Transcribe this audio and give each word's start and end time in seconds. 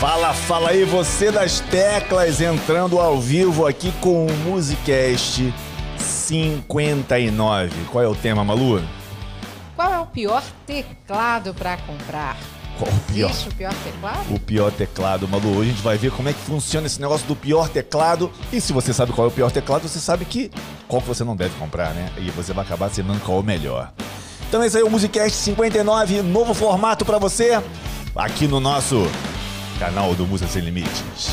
Fala, 0.00 0.32
fala 0.32 0.70
aí, 0.70 0.82
você 0.82 1.30
das 1.30 1.60
teclas, 1.60 2.40
entrando 2.40 2.98
ao 2.98 3.20
vivo 3.20 3.66
aqui 3.66 3.92
com 4.00 4.24
o 4.24 4.32
Musicast 4.38 5.52
59. 5.98 7.70
Qual 7.92 8.02
é 8.02 8.08
o 8.08 8.14
tema, 8.14 8.42
Malu? 8.42 8.82
Qual 9.76 9.92
é 9.92 9.98
o 9.98 10.06
pior 10.06 10.42
teclado 10.66 11.52
para 11.52 11.76
comprar? 11.76 12.38
Qual 12.78 12.90
o 12.90 13.12
pior? 13.12 13.28
Existe 13.28 13.50
o 13.50 13.54
pior 13.54 13.74
teclado? 13.84 14.34
O 14.34 14.40
pior 14.40 14.72
teclado, 14.72 15.28
Malu. 15.28 15.50
Hoje 15.50 15.68
a 15.68 15.72
gente 15.74 15.82
vai 15.82 15.98
ver 15.98 16.10
como 16.12 16.30
é 16.30 16.32
que 16.32 16.40
funciona 16.40 16.86
esse 16.86 16.98
negócio 16.98 17.26
do 17.26 17.36
pior 17.36 17.68
teclado. 17.68 18.32
E 18.50 18.58
se 18.58 18.72
você 18.72 18.94
sabe 18.94 19.12
qual 19.12 19.26
é 19.26 19.28
o 19.28 19.34
pior 19.34 19.50
teclado, 19.50 19.86
você 19.86 20.00
sabe 20.00 20.24
que 20.24 20.50
qual 20.88 21.02
que 21.02 21.08
você 21.08 21.24
não 21.24 21.36
deve 21.36 21.54
comprar, 21.58 21.92
né? 21.92 22.10
E 22.16 22.30
você 22.30 22.54
vai 22.54 22.64
acabar 22.64 22.88
sabendo 22.88 23.20
qual 23.20 23.36
é 23.36 23.40
o 23.42 23.44
melhor. 23.44 23.92
Então 24.48 24.64
esse 24.64 24.78
aí 24.78 24.82
é 24.82 24.86
o 24.86 24.90
Musicast 24.90 25.36
59, 25.36 26.22
novo 26.22 26.54
formato 26.54 27.04
para 27.04 27.18
você, 27.18 27.62
aqui 28.16 28.48
no 28.48 28.60
nosso 28.60 29.06
canal 29.80 30.14
do 30.14 30.26
Música 30.26 30.50
Sem 30.50 30.60
Limites. 30.60 31.30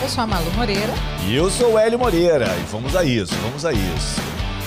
Eu 0.00 0.08
sou 0.08 0.22
a 0.22 0.26
Malu 0.28 0.48
Moreira. 0.52 0.92
E 1.26 1.34
eu 1.34 1.50
sou 1.50 1.72
o 1.72 1.78
Hélio 1.78 1.98
Moreira. 1.98 2.46
E 2.46 2.62
vamos 2.70 2.94
a 2.94 3.02
isso, 3.02 3.34
vamos 3.42 3.64
a 3.66 3.72
isso. 3.72 4.20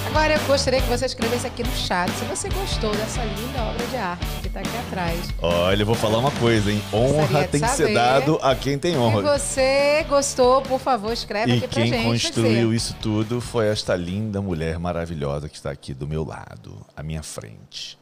Agora 0.08 0.34
eu 0.34 0.40
gostaria 0.42 0.82
que 0.82 0.90
você 0.90 1.06
escrevesse 1.06 1.48
aqui 1.48 1.64
no 1.64 1.72
chat 1.72 2.12
se 2.12 2.26
você 2.26 2.50
gostou 2.50 2.92
dessa 2.94 3.24
linda 3.24 3.64
obra 3.64 3.88
de 3.88 3.96
arte 3.96 4.26
que 4.42 4.48
está 4.48 4.60
aqui 4.60 4.78
atrás. 4.90 5.30
Olha, 5.42 5.82
eu 5.82 5.86
vou 5.86 5.96
falar 5.96 6.18
uma 6.18 6.32
coisa, 6.32 6.70
hein? 6.70 6.84
Honra 6.92 7.48
tem 7.48 7.62
que 7.62 7.70
ser 7.70 7.94
dado 7.94 8.38
a 8.42 8.54
quem 8.54 8.78
tem 8.78 8.92
Se 8.92 8.98
honra. 8.98 9.22
você 9.40 10.06
gostou, 10.10 10.62
por 10.64 10.82
favor, 10.82 11.14
escreve 11.14 11.54
E 11.54 11.58
aqui 11.60 11.68
pra 11.70 11.82
quem 11.84 11.94
gente. 11.94 12.04
construiu 12.04 12.66
dizer. 12.72 12.76
isso 12.76 12.94
tudo 13.02 13.40
foi 13.40 13.68
esta 13.70 13.96
linda 13.96 14.42
mulher 14.42 14.78
maravilhosa 14.78 15.48
que 15.48 15.56
está 15.56 15.72
aqui 15.72 15.94
do 15.94 16.06
meu 16.06 16.26
lado, 16.26 16.86
à 16.94 17.02
minha 17.02 17.24
frente. 17.24 17.98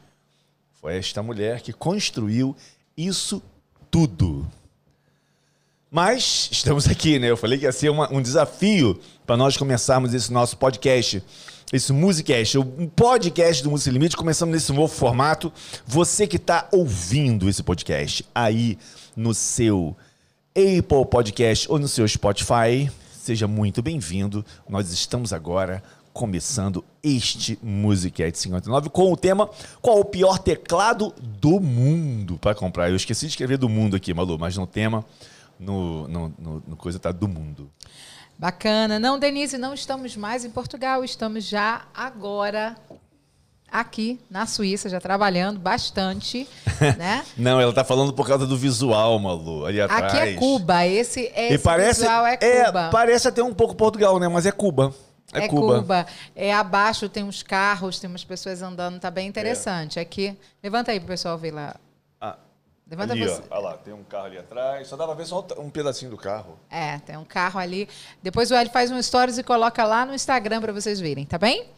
Foi 0.80 0.96
esta 0.98 1.22
mulher 1.22 1.60
que 1.60 1.72
construiu 1.72 2.56
isso 2.96 3.40
tudo. 3.88 4.44
Mas 5.90 6.48
estamos 6.52 6.86
aqui, 6.88 7.18
né? 7.18 7.28
Eu 7.28 7.36
falei 7.36 7.58
que 7.58 7.64
ia 7.64 7.72
ser 7.72 7.88
uma- 7.90 8.12
um 8.12 8.22
desafio 8.22 9.00
para 9.26 9.36
nós 9.36 9.56
começarmos 9.56 10.14
esse 10.14 10.32
nosso 10.32 10.56
podcast, 10.56 11.20
esse 11.72 11.92
Musicast, 11.92 12.58
o 12.58 12.60
um 12.62 12.86
podcast 12.86 13.60
do 13.62 13.70
Música 13.70 13.90
Limite. 13.90 14.16
Começamos 14.16 14.54
nesse 14.54 14.72
novo 14.72 14.92
formato. 14.94 15.52
Você 15.84 16.28
que 16.28 16.36
está 16.36 16.68
ouvindo 16.70 17.48
esse 17.48 17.62
podcast 17.64 18.24
aí 18.32 18.78
no 19.16 19.34
seu 19.34 19.96
Apple 20.54 21.06
Podcast 21.10 21.70
ou 21.70 21.76
no 21.78 21.88
seu 21.88 22.06
Spotify, 22.06 22.88
seja 23.12 23.48
muito 23.48 23.82
bem-vindo. 23.82 24.44
Nós 24.68 24.92
estamos 24.92 25.32
agora 25.32 25.82
começando 26.12 26.84
este 27.02 27.58
Musicast 27.62 28.38
59 28.38 28.90
com 28.90 29.12
o 29.12 29.16
tema 29.16 29.48
Qual 29.80 29.98
o 29.98 30.04
pior 30.04 30.38
teclado 30.38 31.12
do 31.20 31.58
mundo 31.58 32.38
para 32.38 32.54
comprar? 32.54 32.90
Eu 32.90 32.96
esqueci 32.96 33.26
de 33.26 33.32
escrever 33.32 33.58
do 33.58 33.68
mundo 33.68 33.96
aqui, 33.96 34.14
Malu, 34.14 34.38
mas 34.38 34.56
no 34.56 34.66
tema, 34.68 35.04
no, 35.60 36.08
no, 36.08 36.28
no- 36.38 36.62
no 36.66 36.76
coisa 36.76 36.98
tá 36.98 37.12
do 37.12 37.28
mundo. 37.28 37.70
Bacana. 38.38 38.98
Não, 38.98 39.18
Denise, 39.18 39.58
não 39.58 39.74
estamos 39.74 40.16
mais 40.16 40.44
em 40.44 40.50
Portugal, 40.50 41.04
estamos 41.04 41.44
já 41.44 41.82
agora 41.94 42.74
aqui 43.70 44.18
na 44.30 44.46
Suíça, 44.46 44.88
já 44.88 44.98
trabalhando 45.00 45.60
bastante, 45.60 46.48
né? 46.98 47.24
Não, 47.36 47.60
ela 47.60 47.72
tá 47.72 47.84
falando 47.84 48.12
por 48.12 48.26
causa 48.26 48.46
do 48.46 48.56
visual, 48.56 49.18
Malu, 49.18 49.64
ali 49.66 49.80
atrás. 49.80 50.04
Aqui 50.14 50.16
é 50.30 50.34
Cuba, 50.34 50.86
esse, 50.86 51.30
esse 51.36 51.58
parece, 51.62 52.00
visual 52.00 52.26
é 52.26 52.36
Cuba. 52.36 52.88
parece 52.90 53.28
até 53.28 53.42
um 53.42 53.54
pouco 53.54 53.74
Portugal, 53.76 54.18
né? 54.18 54.26
Mas 54.26 54.46
é 54.46 54.50
Cuba. 54.52 54.92
É, 55.32 55.44
É 55.44 55.48
Cuba. 55.48 55.80
Cuba. 55.80 56.06
É 56.34 56.52
abaixo 56.52 57.08
tem 57.08 57.22
uns 57.22 57.42
carros, 57.44 58.00
tem 58.00 58.10
umas 58.10 58.24
pessoas 58.24 58.60
andando, 58.62 58.98
tá 58.98 59.10
bem 59.10 59.28
interessante. 59.28 60.00
Aqui, 60.00 60.36
levanta 60.62 60.90
aí 60.90 60.98
pro 60.98 61.08
pessoal 61.08 61.38
ver 61.38 61.52
lá. 61.52 61.76
Levanta 62.90 63.12
ali, 63.12 63.24
você. 63.24 63.40
ó. 63.48 63.56
Olha 63.56 63.68
lá, 63.68 63.76
tem 63.76 63.94
um 63.94 64.02
carro 64.02 64.26
ali 64.26 64.38
atrás. 64.38 64.88
Só 64.88 64.96
pra 64.96 65.14
ver 65.14 65.24
só 65.24 65.46
um 65.58 65.70
pedacinho 65.70 66.10
do 66.10 66.16
carro. 66.16 66.58
É, 66.68 66.98
tem 66.98 67.16
um 67.16 67.24
carro 67.24 67.60
ali. 67.60 67.88
Depois 68.20 68.50
o 68.50 68.54
Hélio 68.54 68.72
faz 68.72 68.90
um 68.90 69.00
stories 69.00 69.38
e 69.38 69.44
coloca 69.44 69.84
lá 69.84 70.04
no 70.04 70.12
Instagram 70.12 70.60
para 70.60 70.72
vocês 70.72 70.98
verem, 70.98 71.24
tá 71.24 71.38
bem? 71.38 71.68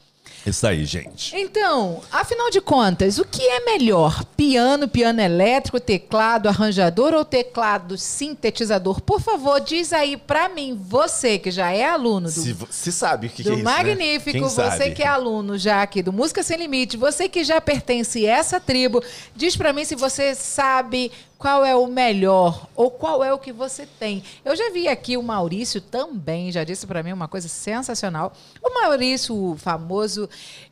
Isso 0.45 0.67
aí, 0.67 0.85
gente. 0.85 1.37
Então, 1.37 2.01
afinal 2.11 2.51
de 2.51 2.61
contas, 2.61 3.19
o 3.19 3.25
que 3.25 3.43
é 3.43 3.65
melhor? 3.65 4.25
Piano, 4.37 4.89
piano 4.89 5.21
elétrico, 5.21 5.79
teclado, 5.79 6.49
arranjador 6.49 7.15
ou 7.15 7.25
teclado 7.25 7.97
sintetizador? 7.97 9.01
Por 9.01 9.21
favor, 9.21 9.61
diz 9.61 9.93
aí 9.93 10.17
pra 10.17 10.49
mim, 10.49 10.77
você 10.81 11.39
que 11.39 11.51
já 11.51 11.71
é 11.71 11.85
aluno 11.85 12.27
do 12.27 12.33
Se, 12.33 12.57
se 12.71 12.93
sabe 12.93 13.29
o 13.29 13.31
que, 13.31 13.43
que 13.45 13.49
é 13.49 13.53
isso, 13.53 13.63
né? 13.65 13.71
Magnífico, 13.71 14.33
Quem 14.33 14.41
você 14.41 14.63
sabe? 14.63 14.91
que 14.93 15.03
é 15.03 15.07
aluno 15.07 15.57
já 15.57 15.83
aqui 15.83 16.03
do 16.03 16.13
Música 16.13 16.43
Sem 16.43 16.57
Limite, 16.57 16.97
você 16.97 17.29
que 17.29 17.45
já 17.45 17.61
pertence 17.61 18.27
a 18.27 18.33
essa 18.33 18.59
tribo, 18.61 19.03
diz 19.37 19.57
pra 19.57 19.73
mim 19.73 19.85
se 19.85 19.95
você 19.95 20.35
sabe 20.35 21.13
qual 21.43 21.65
é 21.65 21.75
o 21.75 21.89
melhor 21.89 22.69
ou 22.77 22.89
qual 22.89 23.25
é 23.25 23.33
o 23.33 23.39
que 23.39 23.53
você 23.53 23.85
tem. 23.99 24.23
Eu 24.45 24.55
já 24.55 24.71
vi 24.71 24.87
aqui 24.87 25.17
o 25.17 25.23
Maurício 25.25 25.81
também, 25.81 26.53
já 26.53 26.63
disse 26.63 26.87
pra 26.87 27.03
mim 27.03 27.13
uma 27.13 27.27
coisa 27.27 27.49
sensacional. 27.49 28.33
O 28.63 28.73
Maurício, 28.73 29.35
o 29.35 29.57
famoso 29.57 30.29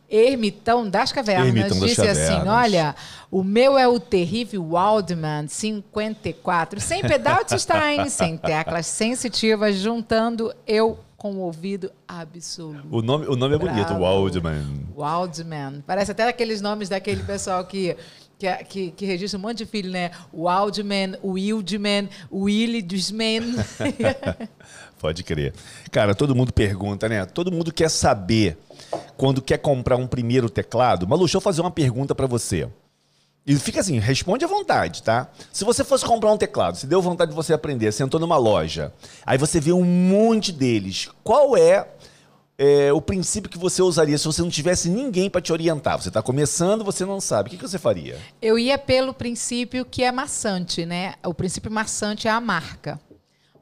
ermitão 0.09 0.89
das 0.89 1.11
cavernas, 1.11 1.49
Ermitão 1.49 1.81
das 1.81 1.89
disse 1.89 2.07
assim, 2.07 2.37
Cavernas. 2.37 2.55
olha, 2.55 2.95
o 3.33 3.43
meu 3.43 3.77
é 3.77 3.89
o 3.89 3.99
terrível 3.99 4.65
Waldman 4.71 5.49
54, 5.49 6.81
sem 6.81 7.03
pedalstein, 7.03 8.09
sem 8.09 8.37
teclas 8.37 8.87
sensitivas, 8.87 9.75
juntando 9.75 10.55
eu 10.69 11.01
com 11.21 11.35
o 11.35 11.41
ouvido 11.41 11.93
absoluto. 12.09 12.87
O 12.91 13.03
nome, 13.03 13.27
o 13.27 13.37
nome 13.37 13.55
é 13.55 13.59
bonito. 13.59 13.93
Waldman. 13.93 14.87
Waldman. 14.97 15.85
Parece 15.87 16.13
até 16.13 16.27
aqueles 16.27 16.63
nomes 16.63 16.89
daquele 16.89 17.23
pessoal 17.23 17.63
que, 17.67 17.95
que, 18.41 18.65
que, 18.65 18.91
que 18.93 19.05
registra 19.05 19.39
um 19.39 19.43
monte 19.43 19.59
de 19.59 19.67
filho, 19.67 19.91
né? 19.91 20.11
Waldman, 20.33 21.19
Wildman, 21.23 22.09
Willidman. 22.33 23.55
Pode 24.99 25.23
crer. 25.23 25.53
Cara, 25.91 26.15
todo 26.15 26.35
mundo 26.35 26.53
pergunta, 26.53 27.09
né? 27.09 27.27
Todo 27.27 27.53
mundo 27.53 27.73
quer 27.73 27.91
saber 27.91 28.57
quando 29.17 29.43
quer 29.43 29.59
comprar 29.59 29.97
um 29.97 30.07
primeiro 30.07 30.49
teclado. 30.49 31.07
Malu, 31.07 31.25
deixa 31.25 31.37
eu 31.37 31.41
fazer 31.41 31.61
uma 31.61 31.71
pergunta 31.71 32.15
pra 32.15 32.27
você. 32.27 32.67
E 33.47 33.57
fica 33.57 33.81
assim, 33.81 33.99
responde 33.99 34.45
à 34.45 34.49
vontade, 34.49 35.03
tá? 35.03 35.29
Se 35.53 35.65
você 35.65 35.83
fosse 35.83 36.05
comprar 36.05 36.33
um 36.33 36.37
teclado, 36.37 36.77
se 36.77 36.87
deu 36.87 37.01
vontade 37.01 37.31
de 37.31 37.37
você 37.37 37.53
aprender, 37.53 37.91
sentou 37.93 38.21
numa 38.21 38.37
loja, 38.37 38.93
aí 39.25 39.39
você 39.39 39.59
vê 39.59 39.73
um 39.73 39.85
monte 39.85 40.53
deles, 40.53 41.09
qual 41.25 41.57
é, 41.57 41.89
é, 42.63 42.93
o 42.93 43.01
princípio 43.01 43.51
que 43.51 43.57
você 43.57 43.81
usaria 43.81 44.19
se 44.19 44.27
você 44.27 44.43
não 44.43 44.51
tivesse 44.51 44.91
ninguém 44.91 45.31
pra 45.31 45.41
te 45.41 45.51
orientar? 45.51 45.99
Você 45.99 46.11
tá 46.11 46.21
começando, 46.21 46.85
você 46.85 47.07
não 47.07 47.19
sabe. 47.19 47.47
O 47.47 47.51
que, 47.51 47.57
que 47.57 47.67
você 47.67 47.79
faria? 47.79 48.19
Eu 48.43 48.59
ia 48.59 48.77
pelo 48.77 49.15
princípio 49.15 49.83
que 49.83 50.05
é 50.05 50.13
maçante, 50.13 50.85
né? 50.85 51.15
O 51.25 51.33
princípio 51.33 51.73
maçante 51.73 52.29
é 52.29 52.31
a 52.31 52.39
marca. 52.39 53.01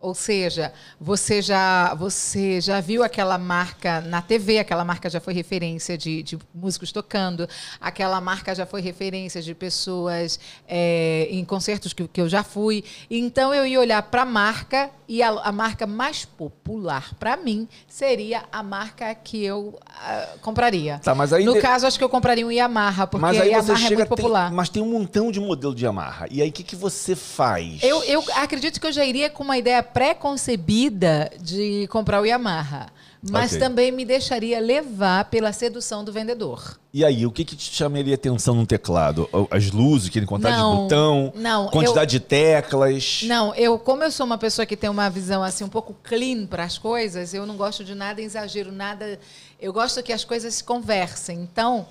Ou 0.01 0.15
seja, 0.15 0.73
você 1.01 1.43
já, 1.43 1.93
você 1.95 2.61
já 2.61 2.81
viu 2.81 3.03
aquela 3.03 3.37
marca 3.37 4.01
na 4.01 4.23
TV, 4.23 4.61
aquela 4.61 4.85
marca 4.85 5.11
já 5.11 5.21
foi 5.21 5.35
referência 5.35 5.99
de, 5.99 6.23
de 6.23 6.39
músicos 6.55 6.93
tocando, 6.93 7.49
aquela 7.81 8.21
marca 8.21 8.55
já 8.55 8.65
foi 8.65 8.81
referência 8.81 9.43
de 9.43 9.55
pessoas 9.55 10.39
é, 10.69 11.27
em 11.31 11.45
concertos 11.45 11.93
que, 11.93 12.07
que 12.07 12.21
eu 12.21 12.29
já 12.29 12.45
fui. 12.45 12.85
Então 13.11 13.53
eu 13.53 13.67
ia 13.67 13.81
olhar 13.81 14.03
para 14.03 14.23
a 14.23 14.27
marca 14.27 14.91
e 15.09 15.23
a, 15.23 15.51
marca 15.51 15.87
mais 15.87 16.25
popular 16.25 17.15
para 17.19 17.37
mim 17.37 17.67
seria 17.89 18.45
a 18.53 18.63
marca 18.63 19.13
que 19.15 19.43
eu 19.43 19.79
ah, 19.87 20.35
compraria. 20.43 21.01
Tá, 21.03 21.15
mas 21.15 21.33
aí 21.33 21.45
no 21.45 21.55
de- 21.55 21.61
caso, 21.61 21.87
acho 21.87 21.99
que 21.99 22.05
eu 22.05 22.09
compraria 22.09 22.47
um 22.47 22.53
Yamaha, 22.53 23.07
porque 23.07 23.23
Mas 23.23 23.39
a 23.39 23.43
aí 23.43 23.51
Yamaha 23.51 23.73
é 23.73 23.89
muito 23.89 23.97
tem- 23.97 24.07
popular. 24.07 24.53
mas 24.53 24.69
tem 24.69 24.83
um 24.83 24.91
montão 24.91 25.33
de 25.33 25.41
modelo 25.41 25.75
de 25.75 25.85
Yamaha. 25.85 26.27
E 26.31 26.43
aí, 26.43 26.51
o 26.51 26.53
que, 26.53 26.63
que 26.63 26.77
você 26.77 27.17
faz? 27.17 27.83
Eu, 27.83 28.03
eu 28.05 28.23
acredito 28.35 28.81
que 28.81 28.87
eu 28.87 28.93
já 28.93 29.05
iria 29.05 29.31
com 29.31 29.43
uma 29.43 29.57
ideia 29.57 29.83
pré-concebida 29.93 31.31
de 31.41 31.87
comprar 31.89 32.21
o 32.21 32.25
Yamaha. 32.25 32.89
Mas 33.21 33.51
Ok. 33.51 33.59
também 33.59 33.91
me 33.91 34.05
deixaria 34.05 34.61
levar 34.61 35.25
pela 35.25 35.53
sedução 35.53 36.05
do 36.05 36.13
vendedor. 36.13 36.79
E 36.95 37.05
aí, 37.05 37.27
o 37.27 37.33
que, 37.33 37.45
que 37.45 37.57
te 37.57 37.75
chamaria 37.75 38.15
atenção 38.15 38.55
num 38.55 38.65
teclado? 38.65 39.29
As 39.51 39.73
luzes, 39.73 40.09
aquele 40.09 40.25
quantidade 40.25 40.57
de 40.57 40.63
botão, 40.63 41.33
não, 41.35 41.67
quantidade 41.69 42.13
de 42.13 42.21
teclas. 42.21 43.23
Não, 43.25 43.53
eu, 43.57 43.77
como 43.77 44.05
eu 44.05 44.13
sou 44.13 44.25
uma 44.25 44.39
pessoa 44.39 44.65
que 44.65 44.77
tem 44.77 44.89
uma 44.89 45.11
visão 45.11 45.43
assim 45.43 45.65
um 45.65 45.69
pouco 45.69 45.97
clean 46.05 46.47
para 46.47 46.63
as 46.63 46.79
coisas, 46.79 47.35
eu 47.35 47.45
não 47.45 47.57
gosto 47.57 47.85
de 47.85 47.95
nada 47.95 48.23
exagero, 48.23 48.71
nada. 48.71 49.19
Eu 49.61 49.73
gosto 49.73 50.01
que 50.01 50.13
as 50.13 50.23
coisas 50.25 50.55
se 50.55 50.63
conversem. 50.65 51.41
Então, 51.41 51.89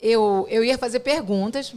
eu, 0.00 0.46
eu 0.48 0.64
ia 0.64 0.78
fazer 0.78 1.00
perguntas, 1.00 1.74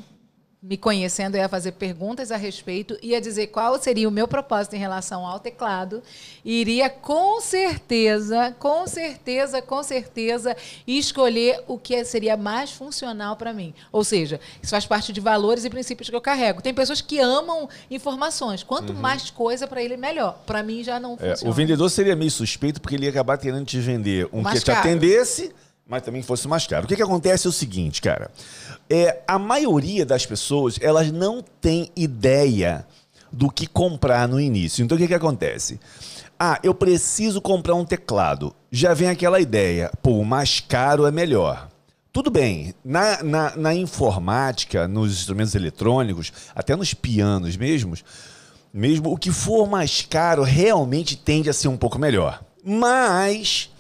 me 0.66 0.78
conhecendo, 0.78 1.36
ia 1.36 1.50
fazer 1.50 1.74
perguntas 1.74 2.32
a 2.32 2.38
respeito, 2.38 2.98
ia 3.02 3.20
dizer 3.20 3.48
qual 3.48 3.78
seria 3.82 4.08
o 4.08 4.12
meu 4.12 4.30
propósito 4.30 4.78
em 4.78 4.80
relação 4.80 5.28
ao 5.28 5.38
teclado, 5.38 6.02
e 6.46 6.62
iria 6.62 6.90
com 6.90 7.42
certeza, 7.42 8.56
com 8.60 8.88
certeza, 8.88 9.62
com 9.62 9.84
certeza, 9.84 10.56
escolher 10.88 11.62
o 11.68 11.78
que 11.78 12.06
seria 12.06 12.38
mais 12.38 12.72
funcional 12.72 13.36
para 13.36 13.52
mim. 13.52 13.74
Ou 13.92 14.06
seja, 14.06 14.40
isso 14.62 14.72
faz 14.72 14.86
parte 14.86 15.12
de 15.12 15.20
valores 15.20 15.66
e 15.66 15.70
princípios 15.70 16.10
que 16.10 16.16
eu 16.16 16.22
carrego. 16.22 16.62
Tem 16.62 16.74
pessoas 16.74 17.02
que 17.02 17.20
amam 17.20 17.68
informações. 17.92 18.64
Quanto 18.64 18.94
mais 18.94 19.30
coisa 19.30 19.68
para 19.68 19.84
ele, 19.84 19.98
melhor. 19.98 20.40
Para 20.46 20.64
mim 20.64 20.82
já 20.82 20.98
não 20.98 21.12
Uhum. 21.14 21.18
É, 21.20 21.30
funciona. 21.32 21.52
o 21.52 21.54
vendedor 21.54 21.90
seria 21.90 22.16
meio 22.16 22.32
suspeito 22.32 22.80
porque 22.80 22.96
ele 22.96 23.04
ia 23.04 23.10
acabar 23.10 23.38
querendo 23.38 23.66
te 23.66 23.80
vender 23.80 24.30
um 24.32 24.42
Mais 24.42 24.60
que 24.60 24.66
te 24.66 24.72
caro. 24.72 24.80
atendesse, 24.80 25.52
mas 25.88 26.02
também 26.02 26.22
fosse 26.22 26.48
mais 26.48 26.66
caro. 26.66 26.86
O 26.86 26.88
que, 26.88 26.96
que 26.96 27.04
acontece 27.04 27.48
é 27.48 27.50
o 27.50 27.54
seguinte, 27.54 28.02
cara. 28.02 28.32
É, 28.90 29.22
a 29.28 29.38
maioria 29.38 30.06
das 30.06 30.26
pessoas, 30.26 30.78
elas 30.82 31.12
não 31.12 31.44
tem 31.62 31.92
ideia 31.96 32.86
do 33.32 33.50
que 33.50 33.68
comprar 33.68 34.28
no 34.28 34.40
início. 34.40 34.84
Então 34.84 34.96
o 34.96 35.00
que, 35.00 35.08
que 35.08 35.14
acontece? 35.14 35.80
Ah, 36.40 36.60
eu 36.64 36.74
preciso 36.74 37.42
comprar 37.42 37.76
um 37.76 37.86
teclado. 37.86 38.54
Já 38.72 38.94
vem 38.94 39.10
aquela 39.10 39.40
ideia, 39.40 39.92
pô, 40.02 40.12
o 40.12 40.26
mais 40.26 40.60
caro 40.60 41.06
é 41.06 41.12
melhor. 41.12 41.70
Tudo 42.12 42.30
bem, 42.30 42.76
na, 42.86 43.24
na, 43.24 43.56
na 43.56 43.74
informática, 43.74 44.88
nos 44.88 45.12
instrumentos 45.14 45.56
eletrônicos, 45.56 46.32
até 46.54 46.76
nos 46.76 46.94
pianos 46.94 47.58
mesmos, 47.58 48.06
mesmo 48.72 49.12
o 49.12 49.18
que 49.18 49.32
for 49.32 49.68
mais 49.68 50.02
caro 50.02 50.44
realmente 50.44 51.18
tende 51.18 51.50
a 51.50 51.54
ser 51.54 51.70
um 51.70 51.78
pouco 51.78 51.98
melhor. 51.98 52.44
Mas 52.64 53.73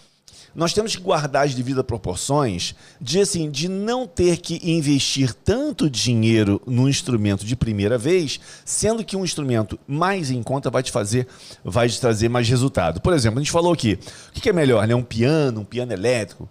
nós 0.55 0.73
temos 0.73 0.95
que 0.95 1.01
guardar 1.01 1.45
as 1.45 1.55
devidas 1.55 1.83
proporções 1.83 2.75
de 3.01 3.19
assim, 3.19 3.49
de 3.49 3.67
não 3.67 4.05
ter 4.05 4.37
que 4.37 4.59
investir 4.63 5.33
tanto 5.33 5.89
dinheiro 5.89 6.61
num 6.65 6.87
instrumento 6.87 7.45
de 7.45 7.55
primeira 7.55 7.97
vez, 7.97 8.39
sendo 8.63 9.03
que 9.03 9.17
um 9.17 9.23
instrumento 9.23 9.79
mais 9.87 10.29
em 10.29 10.43
conta 10.43 10.69
vai 10.69 10.83
te 10.83 10.91
fazer, 10.91 11.27
vai 11.63 11.89
te 11.89 11.99
trazer 11.99 12.29
mais 12.29 12.47
resultado. 12.47 13.01
Por 13.01 13.13
exemplo, 13.13 13.39
a 13.39 13.41
gente 13.41 13.51
falou 13.51 13.73
aqui, 13.73 13.97
o 14.35 14.39
que 14.39 14.49
é 14.49 14.53
melhor, 14.53 14.87
né? 14.87 14.93
Um 14.95 15.03
piano, 15.03 15.61
um 15.61 15.65
piano 15.65 15.91
elétrico. 15.91 16.47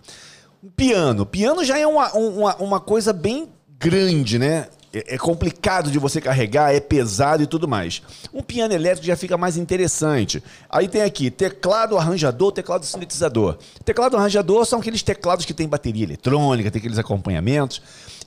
Um 0.63 0.71
piano. 0.71 1.25
Piano 1.25 1.65
já 1.65 1.79
é 1.79 1.87
uma, 1.87 2.13
uma, 2.13 2.57
uma 2.57 2.81
coisa 2.81 3.13
bem 3.13 3.49
grande, 3.79 4.39
né? 4.39 4.69
É, 4.93 5.15
é 5.15 5.19
complicado 5.19 5.91
de 5.91 5.99
você 5.99 6.21
carregar, 6.21 6.75
é 6.75 6.81
pesado 6.81 7.43
e 7.43 7.47
tudo 7.47 7.67
mais. 7.67 8.03
Um 8.33 8.43
piano 8.43 8.75
elétrico 8.75 9.07
já 9.07 9.17
fica 9.17 9.37
mais 9.39 9.57
interessante. 9.57 10.43
Aí 10.69 10.87
tem 10.89 11.03
aqui 11.03 11.31
teclado 11.31 11.97
arranjador, 11.97 12.53
teclado 12.53 12.85
sintetizador. 12.85 13.57
Teclado 13.85 14.17
arranjador 14.17 14.67
são 14.67 14.81
aqueles 14.81 15.03
teclados 15.03 15.45
que 15.45 15.55
tem 15.55 15.69
bateria 15.69 16.05
eletrônica, 16.05 16.71
tem 16.71 16.81
aqueles 16.81 16.99
acompanhamentos. 16.99 17.81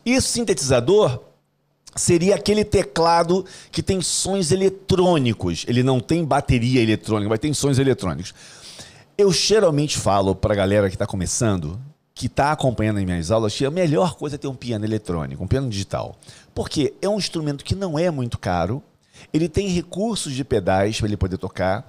E 0.06 0.20
sintetizador 0.20 1.20
seria 1.96 2.36
aquele 2.36 2.66
teclado 2.66 3.46
que 3.72 3.82
tem 3.82 4.02
sons 4.02 4.52
eletrônicos. 4.52 5.66
Ele 5.68 5.82
não 5.82 6.00
tem 6.00 6.26
bateria 6.26 6.82
eletrônica, 6.82 7.30
mas 7.30 7.40
tem 7.40 7.54
sons 7.54 7.80
eletrônicos. 7.80 8.34
Eu 9.18 9.32
geralmente 9.32 9.98
falo 9.98 10.36
para 10.36 10.54
a 10.54 10.58
galera 10.58 10.90
que 10.90 10.96
está 10.96 11.08
começando, 11.08 11.80
que 12.14 12.26
está 12.28 12.52
acompanhando 12.52 12.98
as 12.98 13.06
minhas 13.06 13.32
aulas, 13.32 13.56
que 13.56 13.66
a 13.66 13.72
melhor 13.72 14.16
coisa 14.16 14.36
é 14.36 14.38
ter 14.38 14.48
um 14.48 14.56
piano 14.56 14.84
eletrônico, 14.84 15.42
um 15.42 15.48
piano 15.48 15.70
digital. 15.70 16.18
Porque 16.56 16.94
é 17.02 17.08
um 17.10 17.18
instrumento 17.18 17.64
que 17.64 17.76
não 17.76 18.00
é 18.00 18.10
muito 18.10 18.40
caro, 18.40 18.82
ele 19.34 19.48
tem 19.48 19.68
recursos 19.68 20.34
de 20.34 20.44
pedais 20.44 20.98
para 20.98 21.08
ele 21.08 21.18
poder 21.18 21.38
tocar, 21.38 21.86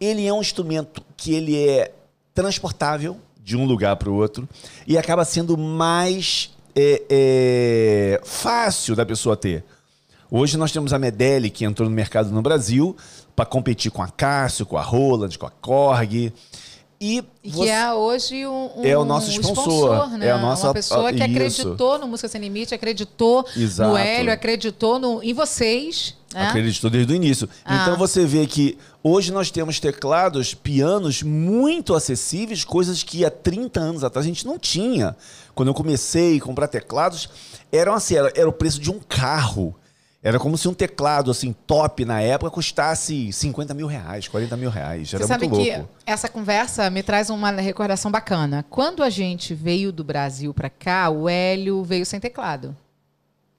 ele 0.00 0.26
é 0.26 0.32
um 0.32 0.40
instrumento 0.40 1.02
que 1.16 1.34
ele 1.34 1.56
é 1.56 1.92
transportável 2.34 3.16
de 3.42 3.56
um 3.56 3.64
lugar 3.64 3.96
para 3.96 4.10
o 4.10 4.14
outro 4.14 4.48
e 4.86 4.96
acaba 4.96 5.24
sendo 5.24 5.56
mais 5.56 6.50
é, 6.76 7.02
é, 7.10 8.20
fácil 8.22 8.94
da 8.94 9.04
pessoa 9.04 9.36
ter. 9.36 9.64
Hoje 10.30 10.56
nós 10.56 10.70
temos 10.70 10.92
a 10.92 10.98
Medeli, 10.98 11.50
que 11.50 11.64
entrou 11.64 11.88
no 11.88 11.94
mercado 11.94 12.30
no 12.30 12.40
Brasil 12.40 12.96
para 13.34 13.44
competir 13.44 13.90
com 13.90 14.02
a 14.02 14.08
Cássio, 14.08 14.64
com 14.64 14.76
a 14.76 14.82
Roland, 14.82 15.36
com 15.36 15.46
a 15.46 15.50
Korg. 15.50 16.32
E, 17.02 17.24
e 17.42 17.50
você... 17.50 17.64
que 17.64 17.70
é 17.70 17.94
hoje 17.94 18.46
um, 18.46 18.70
um 18.76 18.84
é 18.84 18.98
o 18.98 19.06
nosso 19.06 19.30
sponsor, 19.30 19.56
sponsor 19.56 20.18
né? 20.18 20.26
é 20.26 20.32
a 20.32 20.36
nossa 20.36 20.66
uma 20.66 20.74
pessoa 20.74 21.10
que 21.10 21.22
acreditou 21.22 21.98
no 21.98 22.06
Música 22.06 22.28
Sem 22.28 22.42
Limite, 22.42 22.74
acreditou 22.74 23.46
Exato. 23.56 23.90
no 23.90 23.96
Hélio, 23.96 24.30
acreditou 24.30 24.98
no, 24.98 25.22
em 25.22 25.32
vocês. 25.32 26.14
Né? 26.34 26.48
Acreditou 26.48 26.90
desde 26.90 27.10
o 27.10 27.16
início. 27.16 27.48
Ah. 27.64 27.80
Então 27.80 27.96
você 27.96 28.26
vê 28.26 28.46
que 28.46 28.76
hoje 29.02 29.32
nós 29.32 29.50
temos 29.50 29.80
teclados, 29.80 30.52
pianos 30.52 31.22
muito 31.22 31.94
acessíveis, 31.94 32.64
coisas 32.64 33.02
que 33.02 33.24
há 33.24 33.30
30 33.30 33.80
anos 33.80 34.04
atrás 34.04 34.26
a 34.26 34.28
gente 34.28 34.46
não 34.46 34.58
tinha. 34.58 35.16
Quando 35.54 35.68
eu 35.68 35.74
comecei 35.74 36.36
a 36.36 36.40
comprar 36.42 36.68
teclados, 36.68 37.30
eram 37.72 37.94
assim, 37.94 38.14
era, 38.14 38.30
era 38.36 38.48
o 38.48 38.52
preço 38.52 38.78
de 38.78 38.90
um 38.90 38.98
carro. 38.98 39.74
Era 40.22 40.38
como 40.38 40.58
se 40.58 40.68
um 40.68 40.74
teclado 40.74 41.30
assim 41.30 41.54
top 41.66 42.04
na 42.04 42.20
época 42.20 42.50
custasse 42.50 43.32
50 43.32 43.72
mil 43.72 43.86
reais, 43.86 44.28
40 44.28 44.54
mil 44.56 44.68
reais. 44.68 45.14
Era 45.14 45.22
Você 45.22 45.28
sabe 45.28 45.48
muito 45.48 45.66
louco. 45.66 45.88
que 46.04 46.10
essa 46.10 46.28
conversa 46.28 46.90
me 46.90 47.02
traz 47.02 47.30
uma 47.30 47.50
recordação 47.52 48.10
bacana. 48.10 48.64
Quando 48.68 49.02
a 49.02 49.08
gente 49.08 49.54
veio 49.54 49.90
do 49.90 50.04
Brasil 50.04 50.52
para 50.52 50.68
cá, 50.68 51.08
o 51.08 51.26
Hélio 51.26 51.82
veio 51.82 52.04
sem 52.04 52.20
teclado. 52.20 52.76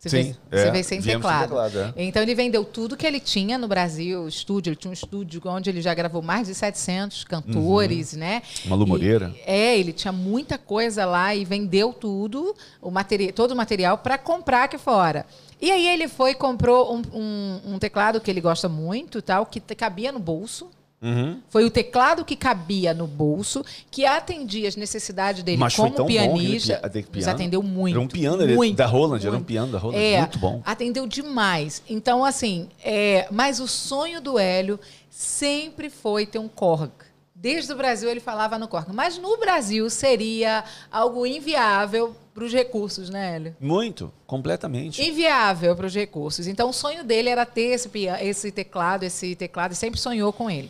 Você 0.01 0.09
Sim, 0.09 0.23
veio, 0.23 0.37
é, 0.49 0.57
você 0.57 0.71
veio 0.71 0.83
sem 0.83 0.99
teclado. 0.99 1.39
Sem 1.39 1.47
teclado 1.49 1.93
é. 1.95 2.03
Então 2.03 2.23
ele 2.23 2.33
vendeu 2.33 2.65
tudo 2.65 2.97
que 2.97 3.05
ele 3.05 3.19
tinha 3.19 3.55
no 3.59 3.67
Brasil, 3.67 4.27
estúdio. 4.27 4.71
Ele 4.71 4.75
tinha 4.75 4.89
um 4.89 4.93
estúdio 4.93 5.39
onde 5.45 5.69
ele 5.69 5.79
já 5.79 5.93
gravou 5.93 6.23
mais 6.23 6.47
de 6.47 6.55
700 6.55 7.23
cantores, 7.23 8.13
uhum. 8.13 8.19
né? 8.19 8.41
Malu 8.65 8.87
Moreira. 8.87 9.31
E, 9.37 9.41
é, 9.45 9.77
ele 9.77 9.93
tinha 9.93 10.11
muita 10.11 10.57
coisa 10.57 11.05
lá 11.05 11.35
e 11.35 11.45
vendeu 11.45 11.93
tudo, 11.93 12.55
o 12.81 12.89
material, 12.89 13.31
todo 13.33 13.51
o 13.51 13.55
material 13.55 13.99
para 13.99 14.17
comprar 14.17 14.63
aqui 14.63 14.79
fora. 14.79 15.23
E 15.61 15.71
aí 15.71 15.87
ele 15.87 16.07
foi 16.07 16.31
e 16.31 16.35
comprou 16.35 16.95
um, 16.95 17.01
um, 17.13 17.73
um, 17.75 17.77
teclado 17.77 18.19
que 18.19 18.31
ele 18.31 18.41
gosta 18.41 18.67
muito, 18.67 19.21
tal, 19.21 19.45
que 19.45 19.59
cabia 19.59 20.11
no 20.11 20.17
bolso. 20.17 20.67
Uhum. 21.01 21.41
Foi 21.49 21.65
o 21.65 21.71
teclado 21.71 22.23
que 22.23 22.35
cabia 22.35 22.93
no 22.93 23.07
bolso, 23.07 23.65
que 23.89 24.05
atendia 24.05 24.67
as 24.67 24.75
necessidades 24.75 25.41
dele 25.41 25.57
Mas 25.57 25.75
como 25.75 26.05
pianista. 26.05 26.79
Bom 26.83 27.01
Nos 27.15 27.27
atendeu 27.27 27.63
muito. 27.63 27.95
Era 27.95 28.01
um 28.01 28.07
piano 28.07 28.47
muito, 28.55 28.77
da 28.77 28.85
Roland, 28.85 29.09
muito. 29.09 29.27
era 29.27 29.37
um 29.37 29.43
piano 29.43 29.71
da 29.71 29.79
Roland, 29.79 29.97
é, 29.97 30.19
muito 30.19 30.37
bom. 30.37 30.61
Atendeu 30.63 31.07
demais. 31.07 31.81
Então, 31.89 32.23
assim, 32.23 32.69
é, 32.83 33.27
mas 33.31 33.59
o 33.59 33.67
sonho 33.67 34.21
do 34.21 34.37
Hélio 34.37 34.79
sempre 35.09 35.89
foi 35.89 36.27
ter 36.27 36.37
um 36.37 36.47
Korg. 36.47 36.91
Desde 37.33 37.73
o 37.73 37.75
Brasil 37.75 38.07
ele 38.07 38.19
falava 38.19 38.59
no 38.59 38.67
Korg. 38.67 38.93
Mas 38.93 39.17
no 39.17 39.35
Brasil 39.37 39.89
seria 39.89 40.63
algo 40.91 41.25
inviável 41.25 42.15
para 42.33 42.43
os 42.43 42.53
recursos, 42.53 43.09
né, 43.09 43.35
Hélio? 43.35 43.55
Muito, 43.59 44.11
completamente. 44.25 45.01
Inviável 45.01 45.75
para 45.75 45.85
os 45.85 45.93
recursos. 45.93 46.47
Então, 46.47 46.69
o 46.69 46.73
sonho 46.73 47.03
dele 47.03 47.29
era 47.29 47.45
ter 47.45 47.73
esse, 47.73 47.89
esse 48.21 48.51
teclado, 48.51 49.03
esse 49.03 49.35
teclado, 49.35 49.73
e 49.73 49.75
sempre 49.75 49.99
sonhou 49.99 50.31
com 50.31 50.49
ele. 50.49 50.69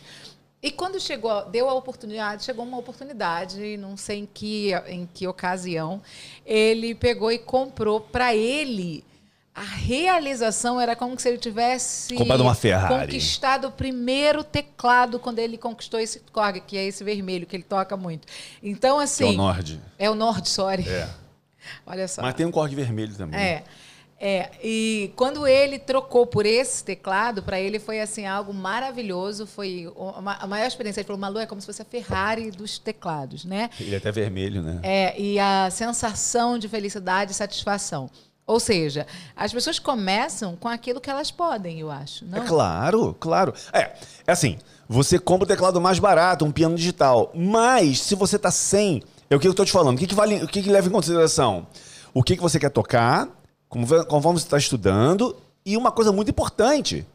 E 0.62 0.70
quando 0.70 1.00
chegou, 1.00 1.44
deu 1.46 1.68
a 1.68 1.74
oportunidade, 1.74 2.44
chegou 2.44 2.64
uma 2.64 2.78
oportunidade, 2.78 3.76
não 3.76 3.96
sei 3.96 4.20
em 4.20 4.28
que, 4.32 4.72
em 4.86 5.08
que 5.12 5.26
ocasião, 5.26 6.00
ele 6.46 6.94
pegou 6.94 7.32
e 7.32 7.38
comprou 7.38 8.00
para 8.00 8.32
ele 8.34 9.04
a 9.54 9.62
realização 9.62 10.80
era 10.80 10.96
como 10.96 11.18
se 11.20 11.28
ele 11.28 11.36
tivesse 11.36 12.14
uma 12.42 12.54
Ferrari. 12.54 13.06
conquistado 13.06 13.68
o 13.68 13.70
primeiro 13.70 14.42
teclado 14.42 15.18
quando 15.18 15.40
ele 15.40 15.58
conquistou 15.58 16.00
esse 16.00 16.20
Korg, 16.32 16.60
que 16.60 16.76
é 16.76 16.86
esse 16.86 17.04
vermelho 17.04 17.46
que 17.46 17.54
ele 17.54 17.62
toca 17.62 17.94
muito. 17.96 18.26
Então 18.62 18.98
assim, 18.98 19.24
é 19.24 19.28
o 19.28 19.32
Nord. 19.32 19.80
É 19.98 20.10
o 20.10 20.14
Nord, 20.14 20.48
sorry. 20.48 20.88
É. 20.88 21.08
Olha 21.86 22.08
só. 22.08 22.22
Mas 22.22 22.34
tem 22.34 22.46
um 22.46 22.50
Korg 22.50 22.74
vermelho 22.74 23.14
também. 23.14 23.38
É. 23.38 23.64
É, 24.24 24.50
e 24.62 25.12
quando 25.16 25.48
ele 25.48 25.80
trocou 25.80 26.24
por 26.24 26.46
esse 26.46 26.84
teclado, 26.84 27.42
para 27.42 27.58
ele 27.58 27.80
foi 27.80 28.00
assim 28.00 28.24
algo 28.24 28.54
maravilhoso, 28.54 29.48
foi 29.48 29.92
uma, 29.96 30.34
a 30.34 30.46
maior 30.46 30.68
experiência. 30.68 31.00
Ele 31.00 31.06
falou, 31.08 31.18
Malu, 31.18 31.40
é 31.40 31.46
como 31.46 31.60
se 31.60 31.66
fosse 31.66 31.82
a 31.82 31.84
Ferrari 31.84 32.52
dos 32.52 32.78
teclados, 32.78 33.44
né? 33.44 33.68
Ele 33.80 33.96
é 33.96 33.98
até 33.98 34.12
vermelho, 34.12 34.62
né? 34.62 34.78
É, 34.84 35.20
e 35.20 35.40
a 35.40 35.68
sensação 35.72 36.56
de 36.56 36.68
felicidade 36.68 37.32
e 37.32 37.34
satisfação. 37.34 38.08
Ou 38.46 38.60
seja, 38.60 39.08
as 39.34 39.52
pessoas 39.52 39.80
começam 39.80 40.54
com 40.54 40.68
aquilo 40.68 41.00
que 41.00 41.10
elas 41.10 41.32
podem, 41.32 41.80
eu 41.80 41.90
acho. 41.90 42.24
Não? 42.24 42.44
É 42.44 42.46
claro, 42.46 43.16
claro. 43.18 43.52
É, 43.72 43.90
é 44.24 44.30
assim, 44.30 44.56
você 44.88 45.18
compra 45.18 45.46
o 45.46 45.48
teclado 45.48 45.80
mais 45.80 45.98
barato, 45.98 46.44
um 46.44 46.52
piano 46.52 46.76
digital. 46.76 47.32
Mas, 47.34 48.00
se 48.00 48.14
você 48.14 48.36
está 48.36 48.52
sem. 48.52 49.02
É 49.28 49.34
o 49.34 49.40
que 49.40 49.48
eu 49.48 49.50
estou 49.50 49.66
te 49.66 49.72
falando. 49.72 49.96
O 49.96 49.98
que, 49.98 50.06
que, 50.06 50.14
vale, 50.14 50.44
o 50.44 50.46
que, 50.46 50.62
que 50.62 50.70
leva 50.70 50.86
em 50.86 50.92
consideração? 50.92 51.66
O 52.14 52.22
que, 52.22 52.36
que 52.36 52.42
você 52.42 52.60
quer 52.60 52.70
tocar, 52.70 53.28
conforme 53.72 54.38
você 54.38 54.46
está 54.46 54.58
estudando. 54.58 55.34
E 55.64 55.76
uma 55.76 55.90
coisa 55.90 56.12
muito 56.12 56.30
importante. 56.30 57.06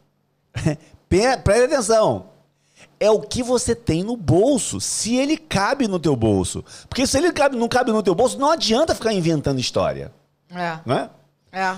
Preste 1.10 1.66
atenção. 1.66 2.26
É 3.00 3.12
o 3.12 3.22
que 3.22 3.44
você 3.44 3.76
tem 3.76 4.04
no 4.04 4.18
bolso, 4.18 4.82
se 4.82 5.16
ele 5.16 5.38
cabe 5.38 5.88
no 5.88 6.00
teu 6.00 6.16
bolso. 6.16 6.66
Porque 6.90 7.06
se 7.06 7.18
ele 7.18 7.32
cabe, 7.32 7.56
não 7.56 7.68
cabe 7.68 7.92
no 7.92 8.02
teu 8.02 8.16
bolso, 8.16 8.40
não 8.40 8.52
adianta 8.52 8.96
ficar 8.96 9.14
inventando 9.14 9.60
história. 9.60 10.12
É. 10.50 10.80
Não 10.86 10.96
é? 10.96 11.10
É. 11.52 11.76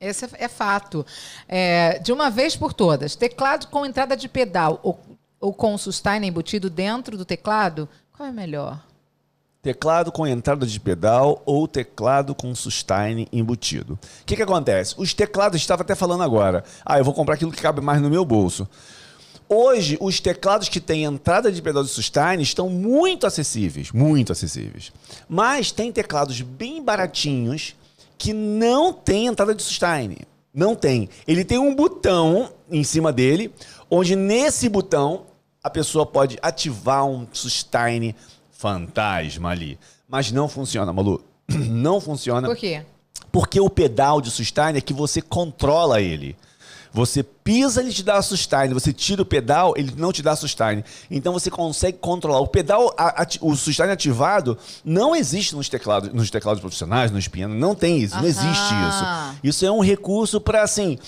Esse 0.00 0.26
é, 0.26 0.28
é 0.34 0.48
fato. 0.48 1.04
É, 1.48 1.98
de 1.98 2.12
uma 2.12 2.30
vez 2.30 2.54
por 2.54 2.72
todas, 2.72 3.16
teclado 3.16 3.66
com 3.68 3.84
entrada 3.84 4.16
de 4.16 4.28
pedal 4.28 4.78
ou, 4.82 4.98
ou 5.40 5.52
com 5.52 5.76
sustain 5.78 6.24
embutido 6.24 6.68
dentro 6.68 7.16
do 7.16 7.24
teclado, 7.24 7.88
qual 8.12 8.28
é 8.28 8.32
melhor? 8.32 8.80
Teclado 9.68 10.10
com 10.10 10.26
entrada 10.26 10.64
de 10.64 10.80
pedal 10.80 11.42
ou 11.44 11.68
teclado 11.68 12.34
com 12.34 12.54
sustain 12.54 13.26
embutido. 13.30 13.98
O 14.22 14.24
que, 14.24 14.34
que 14.34 14.42
acontece? 14.42 14.94
Os 14.96 15.12
teclados, 15.12 15.60
estava 15.60 15.82
até 15.82 15.94
falando 15.94 16.22
agora. 16.22 16.64
Ah, 16.82 16.96
eu 16.96 17.04
vou 17.04 17.12
comprar 17.12 17.34
aquilo 17.34 17.52
que 17.52 17.60
cabe 17.60 17.82
mais 17.82 18.00
no 18.00 18.08
meu 18.08 18.24
bolso. 18.24 18.66
Hoje, 19.46 19.98
os 20.00 20.20
teclados 20.20 20.70
que 20.70 20.80
têm 20.80 21.04
entrada 21.04 21.52
de 21.52 21.60
pedal 21.60 21.84
de 21.84 21.90
sustain 21.90 22.40
estão 22.40 22.70
muito 22.70 23.26
acessíveis, 23.26 23.92
muito 23.92 24.32
acessíveis. 24.32 24.90
Mas 25.28 25.70
tem 25.70 25.92
teclados 25.92 26.40
bem 26.40 26.82
baratinhos 26.82 27.76
que 28.16 28.32
não 28.32 28.90
tem 28.90 29.26
entrada 29.26 29.54
de 29.54 29.62
sustain. 29.62 30.16
Não 30.54 30.74
tem. 30.74 31.10
Ele 31.26 31.44
tem 31.44 31.58
um 31.58 31.74
botão 31.74 32.54
em 32.70 32.82
cima 32.82 33.12
dele, 33.12 33.52
onde 33.90 34.16
nesse 34.16 34.66
botão 34.66 35.26
a 35.62 35.68
pessoa 35.68 36.06
pode 36.06 36.38
ativar 36.40 37.04
um 37.04 37.26
sustain 37.34 38.14
fantasma 38.58 39.50
ali. 39.50 39.78
Mas 40.08 40.30
não 40.32 40.48
funciona, 40.48 40.92
Malu. 40.92 41.24
Não 41.48 41.98
funciona. 41.98 42.46
Por 42.46 42.56
quê? 42.56 42.82
Porque 43.32 43.58
o 43.58 43.70
pedal 43.70 44.20
de 44.20 44.30
sustain 44.30 44.76
é 44.76 44.80
que 44.82 44.92
você 44.92 45.22
controla 45.22 45.98
ele. 45.98 46.36
Você 46.92 47.22
pisa, 47.22 47.80
ele 47.80 47.92
te 47.92 48.02
dá 48.02 48.20
sustain. 48.20 48.68
Você 48.70 48.92
tira 48.92 49.22
o 49.22 49.24
pedal, 49.24 49.72
ele 49.76 49.94
não 49.96 50.12
te 50.12 50.22
dá 50.22 50.36
sustain. 50.36 50.82
Então 51.10 51.32
você 51.32 51.50
consegue 51.50 51.96
controlar. 51.98 52.40
O 52.40 52.46
pedal, 52.46 52.94
o 53.40 53.54
sustain 53.56 53.90
ativado, 53.90 54.58
não 54.84 55.16
existe 55.16 55.54
nos 55.54 55.68
teclados, 55.68 56.12
nos 56.12 56.30
teclados 56.30 56.60
profissionais, 56.60 57.10
nos 57.10 57.28
pianos. 57.28 57.58
Não 57.58 57.74
tem 57.74 57.98
isso. 57.98 58.16
Não 58.16 58.26
existe 58.26 58.48
isso. 58.48 59.04
Isso 59.42 59.64
é 59.64 59.70
um 59.70 59.80
recurso 59.80 60.40
para 60.40 60.62
assim 60.62 60.98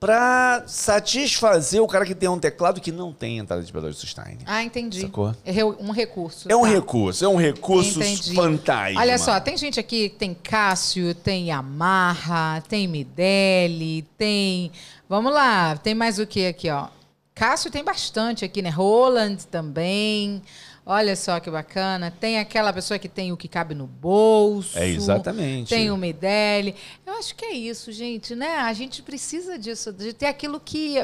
para 0.00 0.64
satisfazer 0.66 1.82
o 1.82 1.86
cara 1.86 2.06
que 2.06 2.14
tem 2.14 2.26
um 2.26 2.38
teclado 2.38 2.80
que 2.80 2.90
não 2.90 3.12
tem 3.12 3.36
entrada 3.36 3.62
de 3.62 3.70
pedal 3.70 3.90
de 3.90 3.96
sustain. 3.96 4.38
Ah, 4.46 4.64
entendi. 4.64 5.02
Sacou? 5.02 5.36
É 5.44 5.62
um 5.62 5.90
recurso. 5.90 6.50
É 6.50 6.56
um 6.56 6.62
tá. 6.62 6.68
recurso, 6.68 7.24
é 7.24 7.28
um 7.28 7.36
recurso 7.36 8.00
entendi. 8.00 8.34
fantasma. 8.34 8.98
Olha 8.98 9.18
só, 9.18 9.38
tem 9.38 9.58
gente 9.58 9.78
aqui 9.78 10.08
que 10.08 10.16
tem 10.16 10.32
Cássio, 10.32 11.14
tem 11.14 11.48
Yamaha, 11.48 12.62
tem 12.66 12.88
Mideli, 12.88 14.02
tem. 14.16 14.72
Vamos 15.06 15.34
lá, 15.34 15.76
tem 15.76 15.94
mais 15.94 16.18
o 16.18 16.26
que 16.26 16.46
aqui, 16.46 16.70
ó? 16.70 16.88
Cássio 17.34 17.70
tem 17.70 17.84
bastante 17.84 18.42
aqui, 18.42 18.62
né? 18.62 18.70
Roland 18.70 19.36
também. 19.50 20.42
Olha 20.84 21.14
só 21.14 21.38
que 21.40 21.50
bacana. 21.50 22.10
Tem 22.10 22.38
aquela 22.38 22.72
pessoa 22.72 22.98
que 22.98 23.08
tem 23.08 23.32
o 23.32 23.36
que 23.36 23.48
cabe 23.48 23.74
no 23.74 23.86
bolso. 23.86 24.78
É 24.78 24.88
exatamente. 24.88 25.68
Tem 25.68 25.90
o 25.90 25.96
Medeli. 25.96 26.74
Eu 27.06 27.14
acho 27.14 27.34
que 27.34 27.44
é 27.44 27.52
isso, 27.52 27.92
gente, 27.92 28.34
né? 28.34 28.56
A 28.56 28.72
gente 28.72 29.02
precisa 29.02 29.58
disso, 29.58 29.92
de 29.92 30.12
ter 30.12 30.26
aquilo 30.26 30.58
que 30.58 30.98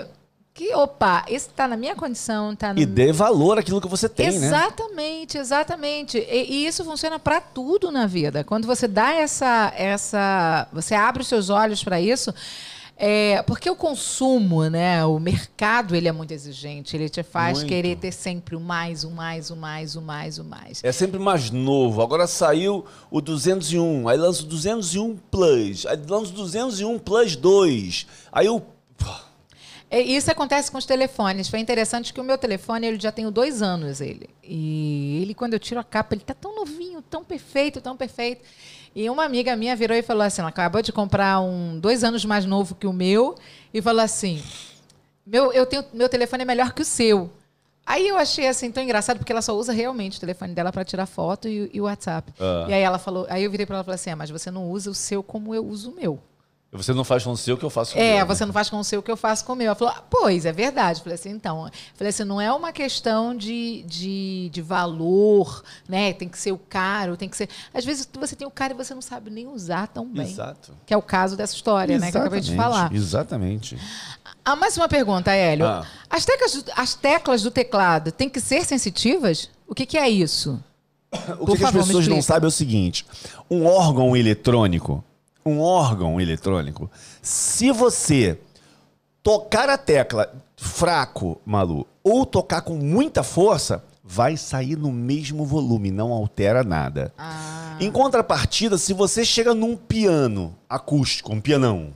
que, 0.57 0.75
opa, 0.75 1.23
esse 1.29 1.49
está 1.49 1.69
na 1.69 1.77
minha 1.77 1.95
condição, 1.95 2.57
tá 2.57 2.73
no... 2.73 2.81
E 2.81 2.87
dê 2.87 3.13
valor 3.13 3.59
àquilo 3.59 3.79
que 3.79 3.87
você 3.87 4.09
tem, 4.09 4.29
exatamente, 4.29 4.41
né? 4.41 4.57
Exatamente, 4.57 5.39
exatamente. 5.39 6.19
E, 6.19 6.67
isso 6.67 6.83
funciona 6.83 7.19
para 7.19 7.43
tudo 7.43 7.93
na 7.93 8.07
vida. 8.07 8.43
Quando 8.43 8.67
você 8.67 8.89
dá 8.89 9.13
essa, 9.13 9.71
essa, 9.77 10.67
você 10.73 10.95
abre 10.95 11.21
os 11.21 11.29
seus 11.29 11.51
olhos 11.51 11.85
para 11.85 12.01
isso, 12.01 12.35
é, 12.99 13.43
porque 13.43 13.69
o 13.69 13.77
consumo, 13.77 14.65
né, 14.71 15.05
o 15.05 15.19
mercado, 15.19 15.95
ele 15.95 16.09
é 16.09 16.13
muito 16.13 16.33
exigente. 16.33 16.97
Ele 16.97 17.11
te 17.11 17.23
faz 17.23 17.59
muito. 17.59 17.69
querer 17.69 17.97
ter 17.97 18.11
sempre 18.11 18.57
o 18.57 18.61
mais, 18.61 19.05
o 19.05 19.11
mais, 19.11 19.51
o 19.51 19.57
mais, 19.57 19.97
o 19.97 20.01
mais, 20.01 20.39
o 20.39 20.45
mais. 20.45 20.81
É 20.83 20.91
sempre 20.93 21.19
mais 21.19 21.51
novo. 21.51 22.01
Agora 22.01 22.27
saiu 22.27 22.87
o 23.11 23.21
201, 23.21 24.09
aí 24.09 24.17
lança 24.17 24.43
o 24.43 24.47
201 24.47 25.17
Plus, 25.31 25.85
aí 25.85 25.97
lança 26.09 26.33
o 26.33 26.35
201 26.37 26.99
Plus 27.01 27.37
2. 27.37 28.07
Aí 28.33 28.49
o... 28.49 28.63
É, 29.91 30.01
isso 30.01 30.31
acontece 30.31 30.71
com 30.71 30.79
os 30.79 30.87
telefones. 30.87 31.49
Foi 31.49 31.61
interessante 31.61 32.15
que 32.15 32.21
o 32.21 32.25
meu 32.25 32.39
telefone, 32.39 32.87
ele 32.87 32.99
já 32.99 33.13
tem 33.13 33.31
dois 33.31 33.61
anos, 33.61 34.01
ele. 34.01 34.29
E 34.43 35.21
ele, 35.23 35.35
quando 35.35 35.53
eu 35.53 35.61
tiro 35.61 35.79
a 35.79 35.85
capa, 35.85 36.15
ele 36.15 36.25
tá 36.25 36.35
tão 36.35 36.57
novinho, 36.57 37.03
tão 37.03 37.23
perfeito, 37.23 37.81
tão 37.81 37.97
perfeito. 37.97 38.43
E 38.97 39.11
uma 39.11 39.25
amiga 39.27 39.55
minha 39.55 39.77
virou 39.77 39.95
e 39.95 40.01
falou 40.01 40.23
assim: 40.23 40.41
ela 40.41 40.49
acabou 40.49 40.81
de 40.81 40.91
comprar 40.91 41.39
um 41.39 41.79
dois 41.79 42.03
anos 42.03 42.25
mais 42.25 42.47
novo 42.47 42.75
que 42.75 42.87
o 42.87 42.95
meu 42.95 43.35
e 43.73 43.83
falou 43.83 44.01
assim: 44.01 44.43
meu, 45.27 45.53
eu 45.53 45.67
tenho, 45.67 45.85
meu 45.93 46.09
telefone 46.09 46.45
é 46.45 46.47
melhor 46.47 46.73
que 46.73 46.81
o 46.81 46.85
seu. 46.85 47.31
Aí 47.85 48.09
eu 48.09 48.17
achei 48.17 48.49
assim 48.49 48.73
tão 48.73 48.83
engraçado 48.83 49.19
porque 49.19 49.31
ela 49.31 49.43
só 49.43 49.55
usa 49.55 49.71
realmente 49.71 50.17
o 50.17 50.21
telefone 50.21 50.55
dela 50.55 50.73
para 50.73 50.83
tirar 50.83 51.05
foto 51.05 51.47
e, 51.47 51.79
o 51.79 51.85
WhatsApp. 51.85 52.33
Ah. 52.41 52.65
E 52.69 52.73
aí 52.73 52.83
ela 52.83 52.99
falou, 52.99 53.27
aí 53.29 53.45
eu 53.45 53.51
virei 53.51 53.67
para 53.67 53.77
ela 53.77 53.83
e 53.83 53.85
falei 53.85 53.97
assim: 53.97 54.11
ah, 54.11 54.17
mas 54.17 54.31
você 54.31 54.51
não 54.51 54.71
usa 54.71 54.91
o 54.91 54.95
seu 54.95 55.23
como 55.23 55.55
eu 55.55 55.67
uso 55.67 55.91
o 55.91 55.95
meu. 55.95 56.19
Você 56.77 56.93
não 56.93 57.05
faz 57.05 57.25
com 57.25 57.31
o 57.31 57.37
seu 57.37 57.57
que 57.57 57.65
eu 57.65 57.71
faço 57.71 57.95
com 57.95 57.99
é, 57.99 58.03
o 58.03 58.07
meu. 58.07 58.19
É, 58.19 58.25
você 58.25 58.47
não 58.47 58.53
faz 58.53 58.71
com 58.71 58.79
o 58.79 58.85
seu 58.85 59.03
que 59.03 59.11
eu 59.11 59.17
faço 59.17 59.45
com 59.45 59.53
o 59.53 59.57
meu. 59.57 59.67
Ela 59.67 59.75
falou, 59.75 59.95
ah, 59.97 60.03
pois, 60.09 60.45
é 60.47 60.53
verdade. 60.53 61.01
Eu 61.01 61.05
falei 61.05 61.15
assim, 61.15 61.31
então. 61.31 61.71
Falei 61.95 62.11
assim, 62.11 62.25
não 62.25 62.41
é 62.41 62.53
uma 62.53 62.73
questão 62.73 63.35
de, 63.35 63.83
de, 63.87 64.51
de 64.53 64.63
valor, 64.63 65.63
né? 65.89 66.13
Tem 66.13 66.29
que 66.29 66.39
ser 66.39 66.53
o 66.53 66.59
caro, 66.59 67.17
tem 67.17 67.29
que 67.29 67.37
ser. 67.37 67.49
Às 67.73 67.85
vezes 67.85 68.09
você 68.13 68.37
tem 68.37 68.47
o 68.47 68.51
caro 68.51 68.75
e 68.75 68.77
você 68.77 68.95
não 68.95 69.03
sabe 69.03 69.31
nem 69.31 69.47
usar 69.47 69.89
tão 69.89 70.07
bem. 70.07 70.31
Exato. 70.31 70.73
Que 70.85 70.95
é 70.95 70.97
o 70.97 71.03
caso 71.03 71.37
dessa 71.37 71.55
história, 71.55 71.95
Exatamente. 71.95 72.07
né? 72.07 72.13
Que 72.13 72.17
eu 72.17 72.23
acabei 72.23 72.41
de 72.41 72.57
falar. 72.57 72.93
Exatamente. 72.93 73.79
Ah, 74.45 74.55
mais 74.55 74.77
uma 74.77 74.89
pergunta, 74.89 75.33
Hélio. 75.33 75.67
Ah. 75.67 75.87
As, 76.09 76.25
teclas, 76.25 76.65
as 76.77 76.95
teclas 76.95 77.43
do 77.43 77.51
teclado 77.51 78.13
têm 78.13 78.29
que 78.29 78.41
ser 78.41 78.65
sensitivas? 78.65 79.51
O 79.67 79.75
que, 79.75 79.85
que 79.85 79.99
é 79.99 80.09
isso? 80.09 80.63
o 81.39 81.47
que, 81.47 81.53
que 81.53 81.59
favor, 81.59 81.81
as 81.81 81.87
pessoas 81.87 82.09
não 82.09 82.23
sabem 82.23 82.47
é 82.47 82.49
o 82.49 82.51
seguinte: 82.51 83.07
um 83.51 83.67
órgão 83.67 84.17
eletrônico 84.17 85.03
um 85.51 85.61
órgão 85.61 86.21
eletrônico, 86.21 86.91
se 87.23 87.71
você 87.71 88.39
tocar 89.23 89.69
a 89.69 89.79
tecla 89.79 90.33
fraco, 90.57 91.41
Malu, 91.45 91.87
ou 92.03 92.25
tocar 92.25 92.63
com 92.63 92.75
muita 92.75 93.23
força, 93.23 93.85
vai 94.03 94.37
sair 94.37 94.77
no 94.77 94.93
mesmo 94.93 95.45
volume, 95.45 95.91
não 95.91 96.13
altera 96.13 96.63
nada. 96.63 97.13
Ah. 97.19 97.77
Em 97.81 97.91
contrapartida, 97.91 98.79
se 98.79 98.93
você 98.93 99.25
chega 99.25 99.53
num 99.53 99.77
piano 99.77 100.55
acústico, 100.69 101.33
um 101.33 101.41
pianão, 101.41 101.93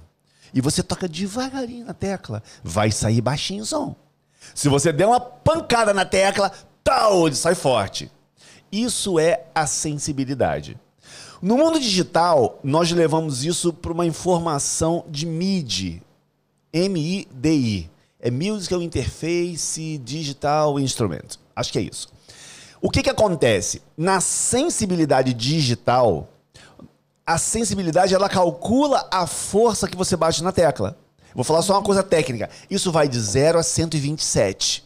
e 0.53 0.61
você 0.61 0.83
toca 0.83 1.09
devagarinho 1.09 1.87
na 1.87 1.95
tecla, 1.95 2.43
vai 2.63 2.91
sair 2.91 3.21
baixinho 3.21 3.63
o 3.63 3.67
som. 3.67 3.95
Se 4.55 4.69
você 4.69 4.93
der 4.93 5.07
uma 5.07 5.21
pancada 5.21 5.95
na 5.95 6.05
tecla, 6.05 6.51
tal, 6.83 7.33
sai 7.33 7.55
forte. 7.55 8.11
Isso 8.73 9.19
é 9.19 9.45
a 9.55 9.67
sensibilidade. 9.67 10.79
No 11.43 11.57
mundo 11.57 11.81
digital, 11.81 12.61
nós 12.63 12.91
levamos 12.93 13.47
isso 13.47 13.73
para 13.73 13.93
uma 13.93 14.05
informação 14.05 15.07
de 15.09 15.25
MIDI. 15.25 16.03
M-I-D-I. 16.71 17.91
É 18.21 18.31
Musical 18.31 18.83
Interface 18.83 19.97
Digital 20.05 20.79
Instrument. 20.79 21.39
Acho 21.57 21.73
que 21.73 21.79
é 21.79 21.83
isso. 21.83 22.09
O 22.83 22.91
que, 22.91 23.03
que 23.03 23.09
acontece? 23.09 23.81
Na 23.97 24.21
sensibilidade 24.21 25.33
digital, 25.33 26.29
a 27.27 27.39
sensibilidade 27.39 28.15
ela 28.15 28.29
calcula 28.29 29.09
a 29.11 29.27
força 29.27 29.89
que 29.89 29.97
você 29.97 30.17
bate 30.17 30.43
na 30.43 30.53
tecla. 30.53 30.95
Vou 31.35 31.43
falar 31.45 31.63
só 31.63 31.73
uma 31.73 31.83
coisa 31.83 32.03
técnica. 32.03 32.51
Isso 32.69 32.93
vai 32.93 33.09
de 33.09 33.19
0 33.19 33.59
a 33.59 33.63
127. 33.63 34.85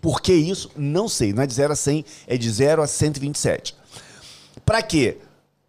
Por 0.00 0.20
que 0.20 0.32
isso? 0.32 0.70
Não 0.76 1.08
sei. 1.08 1.32
Não 1.32 1.42
é 1.42 1.46
de 1.46 1.54
0 1.54 1.72
a 1.72 1.76
100, 1.76 2.04
é 2.28 2.36
de 2.36 2.48
0 2.48 2.82
a 2.82 2.86
127. 2.86 3.74
Para 4.64 4.80
quê? 4.80 5.18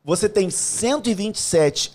Você 0.10 0.28
tem 0.28 0.50
127 0.50 1.94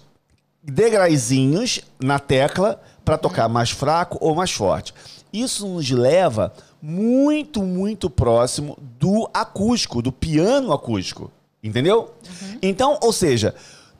degraizinhos 0.63 1.81
na 2.01 2.21
tecla 2.21 2.81
para 3.05 3.19
tocar 3.19 3.49
mais 3.49 3.73
fraco 3.73 4.17
ou 4.21 4.37
mais 4.37 4.53
forte. 4.53 4.95
Isso 5.33 5.67
nos 5.67 5.91
leva 5.91 6.55
muito, 6.81 7.61
muito 7.65 8.09
próximo 8.09 8.79
do 9.01 9.29
acústico, 9.35 10.01
do 10.01 10.13
piano 10.13 10.73
acústico. 10.73 11.29
Entendeu? 11.61 12.15
Uhum. 12.25 12.59
Então, 12.63 13.01
ou 13.03 13.13
seja, 13.13 13.53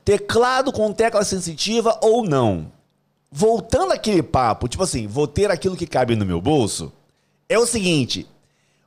teclado 0.05 0.71
com 0.73 0.93
tecla 0.93 1.25
sensitiva 1.25 1.99
ou 2.01 2.23
não. 2.25 2.71
Voltando 3.33 3.93
àquele 3.93 4.23
papo, 4.23 4.69
tipo 4.69 4.85
assim, 4.85 5.09
vou 5.09 5.27
ter 5.27 5.51
aquilo 5.51 5.77
que 5.77 5.89
cabe 5.89 6.15
no 6.15 6.25
meu 6.25 6.41
bolso. 6.41 6.93
É 7.49 7.59
o 7.59 7.67
seguinte, 7.67 8.29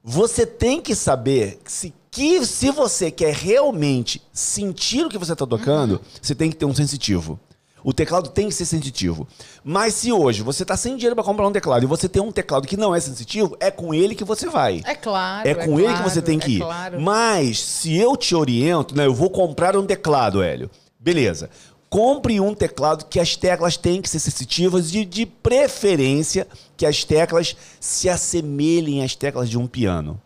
você 0.02 0.46
tem 0.46 0.80
que 0.80 0.96
saber 0.96 1.60
se 1.66 1.94
que 2.18 2.44
se 2.48 2.72
você 2.72 3.12
quer 3.12 3.32
realmente 3.32 4.20
sentir 4.34 5.06
o 5.06 5.10
que 5.10 5.20
você 5.20 5.34
está 5.34 5.46
tocando, 5.46 5.92
uhum. 5.94 6.00
você 6.20 6.34
tem 6.34 6.50
que 6.50 6.56
ter 6.56 6.66
um 6.66 6.74
sensitivo. 6.74 7.40
O 7.84 7.94
teclado 7.94 8.30
tem 8.30 8.48
que 8.48 8.56
ser 8.56 8.66
sensitivo. 8.66 9.28
Mas 9.64 9.94
se 9.94 10.12
hoje 10.12 10.42
você 10.42 10.64
está 10.64 10.76
sem 10.76 10.96
dinheiro 10.96 11.16
para 11.16 11.24
comprar 11.24 11.48
um 11.48 11.52
teclado 11.52 11.84
e 11.84 11.86
você 11.86 12.10
tem 12.10 12.20
um 12.20 12.32
teclado 12.32 12.68
que 12.68 12.76
não 12.76 12.94
é 12.94 13.00
sensitivo, 13.00 13.56
é 13.60 13.70
com 13.70 13.94
ele 13.94 14.16
que 14.16 14.24
você 14.24 14.50
vai. 14.50 14.82
É 14.84 14.96
claro. 14.96 15.48
É 15.48 15.54
com 15.54 15.78
é 15.78 15.84
ele 15.84 15.84
claro, 15.84 15.98
que 16.04 16.10
você 16.10 16.20
tem 16.20 16.40
que 16.40 16.54
é 16.54 16.56
ir. 16.56 16.60
Claro. 16.60 17.00
Mas 17.00 17.60
se 17.60 17.96
eu 17.96 18.18
te 18.18 18.34
oriento, 18.34 18.98
né, 18.98 19.06
eu 19.06 19.14
vou 19.14 19.30
comprar 19.30 19.78
um 19.78 19.86
teclado, 19.86 20.42
Hélio. 20.42 20.72
Beleza. 21.00 21.52
Compre 21.88 22.40
um 22.42 22.56
teclado 22.56 23.06
que 23.06 23.20
as 23.20 23.36
teclas 23.36 23.78
têm 23.78 24.02
que 24.02 24.10
ser 24.10 24.20
sensitivas 24.20 24.92
e 24.96 25.06
de 25.06 25.28
preferência 25.28 26.48
que 26.76 26.86
as 26.86 27.04
teclas 27.04 27.56
se 27.80 28.10
assemelhem 28.10 29.04
às 29.04 29.16
teclas 29.16 29.48
de 29.48 29.58
um 29.58 29.68
piano. 29.68 30.20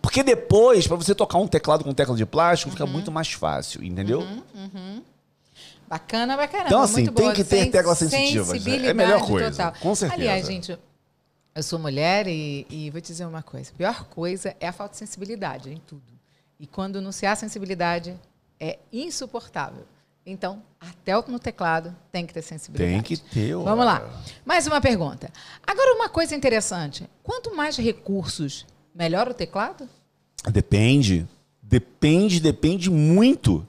Porque 0.00 0.22
depois, 0.22 0.86
para 0.86 0.96
você 0.96 1.14
tocar 1.14 1.38
um 1.38 1.46
teclado 1.46 1.84
com 1.84 1.92
tecla 1.92 2.16
de 2.16 2.26
plástico, 2.26 2.70
uhum. 2.70 2.76
fica 2.76 2.86
muito 2.86 3.10
mais 3.10 3.32
fácil, 3.32 3.82
entendeu? 3.82 4.20
Uhum, 4.20 4.42
uhum. 4.54 5.02
Bacana, 5.88 6.36
bacana. 6.36 6.64
Então, 6.66 6.82
assim, 6.82 7.04
muito 7.04 7.14
tem 7.14 7.24
boa. 7.24 7.34
que 7.34 7.44
ter 7.44 7.62
Sen 7.62 7.70
teclas 7.70 7.98
sensitivas. 7.98 8.66
É 8.66 8.90
a 8.90 8.94
melhor 8.94 9.26
coisa. 9.26 9.50
Total. 9.50 9.72
Com 9.80 9.94
certeza. 9.94 10.20
Aliás, 10.20 10.46
gente, 10.46 10.78
eu 11.54 11.62
sou 11.62 11.78
mulher 11.78 12.26
e, 12.26 12.66
e 12.68 12.90
vou 12.90 13.00
te 13.00 13.06
dizer 13.06 13.24
uma 13.24 13.42
coisa. 13.42 13.70
A 13.70 13.74
pior 13.74 14.04
coisa 14.04 14.54
é 14.60 14.68
a 14.68 14.72
falta 14.72 14.92
de 14.92 14.98
sensibilidade 14.98 15.70
em 15.70 15.78
tudo. 15.78 16.02
E 16.60 16.66
quando 16.66 17.00
não 17.00 17.10
se 17.10 17.24
há 17.24 17.34
sensibilidade, 17.34 18.14
é 18.60 18.78
insuportável. 18.92 19.86
Então, 20.26 20.62
até 20.78 21.12
no 21.26 21.38
teclado 21.38 21.96
tem 22.12 22.26
que 22.26 22.34
ter 22.34 22.42
sensibilidade. 22.42 22.92
Tem 22.92 23.02
que 23.02 23.16
ter. 23.16 23.54
Vamos 23.54 23.86
lá. 23.86 24.06
Mais 24.44 24.66
uma 24.66 24.80
pergunta. 24.80 25.32
Agora, 25.66 25.94
uma 25.94 26.10
coisa 26.10 26.34
interessante. 26.34 27.08
Quanto 27.22 27.56
mais 27.56 27.78
recursos 27.78 28.66
Melhora 28.98 29.30
o 29.30 29.34
teclado? 29.34 29.88
Depende. 30.50 31.24
Depende, 31.62 32.40
depende 32.40 32.90
muito. 32.90 33.64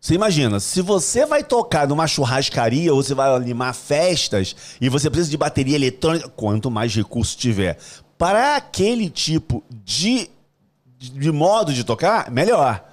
Você 0.00 0.14
imagina, 0.14 0.60
se 0.60 0.80
você 0.80 1.26
vai 1.26 1.42
tocar 1.42 1.88
numa 1.88 2.06
churrascaria 2.06 2.94
ou 2.94 3.02
você 3.02 3.12
vai 3.12 3.34
animar 3.34 3.74
festas 3.74 4.54
e 4.80 4.88
você 4.88 5.10
precisa 5.10 5.30
de 5.30 5.36
bateria 5.36 5.74
eletrônica, 5.74 6.28
quanto 6.28 6.70
mais 6.70 6.94
recurso 6.94 7.36
tiver 7.36 7.76
para 8.16 8.54
aquele 8.54 9.10
tipo 9.10 9.64
de, 9.84 10.30
de 10.96 11.32
modo 11.32 11.72
de 11.72 11.82
tocar, 11.82 12.30
melhor. 12.30 12.84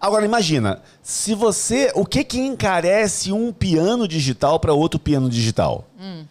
Agora 0.00 0.24
imagina, 0.24 0.80
se 1.02 1.34
você, 1.34 1.90
o 1.96 2.06
que 2.06 2.22
que 2.22 2.38
encarece 2.38 3.32
um 3.32 3.52
piano 3.52 4.06
digital 4.06 4.60
para 4.60 4.72
outro 4.72 5.00
piano 5.00 5.28
digital? 5.28 5.84
Hum. 6.00 6.24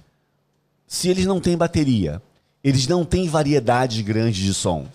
se 0.87 1.09
eles 1.09 1.25
não 1.25 1.41
têm 1.41 1.57
bateria, 1.57 2.21
eles 2.63 2.87
não 2.87 3.05
têm 3.05 3.29
variedade 3.29 4.01
grande 4.03 4.43
de 4.43 4.53
som, 4.53 4.87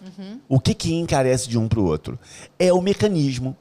o 0.48 0.60
que 0.60 0.74
que 0.74 0.94
encarece 0.94 1.48
de 1.48 1.58
um 1.58 1.68
para 1.68 1.80
o 1.80 1.84
outro? 1.84 2.18
É 2.58 2.72
o 2.72 2.82
mecanismo, 2.82 3.56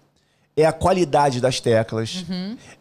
é 0.55 0.65
a 0.65 0.73
qualidade 0.73 1.39
das 1.39 1.59
teclas, 1.59 2.25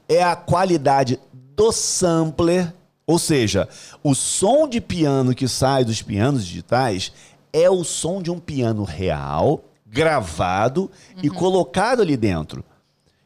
é 0.09 0.23
a 0.23 0.35
qualidade 0.35 1.21
do 1.55 1.71
sampler, 1.73 2.73
ou 3.07 3.19
seja, 3.19 3.69
o 4.03 4.15
som 4.15 4.69
de 4.69 4.81
piano 4.81 5.35
que 5.35 5.47
sai 5.47 5.85
dos 5.85 6.03
pianos 6.03 6.47
digitais 6.47 7.12
é 7.53 7.69
o 7.69 7.85
som 7.85 8.23
de 8.23 8.31
um 8.31 8.39
piano 8.39 8.85
real, 8.85 9.65
gravado 9.87 10.91
e 11.23 11.29
colocado 11.29 12.00
ali 12.03 12.17
dentro. 12.17 12.65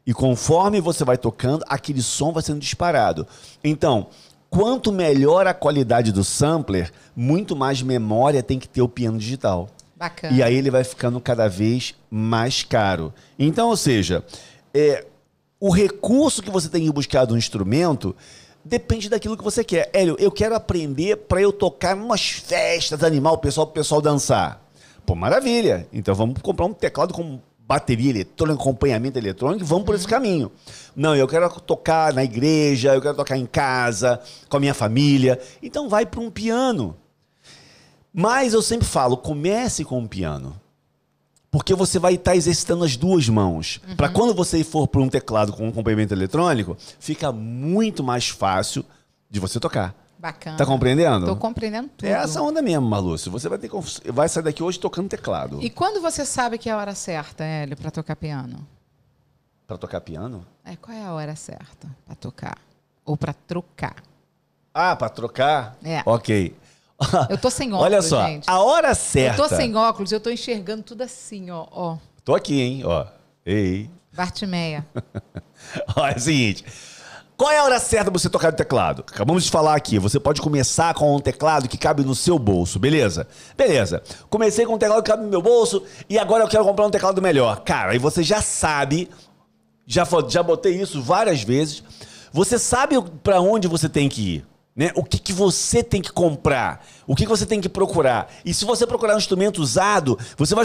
E 0.07 0.13
conforme 0.13 0.81
você 0.81 1.05
vai 1.05 1.17
tocando, 1.17 1.65
aquele 1.67 2.03
som 2.03 2.33
vai 2.33 2.43
sendo 2.43 2.59
disparado. 2.61 3.27
Então, 3.63 4.09
quanto 4.55 4.93
melhor 4.93 5.49
a 5.49 5.53
qualidade 5.53 6.13
do 6.13 6.23
sampler, 6.23 6.93
muito 7.17 7.57
mais 7.57 7.83
memória 7.83 8.41
tem 8.41 8.57
que 8.57 8.69
ter 8.69 8.83
o 8.83 8.89
piano 8.89 9.19
digital. 9.19 9.69
Bacana. 9.97 10.33
E 10.33 10.43
aí 10.43 10.55
ele 10.55 10.71
vai 10.71 10.85
ficando 10.85 11.21
cada 11.21 11.49
vez 11.49 11.95
mais 12.09 12.63
caro. 12.63 13.13
Então, 13.37 13.69
ou 13.69 13.77
seja, 13.77 14.25
é, 14.73 15.05
o 15.59 15.71
recurso 15.71 16.41
que 16.41 16.51
você 16.51 16.69
tem 16.69 16.85
que 16.85 16.93
buscar 16.93 17.25
do 17.25 17.37
instrumento 17.37 18.15
depende 18.65 19.09
daquilo 19.09 19.37
que 19.37 19.43
você 19.43 19.65
quer. 19.65 19.91
Hélio, 19.93 20.17
eu 20.21 20.31
quero 20.31 20.55
aprender 20.55 21.17
para 21.17 21.43
eu 21.43 21.53
tocar 21.53 21.97
em 21.97 22.01
umas 22.01 22.29
festas, 22.29 23.03
animar 23.03 23.33
o 23.33 23.39
pessoal, 23.39 23.67
o 23.67 23.71
pessoal 23.71 24.01
dançar. 24.01 24.63
Pô, 25.05 25.17
maravilha. 25.17 25.89
Então 25.93 26.15
vamos 26.15 26.41
comprar 26.41 26.67
um 26.67 26.73
teclado 26.73 27.13
com 27.13 27.41
bateria 27.67 28.11
eletrônica, 28.11 28.61
acompanhamento 28.61 29.19
eletrônico, 29.19 29.65
vamos 29.65 29.85
por 29.85 29.95
esse 29.95 30.07
caminho. 30.07 30.53
Não, 30.95 31.17
eu 31.17 31.27
quero 31.27 31.49
tocar 31.61 32.13
na 32.13 32.23
igreja, 32.23 32.95
eu 32.95 33.01
quero 33.01 33.17
tocar 33.17 33.37
em 33.37 33.47
casa, 33.47 34.21
com 34.49 34.57
a 34.57 34.61
minha 34.61 34.75
família. 34.75 35.41
Então 35.63 35.89
vai 35.89 36.05
para 36.05 36.21
um 36.21 36.31
piano. 36.31 36.97
Mas 38.13 38.53
eu 38.53 38.63
sempre 38.63 38.87
falo, 38.87 39.17
comece 39.17 39.85
com 39.85 39.99
um 39.99 40.07
piano. 40.07 40.61
Porque 41.51 41.75
você 41.75 41.99
vai 41.99 42.15
estar 42.15 42.37
exercitando 42.37 42.85
as 42.85 42.97
duas 42.97 43.29
mãos. 43.29 43.81
Para 43.97 44.09
quando 44.09 44.35
você 44.35 44.63
for 44.63 44.87
para 44.87 45.01
um 45.01 45.09
teclado 45.09 45.53
com 45.53 45.65
um 45.65 45.69
acompanhamento 45.69 46.13
eletrônico, 46.13 46.77
fica 46.99 47.33
muito 47.33 48.03
mais 48.03 48.29
fácil 48.29 48.85
de 49.31 49.41
você 49.41 49.59
tocar. 49.59 50.04
Bacana. 50.25 50.57
Tá 50.57 50.65
compreendendo? 50.65 51.27
Tô 51.27 51.37
compreendendo 51.37 51.91
tudo. 51.95 52.09
É 52.09 52.13
essa 52.13 52.41
onda 52.41 52.63
mesmo, 52.63 52.89
Marlúcio. 52.89 53.31
Você 53.31 53.47
vai 53.47 53.59
ter 53.59 53.71
vai 54.11 54.27
sair 54.27 54.43
daqui 54.43 54.63
hoje 54.63 54.81
tocando 54.81 55.07
teclado. 55.07 55.63
E 55.63 55.69
quando 55.69 56.01
você 56.01 56.25
sabe 56.25 56.57
que 56.57 56.71
é 56.71 56.73
a 56.73 56.79
hora 56.79 56.95
certa, 56.95 57.45
Hélio, 57.45 57.77
para 57.77 57.91
tocar 57.91 58.17
piano? 58.17 58.67
Para 59.67 59.77
tocar 59.77 60.01
piano? 60.01 60.47
É, 60.65 60.77
qual 60.77 60.97
é 60.97 61.05
a 61.05 61.13
hora 61.13 61.37
certa 61.37 61.95
para 62.07 62.15
tocar? 62.15 62.57
Ou 63.05 63.19
para 63.19 63.35
trocar? 63.35 63.97
Ah, 64.73 64.97
para 64.97 65.11
trocar? 65.11 65.77
É. 65.85 66.03
Ok. 66.07 66.57
Eu 67.29 67.37
tô 67.37 67.51
sem 67.51 67.69
óculos, 67.69 67.85
Olha 67.85 68.01
só, 68.01 68.27
gente. 68.27 68.49
a 68.49 68.61
hora 68.63 68.89
Eu 68.89 68.95
certa. 68.95 69.37
tô 69.43 69.55
sem 69.55 69.77
óculos, 69.77 70.11
eu 70.11 70.21
tô 70.21 70.31
enxergando 70.31 70.83
tudo 70.83 71.03
assim, 71.03 71.51
ó. 71.51 71.67
ó. 71.71 71.99
Tô 72.25 72.35
aqui, 72.35 72.63
hein? 72.63 72.83
Ó. 72.87 73.05
Ei. 73.45 73.91
Bartimeia. 74.11 74.87
Ó, 75.95 76.07
é 76.09 76.15
o 76.17 76.19
seguinte. 76.21 76.65
Qual 77.37 77.51
é 77.51 77.59
a 77.59 77.65
hora 77.65 77.81
certa 77.81 78.13
pra 78.13 78.21
você 78.21 78.31
tocar 78.31 78.53
no 78.53 78.57
teclado? 78.57 79.05
Acabamos 79.09 79.45
de 79.45 79.51
falar 79.51 79.75
aqui. 79.75 79.99
Você 79.99 80.21
pode 80.21 80.41
começar 80.41 80.95
com 80.95 81.17
um 81.17 81.19
teclado 81.19 81.69
que 81.69 81.77
cabe 81.77 82.05
no 82.05 82.15
seu 82.15 82.39
bolso, 82.39 82.79
beleza? 82.79 83.27
Beleza. 83.57 84.03
Comecei 84.31 84.65
com 84.65 84.75
um 84.75 84.79
teclado 84.79 85.03
que 85.03 85.11
cabe 85.11 85.25
no 85.25 85.29
meu 85.29 85.43
bolso 85.43 85.83
e 86.09 86.17
agora 86.17 86.45
eu 86.45 86.49
quero 86.49 86.65
comprar 86.65 86.87
um 86.87 86.91
teclado 86.91 87.21
melhor. 87.21 87.61
Cara, 87.65 87.91
aí 87.91 87.99
você 87.99 88.23
já 88.23 88.41
sabe, 88.41 89.11
já, 89.85 90.07
já 90.29 90.45
botei 90.45 90.81
isso 90.81 91.03
várias 91.03 91.43
vezes. 91.43 91.83
Você 92.33 92.57
sabe 92.57 93.03
pra 93.25 93.41
onde 93.41 93.67
você 93.67 93.89
tem 93.89 94.09
que 94.09 94.37
ir. 94.37 94.47
Né? 94.77 94.91
O 94.97 95.05
que, 95.05 95.19
que 95.19 95.33
você 95.33 95.85
tem 95.85 96.03
que 96.03 96.11
comprar? 96.11 96.85
O 97.07 97.15
que, 97.15 97.23
que 97.23 97.29
você 97.29 97.47
tem 97.47 97.61
que 97.61 97.69
procurar? 97.69 98.29
E 98.45 98.53
se 98.53 98.65
você 98.65 98.85
procurar 98.85 99.15
um 99.15 99.19
instrumento 99.19 99.63
usado, 99.63 100.19
você 100.37 100.53
vai 100.53 100.65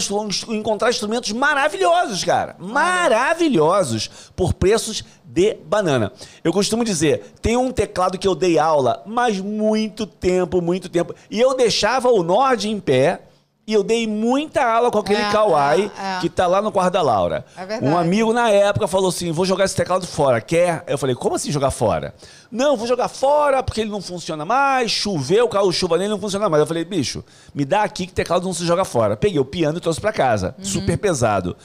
encontrar 0.50 0.90
instrumentos 0.90 1.32
maravilhosos, 1.32 2.24
cara. 2.24 2.56
Maravilhosos. 2.58 4.10
Por 4.36 4.54
preços 4.54 5.04
de 5.24 5.54
banana. 5.64 6.12
Eu 6.44 6.52
costumo 6.52 6.84
dizer, 6.84 7.36
tem 7.40 7.56
um 7.56 7.72
teclado 7.72 8.18
que 8.18 8.28
eu 8.28 8.34
dei 8.34 8.58
aula, 8.58 9.04
mas 9.06 9.40
muito 9.40 10.08
tempo, 10.08 10.60
muito 10.60 10.90
tempo. 10.90 11.14
E 11.30 11.40
eu 11.40 11.56
deixava 11.56 12.10
o 12.10 12.24
Nord 12.24 12.68
em 12.68 12.80
pé. 12.80 13.22
E 13.70 13.74
eu 13.74 13.84
dei 13.84 14.08
muita 14.08 14.66
aula 14.66 14.90
com 14.90 14.98
aquele 14.98 15.22
É, 15.22 15.32
Kawai 15.32 15.92
é, 15.96 16.18
é. 16.18 16.20
que 16.22 16.28
tá 16.28 16.48
lá 16.48 16.60
no 16.60 16.72
quarto 16.72 16.92
da 16.92 17.04
Laura. 17.04 17.46
É 17.56 17.64
verdade. 17.68 17.86
Um 17.86 17.96
amigo 17.96 18.34
na 18.34 18.50
época 18.50 18.88
falou 18.88 19.10
assim: 19.10 19.32
vou 19.32 19.46
jogar 19.46 19.66
esse 19.66 19.76
teclado 19.76 20.08
fora. 20.08 20.42
Quer? 20.42 20.84
Eu 20.88 20.98
falei, 20.98 21.14
como 21.14 21.36
assim 21.36 21.52
jogar 21.52 21.70
fora? 21.70 22.16
Não, 22.52 22.76
vou 22.76 22.88
jogar 22.88 23.08
fora 23.10 23.62
porque 23.62 23.82
ele 23.82 23.92
não 23.92 24.02
funciona 24.02 24.44
mais. 24.44 24.90
Choveu, 24.90 25.48
caiu 25.48 25.72
chuva 25.72 26.00
nele, 26.00 26.10
não 26.10 26.20
funciona 26.20 26.50
mais. 26.50 26.62
Eu 26.62 26.66
falei, 26.66 26.84
bicho, 26.84 27.24
me 27.54 27.64
dá 27.64 27.84
aqui 27.84 28.08
que 28.08 28.12
teclado 28.12 28.44
não 28.44 28.56
se 28.56 28.66
joga 28.66 28.84
fora. 28.84 29.16
Peguei 29.16 29.40
o 29.40 29.46
piano 29.46 29.78
e 29.78 29.82
trouxe 29.82 30.02
pra 30.02 30.12
casa. 30.12 30.56
Uhum. 30.58 30.66
Super 30.66 30.98
pesado. 30.98 31.56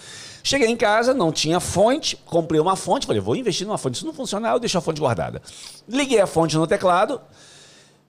Cheguei 0.43 0.69
em 0.69 0.77
casa, 0.77 1.15
não 1.15 1.33
tinha 1.33 1.59
fonte, 1.59 2.19
comprei 2.27 2.61
uma 2.61 2.77
fonte, 2.77 3.07
falei, 3.07 3.23
vou 3.23 3.35
investir 3.35 3.67
numa 3.67 3.79
fonte. 3.79 3.97
Se 3.97 4.05
não 4.05 4.13
funcionar, 4.13 4.53
eu 4.53 4.61
deixo 4.61 4.77
a 4.77 4.81
fonte 4.83 5.01
guardada. 5.01 5.41
Liguei 5.89 6.21
a 6.21 6.27
fonte 6.27 6.55
no 6.55 6.67
teclado 6.67 7.19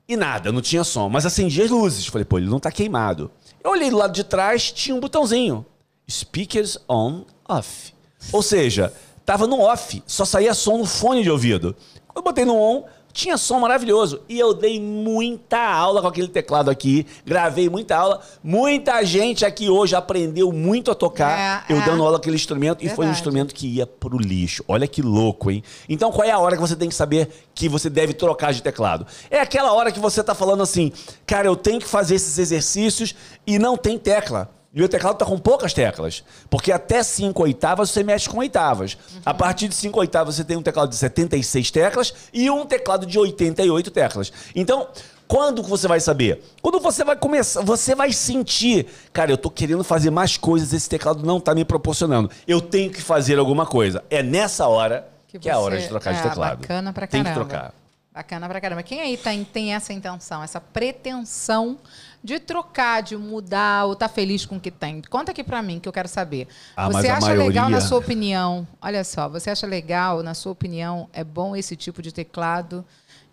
e 0.08 0.15
nada, 0.15 0.52
não 0.52 0.62
tinha 0.62 0.84
som. 0.84 1.10
Mas 1.10 1.26
acendi 1.26 1.62
as 1.62 1.72
luzes. 1.72 2.06
Falei, 2.06 2.26
pô, 2.26 2.38
ele 2.38 2.50
não 2.50 2.60
tá 2.60 2.72
queimado. 2.72 3.32
Eu 3.63 3.72
olhei 3.72 3.89
do 3.89 3.98
lado 3.98 4.13
de 4.13 4.24
trás, 4.24 4.72
tinha 4.72 4.96
um 4.96 5.00
botãozinho. 5.00 5.65
Speakers 6.10 6.78
on, 6.88 7.26
off. 7.48 7.94
Ou 8.32 8.41
seja, 8.41 8.94
tava 9.26 9.48
no 9.48 9.60
off, 9.60 10.04
só 10.06 10.24
saía 10.26 10.54
som 10.54 10.78
no 10.78 10.86
fone 10.86 11.24
de 11.24 11.32
ouvido. 11.32 11.76
Eu 12.15 12.22
botei 12.22 12.46
no 12.46 12.56
on, 12.56 12.84
tinha 13.15 13.38
som 13.38 13.60
maravilhoso. 13.60 14.21
E 14.28 14.38
eu 14.38 14.54
dei 14.54 14.78
muita 14.80 15.58
aula 15.58 16.01
com 16.01 16.08
aquele 16.08 16.28
teclado 16.28 16.69
aqui, 16.69 17.08
gravei 17.25 17.69
muita 17.69 17.95
aula. 17.95 18.19
Muita 18.43 19.04
gente 19.06 19.45
aqui 19.45 19.69
hoje 19.69 19.95
aprendeu 19.95 20.51
muito 20.51 20.91
a 20.91 20.95
tocar, 20.95 21.65
É, 21.69 21.73
eu 21.73 21.82
é. 21.82 21.86
dando 21.86 22.04
aula 22.04 22.17
com 22.17 22.23
aquele 22.23 22.36
instrumento, 22.36 22.84
e 22.84 22.89
foi 22.89 23.06
um 23.06 23.08
Verdade. 23.08 23.17
instrumento 23.17 23.56
que 23.56 23.67
ia 23.67 23.88
pro 23.88 24.17
lixo. 24.17 24.63
Olha 24.67 24.86
que 24.86 25.01
louco, 25.01 25.49
hein? 25.49 25.63
Então 25.88 26.12
qual 26.12 26.28
é 26.28 26.32
a 26.32 26.38
hora 26.38 26.56
que 26.58 26.62
você 26.62 26.75
tem 26.75 26.89
que 26.89 26.95
saber 26.95 27.30
que 27.56 27.69
você 27.69 27.89
deve 27.89 28.13
trocar 28.13 28.51
de 28.54 28.62
teclado? 28.62 29.08
É 29.32 29.39
aquela 29.39 29.71
hora 29.71 29.93
que 29.93 29.99
você 29.99 30.21
tá 30.21 30.36
falando 30.36 30.62
assim, 30.62 30.91
cara, 31.25 31.47
eu 31.47 31.56
tenho 31.56 31.80
que 31.80 31.88
fazer 31.88 32.15
esses 32.15 32.38
exercícios 32.38 33.15
e 33.47 33.58
não 33.58 33.78
tem 33.78 33.97
tecla. 33.97 34.49
E 34.76 34.84
o 34.84 34.90
teclado 34.90 35.18
tá 35.18 35.26
com 35.26 35.38
poucas 35.38 35.74
teclas. 35.74 36.22
Porque 36.50 36.70
até 36.70 37.02
5 37.02 37.42
oitavas 37.42 37.90
você 37.90 38.04
mexe 38.04 38.28
com 38.28 38.40
oitavas. 38.40 38.98
A 39.26 39.34
partir 39.34 39.70
de 39.70 39.76
5 39.76 39.98
oitavas 39.98 40.36
você 40.36 40.44
tem 40.44 40.58
um 40.58 40.62
teclado 40.62 40.90
de 40.90 40.98
76 40.98 41.72
teclas 41.72 42.14
e 42.34 42.50
um 42.50 42.66
teclado 42.66 43.06
de 43.06 43.18
88 43.18 43.90
teclas. 43.90 44.34
Então, 44.54 44.90
quando 45.30 45.64
que 45.64 45.70
você 45.70 45.88
vai 45.88 46.02
saber? 46.02 46.44
Quando 46.62 46.82
você 46.82 47.06
vai 47.06 47.16
começar, 47.16 47.62
você 47.62 47.96
vai 47.96 48.12
sentir, 48.12 48.86
cara, 49.14 49.32
eu 49.32 49.38
tô 49.38 49.50
querendo 49.50 49.84
fazer 49.84 50.12
mais 50.12 50.36
coisas, 50.36 50.74
esse 50.74 50.90
teclado 50.90 51.26
não 51.26 51.40
tá 51.40 51.56
me 51.56 51.64
proporcionando. 51.64 52.30
Eu 52.46 52.60
tenho 52.60 52.92
que 52.92 53.02
fazer 53.02 53.40
alguma 53.40 53.66
coisa. 53.66 54.04
É 54.10 54.22
nessa 54.22 54.68
hora 54.68 55.08
que, 55.28 55.48
é 55.48 55.54
a 55.54 55.58
hora 55.58 55.80
de 55.80 55.88
trocar 55.88 56.14
de 56.14 56.20
é, 56.20 56.24
teclado. 56.24 56.60
Bacana 56.60 56.92
pra 56.92 57.08
Tem 57.08 57.24
caramba. 57.24 57.46
que 57.46 57.50
trocar. 57.50 57.74
Bacana 58.14 58.48
pra 58.48 58.62
caramba. 58.62 58.84
Quem 58.84 59.02
aí 59.02 59.18
tem, 59.18 59.44
tem 59.44 59.74
essa 59.74 59.94
intenção, 59.94 60.44
essa 60.44 60.60
pretensão 60.60 61.78
de 62.26 62.40
trocar, 62.40 63.02
de 63.04 63.16
mudar, 63.16 63.86
ou 63.86 63.96
tá 63.96 64.10
feliz 64.10 64.46
com 64.46 64.58
o 64.58 64.60
que 64.60 64.72
tem? 64.72 65.02
Conta 65.10 65.32
aqui 65.32 65.44
pra 65.44 65.62
mim, 65.62 65.80
que 65.80 65.88
eu 65.88 65.94
quero 65.94 66.08
saber. 66.10 66.48
Ah, 66.76 66.90
você 66.90 67.08
acha 67.08 67.28
legal, 67.34 67.66
maioria- 67.66 67.70
na 67.70 67.82
sua 67.82 68.00
opinião, 68.00 68.68
olha 68.82 69.04
só, 69.04 69.30
você 69.30 69.50
acha 69.52 69.68
legal, 69.68 70.24
na 70.24 70.34
sua 70.34 70.52
opinião, 70.52 71.08
é 71.14 71.24
bom 71.24 71.56
esse 71.56 71.76
tipo 71.76 72.02
de 72.02 72.12
teclado? 72.12 72.84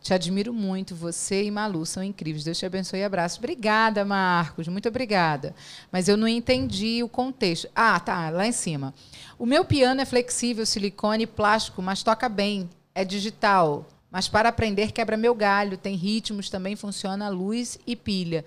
Te 0.03 0.13
admiro 0.13 0.53
muito, 0.53 0.97
você 0.97 1.45
e 1.45 1.51
Malu 1.51 1.87
são 1.87 2.03
incríveis. 2.03 2.43
Deus 2.43 2.59
te 2.59 2.67
abençoe 2.67 2.99
e 2.99 3.05
abraço. 3.05 3.39
Obrigada, 3.39 4.05
Marcos, 4.05 4.67
muito 4.67 4.89
obrigada. 4.89 5.55
Mas 5.93 6.09
eu 6.09 6.17
não 6.17 6.27
entendi 6.27 7.05
o 7.05 7.09
contexto. 7.09 7.69
Ah, 7.75 8.01
tá, 8.01 8.29
lá 8.29 8.45
em 8.45 8.51
cima. 8.51 8.93
O 9.39 9.47
meu 9.47 9.65
piano 9.65 10.01
é 10.01 10.05
flexível, 10.05 10.67
silicone 10.67 11.23
e 11.23 11.27
plástico, 11.27 11.81
mas 11.81 12.03
toca 12.03 12.29
bem. 12.29 12.69
É 12.93 13.05
digital. 13.05 13.87
Mas 14.11 14.27
para 14.29 14.49
aprender 14.49 14.91
quebra 14.91 15.17
meu 15.17 15.37
galho. 15.37 15.77
Tem 15.77 15.95
ritmos, 15.95 16.51
também 16.51 16.75
funciona 16.75 17.29
luz 17.29 17.79
e 17.87 17.95
pilha. 17.95 18.45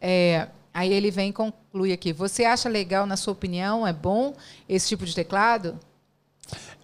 É, 0.00 0.48
aí 0.72 0.92
ele 0.92 1.10
vem 1.10 1.30
e 1.30 1.32
conclui 1.32 1.92
aqui. 1.92 2.12
Você 2.12 2.44
acha 2.44 2.68
legal, 2.68 3.06
na 3.06 3.16
sua 3.16 3.32
opinião, 3.32 3.86
é 3.86 3.92
bom 3.92 4.34
esse 4.68 4.88
tipo 4.88 5.04
de 5.04 5.14
teclado? 5.14 5.78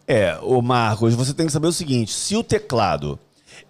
É, 0.07 0.39
o 0.43 0.61
Marcos, 0.61 1.15
você 1.15 1.33
tem 1.33 1.47
que 1.47 1.53
saber 1.53 1.67
o 1.69 1.73
seguinte: 1.73 2.13
se 2.13 2.37
o 2.37 2.45
teclado 2.45 3.19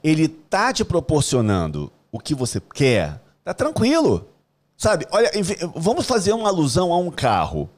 ele 0.03 0.29
tá 0.29 0.73
te 0.73 0.85
proporcionando 0.85 1.93
o 2.11 2.19
que 2.19 2.35
você 2.35 2.61
quer, 2.61 3.21
tá 3.45 3.55
tranquilo. 3.55 4.29
Sabe? 4.77 5.07
Olha, 5.13 5.31
vamos 5.77 6.05
fazer 6.05 6.33
uma 6.33 6.49
alusão 6.49 6.93
a 6.93 6.99
um 6.99 7.11
carro. 7.11 7.71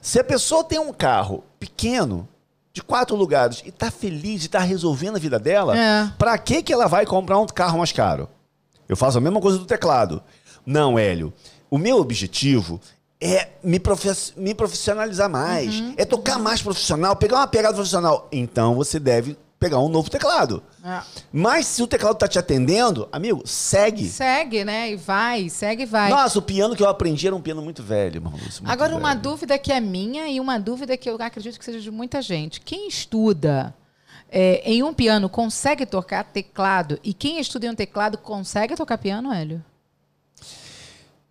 Se 0.00 0.20
a 0.20 0.24
pessoa 0.24 0.62
tem 0.62 0.78
um 0.78 0.92
carro 0.92 1.42
pequeno, 1.58 2.28
de 2.72 2.80
quatro 2.80 3.16
lugares, 3.16 3.62
e 3.66 3.72
tá 3.72 3.90
feliz 3.90 4.44
e 4.44 4.48
tá 4.48 4.60
resolvendo 4.60 5.16
a 5.16 5.18
vida 5.18 5.38
dela, 5.38 5.76
É. 5.76 6.12
pra 6.16 6.38
que 6.38 6.62
que 6.62 6.72
ela 6.72 6.86
vai 6.86 7.04
comprar 7.04 7.38
um 7.40 7.46
carro 7.46 7.78
mais 7.78 7.90
caro? 7.90 8.28
Eu 8.88 8.96
faço 8.96 9.18
a 9.18 9.20
mesma 9.20 9.40
coisa 9.40 9.58
do 9.58 9.66
teclado. 9.66 10.22
Não, 10.68 10.98
Hélio. 10.98 11.32
O 11.70 11.78
meu 11.78 11.96
objetivo 11.98 12.78
é 13.20 13.48
me, 13.64 13.80
profe- 13.80 14.32
me 14.36 14.54
profissionalizar 14.54 15.28
mais. 15.30 15.82
É 15.96 16.04
tocar 16.04 16.38
mais 16.38 16.60
profissional, 16.62 17.16
pegar 17.16 17.36
uma 17.38 17.46
pegada 17.46 17.74
profissional. 17.74 18.28
Então 18.30 18.74
você 18.74 19.00
deve 19.00 19.36
pegar 19.58 19.80
um 19.80 19.88
novo 19.88 20.08
teclado. 20.08 20.62
É. 20.84 21.00
Mas 21.32 21.66
se 21.66 21.82
o 21.82 21.86
teclado 21.86 22.16
tá 22.16 22.28
te 22.28 22.38
atendendo, 22.38 23.08
amigo, 23.10 23.42
segue. 23.44 24.08
Segue, 24.08 24.64
né? 24.64 24.92
E 24.92 24.96
vai, 24.96 25.48
segue 25.48 25.82
e 25.82 25.86
vai. 25.86 26.10
Nossa, 26.10 26.38
o 26.38 26.42
piano 26.42 26.76
que 26.76 26.82
eu 26.82 26.88
aprendi 26.88 27.26
era 27.26 27.34
um 27.34 27.40
piano 27.40 27.60
muito 27.60 27.82
velho, 27.82 28.22
muito 28.22 28.62
Agora, 28.64 28.94
uma 28.94 29.08
velho. 29.10 29.20
dúvida 29.22 29.58
que 29.58 29.72
é 29.72 29.80
minha 29.80 30.28
e 30.28 30.38
uma 30.38 30.58
dúvida 30.60 30.96
que 30.96 31.10
eu 31.10 31.16
acredito 31.18 31.58
que 31.58 31.64
seja 31.64 31.80
de 31.80 31.90
muita 31.90 32.22
gente. 32.22 32.60
Quem 32.60 32.86
estuda 32.86 33.74
é, 34.30 34.62
em 34.64 34.82
um 34.84 34.94
piano 34.94 35.28
consegue 35.28 35.84
tocar 35.84 36.22
teclado? 36.22 37.00
E 37.02 37.12
quem 37.12 37.40
estuda 37.40 37.66
em 37.66 37.70
um 37.70 37.74
teclado 37.74 38.16
consegue 38.16 38.76
tocar 38.76 38.96
piano, 38.98 39.32
Hélio? 39.32 39.64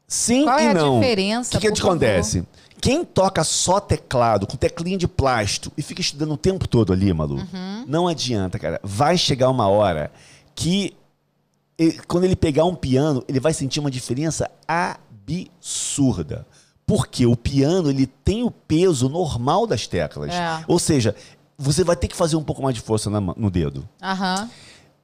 Sim 0.07 0.45
Qual 0.45 0.59
e 0.59 0.63
é 0.63 0.69
a 0.69 0.73
não. 0.73 0.99
diferença, 0.99 1.57
O 1.57 1.59
que, 1.61 1.71
que 1.71 1.81
acontece? 1.81 2.43
Quem 2.79 3.03
toca 3.03 3.43
só 3.43 3.79
teclado, 3.79 4.45
com 4.47 4.55
teclinha 4.55 4.97
de 4.97 5.07
plástico, 5.07 5.73
e 5.77 5.81
fica 5.81 5.99
estudando 5.99 6.33
o 6.33 6.37
tempo 6.37 6.67
todo 6.67 6.93
ali, 6.93 7.11
Malu, 7.11 7.37
Uhum. 7.37 7.85
não 7.87 8.07
adianta, 8.07 8.57
cara. 8.59 8.79
Vai 8.83 9.17
chegar 9.17 9.49
uma 9.49 9.67
hora 9.67 10.11
que, 10.55 10.95
ele- 11.77 11.99
quando 12.07 12.23
ele 12.25 12.35
pegar 12.35 12.65
um 12.65 12.75
piano, 12.75 13.23
ele 13.27 13.39
vai 13.39 13.51
sentir 13.53 13.79
uma 13.79 13.89
diferença 13.91 14.49
absurda. 14.67 16.45
Porque 16.85 17.25
o 17.25 17.35
piano, 17.35 17.89
ele 17.89 18.07
tem 18.07 18.43
o 18.43 18.51
peso 18.51 19.09
normal 19.09 19.67
das 19.67 19.87
teclas. 19.87 20.33
É. 20.33 20.63
Ou 20.67 20.79
seja, 20.79 21.13
você 21.57 21.83
vai 21.83 21.95
ter 21.97 22.07
que 22.07 22.15
fazer 22.15 22.35
um 22.37 22.43
pouco 22.43 22.61
mais 22.61 22.75
de 22.75 22.81
força 22.81 23.09
na 23.09 23.19
no 23.19 23.49
dedo. 23.51 23.87
Aham. 24.01 24.49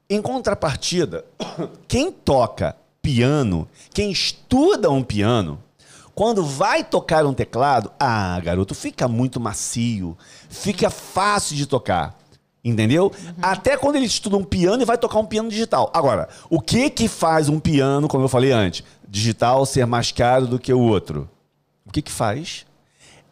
Em 0.09 0.21
contrapartida, 0.21 1.25
quem 1.87 2.11
toca 2.11 2.75
piano, 3.03 3.67
quem 3.93 4.11
estuda 4.11 4.89
um 4.89 5.03
piano, 5.03 5.61
quando 6.15 6.43
vai 6.43 6.83
tocar 6.83 7.23
um 7.25 7.33
teclado, 7.33 7.91
ah, 7.99 8.39
garoto, 8.39 8.73
fica 8.73 9.07
muito 9.07 9.39
macio, 9.39 10.17
fica 10.49 10.89
fácil 10.89 11.55
de 11.55 11.67
tocar. 11.67 12.17
Entendeu? 12.65 13.11
Até 13.41 13.75
quando 13.75 13.97
ele 13.97 14.05
estuda 14.05 14.37
um 14.37 14.43
piano 14.43 14.81
e 14.81 14.85
vai 14.85 14.97
tocar 14.97 15.19
um 15.19 15.25
piano 15.25 15.49
digital. 15.49 15.91
Agora, 15.93 16.29
o 16.49 16.61
que 16.61 16.89
que 16.89 17.09
faz 17.09 17.49
um 17.49 17.59
piano, 17.59 18.07
como 18.07 18.23
eu 18.23 18.29
falei 18.29 18.53
antes, 18.53 18.83
digital 19.07 19.65
ser 19.65 19.85
mais 19.85 20.11
caro 20.11 20.47
do 20.47 20.57
que 20.57 20.73
o 20.73 20.79
outro? 20.79 21.29
O 21.85 21.91
que 21.91 22.01
que 22.01 22.11
faz? 22.11 22.65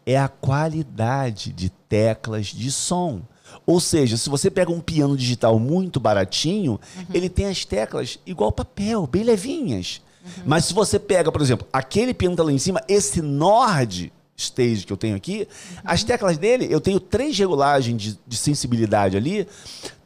é 0.06 0.18
a 0.18 0.28
qualidade 0.28 1.52
de 1.52 1.70
teclas 1.70 2.46
de 2.46 2.70
som. 2.70 3.22
Ou 3.66 3.80
seja, 3.80 4.16
se 4.16 4.28
você 4.28 4.50
pega 4.50 4.72
um 4.72 4.80
piano 4.80 5.16
digital 5.16 5.58
muito 5.58 6.00
baratinho, 6.00 6.80
ele 7.12 7.28
tem 7.28 7.46
as 7.46 7.64
teclas 7.64 8.18
igual 8.26 8.50
papel, 8.50 9.06
bem 9.06 9.22
levinhas. 9.22 10.00
Mas 10.44 10.66
se 10.66 10.74
você 10.74 10.98
pega, 10.98 11.30
por 11.30 11.40
exemplo, 11.40 11.66
aquele 11.72 12.14
piano 12.14 12.34
que 12.34 12.42
tá 12.42 12.44
lá 12.44 12.52
em 12.52 12.58
cima, 12.58 12.82
esse 12.88 13.20
Nord 13.20 14.12
Stage 14.36 14.86
que 14.86 14.92
eu 14.92 14.96
tenho 14.96 15.16
aqui, 15.16 15.46
as 15.84 16.02
teclas 16.02 16.38
dele, 16.38 16.66
eu 16.70 16.80
tenho 16.80 16.98
três 16.98 17.38
regulagens 17.38 18.00
de, 18.00 18.18
de 18.26 18.36
sensibilidade 18.36 19.16
ali. 19.16 19.46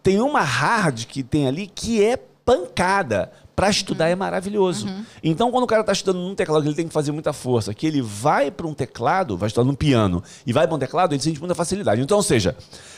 Tem 0.03 0.21
uma 0.21 0.41
hard 0.41 1.05
que 1.07 1.23
tem 1.23 1.47
ali 1.47 1.67
que 1.67 2.03
é 2.03 2.17
pancada. 2.17 3.33
Para 3.57 3.71
estudar 3.71 4.11
é 4.11 4.15
maravilhoso. 4.15 4.87
Então, 5.23 5.51
quando 5.51 5.65
o 5.65 5.67
cara 5.67 5.81
está 5.81 5.93
estudando 5.93 6.23
num 6.23 6.35
teclado 6.35 6.63
que 6.63 6.69
ele 6.69 6.77
tem 6.77 6.87
que 6.87 6.93
fazer 6.93 7.11
muita 7.11 7.33
força, 7.33 7.73
que 7.73 7.87
ele 7.87 8.03
vai 8.03 8.51
para 8.51 8.67
um 8.67 8.75
teclado, 8.75 9.35
vai 9.37 9.47
estudar 9.47 9.65
num 9.65 9.75
piano 9.75 10.23
e 10.47 10.53
vai 10.53 10.67
para 10.67 10.77
um 10.77 10.79
teclado, 10.79 11.15
ele 11.15 11.23
sente 11.23 11.41
muita 11.41 11.55
facilidade. 11.55 12.03
Então, 12.03 12.19
ou 12.19 12.23
seja, 12.23 12.55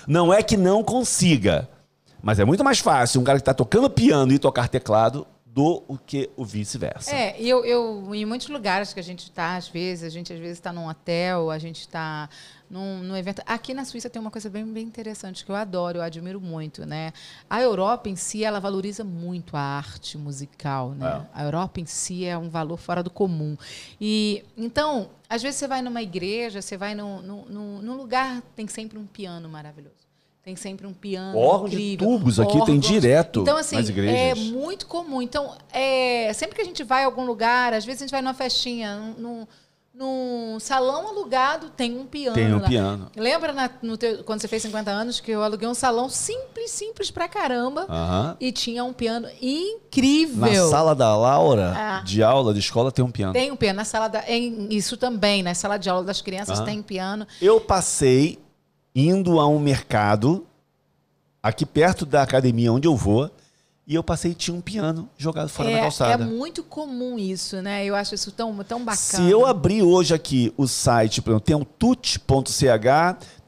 não 0.07 0.35
é 0.35 0.43
que 0.43 0.57
não 0.57 0.83
consiga, 0.83 1.69
mas 2.21 2.41
é 2.41 2.45
muito 2.45 2.65
mais 2.65 2.81
fácil 2.81 3.21
um 3.21 3.25
cara 3.25 3.39
que 3.39 3.43
está 3.43 3.55
tocando 3.55 3.89
piano 3.89 4.33
e 4.33 4.39
tocar 4.39 4.69
teclado 4.69 5.25
do 5.59 5.99
que 6.07 6.31
o 6.37 6.45
vice-versa. 6.45 7.11
É, 7.11 7.41
e 7.41 7.49
eu, 7.49 7.65
eu, 7.65 8.15
em 8.15 8.25
muitos 8.25 8.49
lugares 8.49 8.93
que 8.95 9.01
a 9.01 9.03
gente 9.03 9.25
está, 9.25 9.57
às 9.57 9.67
vezes, 9.69 10.05
a 10.05 10.09
gente 10.09 10.33
às 10.33 10.39
vezes 10.39 10.59
está 10.59 10.73
num 10.73 10.89
hotel, 10.89 11.51
a 11.51 11.59
gente 11.59 11.81
está 11.81 12.29
num, 12.71 13.03
num 13.03 13.17
evento. 13.17 13.43
Aqui 13.45 13.75
na 13.75 13.85
Suíça 13.85 14.09
tem 14.09 14.21
uma 14.23 14.31
coisa 14.31 14.49
bem, 14.49 14.65
bem 14.65 14.85
interessante 14.87 15.45
que 15.45 15.51
eu 15.51 15.57
adoro, 15.57 15.99
eu 15.99 16.03
admiro 16.03 16.41
muito, 16.41 16.87
né? 16.87 17.13
A 17.51 17.61
Europa 17.61 18.09
em 18.09 18.15
si, 18.15 18.45
ela 18.45 18.61
valoriza 18.61 19.03
muito 19.03 19.57
a 19.57 19.61
arte 19.61 20.17
musical, 20.17 20.91
né? 20.91 21.27
A 21.35 21.43
Europa 21.43 21.81
em 21.81 21.87
si 21.87 22.25
é 22.25 22.39
um 22.39 22.49
valor 22.49 22.77
fora 22.77 23.03
do 23.03 23.11
comum. 23.11 23.57
E 24.01 24.45
então, 24.57 25.11
às 25.29 25.43
vezes 25.43 25.59
você 25.59 25.67
vai 25.67 25.83
numa 25.83 26.03
igreja, 26.03 26.63
você 26.63 26.77
vai 26.77 26.95
num, 26.95 27.21
num- 27.21 27.83
num 27.83 27.97
lugar, 27.97 28.43
tem 28.55 28.69
sempre 28.69 28.97
um 28.99 29.07
piano 29.07 29.49
maravilhoso. 29.49 30.08
Tem 30.49 30.57
sempre 30.57 30.87
um 30.87 30.95
piano 30.95 31.37
Órgão 31.37 31.69
de 31.69 31.95
tubos 31.99 32.41
aqui 32.41 32.65
tem 32.65 32.79
direto 32.79 33.43
Então, 33.43 33.59
assim, 33.59 33.77
é 34.09 34.35
muito 34.35 34.87
comum. 34.87 35.21
Então, 35.21 35.55
é, 35.71 36.33
sempre 36.33 36.57
que 36.57 36.63
a 36.63 36.65
gente 36.65 36.83
vai 36.83 37.03
a 37.03 37.05
algum 37.05 37.27
lugar, 37.27 37.75
às 37.75 37.85
vezes 37.85 38.01
a 38.01 38.05
gente 38.07 38.13
vai 38.13 38.23
numa 38.23 38.33
festinha, 38.33 38.97
num, 39.19 39.47
num- 39.93 40.57
salão 40.59 41.09
alugado, 41.09 41.69
tem 41.69 41.99
um 41.99 42.07
piano. 42.07 42.35
Tem 42.35 42.55
um 42.55 42.61
lá. 42.61 42.67
piano. 42.67 43.11
Lembra 43.15 43.53
na- 43.53 43.69
teu- 43.99 44.25
quando 44.25 44.41
você 44.41 44.49
fez 44.49 44.63
50 44.63 44.91
anos 44.91 45.21
que 45.21 45.31
eu 45.31 45.43
aluguei 45.43 45.69
um 45.69 45.75
salão 45.75 46.09
simples, 46.09 46.71
simples 46.71 47.11
pra 47.11 47.29
caramba 47.29 47.85
Aham. 47.87 48.35
e 48.41 48.51
tinha 48.51 48.83
um 48.85 48.95
piano 48.95 49.29
incrível. 49.43 50.65
Na 50.65 50.71
sala 50.71 50.95
da 50.95 51.15
Laura, 51.15 51.75
Ah. 51.77 52.01
de 52.07 52.23
aula, 52.23 52.55
de 52.55 52.61
escola, 52.61 52.91
tem 52.91 53.05
um 53.05 53.11
piano. 53.11 53.35
Tem 53.35 53.51
um 53.53 53.57
piano 53.57 53.77
na 53.77 53.85
sala 53.85 54.09
da. 54.09 54.25
em- 54.27 54.69
isso 54.71 54.97
também, 54.97 55.43
na 55.43 55.53
sala 55.55 55.77
de 55.77 55.91
aula 55.91 56.05
das 56.05 56.23
crianças 56.23 56.57
Aham. 56.59 56.65
tem 56.67 56.81
piano. 56.83 57.27
Eu 57.39 57.61
passei 57.61 58.39
indo 58.99 59.39
a 59.41 59.47
um 59.47 59.59
mercado 59.59 60.45
aqui 61.43 61.65
perto 61.65 62.05
da 62.05 62.23
academia 62.23 62.73
onde 62.73 62.89
eu 62.89 62.97
vou 62.97 63.31
e 63.87 63.95
eu 63.95 64.03
passei 64.03 64.33
e 64.33 64.35
tinha 64.35 64.55
um 64.55 64.61
piano 64.61 65.09
jogado 65.17 65.49
fora 65.49 65.71
da 65.71 65.77
É, 65.79 65.81
calçada. 65.81 66.25
é 66.25 66.27
muito 66.27 66.63
comum 66.63 67.19
isso, 67.19 67.63
né? 67.63 67.85
Eu 67.87 67.95
acho 67.95 68.15
isso 68.15 68.31
tão, 68.33 68.55
tão 68.65 68.81
bacana. 68.85 68.97
Se 68.97 69.31
eu 69.31 69.47
abrir 69.47 69.83
hoje 69.83 70.13
aqui 70.13 70.53
o 70.59 70.67
site, 70.67 71.23
por 71.23 71.31
exemplo, 71.31 71.47
tem 71.47 71.57
o 71.57 71.65
tut.ch, 71.65 72.63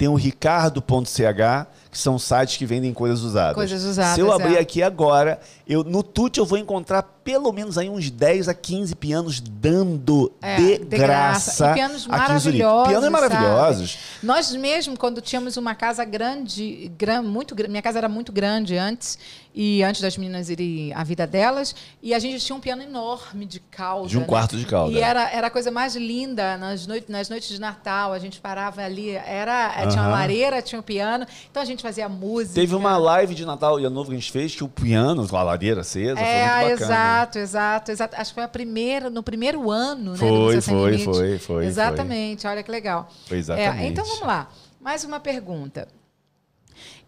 tem 0.00 0.08
o 0.08 0.14
ricardo.ch, 0.14 1.66
que 1.90 1.98
são 1.98 2.18
sites 2.18 2.56
que 2.56 2.64
vendem 2.64 2.94
coisas 2.94 3.20
usadas. 3.20 3.54
Coisas 3.54 3.84
usadas, 3.84 4.14
Se 4.14 4.20
eu 4.20 4.32
abrir 4.32 4.56
é. 4.56 4.58
aqui 4.60 4.82
agora, 4.82 5.38
eu 5.68 5.84
no 5.84 6.02
tut 6.02 6.38
eu 6.38 6.46
vou 6.46 6.56
encontrar 6.56 7.02
pelo 7.22 7.52
menos 7.52 7.76
aí 7.76 7.88
uns 7.88 8.10
10 8.10 8.48
a 8.48 8.54
15 8.54 8.94
pianos 8.96 9.40
dando 9.40 10.32
É, 10.40 10.56
de, 10.56 10.78
de 10.78 10.96
graça. 10.96 11.64
graça. 11.64 11.70
E 11.70 11.74
pianos 11.74 12.06
maravilhosos, 12.06 12.88
Pianos 12.88 13.08
maravilhosos. 13.10 13.98
Nós 14.22 14.54
mesmo, 14.54 14.96
quando 14.96 15.20
tínhamos 15.20 15.58
uma 15.58 15.74
casa 15.74 16.02
grande, 16.04 16.90
gran, 16.96 17.20
muito 17.22 17.54
minha 17.68 17.82
casa 17.82 17.98
era 17.98 18.08
muito 18.08 18.32
grande 18.32 18.78
antes, 18.78 19.18
e 19.54 19.82
antes 19.82 20.00
das 20.00 20.16
meninas 20.16 20.48
irem 20.48 20.92
a 20.94 21.02
vida 21.02 21.26
delas, 21.26 21.74
e 22.02 22.14
a 22.14 22.18
gente 22.18 22.44
tinha 22.44 22.56
um 22.56 22.60
piano 22.60 22.82
enorme 22.82 23.44
de 23.44 23.60
cauda. 23.60 24.08
De 24.08 24.16
um 24.16 24.20
né? 24.20 24.26
quarto 24.26 24.56
de 24.56 24.64
cauda. 24.64 24.92
E 24.92 25.00
era, 25.00 25.28
era 25.30 25.48
a 25.48 25.50
coisa 25.50 25.70
mais 25.70 25.96
linda 25.96 26.56
nas, 26.56 26.86
noites 26.86 27.08
nas 27.08 27.28
noites 27.28 27.48
de 27.48 27.60
Natal, 27.60 28.12
a 28.12 28.18
gente 28.18 28.40
parava 28.40 28.82
ali, 28.82 29.10
era, 29.10 29.74
tinha 29.90 30.02
uma 30.02 30.10
lareira, 30.10 30.62
tinha 30.62 30.78
um 30.78 30.82
piano, 30.82 31.26
então 31.50 31.62
a 31.62 31.66
gente 31.66 31.82
fazia 31.82 32.08
música. 32.08 32.54
Teve 32.54 32.74
uma 32.74 32.96
live 32.96 33.34
de 33.34 33.44
Natal 33.44 33.78
e 33.80 33.84
Ano 33.84 33.94
Novo 33.94 34.10
que 34.10 34.16
a 34.16 34.18
gente 34.18 34.32
fez, 34.32 34.54
que 34.54 34.64
o 34.64 34.68
piano, 34.68 35.26
com 35.28 35.36
a 35.36 35.42
lareira 35.42 35.80
acesa, 35.82 36.20
É, 36.20 36.48
foi 36.48 36.58
muito 36.68 36.80
bacana. 36.80 36.94
exato, 36.94 37.38
exato, 37.38 37.90
exato. 37.90 38.16
Acho 38.16 38.30
que 38.30 38.34
foi 38.34 38.44
a 38.44 38.48
primeira, 38.48 39.10
no 39.10 39.22
primeiro 39.22 39.70
ano, 39.70 40.12
né? 40.12 40.18
do 40.18 40.18
Foi, 40.18 40.54
Museu 40.56 40.62
foi, 40.62 40.98
foi, 40.98 41.38
foi, 41.38 41.66
Exatamente, 41.66 42.46
olha 42.46 42.62
que 42.62 42.70
legal. 42.70 43.08
Foi 43.26 43.38
exatamente. 43.38 43.84
É, 43.84 43.86
então 43.88 44.04
vamos 44.04 44.26
lá. 44.26 44.48
Mais 44.80 45.04
uma 45.04 45.20
pergunta. 45.20 45.86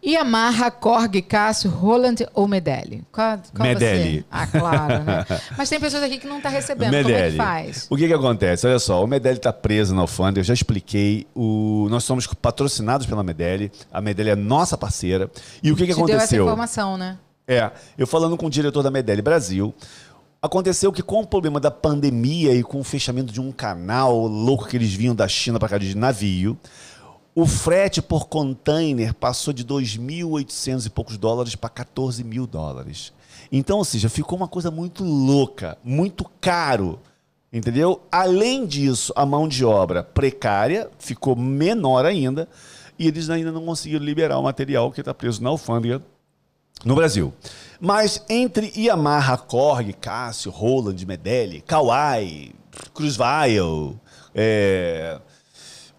Yamaha, 0.05 0.69
Korg, 0.69 1.21
Cássio, 1.21 1.69
Roland 1.69 2.15
ou 2.33 2.47
Medelli? 2.47 3.03
Qual, 3.11 3.39
qual 3.55 3.67
Medelli. 3.67 4.19
você? 4.19 4.25
Ah, 4.29 4.47
claro, 4.47 5.03
né? 5.03 5.25
Mas 5.57 5.69
tem 5.69 5.79
pessoas 5.79 6.03
aqui 6.03 6.17
que 6.17 6.27
não 6.27 6.37
estão 6.37 6.51
recebendo. 6.51 6.89
Como 6.89 6.97
é 6.97 7.03
que 7.03 7.11
Medelli. 7.11 7.37
faz? 7.37 7.87
O 7.89 7.95
que, 7.95 8.07
que 8.07 8.13
acontece? 8.13 8.67
Olha 8.67 8.79
só, 8.79 9.03
o 9.03 9.07
Medelli 9.07 9.37
está 9.37 9.53
preso 9.53 9.95
na 9.95 10.01
alfândega, 10.01 10.41
eu 10.41 10.43
já 10.43 10.53
expliquei. 10.53 11.25
O... 11.33 11.87
Nós 11.89 12.03
somos 12.03 12.27
patrocinados 12.27 13.07
pela 13.07 13.23
Medelli. 13.23 13.71
A 13.91 14.01
Medelli 14.01 14.29
é 14.31 14.35
nossa 14.35 14.77
parceira. 14.77 15.31
E 15.63 15.71
o 15.71 15.75
que, 15.75 15.87
que 15.87 15.93
Te 15.93 15.95
deu 15.95 16.05
essa 16.05 16.15
aconteceu? 16.15 16.43
informação, 16.43 16.97
né? 16.97 17.17
É, 17.47 17.71
eu 17.97 18.07
falando 18.07 18.37
com 18.37 18.47
o 18.47 18.49
diretor 18.49 18.83
da 18.83 18.91
Medelli 18.91 19.21
Brasil, 19.21 19.73
aconteceu 20.41 20.91
que 20.91 21.01
com 21.01 21.21
o 21.21 21.27
problema 21.27 21.59
da 21.59 21.71
pandemia 21.71 22.53
e 22.53 22.61
com 22.63 22.79
o 22.79 22.83
fechamento 22.83 23.31
de 23.31 23.39
um 23.39 23.51
canal 23.51 24.27
louco 24.27 24.67
que 24.67 24.75
eles 24.75 24.93
vinham 24.93 25.15
da 25.15 25.27
China 25.27 25.57
para 25.59 25.69
cá 25.69 25.77
de 25.77 25.95
navio, 25.95 26.57
o 27.35 27.45
frete 27.45 28.01
por 28.01 28.27
container 28.27 29.13
passou 29.13 29.53
de 29.53 29.65
2.800 29.65 30.85
e 30.85 30.89
poucos 30.89 31.17
dólares 31.17 31.55
para 31.55 31.69
14 31.69 32.23
mil 32.23 32.45
dólares. 32.45 33.11
Então, 33.51 33.77
ou 33.77 33.85
seja, 33.85 34.09
ficou 34.09 34.37
uma 34.37 34.47
coisa 34.47 34.69
muito 34.69 35.03
louca, 35.03 35.77
muito 35.83 36.25
caro. 36.39 36.99
Entendeu? 37.51 38.01
Além 38.11 38.65
disso, 38.65 39.13
a 39.15 39.25
mão 39.25 39.47
de 39.47 39.63
obra 39.63 40.03
precária 40.03 40.89
ficou 40.97 41.35
menor 41.35 42.03
ainda 42.03 42.47
e 42.97 43.07
eles 43.07 43.29
ainda 43.29 43.51
não 43.51 43.65
conseguiram 43.65 44.03
liberar 44.03 44.39
o 44.39 44.43
material 44.43 44.91
que 44.91 45.01
está 45.01 45.13
preso 45.13 45.41
na 45.43 45.49
alfândega 45.49 46.01
no 46.83 46.95
Brasil. 46.95 47.31
Mas 47.79 48.23
entre 48.27 48.71
Yamaha, 48.75 49.37
Korg, 49.37 49.93
Cássio, 49.93 50.51
Roland, 50.51 51.05
Medelli, 51.05 51.61
Kawai, 51.61 52.51
Cruzeweil, 52.93 53.99
é, 54.33 55.19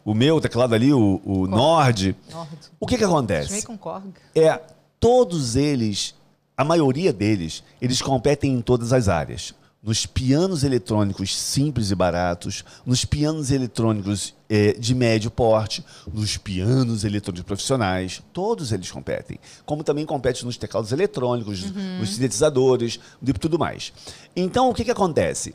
o 0.04 0.14
meu 0.14 0.40
teclado 0.40 0.74
ali, 0.74 0.92
o, 0.92 1.20
o 1.24 1.46
Nord, 1.46 2.14
Nord. 2.30 2.56
o 2.78 2.86
que 2.86 2.98
que 2.98 3.04
acontece? 3.04 3.64
com 3.64 3.78
Korg. 3.78 4.12
É, 4.34 4.60
todos 5.00 5.56
eles, 5.56 6.14
a 6.56 6.64
maioria 6.64 7.12
deles, 7.12 7.62
eles 7.80 8.02
competem 8.02 8.52
em 8.52 8.60
todas 8.60 8.92
as 8.92 9.08
áreas. 9.08 9.54
nos 9.82 10.06
pianos 10.06 10.64
eletrônicos 10.64 11.36
simples 11.36 11.90
e 11.90 11.94
baratos, 11.94 12.64
nos 12.86 13.04
pianos 13.04 13.50
eletrônicos 13.50 14.34
é, 14.48 14.72
de 14.72 14.94
médio 14.94 15.30
porte, 15.30 15.84
nos 16.10 16.38
pianos 16.38 17.04
eletrônicos 17.04 17.46
profissionais, 17.46 18.22
todos 18.32 18.72
eles 18.72 18.90
competem. 18.90 19.38
Como 19.66 19.84
também 19.84 20.06
compete 20.06 20.42
nos 20.42 20.56
teclados 20.56 20.90
eletrônicos, 20.90 21.64
uhum. 21.64 21.98
nos 21.98 22.14
sintetizadores 22.14 22.98
e 23.22 23.32
tudo 23.34 23.58
mais. 23.58 23.92
Então, 24.34 24.70
o 24.70 24.74
que, 24.74 24.84
que 24.84 24.90
acontece? 24.90 25.54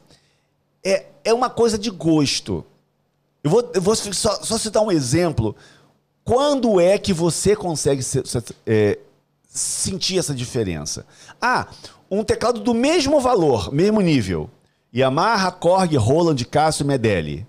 É, 0.83 1.07
é 1.23 1.33
uma 1.33 1.49
coisa 1.49 1.77
de 1.77 1.89
gosto. 1.89 2.63
Eu 3.43 3.49
vou, 3.49 3.71
eu 3.73 3.81
vou 3.81 3.95
só, 3.95 4.43
só 4.43 4.57
citar 4.57 4.83
um 4.83 4.91
exemplo. 4.91 5.55
Quando 6.23 6.79
é 6.79 6.97
que 6.97 7.13
você 7.13 7.55
consegue 7.55 8.03
é, 8.65 8.99
sentir 9.47 10.19
essa 10.19 10.33
diferença? 10.33 11.05
Ah, 11.41 11.67
um 12.09 12.23
teclado 12.23 12.59
do 12.59 12.73
mesmo 12.73 13.19
valor, 13.19 13.71
mesmo 13.71 14.01
nível. 14.01 14.49
Yamaha, 14.95 15.51
Korg, 15.51 15.95
Roland, 15.95 16.43
Cássio, 16.45 16.85
Medelli. 16.85 17.47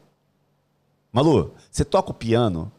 Malu, 1.12 1.52
você 1.70 1.84
toca 1.84 2.10
o 2.10 2.14
piano. 2.14 2.70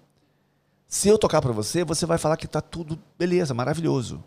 Se 0.88 1.10
eu 1.10 1.17
tocar 1.17 1.41
para 1.41 1.52
você, 1.52 1.84
você 1.84 2.06
vai 2.06 2.17
falar 2.17 2.38
que 2.38 2.47
tá 2.47 2.62
tudo 2.62 3.00
beleza, 3.17 3.54
maravilhoso. 3.54 4.24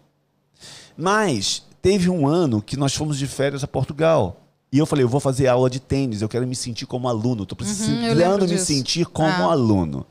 Mas 0.96 1.66
teve 1.80 2.08
um 2.08 2.26
ano 2.26 2.62
que 2.62 2.76
nós 2.76 2.94
fomos 2.94 3.18
de 3.18 3.26
férias 3.26 3.62
a 3.62 3.68
Portugal. 3.68 4.43
E 4.74 4.78
eu 4.78 4.86
falei, 4.86 5.04
eu 5.04 5.08
vou 5.08 5.20
fazer 5.20 5.46
aula 5.46 5.70
de 5.70 5.78
tênis, 5.78 6.20
eu 6.20 6.28
quero 6.28 6.44
me 6.44 6.56
sentir 6.56 6.84
como 6.84 7.06
aluno, 7.06 7.44
estou 7.44 7.54
precisando 7.54 8.42
uhum, 8.42 8.48
me 8.48 8.58
sentir 8.58 9.06
como 9.06 9.28
ah. 9.28 9.52
aluno. 9.52 10.04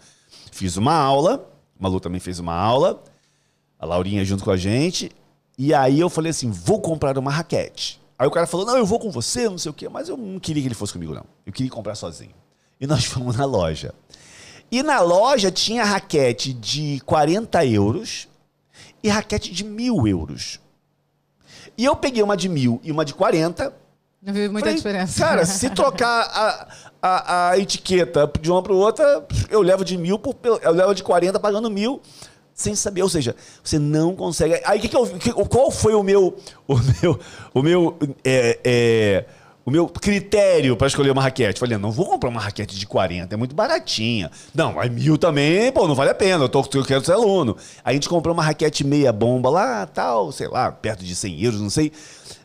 Fiz 0.54 0.78
uma 0.78 0.94
aula, 0.94 1.46
Malu 1.78 2.00
também 2.00 2.22
fez 2.22 2.40
uma 2.40 2.54
aula, 2.54 3.04
a 3.78 3.86
Laurinha 3.86 4.24
junto 4.24 4.42
com 4.42 4.52
a 4.52 4.56
gente, 4.56 5.12
e 5.58 5.74
aí 5.74 6.00
eu 6.00 6.10
falei 6.10 6.30
assim: 6.30 6.50
vou 6.50 6.80
comprar 6.80 7.18
uma 7.18 7.30
raquete. 7.30 8.00
Aí 8.18 8.26
o 8.26 8.32
cara 8.32 8.48
falou: 8.48 8.66
não, 8.66 8.78
eu 8.78 8.86
vou 8.86 9.00
com 9.00 9.12
você, 9.12 9.50
não 9.50 9.58
sei 9.58 9.70
o 9.70 9.74
quê. 9.74 9.90
Mas 9.90 10.08
eu 10.08 10.16
não 10.16 10.40
queria 10.40 10.62
que 10.62 10.70
ele 10.70 10.76
fosse 10.76 10.94
comigo, 10.94 11.14
não. 11.14 11.26
Eu 11.46 11.52
queria 11.52 11.70
comprar 11.70 11.96
sozinho. 11.96 12.34
E 12.80 12.88
nós 12.88 13.04
fomos 13.12 13.36
na 13.36 13.44
loja. 13.44 13.94
E 14.72 14.82
na 14.82 15.02
loja 15.02 15.52
tinha 15.52 15.84
raquete 15.84 16.54
de 16.54 17.02
40 17.06 17.66
euros 17.66 18.30
e 19.04 19.10
raquete 19.10 19.52
de 19.52 19.66
mil 19.66 20.08
euros. 20.08 20.62
E 21.78 21.84
eu 21.84 21.98
peguei 21.98 22.24
uma 22.24 22.38
de 22.38 22.48
mil 22.48 22.80
e 22.82 22.94
uma 22.94 23.04
de 23.04 23.14
40. 23.14 23.83
Não 24.26 24.34
vi 24.34 24.48
muita 24.48 24.68
falei, 24.68 24.76
diferença. 24.76 25.20
Cara, 25.20 25.46
se 25.46 25.70
trocar 25.70 26.22
a, 26.34 26.68
a, 27.02 27.50
a 27.50 27.60
etiqueta 27.60 28.32
de 28.40 28.50
uma 28.50 28.64
para 28.64 28.74
outra, 28.74 29.26
eu 29.50 29.62
levo 29.62 29.84
de 29.84 29.98
mil, 29.98 30.18
por, 30.18 30.36
eu 30.62 30.72
levo 30.72 30.96
de 30.96 31.04
40 31.04 31.38
pagando 31.40 31.70
mil 31.70 32.02
sem 32.54 32.76
saber, 32.76 33.02
ou 33.02 33.10
seja, 33.10 33.36
você 33.62 33.78
não 33.78 34.16
consegue. 34.16 34.62
Aí 34.66 34.80
que, 34.80 34.88
que 34.88 34.96
eu, 34.96 35.06
que, 35.08 35.32
qual 35.32 35.72
foi 35.72 35.94
o 35.94 36.04
meu, 36.04 36.38
o 36.68 36.76
meu, 36.78 37.20
o 37.54 37.62
meu, 37.62 37.98
é, 38.24 38.60
é, 38.64 39.26
o 39.66 39.72
meu 39.72 39.88
critério 39.90 40.78
para 40.78 40.88
escolher 40.88 41.10
uma 41.12 41.22
raquete? 41.22 41.60
Falei, 41.60 41.78
não 41.78 41.92
vou 41.92 42.06
comprar 42.06 42.30
uma 42.30 42.40
raquete 42.40 42.78
de 42.78 42.86
40, 42.86 43.34
é 43.34 43.38
muito 43.38 43.56
baratinha. 43.56 44.32
Não, 44.54 44.80
aí 44.80 44.90
mil 44.90 45.18
também, 45.18 45.72
pô, 45.72 45.88
não 45.88 45.96
vale 45.96 46.12
a 46.12 46.16
pena. 46.16 46.46
Eu, 46.46 46.50
tô, 46.50 46.64
eu 46.76 46.86
quero 46.86 47.04
ser 47.04 47.14
aluno. 47.14 47.58
Aí 47.84 47.92
a 47.92 47.94
gente 47.94 48.08
comprou 48.08 48.34
uma 48.34 48.44
raquete 48.44 48.86
meia 48.86 49.12
bomba 49.12 49.50
lá, 49.50 49.86
tal, 49.88 50.32
sei 50.32 50.48
lá, 50.48 50.72
perto 50.72 51.04
de 51.04 51.16
100 51.16 51.44
euros, 51.44 51.60
não 51.60 51.70
sei. 51.70 51.92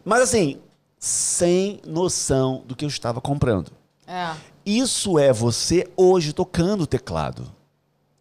Mas 0.04 0.22
assim, 0.22 0.58
sem 0.98 1.80
noção 1.86 2.62
do 2.66 2.74
que 2.74 2.84
eu 2.84 2.88
estava 2.88 3.20
comprando. 3.20 3.70
É. 4.06 4.34
Isso 4.64 5.18
é 5.18 5.32
você 5.32 5.88
hoje 5.96 6.32
tocando 6.32 6.82
o 6.82 6.86
teclado. 6.86 7.50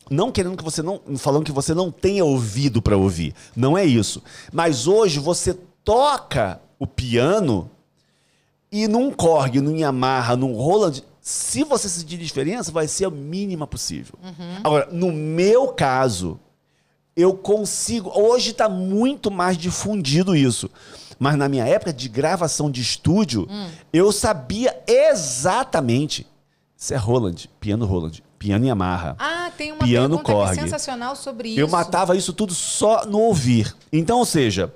Não 0.10 0.32
querendo 0.32 0.56
que 0.56 0.64
você 0.64 0.82
não. 0.82 1.02
falando 1.18 1.44
que 1.44 1.52
você 1.52 1.74
não 1.74 1.92
tenha 1.92 2.24
ouvido 2.24 2.82
para 2.82 2.96
ouvir. 2.96 3.34
Não 3.56 3.78
é 3.78 3.86
isso. 3.86 4.24
Mas 4.54 4.88
hoje 4.88 5.20
você 5.20 5.54
toca 5.84 6.62
o 6.80 6.88
piano 6.88 7.70
e 8.72 8.88
num 8.88 9.12
Korg, 9.12 9.60
num 9.60 9.76
Yamaha, 9.76 10.36
num 10.36 10.54
Roland, 10.54 11.04
se 11.22 11.64
você 11.64 11.90
sentir 11.90 12.18
diferença, 12.18 12.72
vai 12.72 12.88
ser 12.88 13.06
a 13.06 13.10
mínima 13.10 13.68
possível. 13.68 14.16
Uhum. 14.24 14.60
Agora, 14.64 14.88
no 14.92 15.12
meu 15.12 15.70
caso, 15.70 16.40
eu 17.16 17.34
consigo. 17.34 18.12
Hoje 18.14 18.52
está 18.52 18.70
muito 18.70 19.30
mais 19.30 19.58
difundido 19.58 20.36
isso. 20.36 20.70
Mas 21.20 21.36
na 21.36 21.50
minha 21.50 21.66
época 21.66 21.92
de 21.94 22.08
gravação 22.08 22.70
de 22.70 22.82
estúdio, 22.82 23.48
hum. 23.50 23.70
eu 23.92 24.12
sabia 24.12 24.78
exatamente. 24.88 26.28
Isso 26.78 26.94
é 26.94 26.98
Roland, 26.98 27.50
piano 27.60 27.86
Roland 27.86 28.22
piano 28.38 28.66
Yamaha. 28.66 29.16
Ah, 29.20 29.52
tem 29.58 29.72
uma 29.72 29.84
piano 29.84 30.20
Korg. 30.20 30.56
sensacional 30.56 31.16
sobre 31.16 31.50
isso. 31.50 31.60
Eu 31.60 31.68
matava 31.68 32.16
isso 32.16 32.32
tudo 32.34 32.54
só 32.54 33.06
no 33.06 33.20
ouvir. 33.20 33.76
Então, 33.92 34.20
ou 34.20 34.26
seja, 34.26 34.72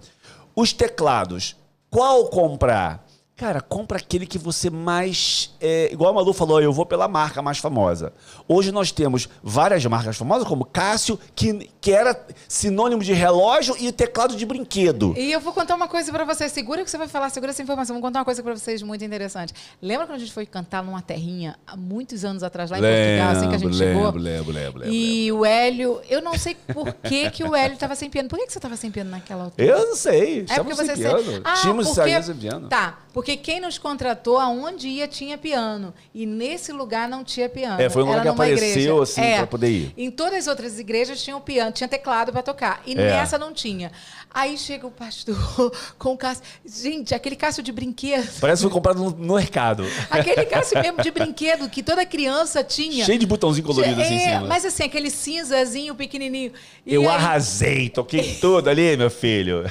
os 0.55 0.73
teclados, 0.73 1.55
qual 1.89 2.25
comprar? 2.27 3.05
Cara, 3.41 3.59
compra 3.59 3.97
aquele 3.97 4.27
que 4.27 4.37
você 4.37 4.69
mais. 4.69 5.49
É, 5.59 5.91
igual 5.91 6.11
a 6.11 6.13
Malu 6.13 6.31
falou, 6.31 6.61
eu 6.61 6.71
vou 6.71 6.85
pela 6.85 7.07
marca 7.07 7.41
mais 7.41 7.57
famosa. 7.57 8.13
Hoje 8.47 8.71
nós 8.71 8.91
temos 8.91 9.27
várias 9.41 9.83
marcas 9.83 10.15
famosas, 10.15 10.47
como 10.47 10.63
Cássio, 10.63 11.19
que, 11.33 11.67
que 11.81 11.91
era 11.91 12.23
sinônimo 12.47 13.01
de 13.01 13.13
relógio 13.13 13.75
e 13.79 13.91
teclado 13.91 14.35
de 14.35 14.45
brinquedo. 14.45 15.15
E 15.17 15.31
eu 15.31 15.39
vou 15.39 15.53
contar 15.53 15.73
uma 15.73 15.87
coisa 15.87 16.11
para 16.11 16.23
vocês. 16.23 16.51
Segura 16.51 16.83
que 16.83 16.91
você 16.91 16.99
vai 16.99 17.07
falar, 17.07 17.31
segura 17.31 17.49
essa 17.49 17.63
informação. 17.63 17.95
Vou 17.95 18.03
contar 18.03 18.19
uma 18.19 18.25
coisa 18.25 18.43
para 18.43 18.55
vocês 18.55 18.83
muito 18.83 19.03
interessante. 19.03 19.55
Lembra 19.81 20.05
quando 20.05 20.17
a 20.17 20.19
gente 20.19 20.33
foi 20.33 20.45
cantar 20.45 20.83
numa 20.83 21.01
terrinha 21.01 21.57
há 21.65 21.75
muitos 21.75 22.23
anos 22.23 22.43
atrás, 22.43 22.69
lá 22.69 22.77
em 22.77 22.81
lembro, 22.81 23.25
Portugal, 23.25 23.31
assim 23.31 23.49
que 23.49 23.55
a 23.55 23.57
gente 23.57 23.75
lembro, 23.75 23.87
chegou? 23.87 24.21
Lembro, 24.21 24.21
lembro, 24.21 24.51
lembro. 24.51 24.93
E 24.93 25.31
lembro. 25.31 25.39
o 25.39 25.45
Hélio, 25.47 26.01
eu 26.07 26.21
não 26.21 26.37
sei 26.37 26.55
por 26.71 26.93
que, 26.93 27.31
que 27.31 27.43
o 27.43 27.55
Hélio 27.55 27.73
estava 27.73 27.95
sem 27.95 28.07
piano. 28.07 28.29
Por 28.29 28.37
que, 28.37 28.45
que 28.45 28.53
você 28.53 28.59
estava 28.59 28.75
sem 28.75 28.91
piano 28.91 29.09
naquela 29.09 29.45
altura? 29.45 29.67
Eu 29.67 29.87
não 29.87 29.95
sei. 29.95 30.45
É 30.47 30.57
porque 30.57 30.75
você 30.75 30.95
sem 30.95 30.97
piano. 30.97 31.41
Ah, 31.43 31.53
Tínhamos 31.55 31.87
porque... 31.87 32.21
sem 32.21 32.35
piano. 32.35 32.69
Tá, 32.69 32.99
porque 33.11 33.30
quem 33.37 33.59
nos 33.59 33.77
contratou, 33.77 34.37
aonde 34.37 34.87
ia 34.87 35.07
tinha 35.07 35.37
piano. 35.37 35.93
E 36.13 36.25
nesse 36.25 36.71
lugar 36.71 37.07
não 37.07 37.23
tinha 37.23 37.49
piano. 37.49 37.81
É, 37.81 37.89
foi 37.89 38.03
um 38.03 38.07
lugar 38.07 38.21
que 38.21 38.27
apareceu 38.27 38.67
igreja. 38.67 39.01
assim 39.01 39.21
é, 39.21 39.37
para 39.37 39.47
poder 39.47 39.69
ir. 39.69 39.93
Em 39.97 40.09
todas 40.11 40.39
as 40.39 40.47
outras 40.47 40.79
igrejas 40.79 41.21
tinham 41.23 41.39
piano, 41.41 41.71
tinha 41.71 41.87
teclado 41.87 42.31
para 42.31 42.41
tocar. 42.41 42.81
E 42.85 42.93
é. 42.93 42.95
nessa 42.95 43.37
não 43.37 43.53
tinha. 43.53 43.91
Aí 44.33 44.57
chega 44.57 44.87
o 44.87 44.91
pastor 44.91 45.35
com 45.99 46.13
o 46.13 46.17
Cássio. 46.17 46.43
Gente, 46.65 47.13
aquele 47.13 47.35
Cássio 47.35 47.61
de 47.61 47.71
brinquedo. 47.71 48.27
Parece 48.39 48.61
que 48.61 48.69
foi 48.69 48.73
comprado 48.73 49.03
no, 49.03 49.11
no 49.11 49.35
mercado. 49.35 49.85
Aquele 50.09 50.45
Cássio 50.45 50.79
mesmo 50.81 51.01
de 51.01 51.11
brinquedo 51.11 51.69
que 51.69 51.83
toda 51.83 52.05
criança 52.05 52.63
tinha. 52.63 53.05
Cheio 53.05 53.19
de 53.19 53.25
botãozinho 53.25 53.65
colorido 53.65 53.99
é, 53.99 54.03
assim 54.03 54.13
em 54.13 54.17
é, 54.17 54.33
cima. 54.33 54.47
Mas 54.47 54.65
assim, 54.65 54.83
aquele 54.83 55.09
cinzazinho 55.09 55.95
pequenininho. 55.95 56.53
E 56.85 56.93
Eu 56.93 57.01
aí... 57.01 57.07
arrasei, 57.07 57.89
toquei 57.89 58.35
tudo 58.39 58.69
ali, 58.69 58.95
meu 58.95 59.09
filho. 59.09 59.63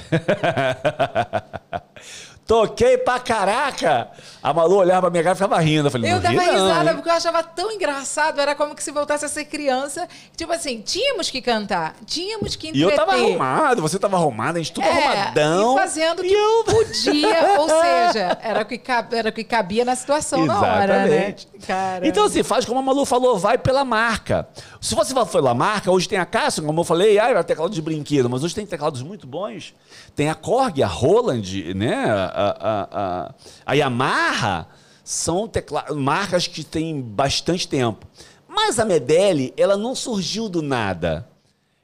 Toquei 2.51 2.99
pra 2.99 3.21
caraca. 3.21 4.11
A 4.43 4.53
Malu 4.53 4.79
olhava 4.79 5.03
pra 5.03 5.11
minha 5.11 5.23
cara 5.23 5.35
e 5.35 5.37
ficava 5.37 5.61
rindo. 5.61 5.87
Eu 5.87 5.91
falei, 5.93 6.13
eu 6.13 6.19
dava 6.19 6.43
risada 6.43 6.95
porque 6.95 7.09
eu 7.09 7.13
achava 7.13 7.45
tão 7.45 7.71
engraçado. 7.71 8.41
Era 8.41 8.57
como 8.57 8.75
que 8.75 8.83
se 8.83 8.91
voltasse 8.91 9.25
a 9.25 9.29
ser 9.29 9.45
criança. 9.45 10.09
Tipo 10.37 10.53
assim, 10.53 10.81
tínhamos 10.81 11.31
que 11.31 11.41
cantar, 11.41 11.95
tínhamos 12.05 12.57
que 12.57 12.71
entreter. 12.71 12.89
E 12.89 12.91
eu 12.91 12.97
tava 12.97 13.13
arrumado, 13.13 13.81
você 13.81 14.01
tava 14.01 14.17
arrumado, 14.17 14.57
a 14.57 14.59
gente 14.59 14.73
tudo 14.73 14.85
é, 14.85 14.91
arrumadão. 14.91 15.77
E 15.77 15.79
fazendo 15.79 16.19
o 16.19 16.23
que 16.25 16.33
eu... 16.33 16.65
podia. 16.65 17.55
ou 17.61 17.69
seja, 17.69 18.39
era 18.43 18.63
o 18.63 18.65
que, 18.65 18.83
era 19.13 19.29
o 19.29 19.33
que 19.33 19.45
cabia 19.45 19.85
na 19.85 19.95
situação 19.95 20.43
Exatamente. 20.43 20.67
na 20.67 20.75
hora, 20.75 21.07
né? 21.07 21.35
Caramba. 21.65 22.07
Então 22.09 22.25
assim, 22.25 22.43
faz 22.43 22.65
como 22.65 22.81
a 22.81 22.83
Malu 22.83 23.05
falou, 23.05 23.39
vai 23.39 23.59
pela 23.59 23.85
marca. 23.85 24.49
Se 24.81 24.97
você 24.97 25.15
for 25.15 25.25
pela 25.25 25.55
marca, 25.55 25.89
hoje 25.89 26.09
tem 26.09 26.19
a 26.19 26.27
Cássio, 26.27 26.65
como 26.65 26.81
eu 26.81 26.85
falei, 26.85 27.17
ah, 27.17 27.29
era 27.29 27.45
teclado 27.45 27.73
de 27.73 27.81
brinquedo, 27.81 28.29
mas 28.29 28.43
hoje 28.43 28.57
tem 28.57 28.67
teclados 28.67 29.03
muito 29.03 29.25
bons. 29.25 29.73
Tem 30.17 30.29
a 30.29 30.35
Korg, 30.35 30.83
a 30.83 30.89
Roland, 30.89 31.75
né? 31.77 32.31
A, 32.41 32.89
a, 32.91 33.35
a 33.67 33.73
Yamaha 33.75 34.67
são 35.05 35.49
tecla... 35.49 35.87
marcas 35.95 36.47
que 36.47 36.65
têm 36.65 37.01
bastante 37.01 37.67
tempo. 37.67 38.07
Mas 38.49 38.79
a 38.79 38.85
Medelli, 38.85 39.53
ela 39.57 39.77
não 39.77 39.95
surgiu 39.95 40.49
do 40.49 40.63
nada. 40.63 41.29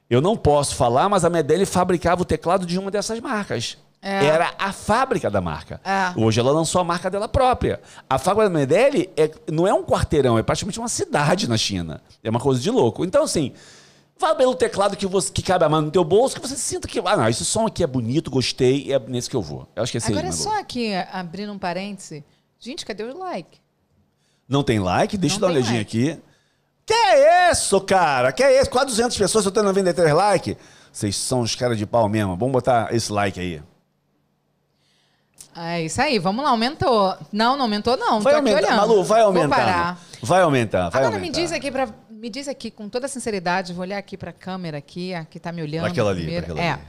Eu 0.09 0.21
não 0.21 0.37
posso 0.37 0.75
falar, 0.75 1.09
mas 1.09 1.25
a 1.25 1.29
Medelli 1.29 1.65
fabricava 1.65 2.21
o 2.21 2.25
teclado 2.25 2.65
de 2.65 2.79
uma 2.79 2.89
dessas 2.89 3.19
marcas. 3.19 3.77
É. 4.01 4.25
Era 4.25 4.53
a 4.57 4.71
fábrica 4.71 5.29
da 5.29 5.41
marca. 5.41 5.81
É. 5.83 6.13
Hoje 6.19 6.39
ela 6.39 6.51
lançou 6.51 6.79
a 6.79 6.83
marca 6.83 7.09
dela 7.09 7.27
própria. 7.27 7.81
A 8.09 8.17
fábrica 8.17 8.49
da 8.49 8.57
Medelli 8.57 9.09
é, 9.17 9.29
não 9.51 9.67
é 9.67 9.73
um 9.73 9.83
quarteirão, 9.83 10.37
é 10.37 10.43
praticamente 10.43 10.79
uma 10.79 10.87
cidade 10.87 11.49
na 11.49 11.57
China. 11.57 12.01
É 12.23 12.29
uma 12.29 12.39
coisa 12.39 12.61
de 12.61 12.69
louco. 12.69 13.03
Então, 13.03 13.23
assim, 13.23 13.53
Vá 14.19 14.33
pelo 14.33 14.55
teclado 14.55 14.97
que, 14.97 15.05
você, 15.05 15.31
que 15.31 15.43
cabe 15.43 15.63
a 15.63 15.69
mão 15.69 15.81
no 15.81 15.91
teu 15.91 16.03
bolso, 16.03 16.35
que 16.35 16.41
você 16.47 16.55
sinta 16.55 16.87
que, 16.87 16.99
ah, 16.99 17.15
não, 17.15 17.29
esse 17.29 17.45
som 17.45 17.67
aqui 17.67 17.83
é 17.83 17.87
bonito, 17.87 18.31
gostei, 18.31 18.91
é 18.91 18.99
nesse 18.99 19.29
que 19.29 19.35
eu 19.35 19.41
vou. 19.41 19.67
Eu 19.75 19.83
acho 19.83 19.91
que 19.91 19.97
é 19.97 20.01
Agora, 20.07 20.31
só 20.31 20.59
aqui, 20.59 20.93
abrindo 21.11 21.53
um 21.53 21.59
parêntese. 21.59 22.25
Gente, 22.59 22.85
cadê 22.85 23.03
o 23.03 23.17
like? 23.17 23.59
Não 24.49 24.63
tem 24.63 24.79
like? 24.79 25.17
Deixa 25.17 25.35
não 25.35 25.37
eu 25.37 25.41
dar 25.41 25.47
uma 25.47 25.53
olhadinha 25.59 25.79
like. 25.79 26.11
aqui. 26.11 26.21
Que 26.85 26.93
é 26.93 27.51
isso, 27.51 27.79
cara? 27.81 28.31
Que 28.31 28.41
é 28.41 28.59
isso? 28.61 28.69
Quase 28.69 28.87
200 28.87 29.17
pessoas, 29.17 29.45
eu 29.45 29.51
tô 29.51 29.61
93 29.61 30.13
likes. 30.13 30.55
Vocês 30.91 31.15
são 31.15 31.41
os 31.41 31.53
caras 31.53 31.77
de 31.77 31.85
pau 31.85 32.09
mesmo. 32.09 32.35
Vamos 32.35 32.53
botar 32.53 32.93
esse 32.95 33.11
like 33.11 33.39
aí. 33.39 33.61
É 35.55 35.81
isso 35.81 35.99
aí, 35.99 36.19
vamos 36.19 36.43
lá, 36.43 36.51
aumentou. 36.51 37.15
Não, 37.31 37.55
não 37.55 37.63
aumentou, 37.63 37.97
não. 37.97 38.21
Vai 38.21 38.35
aumentar, 38.35 38.75
Malu, 38.75 39.03
vai 39.03 39.21
aumentar. 39.21 39.99
Vai 40.21 40.41
aumentar, 40.41 40.89
vai 40.89 41.01
Agora 41.01 41.15
aumentar. 41.15 41.37
me 41.37 41.43
diz 41.43 41.51
aqui 41.51 41.71
para 41.71 41.89
me 42.17 42.29
diz 42.29 42.47
aqui 42.47 42.71
com 42.71 42.89
toda 42.89 43.07
sinceridade, 43.07 43.73
vou 43.73 43.83
olhar 43.83 43.97
aqui 43.97 44.17
para 44.17 44.31
a 44.31 44.33
câmera 44.33 44.77
aqui, 44.79 45.13
a 45.13 45.23
que 45.23 45.37
está 45.37 45.51
me 45.51 45.61
olhando. 45.61 45.85
Aquela 45.85 46.11
ali, 46.11 46.35
aquela 46.35 46.59
é. 46.59 46.71
Ali. 46.71 46.81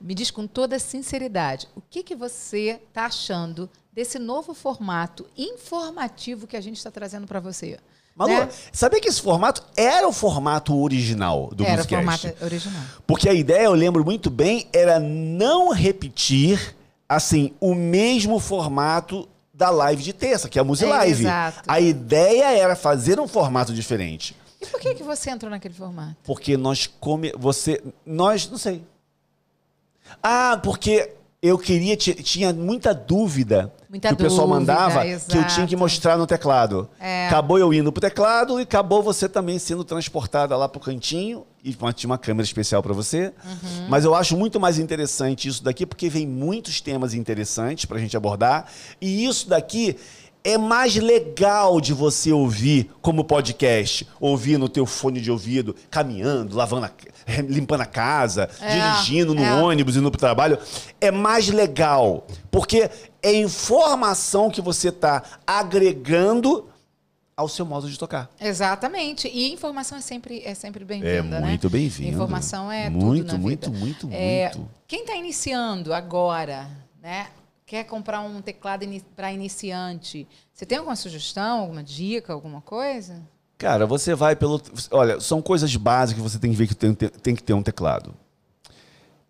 Me 0.00 0.14
diz 0.14 0.30
com 0.30 0.46
toda 0.46 0.78
sinceridade, 0.78 1.66
o 1.74 1.80
que, 1.80 2.04
que 2.04 2.14
você 2.14 2.80
está 2.88 3.06
achando 3.06 3.68
desse 3.92 4.18
novo 4.18 4.54
formato 4.54 5.26
informativo 5.36 6.46
que 6.46 6.56
a 6.56 6.60
gente 6.60 6.76
está 6.76 6.90
trazendo 6.90 7.26
para 7.26 7.40
você. 7.40 7.78
Malu, 8.14 8.32
né? 8.32 8.48
sabia 8.72 9.00
que 9.00 9.08
esse 9.08 9.20
formato 9.20 9.62
era 9.76 10.06
o 10.06 10.12
formato 10.12 10.76
original 10.76 11.50
do 11.52 11.64
Era 11.64 11.74
o 11.74 11.76
Musicast? 11.78 12.28
formato 12.28 12.44
original. 12.44 12.82
Porque 13.06 13.28
a 13.28 13.34
ideia, 13.34 13.64
eu 13.64 13.74
lembro 13.74 14.04
muito 14.04 14.30
bem, 14.30 14.68
era 14.72 15.00
não 15.00 15.70
repetir, 15.72 16.76
assim, 17.08 17.52
o 17.60 17.74
mesmo 17.74 18.38
formato 18.38 19.28
da 19.52 19.70
live 19.70 20.02
de 20.02 20.12
terça, 20.12 20.48
que 20.48 20.58
é 20.58 20.62
a 20.62 20.64
Musi 20.64 20.84
É, 20.84 20.88
Live. 20.88 21.22
exato. 21.24 21.62
A 21.66 21.80
ideia 21.80 22.56
era 22.56 22.76
fazer 22.76 23.18
um 23.18 23.26
formato 23.26 23.72
diferente. 23.74 24.36
E 24.60 24.66
por 24.66 24.80
que, 24.80 24.94
que 24.94 25.02
você 25.02 25.30
entrou 25.30 25.50
naquele 25.50 25.74
formato? 25.74 26.16
Porque 26.24 26.56
nós 26.56 26.86
come, 26.86 27.32
você, 27.38 27.82
nós, 28.04 28.48
não 28.50 28.58
sei. 28.58 28.82
Ah, 30.22 30.58
porque 30.62 31.12
eu 31.40 31.56
queria, 31.56 31.96
ti- 31.96 32.14
tinha 32.14 32.52
muita 32.52 32.92
dúvida 32.92 33.72
Muita 33.88 34.08
que 34.08 34.14
o 34.14 34.16
pessoal 34.16 34.48
dúvida, 34.48 34.72
mandava 34.72 35.02
que 35.04 35.12
eu 35.12 35.18
tinha 35.20 35.44
que 35.44 35.74
exato. 35.74 35.78
mostrar 35.78 36.16
no 36.18 36.26
teclado. 36.26 36.88
É. 36.98 37.28
Acabou 37.28 37.58
eu 37.58 37.72
indo 37.72 37.92
pro 37.92 38.00
teclado 38.00 38.58
e 38.58 38.64
acabou 38.64 39.02
você 39.02 39.28
também 39.28 39.58
sendo 39.58 39.84
transportada 39.84 40.56
lá 40.56 40.68
pro 40.68 40.80
cantinho 40.80 41.46
e 41.62 41.72
tinha 41.94 42.10
uma 42.10 42.18
câmera 42.18 42.44
especial 42.44 42.82
para 42.82 42.92
você. 42.92 43.32
Uhum. 43.44 43.86
Mas 43.88 44.04
eu 44.04 44.14
acho 44.14 44.36
muito 44.36 44.58
mais 44.58 44.78
interessante 44.78 45.46
isso 45.46 45.62
daqui 45.62 45.86
porque 45.86 46.08
vem 46.08 46.26
muitos 46.26 46.80
temas 46.80 47.14
interessantes 47.14 47.84
pra 47.84 47.98
gente 47.98 48.16
abordar 48.16 48.66
e 49.00 49.24
isso 49.24 49.48
daqui 49.48 49.96
é 50.44 50.56
mais 50.56 50.94
legal 50.96 51.80
de 51.80 51.92
você 51.92 52.32
ouvir 52.32 52.90
como 53.02 53.24
podcast, 53.24 54.06
ouvir 54.20 54.58
no 54.58 54.68
teu 54.68 54.86
fone 54.86 55.20
de 55.20 55.30
ouvido, 55.30 55.74
caminhando, 55.90 56.56
lavando, 56.56 56.86
a, 56.86 56.90
limpando 57.46 57.82
a 57.82 57.86
casa, 57.86 58.48
É, 58.60 58.72
dirigindo 58.78 59.34
no 59.34 59.42
é. 59.44 59.54
ônibus, 59.62 59.96
indo 59.96 60.10
pro 60.10 60.18
trabalho. 60.18 60.58
É 61.00 61.10
mais 61.10 61.48
legal, 61.48 62.26
porque 62.50 62.88
é 63.22 63.32
informação 63.34 64.50
que 64.50 64.60
você 64.60 64.88
está 64.88 65.22
agregando 65.46 66.66
ao 67.36 67.48
seu 67.48 67.64
modo 67.64 67.88
de 67.88 67.96
tocar. 67.98 68.28
Exatamente. 68.40 69.28
E 69.28 69.52
informação 69.52 69.96
é 69.96 70.00
sempre, 70.00 70.42
é 70.44 70.54
sempre 70.54 70.84
bem-vinda, 70.84 71.36
É 71.36 71.40
né? 71.40 71.46
muito 71.48 71.70
bem-vindo. 71.70 72.08
Informação 72.10 72.70
é 72.72 72.90
Muito, 72.90 73.22
tudo 73.26 73.32
na 73.32 73.38
muito, 73.38 73.70
vida. 73.70 73.84
muito, 73.84 74.08
É, 74.10 74.50
muito. 74.54 74.68
Quem 74.88 75.02
está 75.02 75.14
iniciando 75.14 75.92
agora, 75.94 76.68
né? 77.00 77.28
Quer 77.68 77.84
comprar 77.84 78.22
um 78.22 78.40
teclado 78.40 78.86
para 79.14 79.30
iniciante? 79.30 80.26
Você 80.54 80.64
tem 80.64 80.78
alguma 80.78 80.96
sugestão, 80.96 81.60
alguma 81.60 81.84
dica, 81.84 82.32
alguma 82.32 82.62
coisa? 82.62 83.20
Cara, 83.58 83.86
você 83.86 84.14
vai 84.14 84.34
pelo. 84.34 84.58
Olha, 84.90 85.20
são 85.20 85.42
coisas 85.42 85.76
básicas 85.76 86.22
que 86.24 86.30
você 86.30 86.38
tem 86.38 86.50
que 86.50 86.56
ver 86.56 86.66
que 86.66 86.74
tem, 86.74 86.94
tem 86.94 87.36
que 87.36 87.42
ter 87.42 87.52
um 87.52 87.62
teclado. 87.62 88.14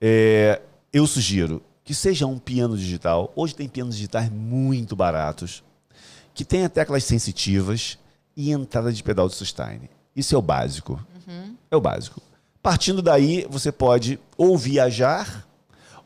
É, 0.00 0.62
eu 0.92 1.04
sugiro 1.04 1.60
que 1.82 1.92
seja 1.92 2.28
um 2.28 2.38
piano 2.38 2.78
digital. 2.78 3.32
Hoje 3.34 3.56
tem 3.56 3.68
pianos 3.68 3.96
digitais 3.96 4.30
muito 4.30 4.94
baratos, 4.94 5.64
que 6.32 6.44
tenha 6.44 6.68
teclas 6.68 7.02
sensitivas 7.02 7.98
e 8.36 8.52
entrada 8.52 8.92
de 8.92 9.02
pedal 9.02 9.28
de 9.28 9.34
sustain. 9.34 9.80
Isso 10.14 10.32
é 10.36 10.38
o 10.38 10.42
básico. 10.42 11.04
É 11.68 11.76
o 11.76 11.80
básico. 11.80 12.22
Partindo 12.62 13.02
daí, 13.02 13.48
você 13.50 13.72
pode 13.72 14.16
ou 14.36 14.56
viajar 14.56 15.44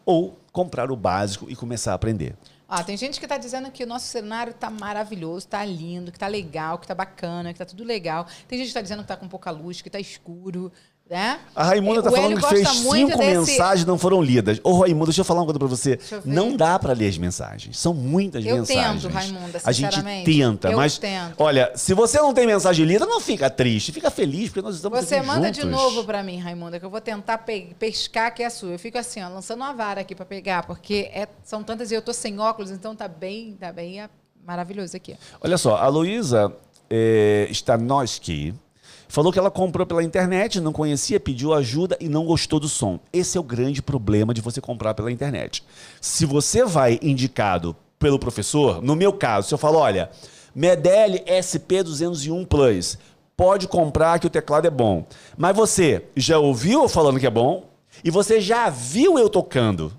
ou 0.07 0.39
comprar 0.53 0.93
o 0.93 0.97
básico 0.97 1.51
e 1.51 1.57
começar 1.57 1.93
a 1.93 1.95
aprender. 1.95 2.37
Ah, 2.69 2.83
tem 2.83 2.97
gente 2.97 3.19
que 3.19 3.27
está 3.27 3.37
dizendo 3.37 3.71
que 3.71 3.85
o 3.85 3.87
nosso 3.87 4.07
cenário 4.07 4.53
está 4.53 4.71
maravilhoso, 4.71 5.41
está 5.41 5.63
lindo, 5.65 6.11
que 6.11 6.17
está 6.17 6.27
legal, 6.27 6.79
que 6.79 6.85
está 6.85 6.95
bacana, 6.95 7.53
que 7.53 7.63
está 7.63 7.67
tudo 7.67 7.85
legal. 7.85 8.27
Tem 8.49 8.59
gente 8.59 8.67
que 8.67 8.71
está 8.71 8.81
dizendo 8.81 9.01
que 9.01 9.05
está 9.05 9.17
com 9.17 9.29
pouca 9.29 9.51
luz, 9.51 9.83
que 9.83 9.89
está 9.89 10.01
escuro, 10.01 10.73
né? 11.13 11.39
A 11.55 11.63
Raimunda 11.65 12.01
É, 12.01 12.03
tá 12.03 12.09
o 12.11 12.13
falando 12.13 12.41
que 12.41 12.49
fez 12.49 12.69
cinco 12.69 13.07
desse- 13.19 13.19
mensagens 13.19 13.83
e 13.83 13.87
não 13.87 13.99
foram 13.99 14.23
lidas. 14.23 14.59
Ô, 14.65 14.81
Raimunda, 14.81 15.05
deixa 15.07 15.21
eu 15.21 15.25
falar 15.25 15.41
uma 15.41 15.45
coisa 15.47 15.59
pra 15.59 15.69
você. 15.69 15.99
Eu. 16.11 16.23
Não 16.25 16.57
dá 16.57 16.79
pra 16.79 16.95
ler 16.95 17.09
as 17.09 17.19
mensagens. 17.19 17.79
São 17.79 17.93
muitas 17.93 18.45
Eu 18.45 18.57
mensagens. 18.57 19.03
tento, 19.03 19.13
Raimunda, 19.13 19.61
A 19.63 19.73
gente 19.73 19.91
sinceramente. 19.95 20.25
tenta, 20.39 20.71
Eu 20.71 20.77
mas. 20.79 20.97
tento. 20.97 21.35
Olha, 21.37 21.71
se 21.77 21.93
você 21.93 22.19
não 22.19 22.33
tem 22.33 22.47
mensagem 22.47 22.87
lida, 22.87 23.05
não 23.05 23.21
fica 23.21 23.51
triste, 23.51 23.93
fica 23.93 24.11
feliz, 24.11 24.49
porque 24.49 24.63
nós 24.63 24.75
estamos 24.77 24.99
Você 25.01 25.21
manda 25.21 25.49
juntos. 25.49 25.61
de 25.63 25.67
novo 25.67 26.03
para 26.05 26.23
mim, 26.23 26.39
Raimunda, 26.39 26.81
que 26.81 26.87
eu 26.87 26.91
vou 26.91 27.01
tentar 27.01 27.39
pe- 27.39 27.77
pescar 27.79 28.35
que 28.35 28.43
é 28.43 28.47
a 28.47 28.51
sua. 28.51 28.71
Eu 28.71 28.79
fico 28.79 28.97
assim, 28.97 29.23
ó, 29.23 29.29
lançando 29.29 29.59
uma 29.59 29.75
vara 29.75 30.01
aqui 30.01 30.15
para 30.15 30.25
pegar, 30.25 30.63
porque 30.67 31.11
é- 31.13 31.29
são 31.45 31.63
tantas 31.63 31.91
e 31.91 31.95
eu 31.95 32.01
tô 32.01 32.15
sem 32.15 32.39
óculos, 32.41 32.71
então 32.71 32.97
tá 32.97 33.07
bem, 33.07 33.55
tá 33.61 33.71
bem 33.71 34.01
é 34.01 34.09
maravilhoso 34.47 34.97
aqui. 34.97 35.15
Olha 35.43 35.59
só, 35.59 35.77
a 35.77 35.87
Luísa 35.89 36.51
é, 36.91 37.47
Stanoski 37.51 38.55
falou 39.13 39.31
que 39.31 39.39
ela 39.39 39.51
comprou 39.51 39.87
pela 39.87 40.03
internet, 40.03 40.59
não 40.59 40.73
conhecia, 40.73 41.21
pediu 41.21 41.53
ajuda 41.53 41.99
e 42.01 42.09
não 42.09 42.25
gostou 42.25 42.59
do 42.59 42.67
som. 42.67 42.99
Esse 43.13 43.37
é 43.37 43.41
o 43.41 43.45
grande 43.45 43.83
problema 43.83 44.33
de 44.33 44.41
você 44.41 44.59
comprar 44.59 44.95
pela 44.95 45.13
internet. 45.13 45.63
Se 46.01 46.25
você 46.25 46.65
vai 46.65 46.99
indicado 47.03 47.77
pelo 47.99 48.19
professor, 48.19 48.81
no 48.81 48.97
meu 48.97 49.13
caso, 49.13 49.49
se 49.49 49.53
eu 49.53 49.59
falo, 49.59 49.77
olha, 49.77 50.11
Medelli 50.55 51.19
SP201 51.27 52.47
Plus, 52.47 52.97
pode 53.37 53.69
comprar 53.69 54.19
que 54.19 54.27
o 54.27 54.31
teclado 54.31 54.67
é 54.67 54.71
bom. 54.71 55.05
Mas 55.37 55.55
você 55.55 56.07
já 56.17 56.39
ouviu 56.39 56.85
eu 56.85 56.89
falando 56.89 57.21
que 57.21 57.27
é 57.27 57.31
bom 57.31 57.69
e 58.03 58.11
você 58.11 58.41
já 58.41 58.71
viu 58.71 59.19
eu 59.19 59.29
tocando. 59.29 59.93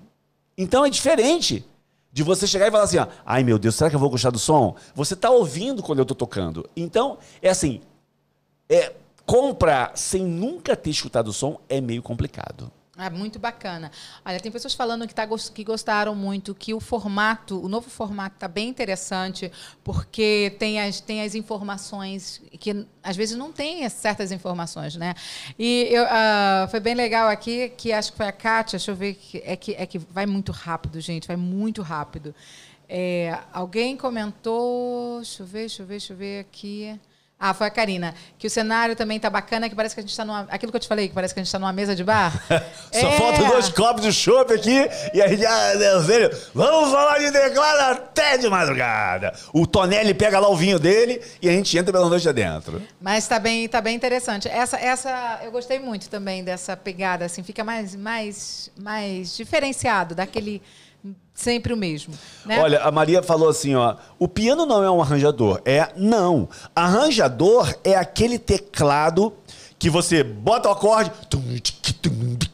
Então 0.58 0.84
é 0.84 0.90
diferente 0.90 1.64
de 2.12 2.24
você 2.24 2.48
chegar 2.48 2.66
e 2.66 2.70
falar 2.72 2.82
assim, 2.82 2.98
ó, 2.98 3.06
ai 3.24 3.44
meu 3.44 3.60
Deus, 3.60 3.76
será 3.76 3.88
que 3.88 3.94
eu 3.94 4.00
vou 4.00 4.10
gostar 4.10 4.30
do 4.30 4.40
som? 4.40 4.74
Você 4.92 5.14
tá 5.14 5.30
ouvindo 5.30 5.84
quando 5.84 6.00
eu 6.00 6.04
tô 6.04 6.16
tocando. 6.16 6.68
Então, 6.76 7.16
é 7.40 7.48
assim, 7.48 7.80
é, 8.68 8.92
comprar 9.26 9.96
sem 9.96 10.24
nunca 10.24 10.76
ter 10.76 10.90
escutado 10.90 11.28
o 11.28 11.32
som 11.32 11.60
é 11.68 11.80
meio 11.80 12.02
complicado. 12.02 12.70
É 12.96 13.10
muito 13.10 13.40
bacana. 13.40 13.90
Olha, 14.24 14.38
tem 14.38 14.52
pessoas 14.52 14.72
falando 14.72 15.06
que, 15.08 15.14
tá, 15.14 15.26
que 15.52 15.64
gostaram 15.64 16.14
muito, 16.14 16.54
que 16.54 16.72
o 16.72 16.78
formato, 16.78 17.60
o 17.60 17.68
novo 17.68 17.90
formato 17.90 18.36
está 18.36 18.46
bem 18.46 18.68
interessante, 18.68 19.50
porque 19.82 20.54
tem 20.60 20.80
as, 20.80 21.00
tem 21.00 21.22
as 21.22 21.34
informações 21.34 22.40
que 22.60 22.86
às 23.02 23.16
vezes 23.16 23.36
não 23.36 23.50
tem 23.50 23.84
as 23.84 23.94
certas 23.94 24.30
informações, 24.30 24.94
né? 24.94 25.14
E 25.58 25.88
eu, 25.90 26.04
ah, 26.08 26.68
foi 26.70 26.78
bem 26.78 26.94
legal 26.94 27.28
aqui, 27.28 27.70
que 27.70 27.92
acho 27.92 28.12
que 28.12 28.16
foi 28.16 28.28
a 28.28 28.32
Kátia, 28.32 28.78
deixa 28.78 28.92
eu 28.92 28.96
ver, 28.96 29.18
é, 29.42 29.56
que, 29.56 29.74
é 29.74 29.86
que 29.86 29.98
vai 29.98 30.24
muito 30.24 30.52
rápido, 30.52 31.00
gente, 31.00 31.26
vai 31.26 31.36
muito 31.36 31.82
rápido. 31.82 32.32
É, 32.88 33.36
alguém 33.52 33.96
comentou, 33.96 35.16
deixa 35.16 35.42
eu 35.42 35.46
ver, 35.46 35.60
deixa 35.60 35.82
eu 35.82 35.86
ver, 35.86 35.94
deixa 35.94 36.12
eu 36.12 36.16
ver 36.16 36.40
aqui. 36.40 37.00
Ah, 37.46 37.52
foi 37.52 37.66
a 37.66 37.70
Karina. 37.70 38.14
Que 38.38 38.46
o 38.46 38.50
cenário 38.50 38.96
também 38.96 39.20
tá 39.20 39.28
bacana, 39.28 39.68
que 39.68 39.74
parece 39.74 39.94
que 39.94 40.00
a 40.00 40.02
gente 40.02 40.12
está 40.12 40.24
numa. 40.24 40.46
Aquilo 40.48 40.72
que 40.72 40.76
eu 40.76 40.80
te 40.80 40.88
falei, 40.88 41.08
que 41.08 41.14
parece 41.14 41.34
que 41.34 41.40
a 41.40 41.42
gente 41.42 41.48
está 41.48 41.58
numa 41.58 41.74
mesa 41.74 41.94
de 41.94 42.02
bar. 42.02 42.32
Só 42.90 43.06
É. 43.06 43.18
falta 43.18 43.44
dois 43.44 43.68
copos 43.68 44.00
de 44.02 44.14
chopp 44.14 44.50
aqui 44.50 44.88
e 45.12 45.20
a 45.20 45.28
gente, 45.28 45.44
ah, 45.44 45.74
Deus 45.74 46.06
velho, 46.06 46.30
vamos 46.54 46.90
falar 46.90 47.18
de 47.18 47.30
teclado 47.30 47.80
até 48.00 48.38
de 48.38 48.48
madrugada. 48.48 49.34
O 49.52 49.66
Tonelli 49.66 50.14
pega 50.14 50.38
lá 50.38 50.48
o 50.48 50.56
vinho 50.56 50.78
dele 50.78 51.20
e 51.42 51.46
a 51.46 51.52
gente 51.52 51.76
entra 51.76 51.92
pela 51.92 52.08
noite 52.08 52.26
adentro. 52.26 52.80
Mas 52.98 53.28
tá 53.28 53.38
bem, 53.38 53.68
tá 53.68 53.82
bem 53.82 53.94
interessante. 53.94 54.48
Essa, 54.48 54.78
essa, 54.78 55.40
eu 55.44 55.52
gostei 55.52 55.78
muito 55.78 56.08
também 56.08 56.42
dessa 56.42 56.74
pegada, 56.74 57.26
assim, 57.26 57.42
fica 57.42 57.62
mais, 57.62 57.94
mais, 57.94 58.70
mais 58.80 59.36
diferenciado 59.36 60.14
daquele 60.14 60.62
sempre 61.34 61.72
o 61.72 61.76
mesmo. 61.76 62.14
Né? 62.46 62.60
Olha, 62.60 62.80
a 62.82 62.90
Maria 62.90 63.22
falou 63.22 63.48
assim, 63.48 63.74
ó, 63.74 63.96
o 64.18 64.28
piano 64.28 64.64
não 64.64 64.82
é 64.82 64.90
um 64.90 65.02
arranjador. 65.02 65.60
É, 65.64 65.90
não. 65.96 66.48
Arranjador 66.74 67.74
é 67.82 67.96
aquele 67.96 68.38
teclado 68.38 69.32
que 69.78 69.90
você 69.90 70.22
bota 70.22 70.68
o 70.68 70.72
acorde, 70.72 71.12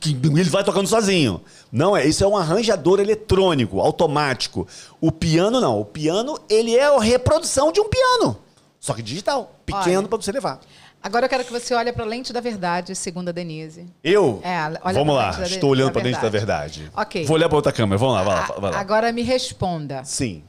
e 0.05 0.41
ele 0.41 0.51
vai 0.51 0.65
tocando 0.65 0.89
sozinho. 0.89 1.41
Não 1.71 1.97
é, 1.97 2.05
isso 2.05 2.25
é 2.25 2.27
um 2.27 2.37
arranjador 2.37 2.99
eletrônico, 2.99 3.79
automático. 3.81 4.67
O 5.01 5.13
piano 5.13 5.61
não, 5.61 5.81
o 5.81 5.85
piano 5.85 6.39
ele 6.49 6.77
é 6.77 6.87
a 6.87 6.99
reprodução 6.99 7.71
de 7.71 7.81
um 7.81 7.89
piano, 7.89 8.37
só 8.81 8.95
que 8.95 9.03
digital, 9.03 9.55
pequeno 9.65 10.09
para 10.09 10.19
você 10.19 10.33
levar. 10.33 10.61
Agora 11.03 11.25
eu 11.25 11.31
quero 11.31 11.45
que 11.45 11.51
você 11.53 11.75
olhe 11.75 11.93
para 11.93 12.05
a 12.05 12.07
lente 12.07 12.33
da 12.33 12.41
verdade, 12.41 12.95
segundo 12.95 13.31
a 13.31 13.33
Denise. 13.33 13.87
Eu? 14.05 14.41
É, 14.45 14.59
olha 14.83 14.95
Vamos 14.95 15.15
lá, 15.15 15.31
lente 15.31 15.55
estou 15.55 15.71
olhando 15.71 15.93
para 15.93 16.03
dentro 16.03 16.21
da 16.21 16.29
verdade. 16.29 16.91
Ok. 16.95 17.25
Vou 17.25 17.37
olhar 17.37 17.49
para 17.49 17.57
outra 17.57 17.73
câmera, 17.73 17.97
vamos 17.99 18.15
lá, 18.17 18.23
vai 18.23 18.35
lá, 18.35 18.45
A- 18.45 18.61
vai 18.61 18.71
lá. 18.73 18.79
Agora 18.81 19.11
me 19.13 19.23
responda. 19.23 20.05
Sim. 20.05 20.45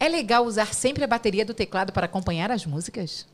É 0.00 0.08
legal 0.08 0.44
usar 0.44 0.72
sempre 0.74 1.04
a 1.04 1.06
bateria 1.06 1.44
do 1.44 1.52
teclado 1.54 1.92
para 1.92 2.06
acompanhar 2.06 2.50
as 2.50 2.64
músicas? 2.64 3.26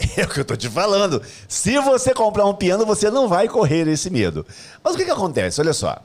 É 0.16 0.24
o 0.24 0.28
que 0.28 0.40
eu 0.40 0.44
tô 0.46 0.56
te 0.56 0.68
falando. 0.68 1.22
Se 1.46 1.78
você 1.78 2.14
comprar 2.14 2.46
um 2.46 2.54
piano, 2.54 2.86
você 2.86 3.10
não 3.10 3.28
vai 3.28 3.46
correr 3.46 3.86
esse 3.86 4.08
medo. 4.08 4.46
Mas 4.82 4.94
o 4.94 4.96
que, 4.96 5.04
que 5.04 5.10
acontece? 5.10 5.60
Olha 5.60 5.74
só. 5.74 6.02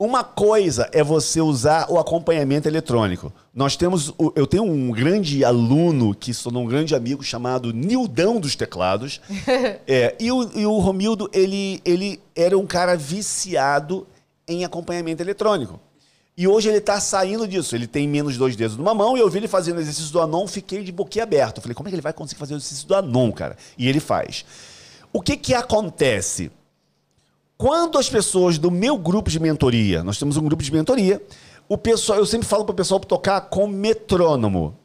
Uma 0.00 0.24
coisa 0.24 0.88
é 0.92 1.04
você 1.04 1.42
usar 1.42 1.90
o 1.90 1.98
acompanhamento 1.98 2.66
eletrônico. 2.66 3.30
Nós 3.54 3.76
temos. 3.76 4.14
Eu 4.34 4.46
tenho 4.46 4.64
um 4.64 4.90
grande 4.90 5.44
aluno 5.44 6.14
que 6.14 6.32
sou 6.32 6.50
um 6.56 6.64
grande 6.64 6.94
amigo 6.94 7.22
chamado 7.22 7.70
Nildão 7.70 8.40
dos 8.40 8.56
Teclados. 8.56 9.20
É, 9.86 10.14
e, 10.20 10.30
o, 10.30 10.58
e 10.58 10.64
o 10.64 10.78
Romildo, 10.78 11.28
ele, 11.32 11.82
ele 11.84 12.20
era 12.34 12.56
um 12.56 12.66
cara 12.66 12.96
viciado 12.96 14.06
em 14.48 14.64
acompanhamento 14.64 15.22
eletrônico. 15.22 15.78
E 16.36 16.46
hoje 16.46 16.68
ele 16.68 16.78
está 16.78 16.98
saindo 17.00 17.46
disso. 17.46 17.74
Ele 17.74 17.86
tem 17.86 18.08
menos 18.08 18.38
dois 18.38 18.56
dedos 18.56 18.76
numa 18.76 18.94
mão 18.94 19.16
e 19.16 19.20
eu 19.20 19.28
vi 19.28 19.38
ele 19.38 19.48
fazendo 19.48 19.78
o 19.78 19.80
exercício 19.80 20.12
do 20.12 20.20
Anon, 20.20 20.46
fiquei 20.46 20.82
de 20.82 20.92
boquiaberto. 20.92 21.60
Falei, 21.60 21.74
como 21.74 21.88
é 21.88 21.90
que 21.90 21.96
ele 21.96 22.02
vai 22.02 22.12
conseguir 22.12 22.38
fazer 22.38 22.54
o 22.54 22.56
exercício 22.56 22.86
do 22.86 22.94
Anon, 22.94 23.32
cara? 23.32 23.56
E 23.76 23.88
ele 23.88 24.00
faz. 24.00 24.44
O 25.12 25.20
que 25.20 25.36
que 25.36 25.52
acontece? 25.52 26.50
Quando 27.60 27.98
as 27.98 28.08
pessoas 28.08 28.56
do 28.56 28.70
meu 28.70 28.96
grupo 28.96 29.28
de 29.28 29.38
mentoria, 29.38 30.02
nós 30.02 30.18
temos 30.18 30.38
um 30.38 30.42
grupo 30.42 30.62
de 30.62 30.72
mentoria, 30.72 31.22
o 31.68 31.76
pessoal, 31.76 32.18
eu 32.18 32.24
sempre 32.24 32.48
falo 32.48 32.64
pro 32.64 32.72
pessoal 32.72 32.98
tocar 33.00 33.38
com 33.42 33.66
metrônomo. 33.66 34.78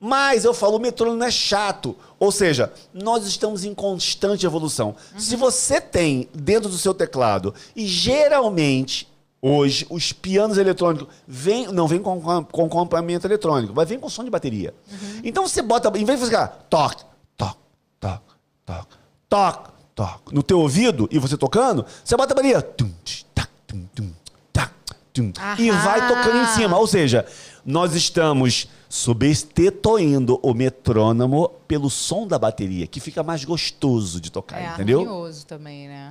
Mas 0.00 0.44
eu 0.44 0.52
falo, 0.52 0.76
o 0.76 0.80
metrônomo 0.80 1.22
é 1.22 1.30
chato. 1.30 1.94
Ou 2.18 2.32
seja, 2.32 2.72
nós 2.92 3.28
estamos 3.28 3.64
em 3.64 3.72
constante 3.72 4.44
evolução. 4.44 4.96
Uhum. 5.14 5.20
Se 5.20 5.36
você 5.36 5.80
tem 5.80 6.28
dentro 6.34 6.68
do 6.68 6.76
seu 6.76 6.92
teclado, 6.92 7.54
e 7.76 7.86
geralmente, 7.86 9.08
hoje, 9.40 9.86
os 9.88 10.12
pianos 10.12 10.58
eletrônicos 10.58 11.06
vem, 11.28 11.68
não 11.68 11.86
vem 11.86 12.02
com, 12.02 12.20
com 12.20 12.64
acompanhamento 12.64 13.24
eletrônico, 13.24 13.72
mas 13.72 13.88
vem 13.88 14.00
com 14.00 14.08
som 14.08 14.24
de 14.24 14.30
bateria. 14.30 14.74
Uhum. 14.90 15.20
Então 15.22 15.46
você 15.46 15.62
bota, 15.62 15.96
em 15.96 16.04
vez 16.04 16.18
de 16.18 16.26
você 16.26 16.32
ficar 16.32 16.48
toque, 16.68 17.04
toque, 17.36 17.56
toque, 18.00 18.34
toque, 18.66 18.96
toque, 19.28 19.75
toque, 19.96 20.32
no 20.34 20.42
teu 20.42 20.60
ouvido 20.60 21.08
e 21.10 21.18
você 21.18 21.36
tocando, 21.38 21.84
você 22.04 22.14
bota 22.16 22.34
a 22.34 22.36
bateria. 22.36 22.60
Tum, 22.60 22.92
tac, 23.34 23.50
tum, 23.66 23.86
tum, 23.94 24.12
tac, 24.52 24.70
tum, 25.12 25.32
e 25.58 25.70
vai 25.70 26.06
tocando 26.06 26.36
em 26.36 26.46
cima. 26.48 26.78
Ou 26.78 26.86
seja, 26.86 27.26
nós 27.64 27.94
estamos 27.94 28.68
substituindo 28.88 30.38
o 30.42 30.52
metrônomo 30.52 31.48
pelo 31.66 31.88
som 31.88 32.26
da 32.26 32.38
bateria, 32.38 32.86
que 32.86 33.00
fica 33.00 33.22
mais 33.22 33.44
gostoso 33.44 34.20
de 34.20 34.30
tocar, 34.30 34.60
é, 34.60 34.74
entendeu? 34.74 35.26
É 35.26 35.32
também, 35.46 35.88
né? 35.88 36.10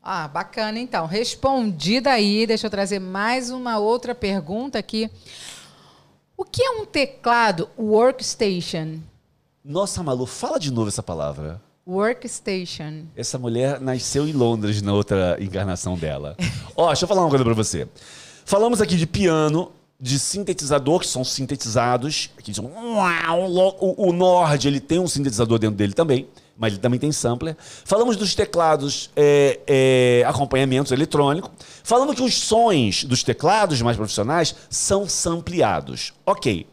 Ah, 0.00 0.28
bacana 0.28 0.78
então. 0.78 1.04
Respondida 1.04 2.12
aí, 2.12 2.46
deixa 2.46 2.68
eu 2.68 2.70
trazer 2.70 3.00
mais 3.00 3.50
uma 3.50 3.78
outra 3.78 4.14
pergunta 4.14 4.78
aqui. 4.78 5.10
O 6.36 6.44
que 6.44 6.62
é 6.62 6.70
um 6.70 6.86
teclado 6.86 7.68
workstation? 7.76 9.00
Nossa, 9.64 10.04
Malu, 10.04 10.24
fala 10.24 10.58
de 10.58 10.70
novo 10.70 10.88
essa 10.88 11.02
palavra. 11.02 11.60
Workstation. 11.88 13.06
Essa 13.16 13.38
mulher 13.38 13.80
nasceu 13.80 14.28
em 14.28 14.32
Londres 14.32 14.82
na 14.82 14.92
outra 14.92 15.38
encarnação 15.40 15.96
dela. 15.96 16.36
Ó, 16.76 16.84
oh, 16.84 16.86
deixa 16.88 17.04
eu 17.04 17.08
falar 17.08 17.22
uma 17.22 17.30
coisa 17.30 17.42
para 17.42 17.54
você. 17.54 17.88
Falamos 18.44 18.82
aqui 18.82 18.94
de 18.94 19.06
piano, 19.06 19.72
de 19.98 20.18
sintetizador, 20.18 21.00
que 21.00 21.06
são 21.06 21.24
sintetizados. 21.24 22.28
Aqui 22.38 22.52
são, 22.52 22.66
o, 22.66 24.08
o 24.08 24.12
Nord 24.12 24.68
ele 24.68 24.80
tem 24.80 24.98
um 24.98 25.08
sintetizador 25.08 25.58
dentro 25.58 25.76
dele 25.76 25.94
também, 25.94 26.28
mas 26.58 26.74
ele 26.74 26.82
também 26.82 27.00
tem 27.00 27.10
sampler. 27.10 27.56
Falamos 27.58 28.16
dos 28.16 28.34
teclados 28.34 29.08
é, 29.16 29.58
é, 29.66 30.24
acompanhamentos 30.26 30.92
eletrônicos. 30.92 31.50
Falando 31.82 32.14
que 32.14 32.22
os 32.22 32.34
sons 32.34 33.04
dos 33.04 33.22
teclados 33.22 33.80
mais 33.80 33.96
profissionais 33.96 34.54
são 34.68 35.08
sampleados. 35.08 36.12
Ok. 36.26 36.66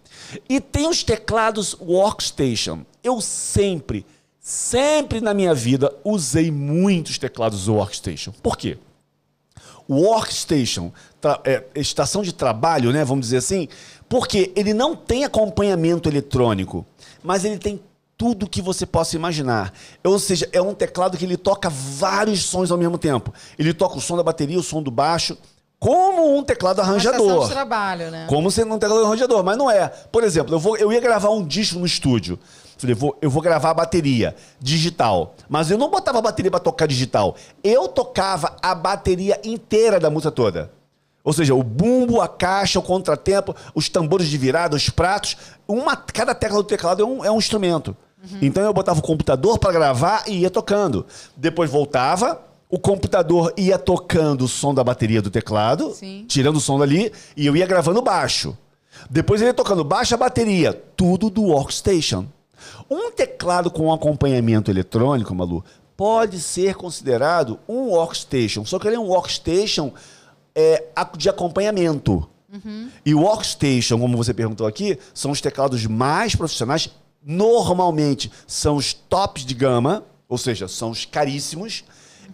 E 0.49 0.59
tem 0.59 0.89
os 0.89 1.03
teclados 1.03 1.74
workstation. 1.80 2.82
Eu 3.01 3.22
sempre, 3.22 4.05
sempre 4.47 5.21
na 5.21 5.33
minha 5.33 5.55
vida 5.55 5.91
usei 6.03 6.51
muitos 6.51 7.17
teclados 7.17 7.67
workstation. 7.67 8.31
Por 8.43 8.55
quê? 8.55 8.77
workstation, 9.87 10.91
é, 11.43 11.63
estação 11.75 12.23
de 12.23 12.33
trabalho, 12.33 12.91
né, 12.91 13.05
vamos 13.05 13.25
dizer 13.25 13.37
assim, 13.37 13.67
porque 14.09 14.51
ele 14.55 14.73
não 14.73 14.95
tem 14.95 15.23
acompanhamento 15.23 16.09
eletrônico, 16.09 16.83
mas 17.23 17.45
ele 17.45 17.59
tem 17.59 17.79
tudo 18.17 18.49
que 18.49 18.63
você 18.63 18.83
possa 18.83 19.15
imaginar. 19.15 19.71
Ou 20.03 20.17
seja, 20.17 20.49
é 20.51 20.59
um 20.59 20.73
teclado 20.73 21.17
que 21.17 21.25
ele 21.25 21.37
toca 21.37 21.69
vários 21.69 22.41
sons 22.43 22.71
ao 22.71 22.79
mesmo 22.79 22.97
tempo. 22.97 23.31
Ele 23.59 23.75
toca 23.75 23.95
o 23.95 24.01
som 24.01 24.17
da 24.17 24.23
bateria, 24.23 24.57
o 24.57 24.63
som 24.63 24.81
do 24.81 24.89
baixo, 24.89 25.37
como 25.77 26.35
um 26.35 26.43
teclado 26.43 26.79
arranjador. 26.79 27.45
de 27.45 27.51
trabalho, 27.51 28.09
né? 28.09 28.25
Como 28.27 28.49
sendo 28.49 28.73
um 28.73 28.79
teclado 28.79 29.05
arranjador, 29.05 29.43
mas 29.43 29.55
não 29.55 29.69
é. 29.69 29.87
Por 29.87 30.23
exemplo, 30.23 30.55
eu, 30.55 30.59
vou, 30.59 30.77
eu 30.77 30.91
ia 30.91 30.99
gravar 30.99 31.29
um 31.29 31.45
disco 31.45 31.77
no 31.77 31.85
estúdio. 31.85 32.39
Falei, 32.78 32.95
vou, 32.95 33.17
eu 33.21 33.30
vou 33.30 33.41
gravar 33.41 33.71
a 33.71 33.73
bateria 33.73 34.36
digital. 34.59 35.36
Mas 35.47 35.71
eu 35.71 35.78
não 35.78 35.89
botava 35.89 36.19
a 36.19 36.21
bateria 36.21 36.51
para 36.51 36.59
tocar 36.59 36.88
digital. 36.88 37.36
Eu 37.63 37.88
tocava 37.88 38.55
a 38.61 38.76
bateria 38.76 39.39
inteira 39.43 39.99
da 39.99 40.09
música 40.09 40.32
toda. 40.32 40.71
Ou 41.23 41.34
seja, 41.34 41.55
o 41.55 41.63
bumbo, 41.63 42.21
a 42.21 42.28
caixa, 42.28 42.78
o 42.78 42.84
contratempo, 42.84 43.55
os 43.73 43.89
tambores 43.89 44.28
de 44.28 44.38
virada, 44.38 44.76
os 44.76 44.89
pratos. 44.89 45.36
Uma, 45.67 45.95
cada 45.95 46.36
tecla 46.36 46.57
do 46.57 46.63
teclado 46.63 47.01
é 47.01 47.05
um, 47.05 47.26
é 47.26 47.32
um 47.32 47.38
instrumento. 47.38 47.97
Uhum. 48.23 48.39
Então 48.43 48.63
eu 48.63 48.73
botava 48.73 48.99
o 48.99 49.03
computador 49.03 49.57
para 49.57 49.71
gravar 49.71 50.23
e 50.28 50.41
ia 50.41 50.51
tocando. 50.51 51.05
Depois 51.36 51.69
voltava, 51.71 52.41
o 52.69 52.78
computador 52.78 53.53
ia 53.57 53.80
tocando 53.80 54.45
o 54.45 54.47
som 54.47 54.73
da 54.73 54.84
bateria 54.84 55.21
do 55.21 55.32
teclado, 55.32 55.91
Sim. 55.93 56.26
tirando 56.28 56.57
o 56.57 56.61
som 56.61 56.78
dali, 56.78 57.11
e 57.36 57.45
eu 57.45 57.55
ia 57.55 57.65
gravando 57.65 58.01
baixo. 58.01 58.55
Depois 59.09 59.41
ele 59.41 59.49
ia 59.49 59.53
tocando 59.53 59.84
baixo 59.84 60.13
a 60.13 60.17
bateria, 60.17 60.73
tudo 60.95 61.30
do 61.30 61.43
workstation. 61.43 62.26
Um 62.89 63.11
teclado 63.11 63.70
com 63.72 63.91
acompanhamento 63.91 64.72
eletrônico, 64.72 65.34
Malu, 65.34 65.63
pode 65.97 66.39
ser 66.39 66.76
considerado 66.76 67.59
um 67.68 67.89
workstation, 67.89 68.66
só 68.66 68.78
que 68.78 68.88
ele 68.88 68.95
é 68.95 68.99
um 68.99 69.07
workstation 69.07 69.93
é, 70.53 70.84
de 71.18 71.30
acompanhamento. 71.30 72.28
Uhum. 72.51 72.89
E 73.05 73.13
o 73.13 73.22
workstation, 73.22 73.99
como 73.99 74.16
você 74.16 74.34
perguntou 74.34 74.66
aqui, 74.66 74.97
são 75.13 75.32
os 75.32 75.41
teclados 75.41 75.86
mais 75.86 76.36
profissionais. 76.36 76.89
Normalmente 77.24 78.32
são 78.45 78.76
os 78.76 78.93
tops 78.93 79.45
de 79.45 79.53
gama, 79.53 80.03
ou 80.28 80.38
seja, 80.38 80.68
são 80.68 80.91
os 80.91 81.05
caríssimos, 81.05 81.84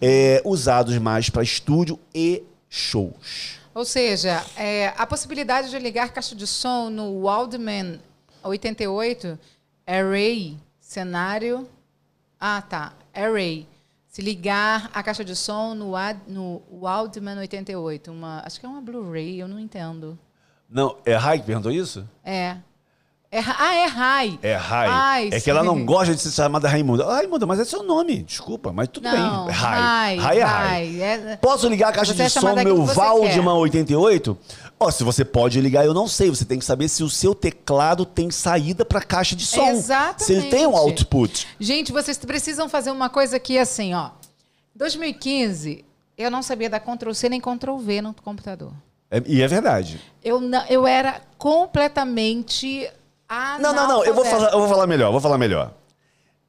é, 0.00 0.42
usados 0.44 0.96
mais 0.98 1.30
para 1.30 1.42
estúdio 1.42 1.98
e 2.14 2.42
shows. 2.68 3.60
Ou 3.74 3.84
seja, 3.84 4.44
é, 4.56 4.92
a 4.96 5.06
possibilidade 5.06 5.70
de 5.70 5.78
ligar 5.78 6.12
caixa 6.12 6.34
de 6.34 6.46
som 6.46 6.90
no 6.90 7.22
Waldman 7.22 8.00
88 8.42 9.38
Array, 9.92 10.56
cenário. 10.80 11.68
Ah, 12.40 12.62
tá. 12.62 12.94
Array. 13.12 13.68
Se 14.08 14.22
ligar 14.22 14.90
a 14.94 15.02
caixa 15.02 15.22
de 15.22 15.36
som 15.36 15.74
no, 15.74 15.94
Ad, 15.94 16.18
no 16.26 16.62
Waldman 16.72 17.38
88. 17.40 18.10
Uma, 18.10 18.42
acho 18.42 18.58
que 18.58 18.64
é 18.64 18.68
uma 18.70 18.80
Blu-ray, 18.80 19.38
eu 19.38 19.46
não 19.46 19.58
entendo. 19.58 20.18
Não, 20.66 20.96
é 21.04 21.14
Rai 21.14 21.38
que 21.38 21.44
perguntou 21.44 21.70
isso? 21.70 22.08
É. 22.24 22.56
É, 23.34 23.38
ah, 23.40 23.74
é 23.74 23.86
Rai. 23.86 24.38
É 24.42 24.54
Rai. 24.54 24.88
Ai, 24.90 25.28
é 25.32 25.38
sim. 25.38 25.44
que 25.44 25.50
ela 25.50 25.64
não 25.64 25.86
gosta 25.86 26.14
de 26.14 26.20
ser 26.20 26.30
chamada 26.32 26.68
Raimunda. 26.68 27.06
Ah, 27.06 27.14
Raimunda, 27.14 27.46
mas 27.46 27.58
é 27.60 27.64
seu 27.64 27.82
nome. 27.82 28.24
Desculpa, 28.24 28.74
mas 28.74 28.88
tudo 28.88 29.04
não, 29.04 29.46
bem. 29.46 29.54
Rai. 29.54 30.16
Rai 30.18 30.38
é 30.38 30.42
Rai. 30.42 31.00
É... 31.00 31.36
Posso 31.40 31.66
ligar 31.66 31.88
a 31.88 31.92
caixa 31.92 32.12
você 32.12 32.18
de 32.18 32.22
é 32.24 32.28
som 32.28 32.54
no 32.54 32.62
meu 32.62 32.84
Valdman 32.84 33.54
88? 33.54 34.36
Ó, 34.78 34.90
se 34.90 35.02
você 35.02 35.24
pode 35.24 35.58
ligar, 35.62 35.86
eu 35.86 35.94
não 35.94 36.06
sei. 36.06 36.28
Você 36.28 36.44
tem 36.44 36.58
que 36.58 36.64
saber 36.66 36.90
se 36.90 37.02
o 37.02 37.08
seu 37.08 37.34
teclado 37.34 38.04
tem 38.04 38.30
saída 38.30 38.84
para 38.84 39.00
caixa 39.00 39.34
de 39.34 39.46
som. 39.46 39.66
Exatamente. 39.66 40.24
Se 40.24 40.32
ele 40.34 40.50
tem 40.50 40.66
um 40.66 40.76
output. 40.76 41.48
Gente, 41.58 41.90
vocês 41.90 42.18
precisam 42.18 42.68
fazer 42.68 42.90
uma 42.90 43.08
coisa 43.08 43.38
aqui 43.38 43.56
assim, 43.56 43.94
ó. 43.94 44.10
2015, 44.74 45.86
eu 46.18 46.30
não 46.30 46.42
sabia 46.42 46.68
dar 46.68 46.80
Ctrl 46.80 47.14
C 47.14 47.30
nem 47.30 47.40
Ctrl 47.40 47.78
V 47.78 48.02
no 48.02 48.12
computador. 48.12 48.74
É, 49.10 49.22
e 49.26 49.40
é 49.40 49.48
verdade. 49.48 49.98
Eu, 50.22 50.38
não, 50.38 50.66
eu 50.66 50.86
era 50.86 51.22
completamente 51.38 52.90
não, 53.60 53.72
não, 53.72 53.88
não. 53.88 54.04
Eu 54.04 54.14
vou 54.14 54.24
falar, 54.24 54.52
eu 54.52 54.58
vou 54.58 54.68
falar 54.68 54.86
melhor. 54.86 55.10
Vou 55.10 55.20
falar 55.20 55.38
melhor. 55.38 55.74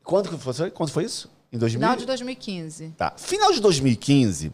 Quando 0.03 0.37
foi, 0.37 0.71
quando 0.71 0.89
foi 0.89 1.05
isso? 1.05 1.31
Em 1.51 1.57
2000? 1.57 1.79
Final 1.79 1.95
de 1.95 2.05
2015. 2.05 2.93
Tá. 2.97 3.13
Final 3.15 3.51
de 3.51 3.61
2015. 3.61 4.51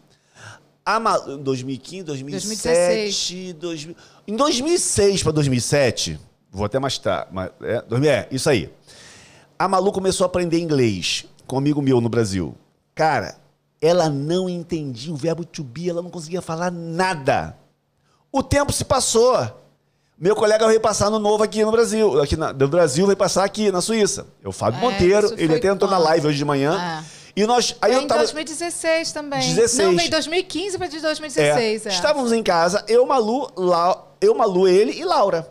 A 0.84 0.98
Ma... 0.98 1.18
2015, 1.18 2.04
2007, 2.04 3.52
2016. 3.54 3.96
Em 4.26 4.36
2006 4.36 5.22
para 5.22 5.32
2007, 5.32 6.18
vou 6.50 6.64
até 6.64 6.78
mais 6.78 6.98
tarde, 6.98 7.30
é, 7.62 8.08
é, 8.08 8.28
isso 8.30 8.48
aí. 8.48 8.72
A 9.58 9.68
Malu 9.68 9.92
começou 9.92 10.24
a 10.24 10.26
aprender 10.26 10.58
inglês 10.58 11.26
com 11.46 11.56
um 11.56 11.58
amigo 11.58 11.82
meu 11.82 12.00
no 12.00 12.08
Brasil. 12.08 12.54
Cara, 12.94 13.36
ela 13.80 14.08
não 14.08 14.48
entendia 14.48 15.12
o 15.12 15.16
verbo 15.16 15.44
to 15.44 15.62
be, 15.62 15.90
ela 15.90 16.02
não 16.02 16.10
conseguia 16.10 16.40
falar 16.40 16.70
nada. 16.70 17.56
O 18.32 18.42
tempo 18.42 18.72
se 18.72 18.84
passou. 18.84 19.36
Meu 20.20 20.36
colega 20.36 20.66
veio 20.66 20.78
passar 20.78 21.08
no 21.08 21.18
novo 21.18 21.42
aqui 21.42 21.64
no 21.64 21.72
Brasil. 21.72 22.20
Aqui 22.20 22.36
na, 22.36 22.52
do 22.52 22.68
Brasil 22.68 23.06
veio 23.06 23.16
passar 23.16 23.42
aqui 23.42 23.72
na 23.72 23.80
Suíça. 23.80 24.26
Eu, 24.44 24.52
Fábio 24.52 24.78
é, 24.78 24.82
Monteiro, 24.82 25.32
ele 25.38 25.54
até 25.54 25.68
entrou 25.68 25.90
na 25.90 25.96
live 25.96 26.26
hoje 26.26 26.36
de 26.36 26.44
manhã. 26.44 26.78
É. 26.78 27.20
E 27.34 27.46
nós. 27.46 27.74
Aí 27.80 27.94
eu 27.94 28.02
em 28.02 28.06
tava... 28.06 28.20
2016 28.20 29.12
também. 29.12 29.40
16. 29.54 29.88
Não, 29.88 29.96
veio 29.96 30.10
2015 30.10 30.76
para 30.76 30.88
2016. 30.88 31.86
É. 31.86 31.88
É. 31.88 31.92
Estávamos 31.92 32.32
em 32.32 32.42
casa, 32.42 32.84
eu, 32.86 33.06
Malu, 33.06 33.50
La... 33.56 34.08
eu, 34.20 34.34
Malu, 34.34 34.68
ele 34.68 34.92
e 34.92 35.04
Laura. 35.04 35.48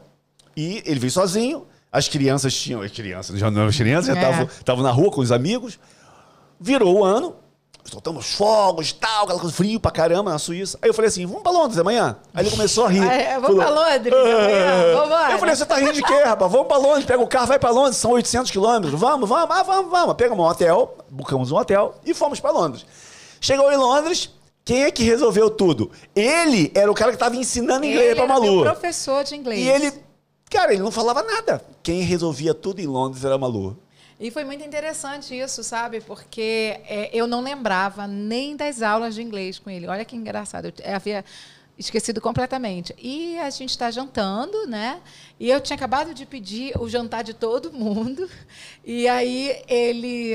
E 0.56 0.84
ele 0.86 1.00
veio 1.00 1.12
sozinho. 1.12 1.66
As 1.92 2.08
crianças 2.08 2.54
tinham. 2.54 2.88
Crianças, 2.90 3.40
já 3.40 3.50
não 3.50 3.66
as 3.66 3.76
crianças, 3.76 4.16
já 4.16 4.44
estavam 4.44 4.84
é. 4.84 4.88
na 4.88 4.92
rua 4.92 5.10
com 5.10 5.22
os 5.22 5.32
amigos. 5.32 5.80
Virou 6.60 7.00
o 7.00 7.04
ano 7.04 7.36
soltamos 7.84 8.34
fogos 8.34 8.90
e 8.90 8.96
tal, 8.96 9.24
aquela 9.24 9.40
coisa 9.40 9.56
frio 9.56 9.80
pra 9.80 9.92
caramba 9.92 10.32
na 10.32 10.40
Suíça. 10.40 10.78
Aí 10.82 10.90
eu 10.90 10.94
falei 10.94 11.10
assim, 11.10 11.26
vamos 11.26 11.42
pra 11.42 11.52
Londres 11.52 11.78
amanhã. 11.78 12.18
Aí 12.34 12.44
ele 12.44 12.52
começou 12.52 12.86
a 12.86 12.90
rir. 12.90 13.00
É, 13.10 13.40
vamos 13.40 13.58
falou, 13.58 13.62
pra 13.62 13.70
Londres 13.70 14.14
amanhã, 14.14 14.94
vamos 14.96 15.32
Eu 15.32 15.40
falei, 15.40 15.56
você 15.56 15.66
tá 15.66 15.76
rindo 15.76 15.94
de 15.94 16.04
quê, 16.04 16.24
rapaz? 16.24 16.52
Vamos 16.52 16.68
pra 16.68 16.78
Londres, 16.78 17.06
pega 17.06 17.22
o 17.22 17.28
carro, 17.28 17.48
vai 17.48 17.60
pra 17.60 17.72
Londres, 17.72 17.98
são 17.98 18.12
800 18.12 18.52
quilômetros. 18.52 19.00
Vamos, 19.00 19.28
vamos, 19.28 19.50
ah, 19.50 19.64
vamos, 19.64 19.92
vamos. 19.92 20.16
Pegamos 20.16 20.46
um 20.46 20.48
hotel, 20.48 20.98
buscamos 21.10 21.52
um 21.52 21.58
hotel 21.58 21.96
e 22.06 22.14
fomos 22.14 22.40
pra 22.40 22.52
Londres. 22.52 22.86
Chegou 23.42 23.72
em 23.72 23.78
Londres, 23.78 24.30
quem 24.66 24.84
é 24.84 24.92
que 24.92 25.04
resolveu 25.04 25.50
tudo? 25.50 25.90
Ele 26.16 26.72
era 26.76 26.92
o 26.92 26.94
cara 26.94 27.12
que 27.12 27.16
estava 27.16 27.36
ensinando 27.36 27.86
inglês 27.86 28.12
ele 28.12 28.16
pra 28.16 28.28
Malu. 28.28 28.62
Ele 28.62 28.64
professor 28.64 29.24
de 29.24 29.36
inglês. 29.36 29.60
E 29.62 29.68
ele, 29.68 29.94
cara, 30.50 30.74
ele 30.74 30.84
não 30.84 30.92
falava 30.92 31.24
nada. 31.24 31.64
Quem 31.82 32.02
resolvia 32.02 32.54
tudo 32.54 32.80
em 32.80 32.86
Londres 32.86 33.24
era 33.24 33.36
a 33.36 33.38
Malu. 33.38 33.78
E 34.20 34.30
foi 34.30 34.44
muito 34.44 34.64
interessante 34.66 35.34
isso, 35.34 35.64
sabe? 35.64 36.02
Porque 36.02 36.82
é, 36.86 37.10
eu 37.14 37.26
não 37.26 37.42
lembrava 37.42 38.06
nem 38.06 38.56
das 38.56 38.82
aulas 38.82 39.16
de 39.16 39.22
inglês 39.22 39.58
com 39.58 39.70
ele. 39.70 39.88
Olha 39.88 40.04
que 40.04 40.16
engraçado. 40.16 40.66
Eu, 40.66 40.96
havia 40.96 41.24
Esquecido 41.80 42.20
completamente. 42.20 42.94
E 42.98 43.40
a 43.40 43.50
gente 43.50 43.70
está 43.70 43.90
jantando, 43.90 44.68
né? 44.68 45.02
E 45.40 45.50
eu 45.50 45.62
tinha 45.62 45.78
acabado 45.78 46.14
de 46.14 46.26
pedir 46.26 46.78
o 46.78 46.90
jantar 46.90 47.24
de 47.24 47.34
todo 47.34 47.72
mundo. 47.72 48.30
E 48.84 49.08
aí 49.08 49.64
ele, 49.66 50.34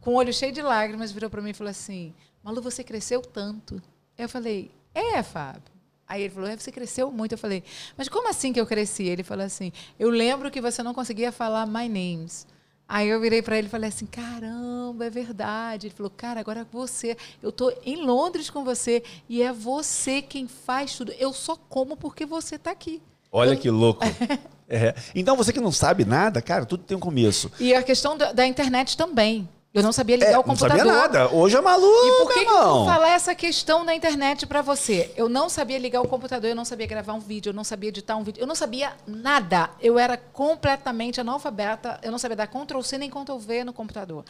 com 0.00 0.12
o 0.12 0.14
olho 0.14 0.32
cheio 0.32 0.52
de 0.52 0.62
lágrimas, 0.62 1.10
virou 1.10 1.28
para 1.28 1.42
mim 1.42 1.50
e 1.50 1.54
falou 1.54 1.72
assim: 1.72 2.14
Malu, 2.40 2.62
você 2.62 2.84
cresceu 2.84 3.20
tanto. 3.20 3.82
Eu 4.16 4.28
falei: 4.28 4.70
É, 4.94 5.24
Fábio. 5.24 5.72
Aí 6.06 6.22
ele 6.22 6.32
falou: 6.32 6.48
é, 6.48 6.56
Você 6.56 6.70
cresceu 6.70 7.10
muito. 7.10 7.32
Eu 7.32 7.38
falei: 7.38 7.64
Mas 7.96 8.08
como 8.08 8.28
assim 8.28 8.52
que 8.52 8.60
eu 8.60 8.66
cresci? 8.66 9.02
Ele 9.02 9.24
falou 9.24 9.44
assim: 9.44 9.72
Eu 9.98 10.08
lembro 10.08 10.52
que 10.52 10.60
você 10.60 10.84
não 10.84 10.94
conseguia 10.94 11.32
falar 11.32 11.66
my 11.66 11.88
names. 11.88 12.46
Aí 12.88 13.08
eu 13.08 13.20
virei 13.20 13.42
para 13.42 13.58
ele 13.58 13.66
e 13.66 13.70
falei 13.70 13.88
assim: 13.88 14.06
caramba, 14.06 15.06
é 15.06 15.10
verdade. 15.10 15.88
Ele 15.88 15.94
falou: 15.94 16.10
cara, 16.10 16.40
agora 16.40 16.60
é 16.60 16.66
você. 16.70 17.16
Eu 17.42 17.50
tô 17.50 17.72
em 17.84 17.96
Londres 18.04 18.48
com 18.48 18.64
você 18.64 19.02
e 19.28 19.42
é 19.42 19.52
você 19.52 20.22
quem 20.22 20.46
faz 20.46 20.96
tudo. 20.96 21.12
Eu 21.12 21.32
só 21.32 21.56
como 21.68 21.96
porque 21.96 22.24
você 22.24 22.54
está 22.54 22.70
aqui. 22.70 23.02
Olha 23.32 23.54
eu... 23.54 23.58
que 23.58 23.70
louco. 23.70 24.04
é. 24.68 24.94
Então 25.14 25.36
você 25.36 25.52
que 25.52 25.60
não 25.60 25.72
sabe 25.72 26.04
nada, 26.04 26.40
cara, 26.40 26.64
tudo 26.64 26.84
tem 26.84 26.96
um 26.96 27.00
começo. 27.00 27.50
E 27.58 27.74
a 27.74 27.82
questão 27.82 28.16
da, 28.16 28.32
da 28.32 28.46
internet 28.46 28.96
também. 28.96 29.48
Eu 29.76 29.82
não 29.82 29.92
sabia 29.92 30.16
ligar 30.16 30.32
é, 30.32 30.38
o 30.38 30.42
computador. 30.42 30.78
Não 30.78 30.86
sabia 30.86 31.02
nada. 31.02 31.34
Hoje 31.34 31.54
é 31.54 31.60
maluco. 31.60 32.06
E 32.06 32.12
por 32.12 32.32
que, 32.32 32.46
que 32.46 32.50
eu 32.50 32.68
vou 32.68 32.86
falar 32.86 33.10
essa 33.10 33.34
questão 33.34 33.84
da 33.84 33.94
internet 33.94 34.46
para 34.46 34.62
você? 34.62 35.12
Eu 35.14 35.28
não 35.28 35.50
sabia 35.50 35.78
ligar 35.78 36.00
o 36.00 36.08
computador, 36.08 36.48
eu 36.48 36.56
não 36.56 36.64
sabia 36.64 36.86
gravar 36.86 37.12
um 37.12 37.20
vídeo, 37.20 37.50
eu 37.50 37.54
não 37.54 37.62
sabia 37.62 37.90
editar 37.90 38.16
um 38.16 38.24
vídeo, 38.24 38.40
eu 38.40 38.46
não 38.46 38.54
sabia 38.54 38.94
nada. 39.06 39.68
Eu 39.78 39.98
era 39.98 40.16
completamente 40.16 41.20
analfabeta, 41.20 42.00
eu 42.02 42.10
não 42.10 42.18
sabia 42.18 42.38
dar 42.38 42.46
Ctrl 42.46 42.80
C 42.80 42.96
nem 42.96 43.10
Ctrl 43.10 43.36
V 43.36 43.64
no 43.64 43.72
computador. 43.74 44.24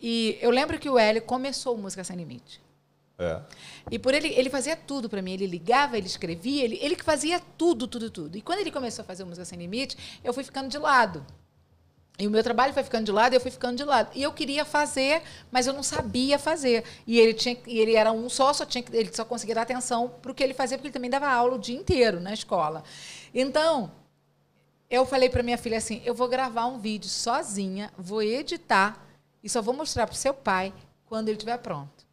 E 0.00 0.38
eu 0.40 0.50
lembro 0.50 0.78
que 0.78 0.88
o 0.88 0.96
L 0.96 1.20
começou 1.22 1.76
Música 1.76 2.04
Sem 2.04 2.16
Limite. 2.16 2.62
É. 3.18 3.40
E 3.90 3.98
por 3.98 4.14
ele, 4.14 4.28
ele 4.28 4.48
fazia 4.48 4.76
tudo 4.76 5.08
para 5.08 5.20
mim. 5.20 5.32
Ele 5.32 5.48
ligava, 5.48 5.98
ele 5.98 6.06
escrevia, 6.06 6.62
ele, 6.62 6.78
ele 6.80 6.94
que 6.94 7.02
fazia 7.02 7.40
tudo, 7.58 7.88
tudo, 7.88 8.10
tudo. 8.10 8.38
E 8.38 8.40
quando 8.40 8.60
ele 8.60 8.70
começou 8.70 9.02
a 9.02 9.06
fazer 9.06 9.24
Música 9.24 9.44
Sem 9.44 9.58
Limite, 9.58 10.20
eu 10.22 10.32
fui 10.32 10.44
ficando 10.44 10.68
de 10.68 10.78
lado. 10.78 11.26
E 12.16 12.28
o 12.28 12.30
meu 12.30 12.44
trabalho 12.44 12.72
foi 12.72 12.84
ficando 12.84 13.06
de 13.06 13.12
lado 13.12 13.32
e 13.32 13.36
eu 13.36 13.40
fui 13.40 13.50
ficando 13.50 13.76
de 13.76 13.82
lado. 13.82 14.10
E 14.14 14.22
eu 14.22 14.32
queria 14.32 14.64
fazer, 14.64 15.20
mas 15.50 15.66
eu 15.66 15.72
não 15.72 15.82
sabia 15.82 16.38
fazer. 16.38 16.84
E 17.06 17.18
ele 17.18 17.34
tinha, 17.34 17.56
e 17.66 17.78
ele 17.78 17.96
era 17.96 18.12
um 18.12 18.28
só, 18.28 18.52
só 18.52 18.64
tinha, 18.64 18.84
ele 18.92 19.10
só 19.12 19.24
conseguia 19.24 19.56
dar 19.56 19.62
atenção 19.62 20.08
para 20.22 20.30
o 20.30 20.34
que 20.34 20.42
ele 20.42 20.54
fazia, 20.54 20.78
porque 20.78 20.86
ele 20.88 20.94
também 20.94 21.10
dava 21.10 21.28
aula 21.28 21.56
o 21.56 21.58
dia 21.58 21.76
inteiro 21.76 22.20
na 22.20 22.32
escola. 22.32 22.84
Então, 23.34 23.90
eu 24.88 25.04
falei 25.04 25.28
para 25.28 25.42
minha 25.42 25.58
filha 25.58 25.78
assim: 25.78 26.00
eu 26.04 26.14
vou 26.14 26.28
gravar 26.28 26.66
um 26.66 26.78
vídeo 26.78 27.08
sozinha, 27.08 27.90
vou 27.98 28.22
editar 28.22 29.04
e 29.42 29.48
só 29.48 29.60
vou 29.60 29.74
mostrar 29.74 30.06
para 30.06 30.14
o 30.14 30.16
seu 30.16 30.32
pai 30.32 30.72
quando 31.06 31.28
ele 31.28 31.36
estiver 31.36 31.58
pronto. 31.58 32.04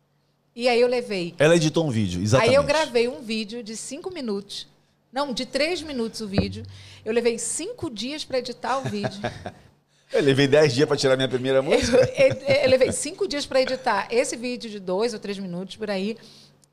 E 0.56 0.68
aí 0.68 0.82
eu 0.82 0.88
levei. 0.88 1.36
Ela 1.38 1.56
editou 1.56 1.86
um 1.86 1.92
vídeo, 1.92 2.22
exatamente. 2.24 2.50
Aí 2.50 2.56
eu 2.56 2.64
gravei 2.64 3.08
um 3.08 3.22
vídeo 3.22 3.64
de 3.64 3.78
cinco 3.78 4.12
minutos. 4.12 4.68
Não, 5.12 5.32
de 5.32 5.46
três 5.46 5.82
minutos 5.82 6.22
o 6.22 6.28
vídeo. 6.28 6.66
Eu 7.06 7.14
levei 7.14 7.38
cinco 7.38 7.90
dias 7.90 8.26
para 8.26 8.40
editar 8.40 8.80
o 8.80 8.82
vídeo. 8.82 9.22
Eu 10.12 10.22
levei 10.22 10.46
10 10.46 10.74
dias 10.74 10.88
para 10.88 10.98
tirar 10.98 11.16
minha 11.16 11.30
primeira 11.30 11.62
música. 11.62 11.98
Eu, 12.18 12.28
eu, 12.28 12.56
eu 12.64 12.70
levei 12.70 12.92
cinco 12.92 13.28
dias 13.28 13.46
para 13.46 13.62
editar 13.62 14.08
esse 14.12 14.36
vídeo 14.36 14.70
de 14.70 14.80
dois 14.80 15.14
ou 15.14 15.20
três 15.20 15.40
minutos 15.40 15.78
por 15.78 15.90
aí. 15.90 16.18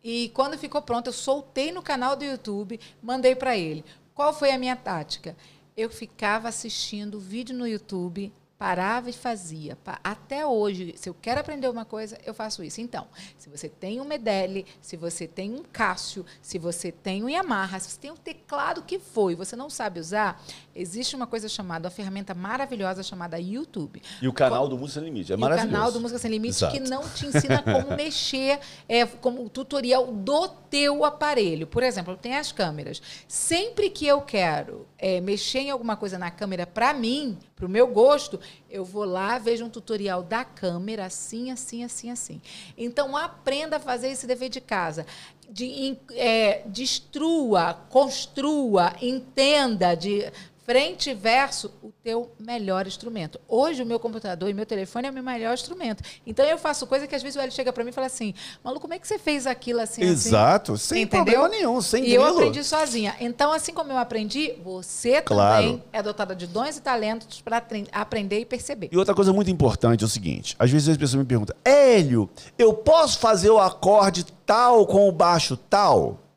E 0.02 0.30
quando 0.34 0.58
ficou 0.58 0.82
pronto, 0.82 1.08
eu 1.08 1.12
soltei 1.12 1.70
no 1.70 1.82
canal 1.82 2.16
do 2.16 2.24
YouTube, 2.24 2.80
mandei 3.02 3.34
para 3.34 3.56
ele. 3.56 3.84
Qual 4.14 4.32
foi 4.32 4.50
a 4.50 4.58
minha 4.58 4.74
tática? 4.74 5.36
Eu 5.76 5.90
ficava 5.90 6.48
assistindo 6.48 7.16
o 7.16 7.20
vídeo 7.20 7.54
no 7.54 7.66
YouTube 7.66 8.32
parava 8.58 9.08
e 9.08 9.12
fazia. 9.12 9.78
Até 10.02 10.44
hoje, 10.44 10.92
se 10.96 11.08
eu 11.08 11.14
quero 11.14 11.40
aprender 11.40 11.68
uma 11.68 11.84
coisa, 11.84 12.18
eu 12.26 12.34
faço 12.34 12.64
isso. 12.64 12.80
Então, 12.80 13.06
se 13.36 13.48
você 13.48 13.68
tem 13.68 14.00
um 14.00 14.04
Medeli, 14.04 14.66
se 14.80 14.96
você 14.96 15.28
tem 15.28 15.54
um 15.54 15.62
Cássio, 15.62 16.26
se 16.42 16.58
você 16.58 16.90
tem 16.90 17.22
um 17.22 17.28
Yamaha, 17.28 17.78
se 17.78 17.90
você 17.90 18.00
tem 18.00 18.10
um 18.10 18.16
teclado 18.16 18.82
que 18.82 18.98
foi, 18.98 19.36
você 19.36 19.54
não 19.54 19.70
sabe 19.70 20.00
usar, 20.00 20.42
existe 20.74 21.14
uma 21.14 21.26
coisa 21.26 21.48
chamada, 21.48 21.86
uma 21.86 21.94
ferramenta 21.94 22.34
maravilhosa 22.34 23.02
chamada 23.02 23.38
YouTube. 23.38 24.02
E 24.20 24.26
o 24.26 24.32
canal 24.32 24.68
do 24.68 24.76
Música 24.76 25.00
Sem 25.00 25.08
Limite, 25.08 25.32
é 25.32 25.36
e 25.36 25.38
maravilhoso. 25.38 25.68
o 25.68 25.72
canal 25.72 25.92
do 25.92 26.00
Música 26.00 26.18
Sem 26.18 26.30
Limite 26.30 26.56
Exato. 26.56 26.72
que 26.72 26.80
não 26.80 27.08
te 27.08 27.26
ensina 27.26 27.62
como 27.62 27.94
mexer, 27.94 28.58
é, 28.88 29.06
como 29.06 29.48
tutorial 29.48 30.08
do 30.08 30.48
teu 30.48 31.04
aparelho. 31.04 31.66
Por 31.66 31.84
exemplo, 31.84 32.16
tem 32.16 32.36
as 32.36 32.50
câmeras. 32.50 33.00
Sempre 33.28 33.88
que 33.88 34.04
eu 34.04 34.20
quero 34.20 34.84
é, 34.98 35.20
mexer 35.20 35.60
em 35.60 35.70
alguma 35.70 35.96
coisa 35.96 36.18
na 36.18 36.30
câmera 36.30 36.66
para 36.66 36.92
mim, 36.92 37.38
para 37.54 37.66
o 37.66 37.68
meu 37.68 37.86
gosto, 37.88 38.38
eu 38.70 38.84
vou 38.84 39.04
lá, 39.04 39.38
vejo 39.38 39.64
um 39.64 39.70
tutorial 39.70 40.22
da 40.22 40.44
câmera, 40.44 41.06
assim, 41.06 41.50
assim, 41.50 41.84
assim, 41.84 42.10
assim. 42.10 42.40
Então, 42.76 43.16
aprenda 43.16 43.76
a 43.76 43.80
fazer 43.80 44.08
esse 44.08 44.26
dever 44.26 44.48
de 44.48 44.60
casa. 44.60 45.06
De, 45.50 45.96
é, 46.12 46.62
destrua, 46.66 47.74
construa, 47.88 48.94
entenda, 49.00 49.94
de 49.94 50.30
frente 50.68 51.08
e 51.08 51.14
verso, 51.14 51.72
o 51.82 51.90
teu 52.04 52.30
melhor 52.38 52.86
instrumento. 52.86 53.40
Hoje, 53.48 53.82
o 53.82 53.86
meu 53.86 53.98
computador 53.98 54.50
e 54.50 54.52
meu 54.52 54.66
telefone 54.66 55.06
é 55.06 55.10
o 55.10 55.14
meu 55.14 55.22
melhor 55.22 55.54
instrumento. 55.54 56.04
Então, 56.26 56.44
eu 56.44 56.58
faço 56.58 56.86
coisa 56.86 57.06
que 57.06 57.14
às 57.14 57.22
vezes 57.22 57.36
o 57.36 57.40
Hélio 57.40 57.54
chega 57.54 57.72
para 57.72 57.82
mim 57.82 57.88
e 57.88 57.92
fala 57.94 58.06
assim: 58.06 58.34
Malu, 58.62 58.78
como 58.78 58.92
é 58.92 58.98
que 58.98 59.08
você 59.08 59.18
fez 59.18 59.46
aquilo 59.46 59.80
assim? 59.80 60.02
assim? 60.02 60.10
Exato, 60.10 60.74
assim? 60.74 60.84
sem 60.84 61.02
Entendeu? 61.04 61.24
problema 61.24 61.48
nenhum, 61.48 61.80
sem 61.80 62.04
E 62.04 62.12
eu 62.12 62.22
aprendi 62.22 62.62
sozinha. 62.62 63.16
Então, 63.18 63.50
assim 63.50 63.72
como 63.72 63.90
eu 63.90 63.96
aprendi, 63.96 64.56
você 64.62 65.22
claro. 65.22 65.62
também 65.62 65.84
é 65.90 66.02
dotada 66.02 66.36
de 66.36 66.46
dons 66.46 66.76
e 66.76 66.82
talentos 66.82 67.40
para 67.40 67.64
aprender 67.90 68.40
e 68.40 68.44
perceber. 68.44 68.90
E 68.92 68.98
outra 68.98 69.14
coisa 69.14 69.32
muito 69.32 69.50
importante 69.50 70.04
é 70.04 70.06
o 70.06 70.10
seguinte: 70.10 70.54
às 70.58 70.70
vezes 70.70 70.86
as 70.90 70.98
pessoas 70.98 71.22
me 71.22 71.26
perguntam, 71.26 71.56
Hélio, 71.64 72.28
eu 72.58 72.74
posso 72.74 73.18
fazer 73.18 73.48
o 73.48 73.58
acorde 73.58 74.26
tal 74.44 74.86
com 74.86 75.08
o 75.08 75.12
baixo 75.12 75.56
tal? 75.56 76.27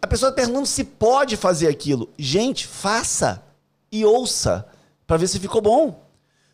A 0.00 0.06
pessoa 0.06 0.32
pergunta 0.32 0.66
se 0.66 0.84
pode 0.84 1.36
fazer 1.36 1.68
aquilo. 1.68 2.08
Gente, 2.18 2.66
faça 2.66 3.42
e 3.90 4.04
ouça 4.04 4.66
para 5.06 5.16
ver 5.16 5.26
se 5.26 5.38
ficou 5.38 5.60
bom. 5.60 6.08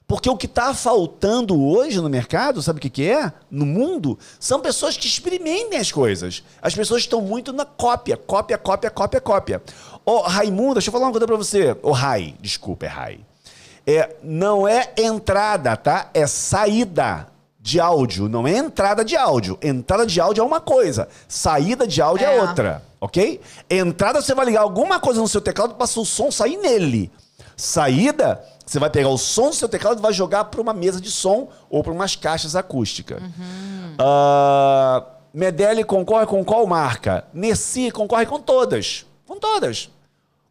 Porque 0.07 0.29
o 0.29 0.37
que 0.37 0.47
está 0.47 0.75
faltando 0.75 1.61
hoje 1.63 2.01
no 2.01 2.11
mercado, 2.11 2.63
sabe 2.63 2.79
o 2.79 2.83
que, 2.83 2.91
que 2.91 3.11
é? 3.11 3.33
No 3.51 3.65
mundo, 3.65 4.19
são 4.39 4.61
pessoas 4.61 4.97
que 4.97 5.07
experimentem 5.07 5.79
as 5.79 5.91
coisas. 5.91 6.43
As 6.61 6.75
pessoas 6.75 7.03
estão 7.03 7.23
muito 7.23 7.53
na 7.53 7.65
cópia, 7.65 8.17
cópia, 8.17 8.59
cópia, 8.59 8.91
cópia, 8.91 9.21
cópia. 9.21 9.63
Ô, 10.05 10.21
Raimundo, 10.21 10.75
deixa 10.75 10.89
eu 10.89 10.93
falar 10.93 11.07
uma 11.07 11.13
coisa 11.13 11.27
para 11.27 11.37
você. 11.37 11.77
Ô, 11.83 11.91
Rai, 11.91 12.35
desculpa, 12.41 12.85
é 12.85 12.89
Rai. 12.89 13.21
É, 13.87 14.17
não 14.23 14.69
é 14.69 14.93
entrada, 14.97 15.77
tá? 15.77 16.11
É 16.13 16.27
saída 16.27 17.29
de 17.65 17.81
áudio. 17.81 18.29
Não 18.29 18.47
é 18.47 18.57
entrada 18.59 19.03
de 19.03 19.17
áudio. 19.17 19.59
Entrada 19.63 20.07
de 20.07 20.21
áudio 20.21 20.43
é 20.43 20.45
uma 20.45 20.61
coisa, 20.61 21.09
saída 21.27 21.87
de 21.87 22.03
áudio 22.03 22.27
é, 22.27 22.37
é 22.37 22.43
outra 22.43 22.83
ok? 23.05 23.39
Entrada, 23.69 24.23
você 24.23 24.35
vai 24.35 24.47
ligar 24.47 24.63
alguma 24.63 24.99
coisa 24.99 25.21
no 25.21 25.29
seu 25.29 25.41
teclado 25.41 25.75
para 25.75 25.85
o 25.85 26.05
som 26.07 26.31
sair 26.31 26.57
nele. 26.57 27.13
Saída, 27.55 28.43
você 28.65 28.79
vai 28.79 28.89
pegar 28.89 29.11
o 29.11 29.19
som 29.19 29.51
do 29.51 29.55
seu 29.55 29.69
teclado 29.69 29.99
e 29.99 30.03
vai 30.03 30.13
jogar 30.13 30.45
para 30.45 30.61
uma 30.61 30.73
mesa 30.73 31.01
de 31.01 31.11
som 31.11 31.49
ou 31.69 31.83
para 31.83 31.93
umas 31.93 32.17
caixas 32.17 32.57
acústicas. 32.57 33.23
Uhum. 33.23 33.97
Uh, 34.01 35.05
Medeli 35.35 35.85
concorre 35.85 36.25
com 36.25 36.43
qual 36.43 36.67
marca? 36.67 37.27
Nessi 37.35 37.91
concorre 37.91 38.25
com 38.25 38.41
todas. 38.41 39.05
Com 39.27 39.37
todas. 39.37 39.91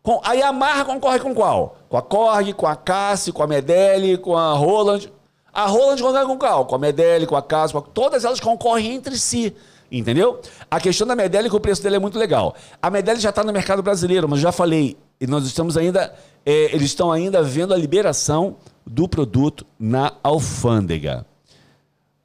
Com, 0.03 0.22
a 0.24 0.34
Yamaha 0.34 0.86
concorre 0.86 1.20
com 1.20 1.34
qual? 1.34 1.78
Com 1.89 1.97
a 1.97 2.01
Korg, 2.03 2.53
com 2.53 2.68
a 2.68 2.76
Cassi, 2.76 3.32
com 3.32 3.41
a 3.41 3.47
Medeli, 3.47 4.18
com 4.18 4.38
a 4.38 4.53
Roland. 4.53 5.11
A 5.54 5.68
Roland 5.68 6.01
concorre 6.01 6.26
com 6.26 6.38
qual? 6.38 6.66
Com 6.66 6.76
a 6.76 6.80
Medeli, 6.80 7.28
com 7.28 7.36
a 7.36 7.41
Cassi, 7.41 7.74
com 7.74 7.80
a... 7.80 7.82
todas 7.82 8.26
elas 8.26 8.39
concorrem 8.39 8.95
entre 8.95 9.18
si. 9.18 9.56
Entendeu? 9.91 10.41
A 10.72 10.80
questão 10.80 11.06
da 11.06 11.16
Medeli, 11.16 11.49
que 11.49 11.56
o 11.56 11.60
preço 11.60 11.84
dele 11.84 11.97
é 11.97 11.99
muito 11.99 12.18
legal. 12.18 12.56
A 12.82 12.89
Medeli 12.89 13.20
já 13.20 13.30
está 13.30 13.43
no 13.43 13.54
mercado 13.54 13.84
brasileiro, 13.84 14.28
mas 14.28 14.39
já 14.39 14.51
falei, 14.51 14.97
e 15.22 15.28
nós 15.28 15.45
estamos 15.45 15.78
ainda, 15.78 16.14
é, 16.43 16.74
eles 16.74 16.86
estão 16.86 17.12
ainda 17.12 17.43
vendo 17.43 17.74
a 17.74 17.78
liberação 17.78 18.56
do 18.86 19.08
produto 19.08 19.66
na 19.80 20.14
alfândega. 20.24 21.26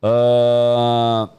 Uh... 0.03 1.38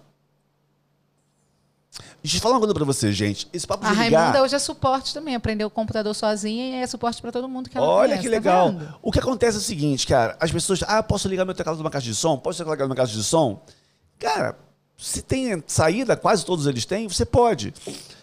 Deixa 2.21 2.37
eu 2.37 2.41
falar 2.41 2.55
uma 2.55 2.59
coisa 2.59 2.73
pra 2.73 2.83
você, 2.83 3.11
gente. 3.11 3.47
Esse 3.53 3.65
papo 3.65 3.85
de 3.85 3.91
a 3.91 4.03
ligar... 4.03 4.19
Raimunda 4.19 4.43
hoje 4.43 4.55
é 4.55 4.59
suporte 4.59 5.13
também. 5.13 5.35
Aprendeu 5.35 5.67
o 5.67 5.71
computador 5.71 6.13
sozinha 6.13 6.79
e 6.79 6.83
é 6.83 6.87
suporte 6.87 7.21
para 7.21 7.31
todo 7.31 7.47
mundo 7.47 7.69
que 7.69 7.77
ela 7.77 7.87
Olha 7.87 8.09
conhece, 8.09 8.23
que 8.23 8.29
tá 8.29 8.35
legal. 8.35 8.73
Tá 8.73 8.95
o 9.01 9.11
que 9.11 9.19
acontece 9.19 9.57
é 9.57 9.59
o 9.59 9.63
seguinte, 9.63 10.05
cara. 10.05 10.35
As 10.39 10.51
pessoas... 10.51 10.83
Ah, 10.83 11.01
posso 11.01 11.27
ligar 11.27 11.45
meu 11.45 11.55
teclado 11.55 11.77
numa 11.77 11.89
caixa 11.89 12.07
de 12.07 12.15
som? 12.15 12.37
Posso 12.37 12.61
ligar 12.63 12.85
minha 12.85 12.95
caixa 12.95 13.13
de 13.13 13.23
som? 13.23 13.63
Cara, 14.17 14.57
se 14.97 15.21
tem 15.21 15.63
saída, 15.65 16.17
quase 16.17 16.45
todos 16.45 16.67
eles 16.67 16.85
têm, 16.85 17.07
você 17.07 17.25
pode. 17.25 17.73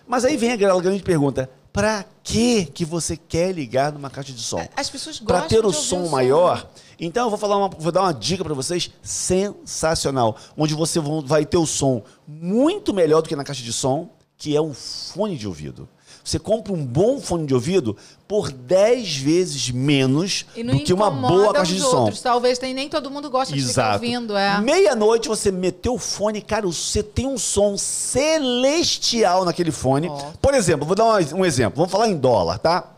Mas 0.06 0.26
aí 0.26 0.36
vem 0.36 0.52
aquela 0.52 0.78
grande 0.80 1.02
pergunta: 1.02 1.48
para 1.76 2.06
que 2.22 2.64
que 2.64 2.86
você 2.86 3.18
quer 3.18 3.52
ligar 3.52 3.92
numa 3.92 4.08
caixa 4.08 4.32
de 4.32 4.40
som? 4.40 4.66
As 4.74 4.88
pessoas 4.88 5.18
gostam 5.18 5.40
Para 5.40 5.46
ter 5.46 5.62
o 5.62 5.70
som 5.74 6.04
o 6.04 6.10
maior. 6.10 6.60
Som. 6.60 6.66
Então 6.98 7.24
eu 7.24 7.28
vou 7.28 7.38
falar 7.38 7.58
uma, 7.58 7.68
vou 7.68 7.92
dar 7.92 8.00
uma 8.00 8.14
dica 8.14 8.42
para 8.42 8.54
vocês 8.54 8.90
sensacional, 9.02 10.38
onde 10.56 10.72
você 10.72 10.98
vai 11.26 11.44
ter 11.44 11.58
o 11.58 11.66
som 11.66 12.02
muito 12.26 12.94
melhor 12.94 13.20
do 13.20 13.28
que 13.28 13.36
na 13.36 13.44
caixa 13.44 13.62
de 13.62 13.74
som, 13.74 14.08
que 14.38 14.56
é 14.56 14.60
um 14.60 14.72
fone 14.72 15.36
de 15.36 15.46
ouvido. 15.46 15.86
você 16.24 16.38
compra 16.38 16.72
um 16.72 16.82
bom 16.82 17.20
fone 17.20 17.46
de 17.46 17.52
ouvido 17.52 17.94
por 18.28 18.50
10 18.50 19.16
vezes 19.18 19.70
menos 19.70 20.44
do 20.56 20.80
que 20.80 20.92
uma 20.92 21.10
boa 21.10 21.52
caixa 21.52 21.72
de 21.72 21.80
som. 21.80 22.02
outros. 22.02 22.20
Talvez 22.20 22.58
tem, 22.58 22.74
nem 22.74 22.88
todo 22.88 23.10
mundo 23.10 23.30
gosta 23.30 23.54
de 23.54 23.60
ficar 23.60 23.70
Exato. 23.70 23.94
ouvindo. 23.94 24.36
É. 24.36 24.60
Meia-noite 24.60 25.28
você 25.28 25.52
meteu 25.52 25.94
o 25.94 25.98
fone, 25.98 26.42
cara, 26.42 26.66
você 26.66 27.02
tem 27.02 27.26
um 27.26 27.38
som 27.38 27.76
celestial 27.76 29.44
naquele 29.44 29.70
fone. 29.70 30.08
Ó. 30.08 30.32
Por 30.40 30.54
exemplo, 30.54 30.84
vou 30.86 30.96
dar 30.96 31.04
um, 31.04 31.36
um 31.36 31.44
exemplo. 31.44 31.76
Vamos 31.76 31.92
falar 31.92 32.08
em 32.08 32.16
dólar, 32.16 32.58
tá? 32.58 32.92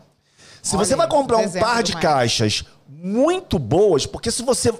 Se 0.61 0.75
Olha 0.75 0.85
você 0.85 0.95
vai 0.95 1.07
comprar 1.07 1.37
um 1.37 1.51
par 1.51 1.83
de 1.83 1.93
do 1.93 1.99
caixas 1.99 2.63
muito 2.87 3.59
boas, 3.59 4.05
porque 4.05 4.31
se 4.31 4.41
você. 4.41 4.73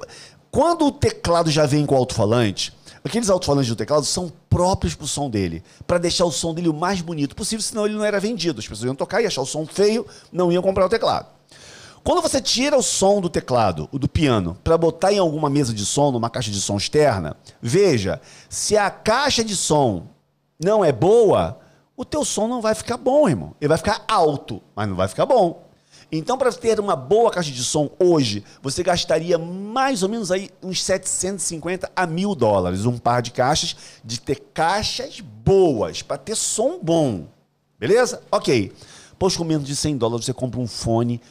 Quando 0.51 0.87
o 0.87 0.91
teclado 0.91 1.51
já 1.51 1.67
vem 1.67 1.85
com 1.85 1.95
alto-falante, 1.95 2.73
aqueles 3.03 3.29
alto-falantes 3.29 3.69
do 3.69 3.75
teclado 3.75 4.03
são 4.03 4.33
próprios 4.49 4.95
pro 4.95 5.07
som 5.07 5.29
dele, 5.29 5.63
para 5.85 5.99
deixar 5.99 6.25
o 6.25 6.31
som 6.31 6.53
dele 6.53 6.69
o 6.69 6.73
mais 6.73 7.01
bonito 7.01 7.35
possível, 7.35 7.61
senão 7.61 7.85
ele 7.85 7.95
não 7.95 8.03
era 8.03 8.19
vendido. 8.19 8.59
As 8.59 8.67
pessoas 8.67 8.87
iam 8.87 8.95
tocar 8.95 9.21
e 9.21 9.27
achar 9.27 9.41
o 9.41 9.45
som 9.45 9.65
feio, 9.65 10.05
não 10.31 10.51
iam 10.51 10.63
comprar 10.63 10.85
o 10.85 10.89
teclado. 10.89 11.27
Quando 12.03 12.21
você 12.21 12.41
tira 12.41 12.77
o 12.77 12.81
som 12.81 13.21
do 13.21 13.29
teclado, 13.29 13.87
o 13.91 13.99
do 13.99 14.07
piano, 14.07 14.57
para 14.63 14.77
botar 14.77 15.13
em 15.13 15.19
alguma 15.19 15.49
mesa 15.49 15.73
de 15.73 15.85
som, 15.85 16.11
numa 16.11 16.29
caixa 16.29 16.49
de 16.49 16.59
som 16.59 16.77
externa, 16.77 17.37
veja, 17.61 18.21
se 18.49 18.75
a 18.77 18.89
caixa 18.89 19.43
de 19.43 19.55
som 19.55 20.07
não 20.59 20.83
é 20.83 20.91
boa, 20.91 21.59
o 21.95 22.05
teu 22.05 22.23
som 22.23 22.47
não 22.47 22.61
vai 22.61 22.73
ficar 22.73 22.97
bom, 22.97 23.27
irmão. 23.27 23.53
Ele 23.59 23.67
vai 23.67 23.77
ficar 23.77 24.03
alto, 24.07 24.61
mas 24.75 24.87
não 24.87 24.95
vai 24.95 25.07
ficar 25.07 25.25
bom. 25.25 25.68
Então, 26.11 26.37
para 26.37 26.51
ter 26.51 26.79
uma 26.79 26.95
boa 26.95 27.29
caixa 27.29 27.51
de 27.51 27.63
som 27.63 27.89
hoje, 27.99 28.43
você 28.63 28.81
gastaria 28.81 29.37
mais 29.37 30.01
ou 30.01 30.09
menos 30.09 30.31
aí 30.31 30.49
uns 30.63 30.83
750 30.83 31.91
a 31.95 32.07
mil 32.07 32.33
dólares, 32.33 32.85
um 32.85 32.97
par 32.97 33.21
de 33.21 33.31
caixas, 33.31 33.75
de 34.03 34.19
ter 34.19 34.39
caixas 34.53 35.19
boas, 35.19 36.01
para 36.01 36.17
ter 36.17 36.35
som 36.35 36.79
bom. 36.81 37.27
Beleza? 37.79 38.21
Ok. 38.31 38.73
Pois 39.19 39.35
com 39.37 39.43
menos 39.43 39.67
de 39.67 39.75
100 39.75 39.97
dólares 39.97 40.25
você 40.25 40.33
compra 40.33 40.59
um 40.59 40.67
fone 40.67 41.21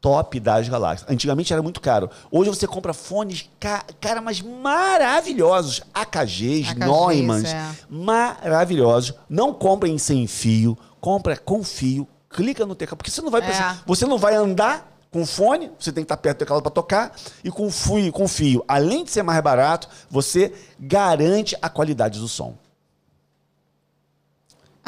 top 0.00 0.38
das 0.38 0.68
galáxias. 0.68 1.10
Antigamente 1.10 1.52
era 1.52 1.62
muito 1.62 1.80
caro. 1.80 2.10
Hoje 2.30 2.50
você 2.50 2.66
compra 2.66 2.92
fones, 2.92 3.48
ca- 3.58 3.84
cara, 4.00 4.20
mas 4.20 4.40
maravilhosos. 4.42 5.80
AKGs, 5.94 6.70
AKGs, 6.70 6.74
Neumanns, 6.74 7.52
é. 7.52 7.70
maravilhosos. 7.88 9.14
Não 9.28 9.52
comprem 9.52 9.96
sem 9.98 10.26
fio, 10.26 10.76
compra 11.00 11.36
com 11.36 11.64
fio, 11.64 12.06
clica 12.36 12.66
no 12.66 12.74
teclado, 12.74 12.98
porque 12.98 13.10
você 13.10 13.22
não 13.22 13.30
vai 13.30 13.40
É. 13.40 13.44
precisar, 13.44 13.82
você 13.86 14.04
não 14.06 14.18
vai 14.18 14.34
andar 14.34 14.92
com 15.10 15.24
fone, 15.24 15.70
você 15.78 15.90
tem 15.90 16.02
que 16.02 16.06
estar 16.06 16.16
perto 16.18 16.36
do 16.36 16.40
teclado 16.40 16.62
para 16.62 16.70
tocar, 16.70 17.16
e 17.42 17.50
com 17.50 17.70
fio, 17.70 18.12
com 18.12 18.28
fio, 18.28 18.62
além 18.68 19.02
de 19.04 19.10
ser 19.10 19.22
mais 19.22 19.40
barato, 19.42 19.88
você 20.10 20.52
garante 20.78 21.56
a 21.62 21.70
qualidade 21.70 22.20
do 22.20 22.28
som. 22.28 22.54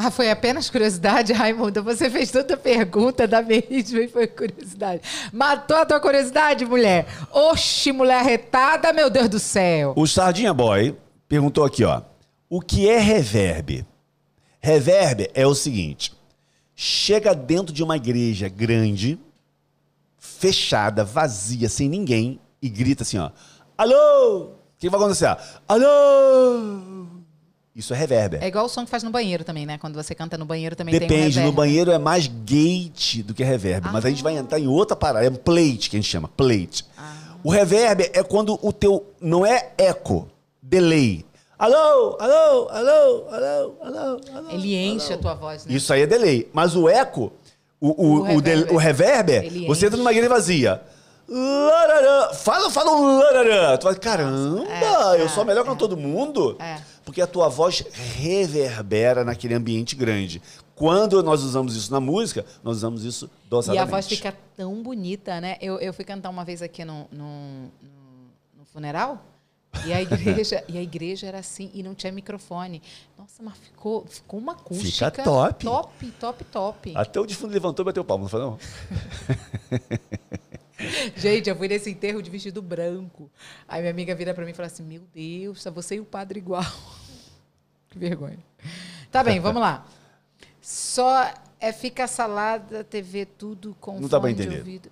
Ah, 0.01 0.13
foi 0.13 0.31
apenas 0.31 0.71
curiosidade, 0.71 1.33
Raimundo? 1.33 1.83
Você 1.83 2.09
fez 2.09 2.31
tanta 2.31 2.57
pergunta 2.57 3.27
da 3.27 3.43
mesma 3.43 3.67
e 4.01 4.07
foi 4.07 4.29
curiosidade. 4.29 5.03
Matou 5.33 5.77
a 5.77 5.85
tua 5.85 5.99
curiosidade, 5.99 6.65
mulher? 6.65 7.07
Oxi, 7.33 7.91
mulher 7.91 8.23
retada, 8.23 8.93
meu 8.93 9.11
Deus 9.11 9.29
do 9.29 9.41
céu. 9.41 9.95
O 9.97 10.07
Sardinha 10.07 10.55
Boy 10.55 10.97
perguntou 11.29 11.65
aqui, 11.65 11.83
ó. 11.83 12.03
O 12.49 12.61
que 12.61 12.89
é 12.89 12.99
reverb? 12.99 13.85
Reverb 14.61 15.29
é 15.35 15.45
o 15.47 15.55
seguinte: 15.55 16.13
chega 16.81 17.35
dentro 17.35 17.75
de 17.75 17.83
uma 17.83 17.97
igreja 17.97 18.49
grande, 18.49 19.19
fechada, 20.17 21.03
vazia, 21.03 21.69
sem 21.69 21.89
ninguém, 21.89 22.39
e 22.63 22.69
grita 22.69 23.03
assim, 23.03 23.19
ó. 23.19 23.31
Alô! 23.77 24.45
O 24.45 24.51
que 24.79 24.89
vai 24.89 25.01
acontecer? 25.01 25.37
Alô! 25.67 27.09
Isso 27.75 27.93
é 27.93 27.97
reverb. 27.97 28.37
É 28.41 28.47
igual 28.47 28.67
o 28.67 28.69
som 28.69 28.85
que 28.85 28.91
faz 28.91 29.03
no 29.03 29.11
banheiro 29.11 29.43
também, 29.43 29.67
né? 29.67 29.77
Quando 29.77 29.97
você 29.97 30.15
canta 30.15 30.39
no 30.39 30.45
banheiro 30.45 30.77
também 30.77 30.97
tem 30.97 31.05
um 31.05 31.09
Depende, 31.09 31.35
no 31.35 31.47
reverb. 31.47 31.57
banheiro 31.57 31.91
é 31.91 31.99
mais 31.99 32.29
gate 32.29 33.23
do 33.25 33.35
que 33.35 33.43
reverb. 33.43 33.89
Mas 33.93 34.05
a 34.05 34.09
gente 34.09 34.23
vai 34.23 34.37
entrar 34.37 34.61
em 34.61 34.69
outra 34.69 34.95
parada, 34.95 35.27
é 35.27 35.31
um 35.31 35.35
plate 35.35 35.91
que 35.91 35.97
a 35.97 36.01
gente 36.01 36.09
chama, 36.09 36.29
plate. 36.29 36.85
O 37.43 37.51
reverb 37.51 38.09
é 38.13 38.23
quando 38.23 38.57
o 38.63 38.73
teu 38.73 39.05
não 39.21 39.45
é 39.45 39.73
eco, 39.77 40.29
delay. 40.63 41.27
Alô, 41.59 42.17
alô, 42.21 42.69
alô, 42.71 43.27
alô, 43.31 43.77
alô, 43.83 44.21
alô. 44.33 44.51
Ele 44.51 44.77
enche 44.77 45.13
a 45.13 45.19
tua 45.19 45.35
voz, 45.35 45.67
né? 45.67 45.75
Isso 45.75 45.93
aí 45.93 46.03
é 46.03 46.07
delay. 46.07 46.49
Mas 46.53 46.77
o 46.77 46.89
eco, 46.89 47.33
o, 47.81 47.89
o, 47.89 48.19
O 48.21 48.37
o, 48.37 48.41
del- 48.41 48.59
reverb. 48.61 48.75
o 48.75 48.77
reverb, 48.77 49.31
Ele 49.33 49.67
você 49.67 49.87
entra 49.87 49.97
numa 49.99 50.13
igreja 50.13 50.29
vazia. 50.29 50.81
Lararã. 51.29 52.33
Fala, 52.33 52.71
fala 52.71 52.93
um. 52.93 53.21
Tu 53.79 53.83
fala, 53.83 53.95
caramba, 53.97 54.65
É, 55.17 55.21
eu 55.21 55.29
sou 55.29 55.43
é, 55.43 55.47
melhor 55.47 55.65
que 55.65 55.71
é. 55.71 55.75
todo 55.75 55.97
mundo. 55.97 56.57
É. 56.59 56.81
Porque 57.05 57.21
a 57.21 57.27
tua 57.27 57.49
voz 57.49 57.85
reverbera 57.93 59.25
naquele 59.25 59.55
ambiente 59.55 59.95
grande. 59.97 60.41
Quando 60.75 61.23
nós 61.23 61.43
usamos 61.43 61.75
isso 61.75 61.91
na 61.93 61.99
música, 62.01 62.47
nós 62.63 62.77
usamos 62.77 63.05
isso 63.05 63.29
E 63.45 63.49
dosadamente. 63.51 63.83
a 63.89 63.91
voz 63.91 64.07
fica 64.07 64.35
tão 64.57 64.81
bonita, 64.83 65.41
né? 65.41 65.57
Eu, 65.61 65.79
eu 65.81 65.93
fui 65.93 66.05
cantar 66.05 66.31
uma 66.31 66.45
vez 66.45 66.63
aqui 66.63 66.85
no, 66.85 67.07
no- 67.11 67.65
no 68.57 68.65
funeral. 68.73 69.23
E 69.87 69.93
a 69.93 70.03
igreja, 70.03 70.65
e 70.69 70.79
a 70.79 70.83
igreja 70.83 71.27
era 71.27 71.39
assim 71.39 71.71
e 71.75 71.83
não 71.83 71.95
tinha 71.95 72.13
microfone. 72.13 72.83
Nossa, 73.17 73.43
mas 73.43 73.57
ficou, 73.59 74.07
ficou 74.07 74.41
uma 74.41 74.53
acústica. 74.53 75.11
Fica 75.11 75.23
top. 75.23 75.65
Top, 75.65 76.11
top, 76.13 76.45
top. 76.45 76.93
Até 76.97 77.21
o 77.21 77.27
defunto 77.27 77.53
levantou 77.53 77.85
e 77.85 77.87
bateu 77.87 78.05
palma, 78.05 78.23
não 78.23 78.29
foi 78.29 78.41
não? 78.41 78.59
Gente, 81.17 81.51
eu 81.51 81.57
fui 81.57 81.69
nesse 81.69 81.91
enterro 81.91 82.23
de 82.23 82.31
vestido 82.31 82.63
branco. 82.63 83.29
Aí 83.67 83.81
minha 83.81 83.91
amiga 83.91 84.15
vira 84.15 84.33
pra 84.33 84.45
mim 84.45 84.53
e 84.53 84.55
fala 84.55 84.69
assim: 84.69 84.85
Meu 84.85 85.03
Deus, 85.13 85.63
tá 85.63 85.71
você 85.71 85.97
e 85.97 86.01
o 86.01 86.05
padre 86.05 86.39
igual. 86.39 86.63
que 87.91 87.99
vergonha. 87.99 88.39
Tá 89.11 89.25
bem, 89.25 89.41
vamos 89.41 89.61
lá. 89.61 89.85
Só 90.61 91.33
é 91.59 91.73
fica 91.73 92.07
salada, 92.07 92.85
TV, 92.85 93.27
tudo 93.27 93.77
com 93.81 94.01
Não 94.01 94.09
dá 94.09 94.21
pra 94.21 94.31
fone 94.31 94.47
de 94.47 94.57
ouvido. 94.57 94.91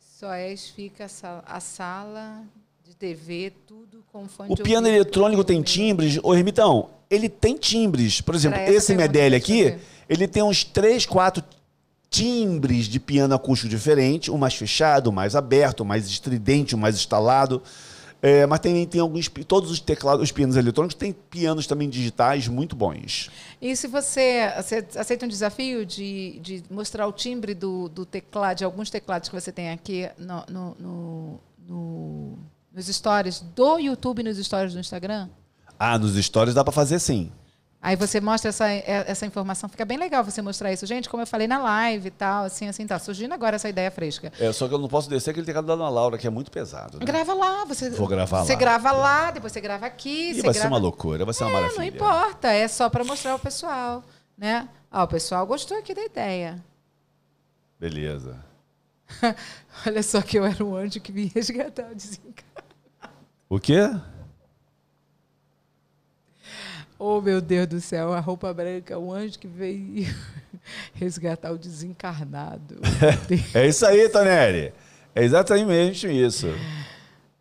Só 0.00 0.32
é 0.32 0.54
fica 0.56 1.06
a 1.06 1.08
sala, 1.08 1.44
a 1.46 1.60
sala 1.60 2.44
de 2.54 2.61
TV, 3.02 3.52
tudo 3.66 4.04
com 4.12 4.28
fone 4.28 4.52
O 4.52 4.54
de 4.54 4.62
piano 4.62 4.86
ouvido. 4.86 5.02
eletrônico 5.02 5.42
tem 5.42 5.60
timbres. 5.60 6.20
Ô, 6.22 6.32
Ermitão, 6.36 6.88
ele 7.10 7.28
tem 7.28 7.56
timbres. 7.56 8.20
Por 8.20 8.32
exemplo, 8.32 8.60
essa 8.60 8.70
esse 8.76 8.92
eu 8.92 9.36
aqui, 9.36 9.76
ele 10.08 10.28
tem 10.28 10.40
uns 10.40 10.62
três, 10.62 11.04
quatro 11.04 11.42
timbres 12.08 12.86
de 12.86 13.00
piano 13.00 13.34
acústico 13.34 13.68
diferente. 13.68 14.30
Um 14.30 14.38
mais 14.38 14.54
fechado, 14.54 15.10
um 15.10 15.12
mais 15.12 15.34
aberto, 15.34 15.82
um 15.82 15.84
mais 15.84 16.06
estridente, 16.06 16.76
um 16.76 16.78
mais 16.78 16.94
instalado. 16.94 17.60
É, 18.24 18.46
mas 18.46 18.60
também 18.60 18.86
tem 18.86 19.00
alguns... 19.00 19.26
Todos 19.48 19.68
os 19.72 19.80
teclados, 19.80 20.22
os 20.22 20.30
pianos 20.30 20.54
eletrônicos, 20.54 20.94
tem 20.94 21.12
pianos 21.12 21.66
também 21.66 21.88
digitais 21.90 22.46
muito 22.46 22.76
bons. 22.76 23.28
E 23.60 23.74
se 23.74 23.88
você, 23.88 24.48
você 24.56 24.86
aceita 24.96 25.26
um 25.26 25.28
desafio 25.28 25.84
de, 25.84 26.38
de 26.40 26.62
mostrar 26.70 27.08
o 27.08 27.12
timbre 27.12 27.52
do, 27.52 27.88
do 27.88 28.06
teclado, 28.06 28.58
de 28.58 28.64
alguns 28.64 28.90
teclados 28.90 29.28
que 29.28 29.34
você 29.34 29.50
tem 29.50 29.70
aqui 29.72 30.08
no, 30.16 30.44
no- 30.48 30.76
no- 30.78 31.40
no- 31.66 32.38
nos 32.72 32.86
stories 32.86 33.40
do 33.40 33.78
YouTube 33.78 34.20
e 34.20 34.22
nos 34.24 34.38
stories 34.38 34.72
do 34.74 34.80
Instagram? 34.80 35.28
Ah, 35.78 35.98
nos 35.98 36.14
stories 36.16 36.54
dá 36.54 36.62
pra 36.64 36.72
fazer 36.72 36.98
sim. 36.98 37.30
Aí 37.84 37.96
você 37.96 38.20
mostra 38.20 38.50
essa, 38.50 38.68
é- 38.70 39.04
essa 39.08 39.26
informação. 39.26 39.68
Fica 39.68 39.84
bem 39.84 39.98
legal 39.98 40.22
você 40.22 40.40
mostrar 40.40 40.72
isso. 40.72 40.86
Gente, 40.86 41.08
como 41.08 41.20
eu 41.24 41.26
falei 41.26 41.48
na 41.48 41.58
live 41.58 42.06
e 42.06 42.10
tal, 42.12 42.44
assim, 42.44 42.68
assim, 42.68 42.86
tá 42.86 42.96
surgindo 42.96 43.32
agora 43.34 43.56
essa 43.56 43.68
ideia 43.68 43.90
fresca. 43.90 44.32
É, 44.38 44.52
só 44.52 44.68
que 44.68 44.74
eu 44.74 44.78
não 44.78 44.86
posso 44.86 45.10
descer 45.10 45.30
aquele 45.30 45.44
teclado 45.44 45.66
da 45.66 45.72
Ana 45.72 45.88
Laura, 45.88 46.16
que 46.16 46.24
é 46.24 46.30
muito 46.30 46.48
pesado. 46.52 47.00
Né? 47.00 47.04
Grava 47.04 47.34
lá, 47.34 47.64
você. 47.64 47.90
Vou 47.90 48.06
gravar 48.06 48.44
Você 48.44 48.52
lá. 48.52 48.58
grava 48.58 48.92
lá, 48.92 49.30
depois 49.32 49.52
você 49.52 49.60
grava 49.60 49.84
aqui. 49.86 50.30
E 50.30 50.34
você 50.36 50.42
vai 50.42 50.52
ser 50.54 50.60
grava... 50.60 50.74
uma 50.76 50.80
loucura, 50.80 51.24
vai 51.24 51.34
ser 51.34 51.42
uma 51.42 51.50
É, 51.50 51.54
maravilha. 51.54 51.78
não 51.78 51.84
importa, 51.84 52.48
é 52.52 52.68
só 52.68 52.88
para 52.88 53.02
mostrar 53.02 53.32
ao 53.32 53.38
pessoal, 53.40 54.04
né? 54.38 54.68
Ah, 54.88 55.02
o 55.02 55.08
pessoal 55.08 55.44
gostou 55.44 55.76
aqui 55.76 55.92
da 55.92 56.04
ideia. 56.04 56.62
Beleza. 57.80 58.36
Olha 59.86 60.02
só 60.04 60.22
que 60.22 60.38
eu 60.38 60.44
era 60.44 60.64
um 60.64 60.76
anjo 60.76 61.00
que 61.00 61.10
me 61.12 61.26
resgatar 61.34 61.90
o 61.90 61.94
desencarno. 61.96 62.61
O 63.52 63.60
quê? 63.60 63.80
Oh, 66.98 67.20
meu 67.20 67.38
Deus 67.38 67.66
do 67.66 67.80
céu, 67.82 68.10
a 68.10 68.18
roupa 68.18 68.50
branca, 68.54 68.98
o 68.98 69.12
anjo 69.12 69.38
que 69.38 69.46
veio 69.46 70.06
resgatar 70.94 71.52
o 71.52 71.58
desencarnado. 71.58 72.80
É 73.52 73.66
isso 73.66 73.84
aí, 73.84 74.08
Tonelli. 74.08 74.72
É 75.14 75.22
exatamente 75.22 76.08
isso. 76.08 76.46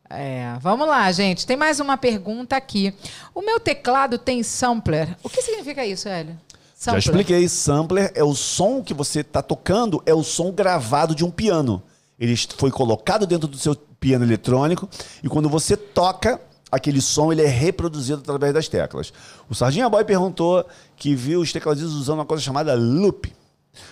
é, 0.10 0.54
vamos 0.60 0.86
lá, 0.86 1.10
gente. 1.14 1.48
Tem 1.48 1.56
mais 1.56 1.80
uma 1.80 1.96
pergunta 1.96 2.58
aqui. 2.58 2.94
O 3.34 3.42
meu 3.42 3.58
teclado 3.58 4.18
tem 4.18 4.44
sampler. 4.44 5.16
O 5.24 5.30
que 5.30 5.42
significa 5.42 5.86
isso, 5.86 6.10
Hélio? 6.10 6.38
Já 6.78 6.98
expliquei. 6.98 7.48
Sampler 7.48 8.12
é 8.14 8.24
o 8.24 8.36
som 8.36 8.84
que 8.84 8.94
você 8.94 9.22
está 9.22 9.42
tocando, 9.42 10.04
é 10.06 10.14
o 10.14 10.24
som 10.24 10.52
gravado 10.52 11.16
de 11.16 11.24
um 11.24 11.32
piano. 11.32 11.82
Ele 12.22 12.38
foi 12.56 12.70
colocado 12.70 13.26
dentro 13.26 13.48
do 13.48 13.58
seu 13.58 13.76
piano 14.00 14.24
eletrônico 14.24 14.88
e 15.24 15.28
quando 15.28 15.50
você 15.50 15.76
toca, 15.76 16.40
aquele 16.72 17.02
som 17.02 17.32
ele 17.32 17.42
é 17.42 17.48
reproduzido 17.48 18.22
através 18.22 18.54
das 18.54 18.68
teclas. 18.68 19.12
O 19.50 19.56
Sardinha 19.56 19.90
Boy 19.90 20.06
perguntou 20.06 20.64
que 20.96 21.16
viu 21.16 21.42
os 21.42 21.52
tecladistas 21.52 21.94
usando 21.94 22.20
uma 22.20 22.26
coisa 22.26 22.44
chamada 22.44 22.76
loop. 22.76 23.34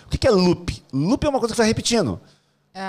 O 0.06 0.10
que 0.10 0.28
é 0.28 0.32
loop? 0.32 0.84
Loop 0.94 1.26
é 1.26 1.30
uma 1.30 1.40
coisa 1.40 1.56
que 1.56 1.58
vai 1.58 1.68
repetindo. 1.68 2.22
É. 2.72 2.88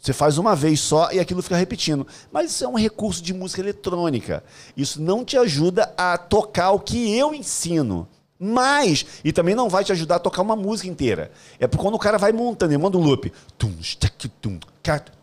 Você 0.00 0.12
faz 0.14 0.38
uma 0.38 0.56
vez 0.56 0.80
só 0.80 1.12
e 1.12 1.20
aquilo 1.20 1.42
fica 1.42 1.56
repetindo. 1.56 2.06
Mas 2.32 2.50
isso 2.52 2.64
é 2.64 2.68
um 2.68 2.78
recurso 2.78 3.22
de 3.22 3.34
música 3.34 3.60
eletrônica. 3.60 4.42
Isso 4.74 5.02
não 5.02 5.22
te 5.22 5.36
ajuda 5.36 5.92
a 5.98 6.16
tocar 6.16 6.70
o 6.70 6.80
que 6.80 7.14
eu 7.14 7.34
ensino. 7.34 8.08
Mas, 8.38 9.06
e 9.24 9.32
também 9.32 9.54
não 9.54 9.68
vai 9.68 9.82
te 9.82 9.92
ajudar 9.92 10.16
a 10.16 10.18
tocar 10.20 10.42
uma 10.42 10.56
música 10.56 10.88
inteira. 10.88 11.30
É 11.58 11.66
porque 11.66 11.82
quando 11.82 11.94
o 11.94 11.98
cara 11.98 12.18
vai 12.18 12.32
montando, 12.32 12.72
ele 12.72 12.82
manda 12.82 12.98
um 12.98 13.02
loop. 13.02 13.32
Tum, 13.56 13.72
tum, 14.40 14.58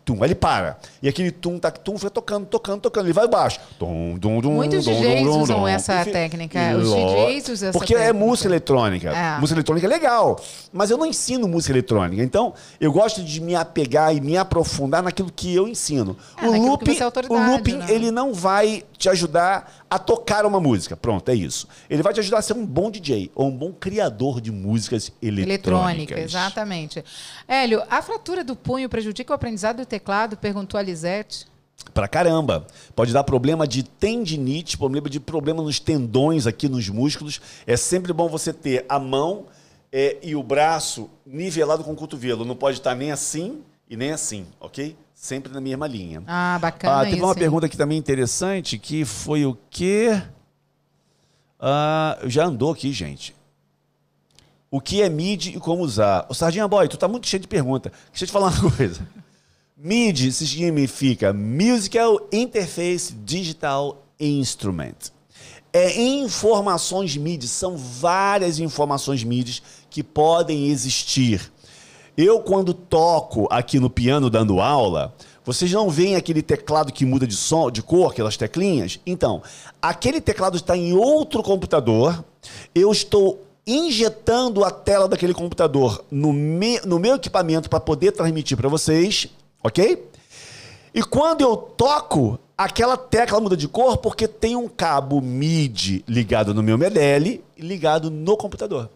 tum. 0.04 0.22
Aí 0.22 0.28
ele 0.28 0.34
para. 0.34 0.78
E 1.02 1.08
aquele 1.08 1.30
tum, 1.30 1.58
tac, 1.58 1.80
tum, 1.80 1.96
fica 1.96 2.10
tocando, 2.10 2.46
tocando, 2.46 2.80
tocando. 2.80 3.06
Ele 3.06 3.12
vai 3.12 3.26
baixo. 3.26 3.58
Tum, 3.78 4.16
dum, 4.18 4.40
dum, 4.40 4.52
Muitos 4.52 4.84
dum, 4.84 4.92
DJs 4.92 5.22
dum, 5.22 5.40
usam 5.40 5.66
essa 5.66 6.04
técnica. 6.04 6.76
Os 6.76 6.90
DJs 6.90 7.48
usam 7.48 7.68
essa 7.70 7.78
Porque 7.78 7.94
é 7.94 8.12
música 8.12 8.48
eletrônica. 8.48 9.10
É. 9.10 9.38
Música 9.38 9.58
eletrônica 9.58 9.86
é 9.86 9.90
legal. 9.90 10.40
Mas 10.72 10.90
eu 10.90 10.98
não 10.98 11.06
ensino 11.06 11.48
música 11.48 11.72
eletrônica. 11.72 12.22
Então, 12.22 12.52
eu 12.80 12.92
gosto 12.92 13.22
de 13.22 13.40
me 13.40 13.54
apegar 13.54 14.14
e 14.14 14.20
me 14.20 14.36
aprofundar 14.36 15.02
naquilo 15.02 15.30
que 15.34 15.54
eu 15.54 15.66
ensino. 15.66 16.16
É, 16.36 16.48
o 16.48 16.52
looping, 16.52 16.98
é 16.98 17.06
o 17.06 17.50
looping 17.50 17.76
né? 17.76 17.86
ele 17.88 18.10
não 18.10 18.34
vai 18.34 18.82
te 18.98 19.08
ajudar 19.08 19.84
a 19.88 19.98
tocar 19.98 20.44
uma 20.44 20.60
música. 20.60 20.96
Pronto, 20.96 21.28
é 21.28 21.34
isso. 21.34 21.68
Ele 21.88 22.02
vai 22.02 22.12
te 22.12 22.20
ajudar 22.20 22.38
a 22.38 22.42
ser 22.42 22.54
um 22.54 22.66
bom 22.66 22.90
DJ 22.90 23.30
ou 23.34 23.48
um 23.48 23.56
bom 23.56 23.72
criador 23.72 24.40
de 24.40 24.50
músicas 24.50 25.12
eletrônicas. 25.22 25.48
Eletrônica, 25.48 26.20
exatamente. 26.20 27.04
Hélio, 27.46 27.82
a 27.88 28.02
fratura 28.02 28.42
do 28.42 28.56
punho 28.56 28.88
prejudica 28.88 29.32
o 29.32 29.34
aprendizado 29.34 29.78
do 29.78 29.86
teclado? 29.94 30.36
Perguntou 30.36 30.78
a 30.78 30.82
Lisete. 30.82 31.46
Pra 31.92 32.08
caramba. 32.08 32.66
Pode 32.94 33.12
dar 33.12 33.22
problema 33.24 33.66
de 33.66 33.82
tendinite, 33.82 34.76
problema 34.76 35.08
de 35.08 35.20
problema 35.20 35.62
nos 35.62 35.78
tendões 35.78 36.46
aqui 36.46 36.68
nos 36.68 36.88
músculos. 36.88 37.40
É 37.66 37.76
sempre 37.76 38.12
bom 38.12 38.28
você 38.28 38.52
ter 38.52 38.84
a 38.88 38.98
mão 38.98 39.46
é, 39.92 40.18
e 40.22 40.34
o 40.34 40.42
braço 40.42 41.08
nivelado 41.24 41.84
com 41.84 41.92
o 41.92 41.96
cotovelo. 41.96 42.44
Não 42.44 42.56
pode 42.56 42.78
estar 42.78 42.94
nem 42.94 43.12
assim 43.12 43.60
e 43.88 43.96
nem 43.96 44.12
assim, 44.12 44.46
ok? 44.58 44.96
Sempre 45.14 45.52
na 45.52 45.60
mesma 45.60 45.86
linha. 45.86 46.22
Ah, 46.26 46.58
bacana. 46.60 47.00
Ah, 47.00 47.04
teve 47.04 47.16
isso, 47.16 47.24
uma 47.24 47.34
pergunta 47.34 47.66
aqui 47.66 47.76
também 47.76 47.98
interessante, 47.98 48.78
que 48.78 49.04
foi 49.04 49.46
o 49.46 49.56
quê? 49.70 50.20
Ah, 51.60 52.18
já 52.24 52.44
andou 52.46 52.72
aqui, 52.72 52.92
gente. 52.92 53.34
O 54.70 54.80
que 54.80 55.00
é 55.00 55.08
MIDI 55.08 55.56
e 55.56 55.60
como 55.60 55.84
usar? 55.84 56.26
O 56.28 56.34
Sardinha 56.34 56.66
Boy, 56.66 56.88
tu 56.88 56.96
tá 56.96 57.06
muito 57.06 57.28
cheio 57.28 57.40
de 57.40 57.46
pergunta. 57.46 57.92
Deixa 58.10 58.24
eu 58.24 58.26
te 58.26 58.32
falar 58.32 58.48
uma 58.48 58.72
coisa. 58.76 59.06
MIDI 59.76 60.30
significa 60.30 61.32
Musical 61.32 62.28
Interface 62.32 63.12
Digital 63.12 64.04
Instrument. 64.20 65.10
É 65.72 66.00
informações 66.00 67.16
MIDI, 67.16 67.48
são 67.48 67.76
várias 67.76 68.60
informações 68.60 69.24
MIDI 69.24 69.60
que 69.90 70.00
podem 70.00 70.68
existir. 70.68 71.52
Eu, 72.16 72.38
quando 72.38 72.72
toco 72.72 73.48
aqui 73.50 73.80
no 73.80 73.90
piano 73.90 74.30
dando 74.30 74.60
aula, 74.60 75.12
vocês 75.44 75.72
não 75.72 75.90
veem 75.90 76.14
aquele 76.14 76.40
teclado 76.40 76.92
que 76.92 77.04
muda 77.04 77.26
de 77.26 77.34
som, 77.34 77.68
de 77.68 77.82
cor, 77.82 78.12
aquelas 78.12 78.36
teclinhas? 78.36 79.00
Então, 79.04 79.42
aquele 79.82 80.20
teclado 80.20 80.56
está 80.56 80.76
em 80.76 80.92
outro 80.92 81.42
computador. 81.42 82.24
Eu 82.72 82.92
estou 82.92 83.44
injetando 83.66 84.62
a 84.64 84.70
tela 84.70 85.08
daquele 85.08 85.34
computador 85.34 86.04
no, 86.12 86.32
me, 86.32 86.80
no 86.84 87.00
meu 87.00 87.16
equipamento 87.16 87.68
para 87.68 87.80
poder 87.80 88.12
transmitir 88.12 88.56
para 88.56 88.68
vocês, 88.68 89.28
ok? 89.64 90.10
E 90.92 91.02
quando 91.02 91.40
eu 91.40 91.56
toco, 91.56 92.38
aquela 92.56 92.96
tecla 92.96 93.40
muda 93.40 93.56
de 93.56 93.66
cor 93.66 93.96
porque 93.96 94.28
tem 94.28 94.54
um 94.54 94.68
cabo 94.68 95.20
MIDI 95.20 96.04
ligado 96.06 96.54
no 96.54 96.62
meu 96.62 96.78
MDL 96.78 97.42
e 97.56 97.62
ligado 97.62 98.10
no 98.10 98.36
computador. 98.36 98.90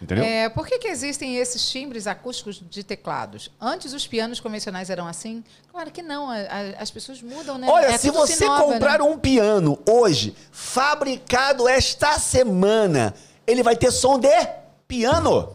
Entendeu? 0.00 0.24
É, 0.24 0.48
por 0.48 0.66
que, 0.66 0.78
que 0.78 0.86
existem 0.86 1.36
esses 1.36 1.68
timbres 1.70 2.06
acústicos 2.06 2.62
de 2.70 2.84
teclados? 2.84 3.50
Antes 3.60 3.92
os 3.92 4.06
pianos 4.06 4.38
convencionais 4.38 4.90
eram 4.90 5.06
assim? 5.08 5.42
Claro 5.72 5.90
que 5.90 6.02
não, 6.02 6.30
a, 6.30 6.36
a, 6.36 6.60
as 6.82 6.90
pessoas 6.90 7.20
mudam, 7.20 7.58
né? 7.58 7.66
Olha, 7.68 7.86
é 7.86 7.98
se 7.98 8.10
você 8.10 8.46
nova, 8.46 8.62
comprar 8.62 9.00
né? 9.00 9.04
um 9.04 9.18
piano 9.18 9.76
hoje, 9.88 10.34
fabricado 10.52 11.68
esta 11.68 12.16
semana, 12.18 13.12
ele 13.44 13.62
vai 13.62 13.76
ter 13.76 13.90
som 13.90 14.20
de 14.20 14.28
piano. 14.86 15.52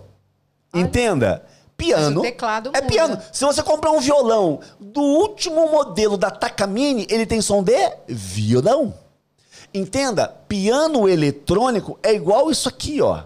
Olha. 0.74 0.82
Entenda? 0.82 1.46
Piano. 1.86 2.22
teclado 2.22 2.72
é 2.74 2.82
muda. 2.82 2.94
piano. 2.94 3.22
Se 3.32 3.46
você 3.46 3.62
comprar 3.62 3.92
um 3.92 4.00
violão 4.00 4.60
do 4.80 5.02
último 5.02 5.70
modelo 5.70 6.18
da 6.18 6.32
Takamine, 6.32 7.08
ele 7.10 7.26
tem 7.26 7.42
som 7.42 7.64
de 7.64 7.92
violão. 8.08 8.94
Entenda? 9.74 10.28
Piano 10.48 11.10
eletrônico 11.10 11.98
é 12.04 12.14
igual 12.14 12.52
isso 12.52 12.70
aqui, 12.70 13.02
ó 13.02 13.24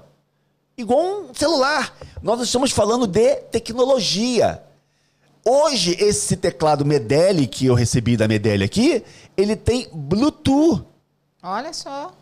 igual 0.77 0.99
um 1.29 1.33
celular. 1.33 1.93
Nós 2.21 2.39
estamos 2.41 2.71
falando 2.71 3.07
de 3.07 3.35
tecnologia. 3.51 4.61
Hoje, 5.43 5.95
esse 5.99 6.37
teclado 6.37 6.85
Medeli 6.85 7.47
que 7.47 7.65
eu 7.65 7.73
recebi 7.73 8.15
da 8.15 8.27
Medeli 8.27 8.63
aqui, 8.63 9.03
ele 9.35 9.55
tem 9.55 9.89
Bluetooth. 9.91 10.85
Olha 11.41 11.73
só. 11.73 12.13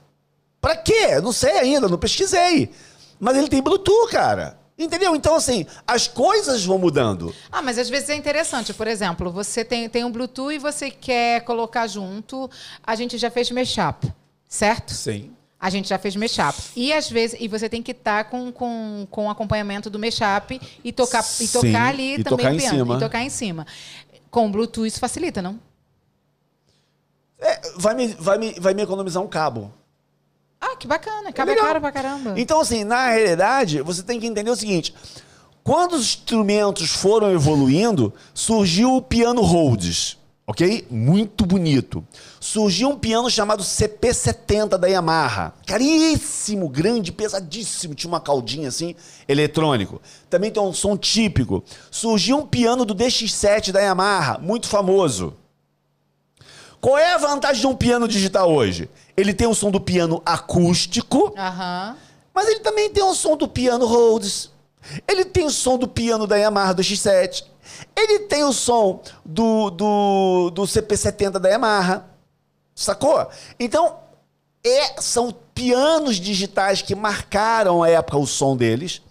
Pra 0.61 0.75
quê? 0.75 1.19
Não 1.21 1.33
sei 1.33 1.57
ainda, 1.59 1.89
não 1.89 1.97
pesquisei. 1.97 2.71
Mas 3.19 3.35
ele 3.35 3.49
tem 3.49 3.61
Bluetooth, 3.61 4.09
cara. 4.09 4.57
Entendeu? 4.77 5.15
Então, 5.15 5.35
assim, 5.35 5.65
as 5.87 6.07
coisas 6.07 6.65
vão 6.65 6.77
mudando. 6.77 7.33
Ah, 7.49 7.61
mas 7.61 7.77
às 7.77 7.89
vezes 7.89 8.09
é 8.09 8.15
interessante. 8.15 8.73
Por 8.73 8.87
exemplo, 8.87 9.31
você 9.31 9.63
tem, 9.63 9.87
tem 9.87 10.03
um 10.03 10.11
Bluetooth 10.11 10.53
e 10.53 10.59
você 10.59 10.91
quer 10.91 11.41
colocar 11.45 11.87
junto. 11.87 12.49
A 12.83 12.93
gente 12.93 13.17
já 13.17 13.31
fez 13.31 13.49
mashup, 13.51 14.11
certo? 14.49 14.93
Sim. 14.93 15.31
A 15.57 15.69
gente 15.69 15.87
já 15.87 15.97
fez 15.97 16.15
mashup. 16.17 16.61
E 16.75 16.91
às 16.91 17.09
vezes, 17.09 17.39
e 17.39 17.47
você 17.47 17.69
tem 17.69 17.81
que 17.81 17.91
estar 17.91 18.25
tá 18.25 18.29
com, 18.29 18.51
com, 18.51 19.07
com 19.09 19.29
acompanhamento 19.29 19.89
do 19.89 19.97
mashup 19.97 20.59
e 20.83 20.91
tocar, 20.91 21.23
e 21.39 21.47
tocar 21.47 21.87
ali 21.87 22.15
e 22.15 22.23
também 22.23 22.37
tocar 22.37 22.53
em 22.53 22.57
piano, 22.57 22.77
cima. 22.77 22.95
E 22.95 22.99
tocar 22.99 23.23
em 23.23 23.29
cima. 23.29 23.67
Com 24.29 24.51
Bluetooth 24.51 24.87
isso 24.87 24.99
facilita, 24.99 25.41
não? 25.41 25.57
É, 27.39 27.61
vai, 27.77 27.95
me, 27.95 28.07
vai, 28.07 28.37
me, 28.37 28.59
vai 28.59 28.73
me 28.73 28.81
economizar 28.81 29.23
um 29.23 29.27
cabo. 29.27 29.73
Ah, 30.59 30.75
que 30.75 30.87
bacana. 30.87 31.31
Cabo 31.31 31.51
é, 31.51 31.53
é 31.53 31.57
caro 31.57 31.81
pra 31.81 31.91
caramba. 31.91 32.33
Então, 32.37 32.59
assim, 32.59 32.83
na 32.83 33.09
realidade, 33.09 33.81
você 33.81 34.01
tem 34.03 34.19
que 34.19 34.27
entender 34.27 34.49
o 34.49 34.55
seguinte. 34.55 34.93
Quando 35.63 35.93
os 35.93 36.05
instrumentos 36.05 36.91
foram 36.91 37.31
evoluindo, 37.31 38.13
surgiu 38.33 38.95
o 38.95 39.01
piano 39.01 39.41
Rhodes 39.41 40.17
ok? 40.47 40.85
Muito 40.89 41.45
bonito. 41.45 42.05
Surgiu 42.39 42.89
um 42.89 42.97
piano 42.97 43.29
chamado 43.29 43.63
CP70 43.63 44.77
da 44.77 44.87
Yamaha. 44.87 45.53
Caríssimo, 45.65 46.69
grande, 46.69 47.11
pesadíssimo. 47.11 47.95
Tinha 47.95 48.09
uma 48.09 48.19
caldinha 48.19 48.67
assim, 48.67 48.95
eletrônico. 49.27 50.01
Também 50.29 50.51
tem 50.51 50.61
um 50.61 50.73
som 50.73 50.95
típico. 50.95 51.63
Surgiu 51.89 52.37
um 52.37 52.45
piano 52.45 52.85
do 52.85 52.95
DX7 52.95 53.71
da 53.71 53.81
Yamaha, 53.81 54.37
muito 54.37 54.67
famoso. 54.67 55.33
Qual 56.81 56.97
é 56.97 57.13
a 57.13 57.17
vantagem 57.17 57.61
de 57.61 57.67
um 57.67 57.75
piano 57.75 58.07
digital 58.07 58.51
hoje? 58.51 58.89
Ele 59.15 59.33
tem 59.33 59.47
o 59.47 59.55
som 59.55 59.71
do 59.71 59.79
piano 59.79 60.21
acústico, 60.25 61.33
uhum. 61.37 61.95
mas 62.33 62.47
ele 62.47 62.59
também 62.59 62.89
tem 62.89 63.03
o 63.03 63.13
som 63.13 63.37
do 63.37 63.47
piano 63.47 63.85
Rhodes. 63.85 64.51
Ele 65.07 65.25
tem 65.25 65.45
o 65.45 65.49
som 65.49 65.77
do 65.77 65.87
piano 65.87 66.27
da 66.27 66.35
Yamaha 66.35 66.73
do 66.73 66.81
X7. 66.81 67.43
Ele 67.95 68.19
tem 68.19 68.43
o 68.43 68.53
som 68.53 69.01
do, 69.23 69.69
do, 69.69 70.49
do 70.51 70.63
CP70 70.63 71.39
da 71.39 71.49
Yamaha. 71.49 72.05
Sacou? 72.75 73.27
Então, 73.59 73.97
é, 74.63 75.01
são 75.01 75.33
pianos 75.53 76.17
digitais 76.17 76.81
que 76.81 76.93
marcaram 76.93 77.81
a 77.81 77.89
época 77.89 78.17
o 78.17 78.27
som 78.27 78.55
deles 78.55 79.01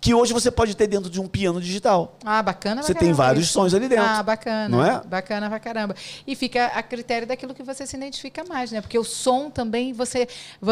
que 0.00 0.14
hoje 0.14 0.32
você 0.32 0.50
pode 0.50 0.76
ter 0.76 0.86
dentro 0.86 1.10
de 1.10 1.20
um 1.20 1.26
piano 1.26 1.60
digital. 1.60 2.16
Ah, 2.24 2.42
bacana. 2.42 2.82
Você 2.82 2.94
tem 2.94 3.12
vários 3.12 3.46
isso. 3.46 3.54
sons 3.54 3.74
ali 3.74 3.88
dentro. 3.88 4.04
Ah, 4.04 4.22
bacana. 4.22 4.68
Não 4.68 4.84
é? 4.84 5.00
Bacana 5.04 5.48
pra 5.48 5.58
caramba. 5.58 5.94
E 6.26 6.36
fica 6.36 6.66
a 6.66 6.82
critério 6.82 7.26
daquilo 7.26 7.52
que 7.52 7.62
você 7.62 7.86
se 7.86 7.96
identifica 7.96 8.44
mais, 8.48 8.70
né? 8.70 8.80
Porque 8.80 8.98
o 8.98 9.04
som 9.04 9.50
também 9.50 9.92
você 9.92 10.28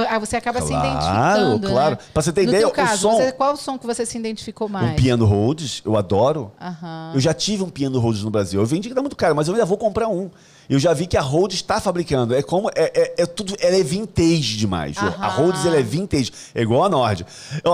ah, 0.08 0.18
você 0.18 0.36
acaba 0.36 0.60
claro, 0.60 0.72
se 0.72 0.88
identificando. 0.88 1.68
Claro, 1.68 1.90
né? 1.96 1.98
Pra 2.12 2.22
você 2.22 2.32
ter 2.32 2.42
no 2.42 2.48
ideia, 2.50 2.70
caso, 2.70 3.08
o 3.08 3.12
som. 3.12 3.16
Você, 3.18 3.32
qual 3.32 3.54
o 3.54 3.56
som 3.56 3.78
que 3.78 3.86
você 3.86 4.06
se 4.06 4.16
identificou 4.16 4.68
mais? 4.68 4.92
Um 4.92 4.94
piano 4.94 5.24
Rhodes, 5.24 5.82
eu 5.84 5.96
adoro. 5.96 6.52
Uhum. 6.60 7.14
Eu 7.14 7.20
já 7.20 7.34
tive 7.34 7.64
um 7.64 7.70
piano 7.70 7.98
Rhodes 7.98 8.22
no 8.22 8.30
Brasil. 8.30 8.60
Eu 8.60 8.66
vendi 8.66 8.88
que 8.88 8.94
dá 8.94 9.00
muito 9.00 9.16
caro, 9.16 9.34
mas 9.34 9.48
eu 9.48 9.54
ainda 9.54 9.66
vou 9.66 9.76
comprar 9.76 10.08
um. 10.08 10.30
Eu 10.68 10.78
já 10.78 10.92
vi 10.92 11.06
que 11.06 11.16
a 11.16 11.20
Rhodes 11.20 11.56
está 11.56 11.80
fabricando. 11.80 12.34
É 12.34 12.42
como. 12.42 12.68
É, 12.70 12.92
é, 12.94 13.14
é, 13.18 13.26
tudo. 13.26 13.54
Ela 13.60 13.76
é 13.76 13.82
vintage 13.82 14.56
demais. 14.56 14.96
Aham. 14.96 15.16
A 15.18 15.28
Rhodes 15.28 15.64
ela 15.64 15.76
é 15.76 15.82
vintage. 15.82 16.32
É 16.54 16.62
igual 16.62 16.84
a 16.84 16.88
Nord. 16.88 17.26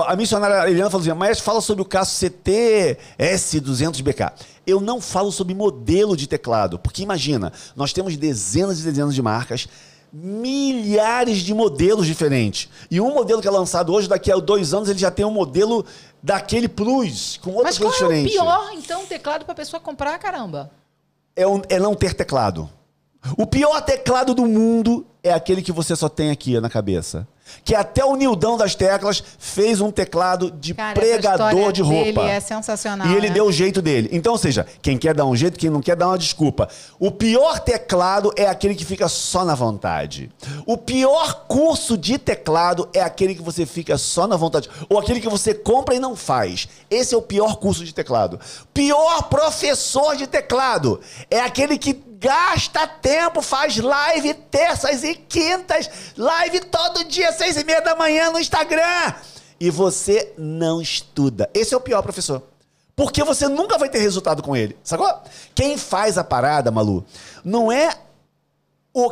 A 0.07 0.15
missionária 0.15 0.69
Eliana 0.69 0.89
falou 0.89 1.05
assim: 1.05 1.17
mas 1.17 1.39
fala 1.39 1.61
sobre 1.61 1.81
o 1.81 1.85
caso 1.85 2.11
CT 2.19 2.97
S200BK. 3.19 4.33
Eu 4.65 4.79
não 4.79 5.01
falo 5.01 5.31
sobre 5.31 5.53
modelo 5.53 6.15
de 6.15 6.27
teclado. 6.27 6.79
Porque 6.79 7.01
imagina, 7.01 7.51
nós 7.75 7.91
temos 7.91 8.15
dezenas 8.15 8.79
e 8.79 8.83
dezenas 8.83 9.13
de 9.13 9.21
marcas 9.21 9.67
milhares 10.13 11.39
de 11.39 11.53
modelos 11.55 12.05
diferentes. 12.05 12.69
E 12.91 13.01
um 13.01 13.11
modelo 13.15 13.41
que 13.41 13.47
é 13.47 13.51
lançado 13.51 13.91
hoje, 13.91 14.07
daqui 14.07 14.31
a 14.31 14.35
dois 14.35 14.71
anos, 14.71 14.87
ele 14.87 14.99
já 14.99 15.09
tem 15.09 15.25
um 15.25 15.31
modelo 15.31 15.83
daquele 16.21 16.67
Plus, 16.67 17.39
com 17.41 17.51
outras 17.53 17.79
coisas 17.79 17.97
diferentes. 17.97 18.35
Mas 18.35 18.43
qual 18.43 18.53
é 18.53 18.57
o 18.57 18.69
pior, 18.69 18.77
então, 18.77 19.05
teclado 19.07 19.43
para 19.43 19.53
a 19.53 19.55
pessoa 19.55 19.79
comprar, 19.79 20.17
caramba? 20.19 20.69
É, 21.35 21.47
um, 21.47 21.63
é 21.67 21.79
não 21.79 21.95
ter 21.95 22.13
teclado. 22.13 22.69
O 23.37 23.45
pior 23.47 23.81
teclado 23.81 24.33
do 24.35 24.45
mundo 24.45 25.05
é 25.23 25.31
aquele 25.31 25.61
que 25.61 25.71
você 25.71 25.95
só 25.95 26.09
tem 26.09 26.29
aqui 26.31 26.59
na 26.59 26.69
cabeça. 26.69 27.25
que 27.63 27.75
até 27.75 28.03
o 28.03 28.15
Nildão 28.15 28.57
das 28.57 28.73
Teclas 28.73 29.21
fez 29.37 29.79
um 29.79 29.91
teclado 29.91 30.49
de 30.49 30.73
Cara, 30.73 30.93
pregador 30.99 31.71
de 31.71 31.81
roupa. 31.81 32.21
dele 32.21 32.31
é 32.31 32.39
sensacional, 32.39 33.07
E 33.07 33.15
ele 33.15 33.27
né? 33.27 33.33
deu 33.35 33.45
o 33.45 33.51
jeito 33.51 33.81
dele. 33.81 34.09
Então, 34.11 34.31
ou 34.31 34.37
seja, 34.39 34.65
quem 34.81 34.97
quer 34.97 35.13
dar 35.13 35.25
um 35.25 35.35
jeito, 35.35 35.59
quem 35.59 35.69
não 35.69 35.81
quer 35.81 35.95
dar 35.95 36.07
uma 36.07 36.17
desculpa. 36.17 36.67
O 36.99 37.11
pior 37.11 37.59
teclado 37.59 38.31
é 38.35 38.47
aquele 38.47 38.73
que 38.75 38.83
fica 38.85 39.07
só 39.07 39.45
na 39.45 39.55
vontade. 39.55 40.31
O 40.65 40.77
pior 40.77 41.45
curso 41.47 41.97
de 41.97 42.17
teclado 42.17 42.89
é 42.93 43.01
aquele 43.01 43.35
que 43.35 43.41
você 43.41 43.65
fica 43.65 43.97
só 43.97 44.25
na 44.25 44.35
vontade. 44.37 44.69
Ou 44.89 44.97
aquele 44.97 45.19
que 45.21 45.29
você 45.29 45.53
compra 45.53 45.93
e 45.95 45.99
não 45.99 46.15
faz. 46.15 46.67
Esse 46.89 47.13
é 47.13 47.17
o 47.17 47.21
pior 47.21 47.57
curso 47.57 47.85
de 47.85 47.93
teclado. 47.93 48.39
Pior 48.73 49.23
professor 49.23 50.15
de 50.15 50.27
teclado 50.27 50.99
é 51.29 51.39
aquele 51.41 51.77
que 51.77 51.93
gasta 52.23 52.87
tempo, 52.87 53.41
faz 53.41 53.75
live 53.75 54.33
terças 54.33 55.03
e 55.03 55.13
quintas, 55.13 55.89
live 56.15 56.61
todo 56.61 57.03
dia, 57.03 57.33
seis 57.33 57.57
e 57.57 57.65
meia 57.65 57.81
da 57.81 57.97
manhã 57.97 58.31
no 58.31 58.39
Instagram. 58.39 59.13
E 59.59 59.69
você 59.69 60.33
não 60.37 60.81
estuda. 60.81 61.49
Esse 61.53 61.73
é 61.73 61.77
o 61.77 61.81
pior 61.81 62.01
professor. 62.01 62.41
Porque 62.95 63.23
você 63.25 63.49
nunca 63.49 63.77
vai 63.77 63.89
ter 63.89 63.99
resultado 63.99 64.41
com 64.41 64.55
ele. 64.55 64.77
Sacou? 64.83 65.13
Quem 65.53 65.77
faz 65.77 66.17
a 66.17 66.23
parada, 66.23 66.71
Malu, 66.71 67.05
não 67.43 67.69
é 67.69 67.93
o, 68.93 69.11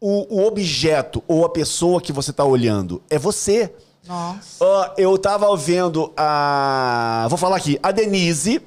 o, 0.00 0.40
o 0.40 0.44
objeto 0.44 1.22
ou 1.28 1.44
a 1.44 1.48
pessoa 1.48 2.00
que 2.00 2.12
você 2.12 2.32
tá 2.32 2.44
olhando. 2.44 3.00
É 3.08 3.18
você. 3.18 3.72
Nossa. 4.04 4.64
Ó, 4.64 4.94
eu 4.96 5.16
tava 5.16 5.54
vendo 5.56 6.12
a. 6.16 7.26
Vou 7.28 7.38
falar 7.38 7.56
aqui. 7.56 7.78
A 7.82 7.92
Denise 7.92 8.60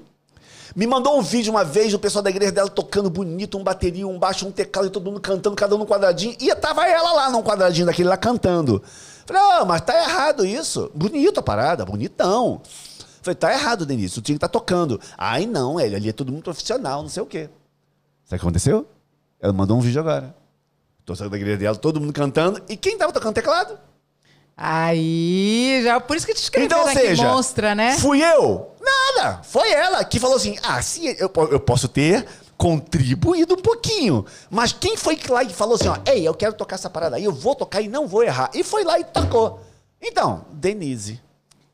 me 0.75 0.85
mandou 0.85 1.17
um 1.17 1.21
vídeo 1.21 1.51
uma 1.51 1.63
vez 1.63 1.91
do 1.91 1.99
pessoal 1.99 2.21
da 2.21 2.29
igreja 2.29 2.51
dela 2.51 2.69
tocando 2.69 3.09
bonito, 3.09 3.57
um 3.57 3.63
bateria, 3.63 4.05
um 4.05 4.19
baixo, 4.19 4.45
um 4.45 4.51
teclado 4.51 4.87
e 4.87 4.91
todo 4.91 5.05
mundo 5.05 5.21
cantando, 5.21 5.55
cada 5.55 5.73
um 5.73 5.77
no 5.77 5.85
quadradinho. 5.85 6.35
E 6.39 6.53
tava 6.55 6.85
ela 6.85 7.13
lá 7.13 7.29
num 7.29 7.41
quadradinho 7.41 7.85
daquele 7.85 8.09
lá 8.09 8.17
cantando. 8.17 8.83
Falei, 9.25 9.41
ah, 9.41 9.65
mas 9.65 9.81
tá 9.81 9.95
errado 9.97 10.45
isso. 10.45 10.91
Bonito 10.93 11.39
a 11.39 11.43
parada, 11.43 11.85
bonitão. 11.85 12.61
Falei, 13.21 13.35
tá 13.35 13.53
errado, 13.53 13.85
Denise. 13.85 14.15
Tu 14.15 14.21
tinha 14.21 14.35
que 14.35 14.37
estar 14.37 14.49
tocando. 14.49 14.99
Ai, 15.17 15.45
não, 15.45 15.79
ele 15.79 15.95
ali 15.95 16.09
é 16.09 16.13
todo 16.13 16.31
mundo 16.31 16.43
profissional, 16.43 17.01
não 17.01 17.09
sei 17.09 17.23
o 17.23 17.25
quê. 17.25 17.49
Sabe 18.25 18.35
o 18.35 18.39
que 18.39 18.45
aconteceu? 18.45 18.85
Ela 19.39 19.53
mandou 19.53 19.77
um 19.77 19.81
vídeo 19.81 20.01
agora. 20.01 20.35
Tô 21.05 21.15
saindo 21.15 21.31
da 21.31 21.37
igreja 21.37 21.57
dela, 21.57 21.75
todo 21.75 22.01
mundo 22.01 22.11
cantando. 22.11 22.61
E 22.67 22.75
quem 22.75 22.97
tava 22.97 23.13
tocando 23.13 23.33
teclado? 23.33 23.77
Aí, 24.57 25.81
já 25.83 25.99
por 25.99 26.15
isso 26.15 26.25
que 26.25 26.33
te 26.33 26.41
escreveram 26.41 26.79
Então, 26.79 26.89
aqui, 26.89 26.99
seja, 26.99 27.23
monstra, 27.23 27.75
né? 27.75 27.97
fui 27.97 28.21
eu? 28.23 28.71
Nada. 28.81 29.41
Foi 29.43 29.69
ela 29.71 30.03
que 30.05 30.19
falou 30.19 30.37
assim: 30.37 30.57
ah, 30.63 30.81
sim, 30.81 31.07
eu, 31.17 31.29
eu 31.51 31.59
posso 31.59 31.87
ter 31.87 32.25
contribuído 32.57 33.55
um 33.55 33.61
pouquinho. 33.61 34.25
Mas 34.49 34.71
quem 34.71 34.95
foi 34.95 35.19
lá 35.29 35.43
e 35.43 35.49
falou 35.49 35.75
assim: 35.75 35.89
ó, 35.89 35.97
ei, 36.05 36.25
eu 36.25 36.33
quero 36.33 36.53
tocar 36.53 36.75
essa 36.75 36.89
parada 36.89 37.17
aí, 37.17 37.25
eu 37.25 37.33
vou 37.33 37.53
tocar 37.53 37.81
e 37.81 37.87
não 37.89 38.07
vou 38.07 38.23
errar. 38.23 38.49
E 38.53 38.63
foi 38.63 38.83
lá 38.83 38.97
e 38.99 39.03
tocou. 39.03 39.59
Então, 40.01 40.45
Denise. 40.51 41.19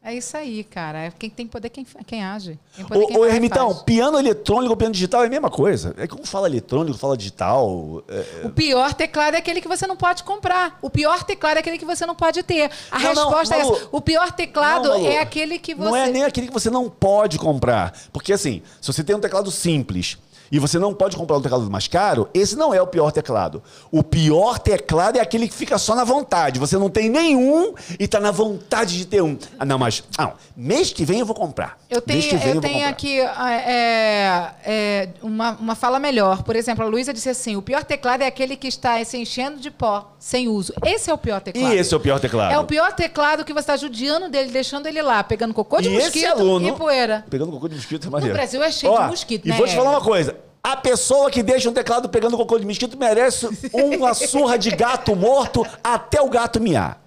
É 0.03 0.15
isso 0.15 0.35
aí, 0.35 0.63
cara. 0.63 0.97
É 0.97 1.11
Quem 1.11 1.29
tem 1.29 1.45
poder, 1.45 1.69
quem, 1.69 1.85
quem 2.07 2.23
age. 2.23 2.57
Poder, 2.87 3.03
Ô, 3.03 3.07
quem 3.07 3.17
e 3.23 3.27
Ermitão, 3.35 3.69
faz. 3.71 3.83
piano 3.83 4.17
eletrônico, 4.17 4.75
piano 4.75 4.93
digital 4.93 5.23
é 5.23 5.27
a 5.27 5.29
mesma 5.29 5.51
coisa. 5.51 5.93
É 5.95 6.07
como 6.07 6.25
fala 6.25 6.47
eletrônico, 6.47 6.97
fala 6.97 7.15
digital. 7.15 8.03
é- 8.07 8.47
O 8.47 8.49
pior 8.49 8.95
teclado 8.95 9.35
é 9.35 9.37
aquele 9.37 9.61
que 9.61 9.67
você 9.67 9.85
não 9.85 9.95
pode 9.95 10.23
comprar. 10.23 10.79
O 10.81 10.89
pior 10.89 11.23
teclado 11.23 11.57
é 11.57 11.59
aquele 11.59 11.77
que 11.77 11.85
você 11.85 12.03
não 12.07 12.15
pode 12.15 12.41
ter. 12.41 12.71
A 12.89 12.97
Não, 12.97 13.13
não, 13.13 13.23
resposta 13.25 13.55
é 13.55 13.59
Malu. 13.59 13.75
essa. 13.75 13.87
O 13.91 14.01
pior 14.01 14.31
teclado 14.31 14.89
Não, 14.89 14.97
Malu. 14.97 15.07
é 15.11 15.19
aquele 15.19 15.59
que 15.59 15.75
você. 15.75 15.89
Não 15.89 15.95
é 15.95 16.09
nem 16.09 16.23
aquele 16.23 16.47
que 16.47 16.53
você 16.53 16.71
não 16.71 16.89
pode 16.89 17.37
comprar. 17.37 17.93
Porque 18.11 18.33
assim, 18.33 18.63
se 18.81 18.91
você 18.91 19.03
tem 19.03 19.15
um 19.15 19.19
teclado 19.19 19.51
simples 19.51 20.17
e 20.51 20.59
você 20.59 20.77
não 20.77 20.93
pode 20.93 21.15
comprar 21.15 21.37
um 21.37 21.41
teclado 21.41 21.69
mais 21.69 21.87
caro, 21.87 22.29
esse 22.33 22.55
não 22.55 22.73
é 22.73 22.81
o 22.81 22.87
pior 22.87 23.11
teclado. 23.11 23.63
O 23.91 24.03
pior 24.03 24.59
teclado 24.59 25.17
é 25.17 25.21
aquele 25.21 25.47
que 25.47 25.53
fica 25.53 25.77
só 25.77 25.95
na 25.95 26.03
vontade. 26.03 26.59
Você 26.59 26.77
não 26.77 26.89
tem 26.89 27.09
nenhum 27.09 27.73
e 27.99 28.07
tá 28.07 28.19
na 28.19 28.31
vontade 28.31 28.97
de 28.97 29.05
ter 29.05 29.21
um. 29.21 29.37
Ah, 29.57 29.65
não, 29.65 29.79
mas. 29.79 30.03
Não, 30.17 30.33
mês 30.55 30.91
que 30.91 31.05
vem 31.05 31.19
eu 31.19 31.25
vou 31.25 31.35
comprar. 31.35 31.77
Eu 31.89 32.03
mês 32.05 32.25
tenho, 32.25 32.29
que 32.39 32.45
vem 32.45 32.55
eu 32.55 32.61
vou 32.61 32.69
tenho 32.69 32.87
aqui 32.87 33.21
ah, 33.21 33.51
é, 33.53 34.53
é, 34.65 35.09
uma, 35.21 35.51
uma 35.51 35.75
fala 35.75 35.99
melhor. 35.99 36.43
Por 36.43 36.55
exemplo, 36.55 36.83
a 36.83 36.87
Luísa 36.87 37.13
disse 37.13 37.29
assim: 37.29 37.55
o 37.55 37.61
pior 37.61 37.83
teclado 37.83 38.21
é 38.21 38.27
aquele 38.27 38.55
que 38.55 38.67
está 38.67 39.03
se 39.05 39.17
enchendo 39.17 39.59
de 39.59 39.71
pó, 39.71 40.13
sem 40.19 40.47
uso. 40.47 40.73
Esse 40.85 41.09
é 41.09 41.13
o 41.13 41.17
pior 41.17 41.39
teclado. 41.41 41.73
E 41.73 41.77
esse 41.77 41.93
é 41.93 41.97
o 41.97 41.99
pior 41.99 42.19
teclado. 42.19 42.53
É 42.53 42.59
o 42.59 42.65
pior 42.65 42.91
teclado 42.93 43.45
que 43.45 43.53
você 43.53 43.59
está 43.61 43.77
judiando 43.77 44.29
dele, 44.29 44.51
deixando 44.51 44.85
ele 44.87 45.01
lá, 45.01 45.23
pegando 45.23 45.53
cocô 45.53 45.79
de 45.79 45.89
E 45.89 45.91
mosquito 45.93 46.27
aluno- 46.27 46.67
e 46.67 46.71
poeira. 46.73 47.25
Pegando 47.29 47.51
cocô 47.51 47.67
de 47.67 47.75
mosquito 47.75 48.07
é 48.07 48.09
maneiro. 48.09 48.33
Brasil 48.35 48.61
é 48.61 48.71
cheio 48.71 48.93
de 48.97 49.07
mosquito, 49.07 49.45
E 49.45 49.49
né? 49.49 49.57
vou 49.57 49.65
te 49.67 49.75
falar 49.75 49.91
uma 49.91 50.01
coisa. 50.01 50.40
A 50.63 50.77
pessoa 50.77 51.31
que 51.31 51.41
deixa 51.41 51.69
um 51.69 51.73
teclado 51.73 52.07
pegando 52.07 52.37
cocô 52.37 52.59
de 52.59 52.65
mosquito 52.65 52.97
merece 52.97 53.47
uma 53.73 54.13
surra 54.13 54.57
de 54.57 54.69
gato 54.71 55.15
morto 55.15 55.65
até 55.83 56.21
o 56.21 56.29
gato 56.29 56.59
miar. 56.59 57.01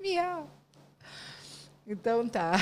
Miau. 0.00 0.48
Então 1.86 2.28
tá. 2.28 2.54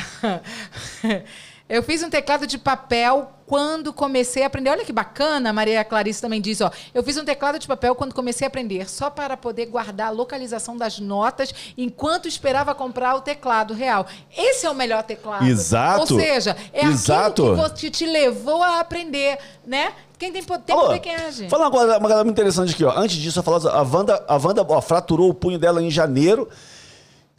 Eu 1.70 1.84
fiz 1.84 2.02
um 2.02 2.10
teclado 2.10 2.48
de 2.48 2.58
papel 2.58 3.30
quando 3.46 3.92
comecei 3.92 4.42
a 4.42 4.48
aprender. 4.48 4.70
Olha 4.70 4.84
que 4.84 4.92
bacana, 4.92 5.50
a 5.50 5.52
Maria 5.52 5.84
Clarice 5.84 6.20
também 6.20 6.40
diz, 6.40 6.60
ó. 6.60 6.68
Eu 6.92 7.00
fiz 7.00 7.16
um 7.16 7.24
teclado 7.24 7.60
de 7.60 7.68
papel 7.68 7.94
quando 7.94 8.12
comecei 8.12 8.44
a 8.44 8.48
aprender, 8.48 8.90
só 8.90 9.08
para 9.08 9.36
poder 9.36 9.66
guardar 9.66 10.08
a 10.08 10.10
localização 10.10 10.76
das 10.76 10.98
notas 10.98 11.54
enquanto 11.78 12.26
esperava 12.26 12.74
comprar 12.74 13.14
o 13.14 13.20
teclado 13.20 13.72
real. 13.72 14.04
Esse 14.36 14.66
é 14.66 14.70
o 14.70 14.74
melhor 14.74 15.04
teclado. 15.04 15.46
Exato. 15.46 16.12
Ou 16.12 16.20
seja, 16.20 16.56
é 16.72 16.86
Exato. 16.86 17.52
aquilo 17.52 17.70
que 17.70 17.88
te 17.88 18.04
levou 18.04 18.64
a 18.64 18.80
aprender, 18.80 19.38
né? 19.64 19.92
Quem 20.18 20.32
tem 20.32 20.42
poder, 20.42 20.72
Alô, 20.72 20.98
quem 20.98 21.14
age. 21.14 21.48
Fala 21.48 21.66
uma 21.66 21.70
coisa, 21.70 21.98
uma 21.98 22.08
coisa 22.08 22.24
muito 22.24 22.36
interessante 22.36 22.74
aqui, 22.74 22.84
ó. 22.84 22.98
Antes 22.98 23.16
disso, 23.16 23.38
eu 23.38 23.42
falar, 23.44 23.64
a 23.70 23.82
Wanda, 23.82 24.24
a 24.26 24.34
Wanda 24.34 24.66
ó, 24.68 24.80
fraturou 24.80 25.30
o 25.30 25.34
punho 25.34 25.56
dela 25.56 25.80
em 25.80 25.88
janeiro. 25.88 26.48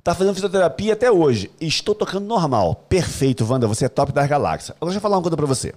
Tá 0.04 0.16
fazendo 0.16 0.34
fisioterapia 0.34 0.93
até 0.93 1.12
hoje. 1.12 1.52
Estou 1.60 1.93
tocando 1.93 2.26
normal. 2.26 2.76
Perfeito, 2.89 3.45
Wanda. 3.47 3.68
Você 3.68 3.86
é 3.86 3.89
top 3.89 4.12
das 4.12 4.28
galáxias. 4.28 4.76
Agora 4.78 4.89
deixa 4.89 4.97
eu 4.97 5.02
falar 5.02 5.18
uma 5.18 5.22
coisa 5.22 5.38
pra 5.38 5.45
você. 5.45 5.74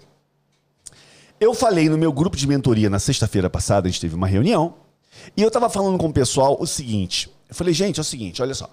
Eu 1.38 1.52
falei 1.52 1.88
no 1.88 1.98
meu 1.98 2.12
grupo 2.12 2.36
de 2.36 2.46
mentoria 2.46 2.88
na 2.88 2.98
sexta-feira 2.98 3.50
passada, 3.50 3.86
a 3.86 3.90
gente 3.90 4.00
teve 4.00 4.14
uma 4.14 4.26
reunião, 4.26 4.74
e 5.36 5.42
eu 5.42 5.50
tava 5.50 5.68
falando 5.68 5.98
com 5.98 6.06
o 6.06 6.12
pessoal 6.12 6.56
o 6.58 6.66
seguinte. 6.66 7.30
Eu 7.48 7.54
falei, 7.54 7.74
gente, 7.74 7.98
é 7.98 8.00
o 8.00 8.04
seguinte, 8.04 8.40
olha 8.40 8.54
só. 8.54 8.70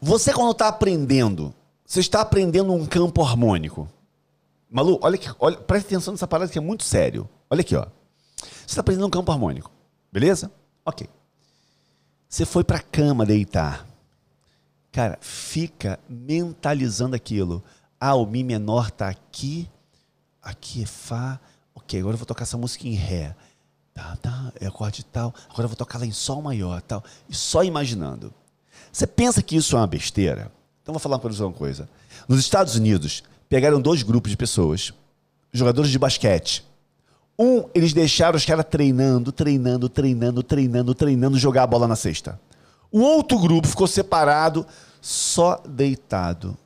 Você 0.00 0.32
quando 0.32 0.52
tá 0.54 0.68
aprendendo, 0.68 1.54
você 1.84 2.00
está 2.00 2.20
aprendendo 2.20 2.72
um 2.72 2.84
campo 2.84 3.22
harmônico. 3.22 3.88
Malu, 4.70 4.98
olha 5.00 5.14
aqui, 5.14 5.30
olha, 5.38 5.56
presta 5.56 5.88
atenção 5.88 6.12
nessa 6.12 6.26
parada 6.26 6.50
que 6.50 6.58
é 6.58 6.60
muito 6.60 6.84
sério. 6.84 7.28
Olha 7.48 7.60
aqui, 7.60 7.74
ó. 7.74 7.86
Você 8.36 8.66
está 8.66 8.80
aprendendo 8.80 9.06
um 9.06 9.10
campo 9.10 9.32
harmônico, 9.32 9.70
beleza? 10.12 10.50
Ok. 10.84 11.08
Você 12.28 12.44
foi 12.44 12.62
pra 12.62 12.78
cama 12.78 13.24
deitar. 13.24 13.86
Cara, 14.92 15.18
fica 15.20 15.98
mentalizando 16.08 17.16
aquilo. 17.16 17.62
Ah, 17.98 18.14
o 18.14 18.26
Mi 18.26 18.44
menor 18.44 18.90
tá 18.90 19.08
aqui, 19.08 19.68
aqui 20.42 20.82
é 20.82 20.86
Fá. 20.86 21.40
Ok, 21.74 21.98
agora 21.98 22.14
eu 22.14 22.18
vou 22.18 22.26
tocar 22.26 22.42
essa 22.42 22.58
música 22.58 22.86
em 22.86 22.94
Ré. 22.94 23.34
Tá, 23.94 24.16
tá, 24.20 24.52
é 24.60 24.66
acorde 24.66 25.04
tal. 25.04 25.34
Agora 25.48 25.64
eu 25.64 25.68
vou 25.68 25.76
tocar 25.76 25.98
ela 25.98 26.06
em 26.06 26.12
Sol 26.12 26.42
maior, 26.42 26.82
tal. 26.82 27.02
E 27.28 27.34
só 27.34 27.64
imaginando. 27.64 28.32
Você 28.92 29.06
pensa 29.06 29.42
que 29.42 29.56
isso 29.56 29.74
é 29.74 29.80
uma 29.80 29.86
besteira? 29.86 30.52
Então 30.82 30.92
vou 30.92 31.00
falar 31.00 31.18
para 31.18 31.32
você 31.32 31.42
uma 31.42 31.52
coisa. 31.52 31.88
Nos 32.28 32.40
Estados 32.40 32.74
Unidos, 32.76 33.22
pegaram 33.48 33.80
dois 33.80 34.02
grupos 34.02 34.30
de 34.30 34.36
pessoas, 34.36 34.92
jogadores 35.52 35.90
de 35.90 35.98
basquete. 35.98 36.67
Um, 37.38 37.64
eles 37.72 37.92
deixaram 37.92 38.36
os 38.36 38.44
caras 38.44 38.64
treinando, 38.68 39.30
treinando, 39.30 39.88
treinando, 39.88 40.42
treinando, 40.42 40.94
treinando, 40.94 41.38
jogar 41.38 41.62
a 41.62 41.66
bola 41.68 41.86
na 41.86 41.94
cesta. 41.94 42.40
O 42.90 43.00
outro 43.00 43.38
grupo 43.38 43.68
ficou 43.68 43.86
separado, 43.86 44.66
só 45.00 45.62
deitado, 45.68 46.56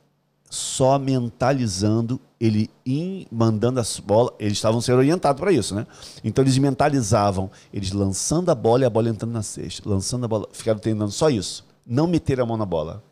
só 0.49 0.97
mentalizando, 0.97 2.19
ele 2.39 2.71
in, 2.85 3.27
mandando 3.31 3.79
as 3.79 3.99
bolas. 3.99 4.33
Eles 4.39 4.53
estavam 4.53 4.81
sendo 4.81 4.97
orientados 4.97 5.39
para 5.39 5.51
isso, 5.51 5.75
né? 5.75 5.85
Então 6.23 6.43
eles 6.43 6.57
mentalizavam, 6.57 7.51
eles 7.71 7.91
lançando 7.91 8.49
a 8.49 8.55
bola 8.55 8.81
e 8.81 8.85
a 8.85 8.89
bola 8.89 9.09
entrando 9.09 9.33
na 9.33 9.43
cesta, 9.43 9.87
lançando 9.87 10.25
a 10.25 10.27
bola, 10.27 10.47
ficaram 10.51 10.79
treinando 10.79 11.11
só 11.11 11.29
isso, 11.29 11.63
não 11.85 12.07
meter 12.07 12.41
a 12.41 12.45
mão 12.45 12.57
na 12.57 12.65
bola. 12.65 13.03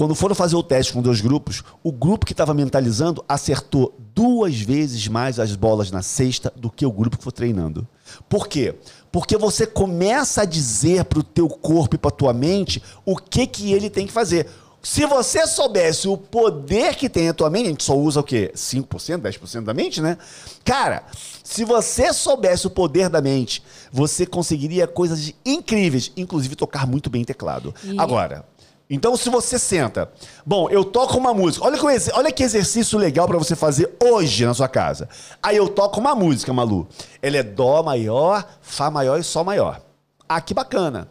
Quando 0.00 0.14
foram 0.14 0.34
fazer 0.34 0.56
o 0.56 0.62
teste 0.62 0.94
com 0.94 1.02
dois 1.02 1.20
grupos, 1.20 1.62
o 1.84 1.92
grupo 1.92 2.24
que 2.24 2.32
estava 2.32 2.54
mentalizando 2.54 3.22
acertou 3.28 3.94
duas 4.14 4.58
vezes 4.58 5.06
mais 5.08 5.38
as 5.38 5.54
bolas 5.54 5.90
na 5.90 6.00
cesta 6.00 6.50
do 6.56 6.70
que 6.70 6.86
o 6.86 6.90
grupo 6.90 7.18
que 7.18 7.22
foi 7.22 7.32
treinando. 7.34 7.86
Por 8.26 8.48
quê? 8.48 8.74
Porque 9.12 9.36
você 9.36 9.66
começa 9.66 10.40
a 10.40 10.44
dizer 10.46 11.04
para 11.04 11.18
o 11.18 11.22
teu 11.22 11.46
corpo 11.50 11.96
e 11.96 11.98
para 11.98 12.10
tua 12.10 12.32
mente 12.32 12.82
o 13.04 13.14
que, 13.14 13.46
que 13.46 13.74
ele 13.74 13.90
tem 13.90 14.06
que 14.06 14.12
fazer. 14.14 14.46
Se 14.82 15.04
você 15.04 15.46
soubesse 15.46 16.08
o 16.08 16.16
poder 16.16 16.94
que 16.96 17.06
tem 17.10 17.28
a 17.28 17.34
tua 17.34 17.50
mente, 17.50 17.66
a 17.66 17.68
gente 17.68 17.84
só 17.84 17.94
usa 17.94 18.20
o 18.20 18.24
quê? 18.24 18.50
5%, 18.54 19.18
10% 19.20 19.64
da 19.64 19.74
mente, 19.74 20.00
né? 20.00 20.16
Cara, 20.64 21.04
se 21.44 21.62
você 21.62 22.10
soubesse 22.14 22.66
o 22.66 22.70
poder 22.70 23.10
da 23.10 23.20
mente, 23.20 23.62
você 23.92 24.24
conseguiria 24.24 24.86
coisas 24.86 25.34
incríveis, 25.44 26.10
inclusive 26.16 26.56
tocar 26.56 26.86
muito 26.86 27.10
bem 27.10 27.22
teclado. 27.22 27.74
E- 27.84 28.00
Agora, 28.00 28.46
então, 28.90 29.16
se 29.16 29.30
você 29.30 29.56
senta, 29.56 30.10
bom, 30.44 30.68
eu 30.68 30.84
toco 30.84 31.16
uma 31.16 31.32
música. 31.32 31.64
Olha 31.64 31.78
que, 31.78 32.12
olha 32.12 32.32
que 32.32 32.42
exercício 32.42 32.98
legal 32.98 33.28
para 33.28 33.38
você 33.38 33.54
fazer 33.54 33.96
hoje 34.02 34.44
na 34.44 34.52
sua 34.52 34.68
casa. 34.68 35.08
Aí 35.40 35.56
eu 35.56 35.68
toco 35.68 36.00
uma 36.00 36.12
música, 36.12 36.52
Malu. 36.52 36.88
Ela 37.22 37.36
é 37.36 37.42
Dó 37.44 37.84
maior, 37.84 38.44
Fá 38.60 38.90
maior 38.90 39.20
e 39.20 39.22
Sol 39.22 39.44
maior. 39.44 39.80
Ah, 40.28 40.40
que 40.40 40.52
bacana. 40.52 41.08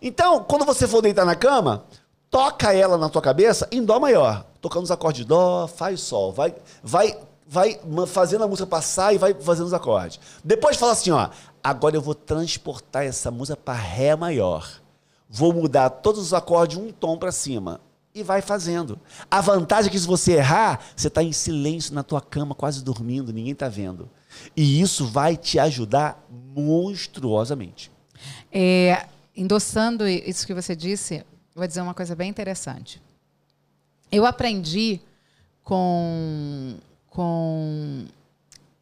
Então, 0.00 0.42
quando 0.44 0.64
você 0.64 0.88
for 0.88 1.02
deitar 1.02 1.26
na 1.26 1.34
cama, 1.34 1.84
toca 2.30 2.72
ela 2.72 2.96
na 2.96 3.08
tua 3.08 3.20
cabeça 3.20 3.68
em 3.70 3.84
dó 3.84 3.98
maior, 3.98 4.46
tocando 4.60 4.84
os 4.84 4.90
acordes 4.90 5.22
de 5.22 5.28
dó, 5.28 5.66
faz 5.66 6.00
sol, 6.00 6.32
vai 6.32 6.54
vai 6.82 7.18
vai 7.46 7.80
fazendo 8.06 8.44
a 8.44 8.48
música 8.48 8.66
passar 8.66 9.14
e 9.14 9.18
vai 9.18 9.34
fazendo 9.34 9.66
os 9.66 9.74
acordes. 9.74 10.20
Depois 10.44 10.76
fala 10.76 10.92
assim, 10.92 11.10
ó, 11.10 11.30
agora 11.64 11.96
eu 11.96 12.02
vou 12.02 12.14
transportar 12.14 13.04
essa 13.04 13.30
música 13.30 13.56
para 13.56 13.74
ré 13.74 14.14
maior. 14.14 14.68
Vou 15.28 15.52
mudar 15.52 15.90
todos 15.90 16.22
os 16.22 16.34
acordes 16.34 16.78
um 16.78 16.90
tom 16.90 17.18
para 17.18 17.30
cima 17.30 17.80
e 18.14 18.22
vai 18.22 18.40
fazendo. 18.40 18.98
A 19.30 19.40
vantagem 19.40 19.88
é 19.88 19.92
que 19.92 19.98
se 19.98 20.06
você 20.06 20.34
errar, 20.34 20.80
você 20.96 21.08
está 21.08 21.22
em 21.22 21.32
silêncio 21.32 21.94
na 21.94 22.02
tua 22.02 22.20
cama, 22.20 22.54
quase 22.54 22.82
dormindo, 22.82 23.32
ninguém 23.32 23.52
está 23.52 23.68
vendo. 23.68 24.08
E 24.56 24.80
isso 24.80 25.06
vai 25.06 25.36
te 25.36 25.58
ajudar 25.58 26.24
monstruosamente. 26.30 27.90
É, 28.52 29.06
endossando 29.36 30.08
isso 30.08 30.46
que 30.46 30.54
você 30.54 30.74
disse, 30.74 31.24
vou 31.54 31.66
dizer 31.66 31.80
uma 31.80 31.94
coisa 31.94 32.14
bem 32.14 32.28
interessante. 32.28 33.00
Eu 34.10 34.24
aprendi 34.24 35.00
com 35.62 36.76
com 37.10 38.06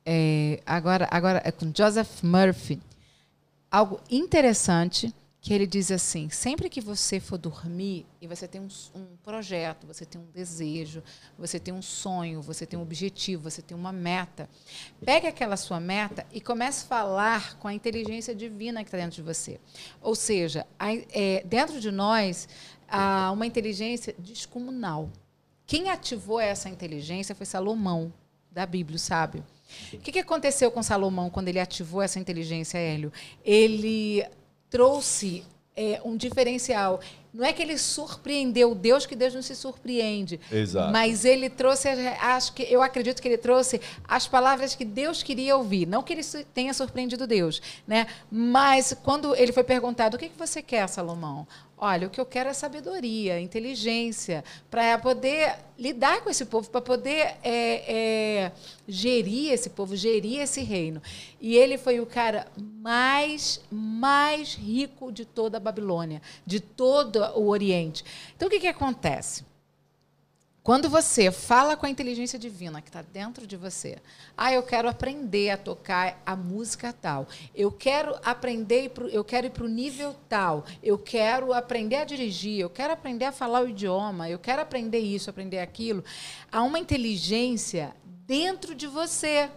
é, 0.04 0.60
agora 0.64 1.08
agora 1.10 1.42
é 1.44 1.50
com 1.50 1.72
Joseph 1.76 2.22
Murphy 2.22 2.80
algo 3.70 4.00
interessante 4.10 5.12
que 5.46 5.54
ele 5.54 5.64
diz 5.64 5.92
assim: 5.92 6.28
sempre 6.28 6.68
que 6.68 6.80
você 6.80 7.20
for 7.20 7.38
dormir 7.38 8.04
e 8.20 8.26
você 8.26 8.48
tem 8.48 8.60
um, 8.60 8.66
um, 8.96 9.06
projeto, 9.22 9.86
você 9.86 10.04
tem 10.04 10.20
um 10.20 10.26
desejo, 10.34 11.04
você 11.38 11.60
tem 11.60 11.72
um 11.72 11.80
sonho, 11.80 12.42
você 12.42 12.66
tem 12.66 12.76
um 12.76 12.82
objetivo, 12.82 13.48
você 13.48 13.62
tem 13.62 13.76
uma 13.76 13.92
meta, 13.92 14.50
pegue 15.04 15.28
aquela 15.28 15.56
sua 15.56 15.78
meta 15.78 16.26
e 16.32 16.40
comece 16.40 16.84
a 16.84 16.88
falar 16.88 17.56
com 17.58 17.68
a 17.68 17.72
inteligência 17.72 18.34
divina 18.34 18.82
que 18.82 18.88
está 18.88 18.98
dentro 18.98 19.14
de 19.14 19.22
você. 19.22 19.60
Ou 20.02 20.16
seja, 20.16 20.66
a, 20.76 20.92
é, 20.92 21.44
dentro 21.46 21.80
de 21.80 21.92
nós 21.92 22.48
há 22.88 23.30
uma 23.30 23.46
inteligência 23.46 24.16
descomunal. 24.18 25.08
Quem 25.64 25.90
ativou 25.90 26.40
essa 26.40 26.68
inteligência 26.68 27.36
foi 27.36 27.46
Salomão, 27.46 28.12
da 28.50 28.66
Bíblia, 28.66 28.98
sábio. 28.98 29.46
O 29.92 29.98
que, 29.98 30.10
que 30.10 30.18
aconteceu 30.18 30.72
com 30.72 30.82
Salomão 30.82 31.30
quando 31.30 31.46
ele 31.46 31.60
ativou 31.60 32.02
essa 32.02 32.18
inteligência, 32.18 32.78
Hélio? 32.78 33.12
Ele 33.44 34.24
trouxe 34.76 35.42
é, 35.74 36.02
um 36.04 36.18
diferencial. 36.18 37.00
Não 37.32 37.42
é 37.42 37.50
que 37.50 37.62
ele 37.62 37.78
surpreendeu 37.78 38.74
Deus, 38.74 39.06
que 39.06 39.16
Deus 39.16 39.34
não 39.34 39.40
se 39.40 39.56
surpreende. 39.56 40.38
Exato. 40.52 40.92
Mas 40.92 41.24
ele 41.24 41.48
trouxe, 41.48 41.88
acho 41.88 42.52
que 42.52 42.62
eu 42.62 42.82
acredito 42.82 43.22
que 43.22 43.28
ele 43.28 43.38
trouxe 43.38 43.80
as 44.06 44.28
palavras 44.28 44.74
que 44.74 44.84
Deus 44.84 45.22
queria 45.22 45.56
ouvir. 45.56 45.86
Não 45.86 46.02
que 46.02 46.12
ele 46.12 46.22
tenha 46.52 46.74
surpreendido 46.74 47.26
Deus, 47.26 47.62
né? 47.86 48.06
Mas 48.30 48.94
quando 49.02 49.34
ele 49.34 49.52
foi 49.52 49.64
perguntado, 49.64 50.16
o 50.16 50.18
que, 50.18 50.28
que 50.28 50.38
você 50.38 50.60
quer, 50.60 50.86
Salomão? 50.88 51.46
Olha, 51.78 52.06
o 52.06 52.10
que 52.10 52.18
eu 52.18 52.24
quero 52.24 52.48
é 52.48 52.54
sabedoria, 52.54 53.38
inteligência, 53.38 54.42
para 54.70 54.98
poder 54.98 55.56
lidar 55.78 56.22
com 56.22 56.30
esse 56.30 56.46
povo, 56.46 56.70
para 56.70 56.80
poder 56.80 57.36
é, 57.42 58.44
é, 58.44 58.52
gerir 58.88 59.52
esse 59.52 59.68
povo, 59.68 59.94
gerir 59.94 60.40
esse 60.40 60.62
reino. 60.62 61.02
E 61.38 61.54
ele 61.54 61.76
foi 61.76 62.00
o 62.00 62.06
cara 62.06 62.46
mais, 62.56 63.60
mais 63.70 64.54
rico 64.54 65.12
de 65.12 65.26
toda 65.26 65.58
a 65.58 65.60
Babilônia, 65.60 66.22
de 66.46 66.60
todo 66.60 67.18
o 67.34 67.48
Oriente. 67.48 68.02
Então, 68.34 68.48
o 68.48 68.50
que, 68.50 68.60
que 68.60 68.68
acontece? 68.68 69.44
Quando 70.66 70.90
você 70.90 71.30
fala 71.30 71.76
com 71.76 71.86
a 71.86 71.88
inteligência 71.88 72.36
divina 72.36 72.82
que 72.82 72.88
está 72.88 73.00
dentro 73.00 73.46
de 73.46 73.56
você, 73.56 73.98
ah, 74.36 74.52
eu 74.52 74.64
quero 74.64 74.88
aprender 74.88 75.50
a 75.50 75.56
tocar 75.56 76.20
a 76.26 76.34
música 76.34 76.92
tal, 76.92 77.28
eu 77.54 77.70
quero 77.70 78.16
aprender, 78.24 78.90
eu 79.12 79.22
quero 79.22 79.46
ir 79.46 79.50
para 79.50 79.62
o 79.62 79.68
nível 79.68 80.16
tal, 80.28 80.64
eu 80.82 80.98
quero 80.98 81.52
aprender 81.52 81.98
a 81.98 82.04
dirigir, 82.04 82.58
eu 82.58 82.68
quero 82.68 82.92
aprender 82.92 83.26
a 83.26 83.30
falar 83.30 83.62
o 83.62 83.68
idioma, 83.68 84.28
eu 84.28 84.40
quero 84.40 84.60
aprender 84.60 84.98
isso, 84.98 85.30
aprender 85.30 85.60
aquilo, 85.60 86.02
há 86.50 86.60
uma 86.64 86.80
inteligência 86.80 87.94
dentro 88.26 88.74
de 88.74 88.88
você 88.88 89.48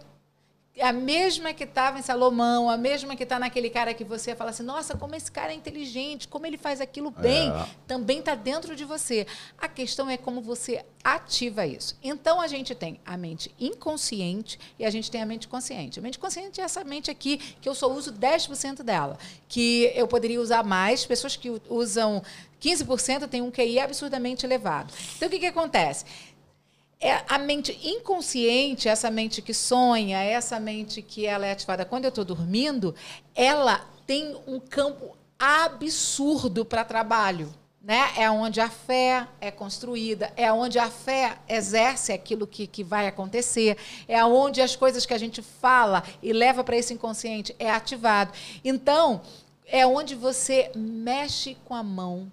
a 0.78 0.92
mesma 0.92 1.52
que 1.52 1.64
estava 1.64 1.98
em 1.98 2.02
Salomão, 2.02 2.70
a 2.70 2.76
mesma 2.76 3.16
que 3.16 3.24
está 3.24 3.38
naquele 3.38 3.68
cara 3.68 3.92
que 3.92 4.04
você 4.04 4.34
fala 4.34 4.50
assim, 4.50 4.62
nossa, 4.62 4.96
como 4.96 5.14
esse 5.14 5.30
cara 5.30 5.52
é 5.52 5.54
inteligente, 5.54 6.28
como 6.28 6.46
ele 6.46 6.56
faz 6.56 6.80
aquilo 6.80 7.10
bem, 7.10 7.50
é. 7.50 7.66
também 7.86 8.20
está 8.20 8.34
dentro 8.34 8.76
de 8.76 8.84
você. 8.84 9.26
A 9.58 9.68
questão 9.68 10.08
é 10.08 10.16
como 10.16 10.40
você 10.40 10.84
ativa 11.02 11.66
isso. 11.66 11.98
Então 12.02 12.40
a 12.40 12.46
gente 12.46 12.74
tem 12.74 13.00
a 13.04 13.16
mente 13.16 13.52
inconsciente 13.58 14.58
e 14.78 14.84
a 14.84 14.90
gente 14.90 15.10
tem 15.10 15.20
a 15.20 15.26
mente 15.26 15.48
consciente. 15.48 15.98
A 15.98 16.02
mente 16.02 16.18
consciente 16.18 16.60
é 16.60 16.64
essa 16.64 16.84
mente 16.84 17.10
aqui 17.10 17.38
que 17.60 17.68
eu 17.68 17.74
só 17.74 17.90
uso 17.90 18.12
10% 18.12 18.82
dela, 18.82 19.18
que 19.48 19.90
eu 19.94 20.06
poderia 20.06 20.40
usar 20.40 20.62
mais, 20.62 21.04
pessoas 21.04 21.36
que 21.36 21.60
usam 21.68 22.22
15% 22.60 23.26
têm 23.28 23.40
um 23.40 23.50
QI 23.50 23.80
absurdamente 23.80 24.44
elevado. 24.44 24.92
Então 25.16 25.26
o 25.28 25.30
que, 25.30 25.38
que 25.38 25.46
acontece? 25.46 26.04
É 27.00 27.22
a 27.26 27.38
mente 27.38 27.78
inconsciente, 27.82 28.88
essa 28.88 29.10
mente 29.10 29.40
que 29.40 29.54
sonha, 29.54 30.22
essa 30.22 30.60
mente 30.60 31.00
que 31.00 31.24
ela 31.24 31.46
é 31.46 31.52
ativada 31.52 31.84
quando 31.84 32.04
eu 32.04 32.10
estou 32.10 32.24
dormindo, 32.24 32.94
ela 33.34 33.86
tem 34.06 34.36
um 34.46 34.60
campo 34.60 35.16
absurdo 35.38 36.64
para 36.64 36.84
trabalho. 36.84 37.50
Né? 37.82 38.10
É 38.18 38.30
onde 38.30 38.60
a 38.60 38.68
fé 38.68 39.26
é 39.40 39.50
construída, 39.50 40.30
é 40.36 40.52
onde 40.52 40.78
a 40.78 40.90
fé 40.90 41.38
exerce 41.48 42.12
aquilo 42.12 42.46
que, 42.46 42.66
que 42.66 42.84
vai 42.84 43.06
acontecer, 43.06 43.78
é 44.06 44.22
onde 44.22 44.60
as 44.60 44.76
coisas 44.76 45.06
que 45.06 45.14
a 45.14 45.18
gente 45.18 45.40
fala 45.40 46.04
e 46.22 46.30
leva 46.30 46.62
para 46.62 46.76
esse 46.76 46.92
inconsciente 46.92 47.56
é 47.58 47.70
ativado. 47.70 48.34
Então, 48.62 49.22
é 49.64 49.86
onde 49.86 50.14
você 50.14 50.70
mexe 50.76 51.56
com 51.64 51.74
a 51.74 51.82
mão 51.82 52.30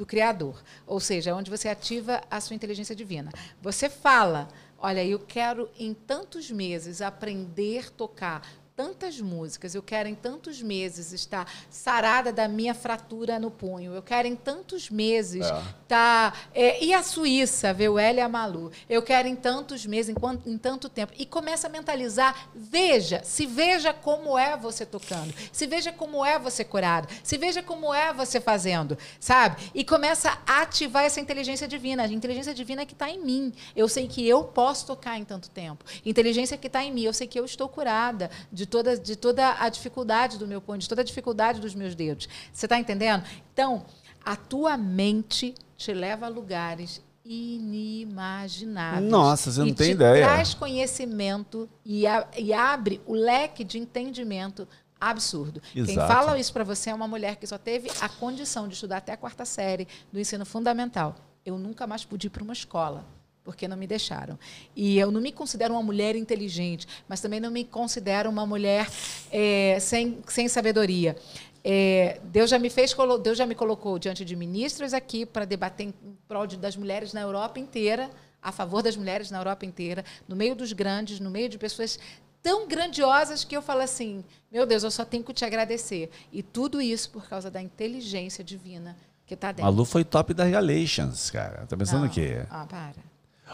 do 0.00 0.06
Criador. 0.06 0.62
Ou 0.86 0.98
seja, 0.98 1.30
é 1.30 1.34
onde 1.34 1.50
você 1.50 1.68
ativa 1.68 2.22
a 2.30 2.40
sua 2.40 2.56
inteligência 2.56 2.96
divina. 2.96 3.30
Você 3.60 3.90
fala, 3.90 4.48
olha, 4.78 5.04
eu 5.04 5.18
quero 5.18 5.68
em 5.78 5.92
tantos 5.92 6.50
meses 6.50 7.02
aprender 7.02 7.88
a 7.88 7.90
tocar 7.90 8.50
tantas 8.80 9.20
músicas, 9.20 9.74
eu 9.74 9.82
quero 9.82 10.08
em 10.08 10.14
tantos 10.14 10.62
meses 10.62 11.12
estar 11.12 11.46
sarada 11.68 12.32
da 12.32 12.48
minha 12.48 12.72
fratura 12.72 13.38
no 13.38 13.50
punho, 13.50 13.92
eu 13.92 14.00
quero 14.00 14.26
em 14.26 14.34
tantos 14.34 14.88
meses 14.88 15.42
é. 15.42 15.44
estar. 15.44 15.70
Tá, 15.86 16.32
é, 16.54 16.82
e 16.82 16.94
a 16.94 17.02
Suíça, 17.02 17.74
ver 17.74 17.90
o 17.90 17.98
L 17.98 18.18
e 18.18 18.22
a 18.22 18.28
Malu, 18.28 18.72
eu 18.88 19.02
quero 19.02 19.28
em 19.28 19.36
tantos 19.36 19.84
meses, 19.84 20.08
em, 20.08 20.14
quanto, 20.14 20.48
em 20.48 20.56
tanto 20.56 20.88
tempo. 20.88 21.12
E 21.18 21.26
começa 21.26 21.66
a 21.66 21.70
mentalizar, 21.70 22.48
veja, 22.54 23.20
se 23.22 23.44
veja 23.44 23.92
como 23.92 24.38
é 24.38 24.56
você 24.56 24.86
tocando, 24.86 25.34
se 25.52 25.66
veja 25.66 25.92
como 25.92 26.24
é 26.24 26.38
você 26.38 26.64
curado, 26.64 27.06
se 27.22 27.36
veja 27.36 27.62
como 27.62 27.92
é 27.92 28.14
você 28.14 28.40
fazendo, 28.40 28.96
sabe? 29.18 29.70
E 29.74 29.84
começa 29.84 30.38
a 30.46 30.62
ativar 30.62 31.04
essa 31.04 31.20
inteligência 31.20 31.68
divina, 31.68 32.04
a 32.04 32.08
inteligência 32.08 32.54
divina 32.54 32.86
que 32.86 32.94
está 32.94 33.10
em 33.10 33.22
mim. 33.22 33.52
Eu 33.76 33.88
sei 33.88 34.08
que 34.08 34.26
eu 34.26 34.44
posso 34.44 34.86
tocar 34.86 35.18
em 35.18 35.24
tanto 35.24 35.50
tempo. 35.50 35.84
Inteligência 36.06 36.56
que 36.56 36.68
está 36.68 36.82
em 36.82 36.92
mim, 36.92 37.02
eu 37.02 37.12
sei 37.12 37.26
que 37.26 37.38
eu 37.38 37.44
estou 37.44 37.68
curada 37.68 38.30
de 38.50 38.69
toda, 38.70 38.96
de 38.96 39.16
toda 39.16 39.56
a 39.58 39.68
dificuldade 39.68 40.38
do 40.38 40.46
meu 40.46 40.60
punho, 40.60 40.78
de 40.78 40.88
toda 40.88 41.02
a 41.02 41.04
dificuldade 41.04 41.60
dos 41.60 41.74
meus 41.74 41.94
dedos. 41.94 42.28
Você 42.52 42.66
está 42.66 42.78
entendendo? 42.78 43.24
Então, 43.52 43.84
a 44.24 44.36
tua 44.36 44.76
mente 44.76 45.54
te 45.76 45.92
leva 45.92 46.26
a 46.26 46.28
lugares 46.28 47.02
inimagináveis. 47.24 49.10
Nossa, 49.10 49.50
você 49.50 49.60
não 49.60 49.66
e 49.68 49.74
tem 49.74 49.92
ideia. 49.92 50.24
Traz 50.24 50.54
conhecimento 50.54 51.68
e, 51.84 52.06
a, 52.06 52.26
e 52.36 52.52
abre 52.52 53.00
o 53.06 53.14
leque 53.14 53.62
de 53.62 53.78
entendimento 53.78 54.66
absurdo. 55.00 55.62
Exato. 55.74 55.86
Quem 55.86 55.96
fala 55.96 56.38
isso 56.38 56.52
para 56.52 56.64
você 56.64 56.90
é 56.90 56.94
uma 56.94 57.08
mulher 57.08 57.36
que 57.36 57.46
só 57.46 57.56
teve 57.58 57.90
a 58.00 58.08
condição 58.08 58.68
de 58.68 58.74
estudar 58.74 58.98
até 58.98 59.12
a 59.12 59.16
quarta 59.16 59.44
série 59.44 59.88
do 60.12 60.18
ensino 60.20 60.44
fundamental. 60.44 61.16
Eu 61.44 61.58
nunca 61.58 61.86
mais 61.86 62.04
pude 62.04 62.26
ir 62.26 62.30
para 62.30 62.42
uma 62.42 62.52
escola 62.52 63.04
porque 63.50 63.66
não 63.66 63.76
me 63.76 63.86
deixaram. 63.86 64.38
E 64.76 64.96
eu 64.96 65.10
não 65.10 65.20
me 65.20 65.32
considero 65.32 65.74
uma 65.74 65.82
mulher 65.82 66.14
inteligente, 66.14 66.86
mas 67.08 67.20
também 67.20 67.40
não 67.40 67.50
me 67.50 67.64
considero 67.64 68.30
uma 68.30 68.46
mulher 68.46 68.88
é, 69.32 69.76
sem, 69.80 70.18
sem 70.28 70.46
sabedoria. 70.46 71.16
É, 71.64 72.20
Deus 72.22 72.48
já 72.48 72.60
me 72.60 72.70
fez, 72.70 72.94
Deus 73.20 73.36
já 73.36 73.44
me 73.44 73.56
colocou 73.56 73.98
diante 73.98 74.24
de 74.24 74.36
ministros 74.36 74.94
aqui 74.94 75.26
para 75.26 75.44
debater 75.44 75.88
em 75.88 75.94
prol 76.28 76.46
das 76.46 76.76
mulheres 76.76 77.12
na 77.12 77.22
Europa 77.22 77.58
inteira, 77.58 78.08
a 78.40 78.52
favor 78.52 78.84
das 78.84 78.96
mulheres 78.96 79.32
na 79.32 79.38
Europa 79.38 79.66
inteira, 79.66 80.04
no 80.28 80.36
meio 80.36 80.54
dos 80.54 80.72
grandes, 80.72 81.18
no 81.18 81.28
meio 81.28 81.48
de 81.48 81.58
pessoas 81.58 81.98
tão 82.40 82.68
grandiosas 82.68 83.42
que 83.42 83.56
eu 83.56 83.60
falo 83.60 83.80
assim, 83.80 84.24
meu 84.50 84.64
Deus, 84.64 84.84
eu 84.84 84.92
só 84.92 85.04
tenho 85.04 85.24
que 85.24 85.34
te 85.34 85.44
agradecer. 85.44 86.08
E 86.32 86.40
tudo 86.40 86.80
isso 86.80 87.10
por 87.10 87.28
causa 87.28 87.50
da 87.50 87.60
inteligência 87.60 88.44
divina 88.44 88.96
que 89.26 89.34
está 89.34 89.52
dentro. 89.52 89.64
Malu 89.64 89.84
foi 89.84 90.04
top 90.04 90.34
das 90.34 90.50
Galatians, 90.50 91.30
cara. 91.30 91.66
Tá 91.66 91.76
pensando 91.76 92.06
o 92.06 92.10
quê? 92.10 92.44
Ah, 92.50 92.66
para. 92.68 93.09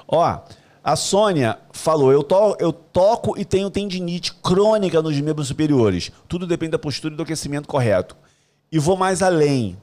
Ó, 0.08 0.40
a 0.82 0.94
Sônia 0.94 1.58
falou: 1.72 2.12
eu, 2.12 2.22
to 2.22 2.56
eu 2.60 2.72
toco 2.72 3.38
e 3.38 3.44
tenho 3.44 3.70
tendinite 3.70 4.32
crônica 4.34 5.02
nos 5.02 5.20
membros 5.20 5.48
superiores. 5.48 6.12
Tudo 6.28 6.46
depende 6.46 6.72
da 6.72 6.78
postura 6.78 7.12
e 7.12 7.16
do 7.16 7.22
aquecimento 7.24 7.66
correto. 7.66 8.16
E 8.70 8.78
vou 8.78 8.96
mais 8.96 9.22
além. 9.22 9.76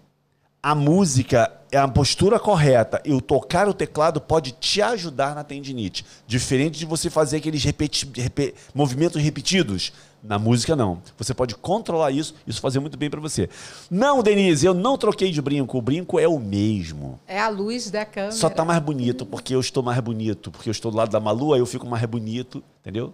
A 0.62 0.74
música 0.74 1.52
é 1.74 1.78
a 1.78 1.88
postura 1.90 2.40
correta 2.40 3.02
e 3.04 3.12
o 3.12 3.20
tocar 3.20 3.68
o 3.68 3.74
teclado 3.74 4.22
pode 4.22 4.54
te 4.54 4.82
ajudar 4.82 5.36
na 5.36 5.44
tendinite. 5.44 6.06
Diferente 6.26 6.80
de 6.80 6.86
você 6.86 7.10
fazer 7.10 7.38
aqueles 7.38 7.62
repeti 7.66 8.10
rep 8.16 8.54
movimentos 8.74 9.22
repetidos. 9.22 9.92
Na 10.24 10.40
música, 10.40 10.74
não. 10.74 11.02
Você 11.18 11.34
pode 11.34 11.54
controlar 11.56 12.12
isso, 12.12 12.34
isso 12.48 12.62
fazer 12.62 12.80
muito 12.80 12.98
bem 12.98 13.10
para 13.10 13.20
você. 13.20 13.50
Não, 13.92 14.24
Denise, 14.24 14.66
eu 14.66 14.74
não 14.74 14.98
troquei 14.98 15.30
de 15.32 15.42
brinco. 15.42 15.78
O 15.78 15.82
brinco 15.82 16.18
é 16.18 16.26
o 16.26 16.40
mesmo. 16.40 17.20
É 17.28 17.42
a 17.42 17.50
luz 17.50 17.92
da 17.92 18.06
câmera. 18.06 18.32
Só 18.32 18.50
tá 18.50 18.64
mais 18.64 18.82
bonito, 18.82 19.26
porque 19.26 19.54
eu 19.54 19.60
estou 19.60 19.84
mais 19.84 20.00
bonito. 20.00 20.50
Porque 20.50 20.70
eu 20.70 20.72
estou 20.72 20.92
do 20.92 20.98
lado 20.98 21.12
da 21.12 21.20
Malu, 21.20 21.54
aí 21.54 21.60
eu 21.60 21.66
fico 21.66 21.86
mais 21.86 22.06
bonito, 22.06 22.64
entendeu? 22.80 23.14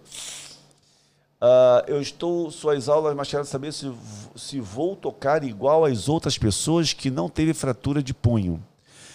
Uh, 1.42 1.82
eu 1.88 2.00
estou 2.00 2.48
suas 2.50 2.88
aulas, 2.88 3.16
mas 3.16 3.28
quero 3.28 3.44
saber 3.44 3.72
se, 3.72 3.90
se 4.36 4.60
vou 4.60 4.94
tocar 4.94 5.42
igual 5.42 5.86
às 5.86 6.08
outras 6.08 6.38
pessoas 6.38 6.92
que 6.92 7.10
não 7.10 7.28
teve 7.28 7.52
fratura 7.54 8.00
de 8.02 8.14
punho. 8.14 8.62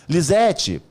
Lisete, 0.10 0.82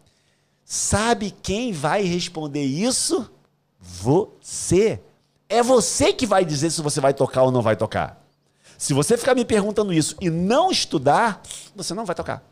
sabe 0.64 1.34
quem 1.42 1.70
vai 1.70 2.02
responder 2.02 2.64
isso? 2.64 3.30
Você. 3.78 5.00
É 5.49 5.62
você 5.62 6.12
que 6.12 6.26
vai 6.26 6.45
dizer 6.45 6.70
se 6.70 6.80
você 6.80 7.01
vai 7.01 7.14
tocar 7.14 7.42
ou 7.42 7.51
não 7.51 7.62
vai 7.62 7.76
tocar. 7.76 8.22
Se 8.78 8.92
você 8.92 9.16
ficar 9.16 9.34
me 9.34 9.45
perguntando 9.45 9.92
isso 9.92 10.16
e 10.20 10.30
não 10.30 10.70
estudar, 10.70 11.42
você 11.74 11.95
não 11.95 12.05
vai 12.05 12.14
tocar. 12.14 12.42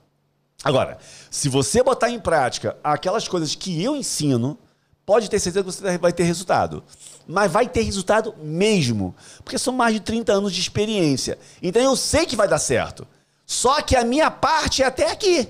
Agora, 0.62 0.98
se 1.30 1.48
você 1.48 1.82
botar 1.82 2.10
em 2.10 2.20
prática 2.20 2.76
aquelas 2.84 3.26
coisas 3.26 3.54
que 3.54 3.82
eu 3.82 3.96
ensino, 3.96 4.56
pode 5.04 5.28
ter 5.28 5.40
certeza 5.40 5.64
que 5.64 5.72
você 5.72 5.98
vai 5.98 6.12
ter 6.12 6.22
resultado. 6.22 6.84
Mas 7.26 7.50
vai 7.50 7.68
ter 7.68 7.82
resultado 7.82 8.34
mesmo. 8.40 9.14
Porque 9.44 9.58
são 9.58 9.72
mais 9.72 9.94
de 9.94 10.00
30 10.00 10.32
anos 10.32 10.52
de 10.52 10.60
experiência. 10.60 11.38
Então 11.60 11.82
eu 11.82 11.96
sei 11.96 12.26
que 12.26 12.36
vai 12.36 12.46
dar 12.46 12.58
certo. 12.58 13.06
Só 13.44 13.82
que 13.82 13.96
a 13.96 14.04
minha 14.04 14.30
parte 14.30 14.82
é 14.82 14.86
até 14.86 15.10
aqui. 15.10 15.48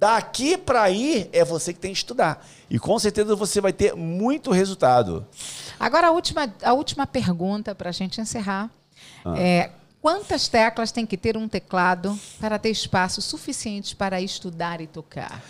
Daqui 0.00 0.56
para 0.56 0.80
aí 0.80 1.28
é 1.30 1.44
você 1.44 1.74
que 1.74 1.78
tem 1.78 1.92
que 1.92 1.98
estudar. 1.98 2.42
E 2.70 2.78
com 2.78 2.98
certeza 2.98 3.36
você 3.36 3.60
vai 3.60 3.70
ter 3.70 3.94
muito 3.94 4.50
resultado. 4.50 5.26
Agora, 5.78 6.06
a 6.06 6.10
última, 6.10 6.50
a 6.62 6.72
última 6.72 7.06
pergunta 7.06 7.74
para 7.74 7.90
a 7.90 7.92
gente 7.92 8.18
encerrar. 8.18 8.70
Ah. 9.22 9.38
É, 9.38 9.70
quantas 10.00 10.48
teclas 10.48 10.90
tem 10.90 11.04
que 11.04 11.18
ter 11.18 11.36
um 11.36 11.46
teclado 11.46 12.18
para 12.40 12.58
ter 12.58 12.70
espaço 12.70 13.20
suficiente 13.20 13.94
para 13.94 14.22
estudar 14.22 14.80
e 14.80 14.86
tocar? 14.86 15.42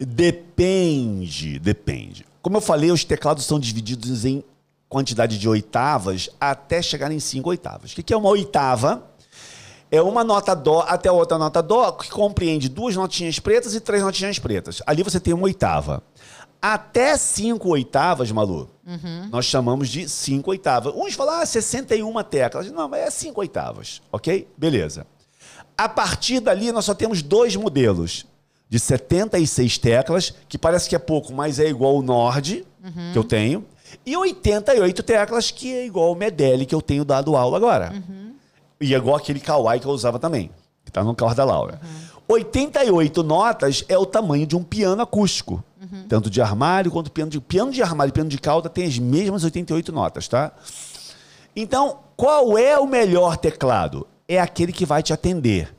Depende, 0.00 1.58
depende. 1.58 2.24
Como 2.40 2.56
eu 2.56 2.62
falei, 2.62 2.90
os 2.90 3.04
teclados 3.04 3.44
são 3.44 3.60
divididos 3.60 4.24
em 4.24 4.42
quantidade 4.88 5.38
de 5.38 5.46
oitavas 5.46 6.30
até 6.40 6.80
chegar 6.80 7.12
em 7.12 7.20
cinco 7.20 7.50
oitavas. 7.50 7.92
O 7.92 7.94
que 7.94 8.10
é 8.14 8.16
uma 8.16 8.30
oitava? 8.30 9.06
É 9.90 10.02
uma 10.02 10.22
nota 10.22 10.54
dó 10.54 10.84
até 10.86 11.10
outra 11.10 11.38
nota 11.38 11.62
dó 11.62 11.92
que 11.92 12.10
compreende 12.10 12.68
duas 12.68 12.94
notinhas 12.94 13.38
pretas 13.38 13.74
e 13.74 13.80
três 13.80 14.02
notinhas 14.02 14.38
pretas. 14.38 14.82
Ali 14.86 15.02
você 15.02 15.18
tem 15.18 15.32
uma 15.32 15.44
oitava. 15.44 16.02
Até 16.60 17.16
cinco 17.16 17.68
oitavas, 17.68 18.32
Malu, 18.32 18.68
uhum. 18.84 19.28
nós 19.30 19.44
chamamos 19.44 19.88
de 19.88 20.08
cinco 20.08 20.50
oitavas. 20.50 20.92
Uns 20.94 21.14
falam, 21.14 21.40
ah, 21.40 21.46
61 21.46 22.12
teclas. 22.24 22.70
Não, 22.72 22.88
mas 22.88 23.00
é 23.00 23.10
cinco 23.10 23.40
oitavas, 23.40 24.02
ok? 24.10 24.48
Beleza. 24.56 25.06
A 25.76 25.88
partir 25.88 26.40
dali, 26.40 26.72
nós 26.72 26.84
só 26.84 26.94
temos 26.94 27.22
dois 27.22 27.54
modelos 27.54 28.26
de 28.68 28.78
76 28.78 29.78
teclas, 29.78 30.34
que 30.48 30.58
parece 30.58 30.88
que 30.88 30.96
é 30.96 30.98
pouco, 30.98 31.32
mas 31.32 31.60
é 31.60 31.68
igual 31.68 31.96
o 31.96 32.02
Nord, 32.02 32.66
uhum. 32.84 33.12
que 33.12 33.18
eu 33.18 33.24
tenho, 33.24 33.64
e 34.04 34.16
88 34.16 35.02
teclas, 35.02 35.50
que 35.50 35.72
é 35.72 35.86
igual 35.86 36.12
o 36.12 36.14
Medeli, 36.16 36.66
que 36.66 36.74
eu 36.74 36.82
tenho 36.82 37.04
dado 37.04 37.36
aula 37.36 37.56
agora. 37.56 37.92
Uhum. 37.92 38.27
E 38.80 38.94
é 38.94 38.96
igual 38.96 39.16
aquele 39.16 39.40
kawaii 39.40 39.80
que 39.80 39.86
eu 39.86 39.92
usava 39.92 40.18
também, 40.18 40.50
que 40.84 40.92
tá 40.92 41.02
no 41.02 41.14
carro 41.14 41.34
da 41.34 41.44
Laura. 41.44 41.80
Uhum. 41.82 42.08
88 42.28 43.22
notas 43.22 43.84
é 43.88 43.96
o 43.96 44.04
tamanho 44.04 44.46
de 44.46 44.54
um 44.54 44.62
piano 44.62 45.00
acústico. 45.02 45.64
Uhum. 45.80 46.04
Tanto 46.08 46.28
de 46.28 46.42
armário 46.42 46.90
quanto 46.90 47.10
piano 47.10 47.30
de. 47.30 47.40
Piano 47.40 47.72
de 47.72 47.82
armário 47.82 48.10
e 48.10 48.12
piano 48.12 48.28
de 48.28 48.38
cauda 48.38 48.68
tem 48.68 48.84
as 48.84 48.98
mesmas 48.98 49.44
88 49.44 49.90
notas, 49.92 50.28
tá? 50.28 50.52
Então, 51.56 52.00
qual 52.16 52.58
é 52.58 52.78
o 52.78 52.86
melhor 52.86 53.36
teclado? 53.36 54.06
É 54.28 54.38
aquele 54.38 54.72
que 54.72 54.84
vai 54.84 55.02
te 55.02 55.12
atender. 55.12 55.74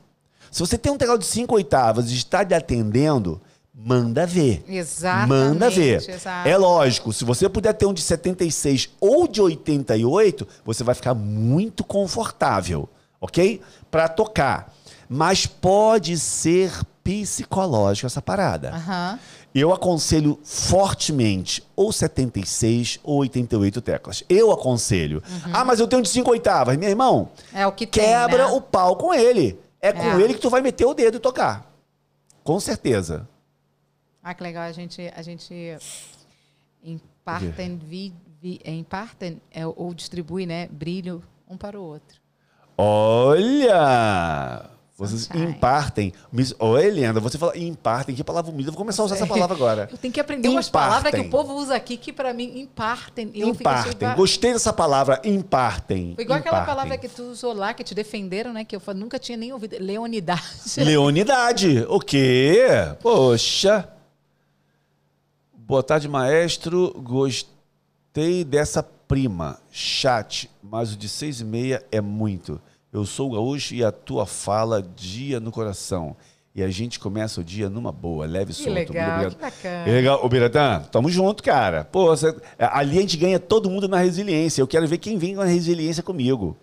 Se 0.50 0.60
você 0.60 0.76
tem 0.76 0.90
um 0.90 0.98
teclado 0.98 1.20
de 1.20 1.26
5 1.26 1.54
oitavas 1.54 2.10
e 2.10 2.14
está 2.14 2.44
te 2.44 2.54
atendendo, 2.54 3.40
manda 3.84 4.26
ver. 4.26 4.62
Exatamente. 4.68 5.28
Manda 5.28 5.70
ver. 5.70 6.08
Exato. 6.08 6.48
É 6.48 6.56
lógico, 6.56 7.12
se 7.12 7.24
você 7.24 7.48
puder 7.48 7.72
ter 7.72 7.86
um 7.86 7.94
de 7.94 8.02
76 8.02 8.90
ou 9.00 9.26
de 9.26 9.40
88, 9.40 10.46
você 10.64 10.84
vai 10.84 10.94
ficar 10.94 11.14
muito 11.14 11.82
confortável, 11.82 12.88
ok? 13.20 13.60
Para 13.90 14.08
tocar. 14.08 14.72
Mas 15.08 15.46
pode 15.46 16.18
ser 16.18 16.72
psicológico 17.02 18.06
essa 18.06 18.22
parada. 18.22 18.74
Uhum. 18.74 19.18
Eu 19.52 19.72
aconselho 19.72 20.38
fortemente 20.44 21.64
ou 21.74 21.90
76 21.90 23.00
ou 23.02 23.18
88 23.18 23.80
teclas. 23.80 24.22
Eu 24.28 24.52
aconselho. 24.52 25.20
Uhum. 25.28 25.50
Ah, 25.52 25.64
mas 25.64 25.80
eu 25.80 25.88
tenho 25.88 26.02
de 26.02 26.08
5 26.08 26.30
oitavas. 26.30 26.76
Meu 26.76 26.88
irmão, 26.88 27.30
é 27.52 27.66
o 27.66 27.72
que 27.72 27.86
quebra 27.86 28.44
tem, 28.44 28.52
né? 28.52 28.58
o 28.58 28.60
pau 28.60 28.94
com 28.94 29.12
ele. 29.12 29.58
É, 29.82 29.88
é 29.88 29.92
com 29.92 30.20
ele 30.20 30.34
que 30.34 30.40
tu 30.40 30.50
vai 30.50 30.60
meter 30.60 30.84
o 30.84 30.94
dedo 30.94 31.16
e 31.16 31.20
tocar. 31.20 31.68
Com 32.44 32.60
certeza. 32.60 33.26
Ah, 34.22 34.34
que 34.34 34.42
legal. 34.42 34.64
A 34.64 34.72
gente, 34.72 35.00
a 35.14 35.22
gente 35.22 35.76
impartem, 36.82 37.76
vi, 37.76 38.12
vi, 38.40 38.60
impartem 38.64 39.40
é, 39.50 39.66
ou 39.66 39.94
distribui 39.94 40.46
né, 40.46 40.68
brilho 40.68 41.22
um 41.48 41.56
para 41.56 41.78
o 41.78 41.82
outro. 41.82 42.20
Olha! 42.76 44.70
Vocês 45.00 45.22
Sunshine. 45.22 45.52
impartem. 45.52 46.12
Oi, 46.58 46.90
Leandra, 46.90 47.22
você 47.22 47.38
fala 47.38 47.56
impartem. 47.56 48.14
Que 48.14 48.22
palavra 48.22 48.52
bonita. 48.52 48.70
Vou 48.70 48.76
começar 48.76 49.02
a 49.02 49.06
usar 49.06 49.14
essa 49.14 49.24
palavra 49.26 49.56
agora. 49.56 49.88
Eu 49.90 49.96
tenho 49.96 50.12
que 50.12 50.20
aprender 50.20 50.46
impartem. 50.48 50.56
umas 50.56 50.68
palavras 50.68 51.14
que 51.14 51.20
o 51.22 51.30
povo 51.30 51.54
usa 51.54 51.74
aqui 51.74 51.96
que 51.96 52.12
para 52.12 52.34
mim 52.34 52.60
impartem. 52.60 53.30
Eu 53.34 53.48
impartem. 53.48 54.14
Gostei 54.14 54.52
dessa 54.52 54.74
palavra, 54.74 55.18
impartem. 55.24 56.12
Foi 56.14 56.24
igual 56.24 56.38
impartem. 56.38 56.58
aquela 56.58 56.66
palavra 56.66 56.98
que 56.98 57.08
tu 57.08 57.22
usou 57.22 57.54
lá, 57.54 57.72
que 57.72 57.82
te 57.82 57.94
defenderam, 57.94 58.52
né? 58.52 58.62
Que 58.62 58.76
eu 58.76 58.82
nunca 58.94 59.18
tinha 59.18 59.38
nem 59.38 59.54
ouvido. 59.54 59.76
Leonidade. 59.80 60.44
Leonidade. 60.76 61.86
O 61.88 61.98
quê? 61.98 62.66
Poxa. 63.00 63.88
Boa 65.70 65.84
tarde, 65.84 66.08
maestro. 66.08 66.92
Gostei 67.00 68.42
dessa 68.42 68.82
prima. 68.82 69.56
Chat, 69.70 70.50
mas 70.60 70.92
o 70.92 70.96
de 70.96 71.08
seis 71.08 71.40
e 71.40 71.44
meia 71.44 71.80
é 71.92 72.00
muito. 72.00 72.60
Eu 72.92 73.06
sou 73.06 73.30
gaúcho 73.30 73.72
e 73.72 73.84
a 73.84 73.92
tua 73.92 74.26
fala 74.26 74.82
dia 74.82 75.38
no 75.38 75.52
coração. 75.52 76.16
E 76.56 76.60
a 76.60 76.68
gente 76.68 76.98
começa 76.98 77.40
o 77.40 77.44
dia 77.44 77.70
numa 77.70 77.92
boa, 77.92 78.26
leve 78.26 78.50
e 78.50 78.54
solto. 78.54 78.92
Legal, 78.92 79.30
que 79.30 79.36
bacana. 79.36 79.84
Legal. 79.84 80.26
Ô, 80.26 80.28
Biratã, 80.28 80.82
tamo 80.90 81.08
junto, 81.08 81.40
cara. 81.40 81.84
Pô, 81.84 82.06
você, 82.06 82.34
ali 82.58 82.98
a 82.98 83.02
gente 83.02 83.16
ganha 83.16 83.38
todo 83.38 83.70
mundo 83.70 83.86
na 83.86 83.98
resiliência. 83.98 84.60
Eu 84.60 84.66
quero 84.66 84.88
ver 84.88 84.98
quem 84.98 85.18
vem 85.18 85.36
com 85.36 85.40
a 85.40 85.44
resiliência 85.44 86.02
comigo. 86.02 86.56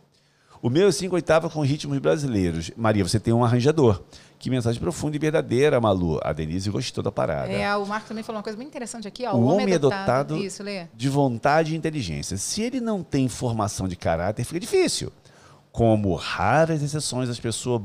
O 0.62 0.70
meu 0.70 0.90
é 0.90 0.92
cinco 0.92 1.16
oitavas 1.16 1.54
com 1.54 1.62
ritmos 1.62 1.98
brasileiros. 2.00 2.72
Maria, 2.76 3.08
você 3.08 3.22
tem 3.22 3.34
um 3.34 3.46
arranjador. 3.46 4.02
Que 4.40 4.50
mensagem 4.50 4.80
profunda 4.80 5.16
e 5.16 5.20
verdadeira, 5.20 5.82
Malu. 5.82 6.20
A 6.24 6.32
Denise 6.32 6.70
gostou 6.70 7.04
da 7.04 7.12
parada. 7.12 7.52
É, 7.52 7.76
o 7.76 7.86
Marco 7.86 8.08
também 8.08 8.24
falou 8.24 8.38
uma 8.38 8.44
coisa 8.44 8.56
muito 8.56 8.70
interessante 8.70 9.08
aqui. 9.08 9.26
Ó, 9.26 9.34
o, 9.34 9.40
o 9.40 9.46
homem, 9.48 9.74
é 9.74 9.80
dotado, 9.80 10.36
dotado 10.36 10.38
Isso, 10.38 10.64
de 10.94 11.10
vontade 11.10 11.74
e 11.74 11.78
inteligência. 11.78 12.38
Se 12.38 12.62
ele 12.62 12.80
não 12.80 13.04
tem 13.04 13.28
formação 13.28 13.88
de 13.88 13.96
caráter, 13.96 14.44
fica 14.44 14.60
difícil. 14.60 15.12
Como 15.72 16.14
raras 16.16 16.82
exceções, 16.82 17.30
as 17.30 17.40
pessoas 17.40 17.82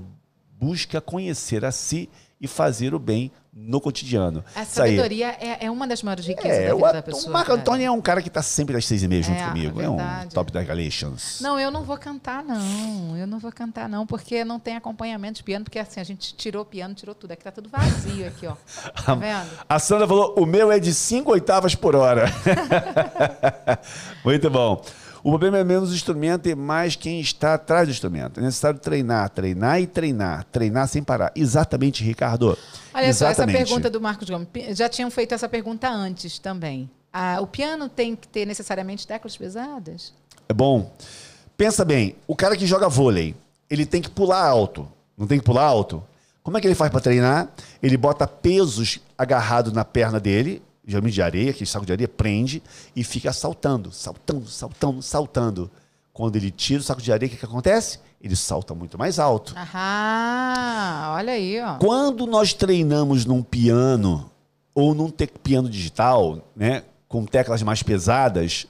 buscam 0.61 1.01
conhecer 1.01 1.65
a 1.65 1.73
si 1.73 2.09
e 2.41 2.47
fazer 2.47 2.95
o 2.95 2.99
bem 2.99 3.33
no 3.55 3.81
cotidiano. 3.83 4.43
A 4.55 4.65
sabedoria 4.65 5.37
é, 5.39 5.67
é, 5.67 5.71
uma 5.71 5.87
das 5.87 6.03
maiores 6.03 6.27
riquezas 6.27 6.59
é, 6.59 6.69
da 6.69 6.75
vida 6.75 6.89
o, 6.89 6.93
da 6.93 7.03
pessoa. 7.03 7.29
O 7.29 7.33
Marco 7.33 7.53
Antônio 7.53 7.87
é 7.87 7.91
um 7.91 8.01
cara 8.01 8.23
que 8.23 8.29
está 8.29 8.43
sempre 8.43 8.77
às 8.77 8.87
seis 8.87 9.03
e 9.03 9.09
meia 9.09 9.23
junto 9.23 9.39
é, 9.39 9.47
comigo. 9.47 9.81
É, 9.81 9.85
é 9.85 9.91
um 9.91 9.99
top 10.33 10.51
da 10.51 10.63
Galatians. 10.63 11.39
Não, 11.41 11.61
eu 11.61 11.71
não 11.71 11.85
vou 11.85 11.99
cantar, 11.99 12.43
não. 12.43 13.17
Eu 13.17 13.27
não 13.27 13.39
vou 13.39 13.53
cantar, 13.53 13.89
não, 13.91 14.07
porque 14.07 14.43
não 14.43 14.59
tem 14.59 14.77
acompanhamento 14.77 15.37
de 15.37 15.43
piano, 15.45 15.65
porque 15.65 15.79
assim, 15.79 16.01
a 16.01 16.05
gente 16.05 16.35
tirou 16.35 16.63
o 16.63 16.65
piano, 16.65 16.95
tirou 16.95 17.15
tudo. 17.15 17.33
Aqui 17.33 17.45
tá 17.45 17.53
tudo 17.53 17.69
vazio 17.69 18.27
aqui, 18.27 18.47
ó. 18.47 18.57
Tá 19.05 19.15
vendo? 19.17 19.51
A 19.69 19.79
Sandra 19.79 20.09
falou: 20.09 20.35
o 20.39 20.47
meu 20.47 20.73
é 20.73 20.79
de 20.79 20.95
cinco 20.95 21.31
oitavas 21.33 21.75
por 21.75 21.95
hora. 21.95 22.33
Muito 24.25 24.49
bom. 24.49 24.83
O 25.25 25.31
problema 25.31 25.59
é 25.59 25.65
menos 25.65 25.91
o 25.93 25.95
instrumento 25.95 26.49
e 26.49 26.55
mais 26.55 26.97
quem 26.97 27.21
está 27.21 27.55
atrás 27.55 27.87
do 27.87 27.93
instrumento. 27.93 28.41
É 28.41 28.43
necessário 28.43 28.81
treinar, 28.81 29.31
treinar 29.31 29.81
e 29.81 29.87
treinar. 29.87 30.45
Treinar 30.51 30.89
sem 30.89 31.03
parar. 31.03 31.31
Exatamente, 31.37 32.03
Ricardo. 32.03 32.59
Olha 32.93 33.07
Exatamente. 33.07 33.17
só, 33.17 33.27
essa 33.27 33.47
pergunta 33.47 33.89
do 33.89 34.01
Marcos 34.01 34.29
Gomes. 34.29 34.49
Já 34.73 34.89
tinham 34.89 35.11
feito 35.13 35.33
essa 35.33 35.49
pergunta 35.49 35.89
antes 35.89 36.41
também. 36.41 36.91
Ah, 37.13 37.39
o 37.41 37.47
piano 37.47 37.89
tem 37.89 38.17
que 38.17 38.27
ter 38.27 38.45
necessariamente 38.45 39.07
teclas 39.07 39.37
pesadas? 39.37 40.13
É 40.49 40.53
bom. 40.53 40.93
Pensa 41.57 41.85
bem, 41.85 42.17
o 42.27 42.35
cara 42.35 42.57
que 42.57 42.67
joga 42.67 42.89
vôlei, 42.89 43.37
ele 43.71 43.87
tem 43.87 44.03
que 44.03 44.11
pular 44.11 44.45
alto. 44.45 44.89
Não 45.17 45.27
tem 45.27 45.39
que 45.39 45.45
pular 45.45 45.65
alto? 45.65 46.03
Como 46.43 46.59
é 46.59 46.61
que 46.61 46.67
ele 46.67 46.75
faz 46.75 46.91
para 46.91 47.01
treinar? 47.01 47.49
Ele 47.81 47.97
bota 47.97 48.27
pesos 48.27 48.99
agarrados 49.17 49.73
na 49.73 49.85
perna 49.85 50.19
dele, 50.19 50.61
geralmente 50.87 51.15
de 51.15 51.23
areia, 51.23 51.51
aquele 51.51 51.67
saco 51.67 51.87
de 51.87 51.93
areia, 51.93 52.09
prende 52.09 52.63
e 52.95 53.05
fica 53.05 53.33
saltando, 53.33 53.93
saltando, 53.93 54.49
saltando, 54.49 55.03
saltando. 55.03 55.71
Quando 56.13 56.37
ele 56.37 56.51
tira 56.51 56.81
o 56.81 56.83
saco 56.83 57.01
de 57.01 57.13
areia, 57.13 57.29
o 57.29 57.31
que, 57.31 57.39
que 57.39 57.45
acontece? 57.45 57.99
Ele 58.21 58.37
salta 58.37 58.75
muito 58.75 58.99
mais 58.99 59.19
alto. 59.19 59.55
Ah, 59.57 61.15
olha 61.17 61.33
aí, 61.33 61.61
ó. 61.61 61.77
Quando 61.79 62.27
nós 62.27 62.53
treinamos 62.53 63.25
num 63.25 63.43
piano 63.43 64.31
ou 64.75 64.95
num 64.95 65.11
piano 65.11 65.69
digital, 65.69 66.51
né, 66.55 66.85
com 67.09 67.25
teclas 67.25 67.63
mais 67.63 67.83
pesadas, 67.83 68.67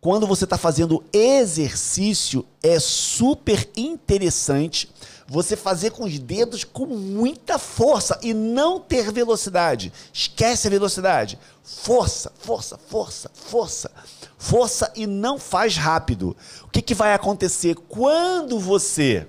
quando 0.00 0.26
você 0.26 0.44
está 0.44 0.58
fazendo 0.58 1.02
exercício, 1.12 2.44
é 2.62 2.78
super 2.78 3.68
interessante 3.74 4.90
você 5.26 5.56
fazer 5.56 5.90
com 5.90 6.04
os 6.04 6.18
dedos 6.18 6.64
com 6.64 6.86
muita 6.86 7.58
força 7.58 8.18
e 8.22 8.34
não 8.34 8.78
ter 8.78 9.10
velocidade. 9.12 9.92
Esquece 10.12 10.66
a 10.66 10.70
velocidade. 10.70 11.38
Força, 11.62 12.32
força, 12.38 12.78
força, 12.78 13.30
força. 13.34 13.90
Força 14.36 14.92
e 14.94 15.06
não 15.06 15.38
faz 15.38 15.76
rápido. 15.76 16.36
O 16.62 16.68
que, 16.68 16.82
que 16.82 16.94
vai 16.94 17.14
acontecer 17.14 17.74
quando 17.88 18.58
você 18.58 19.26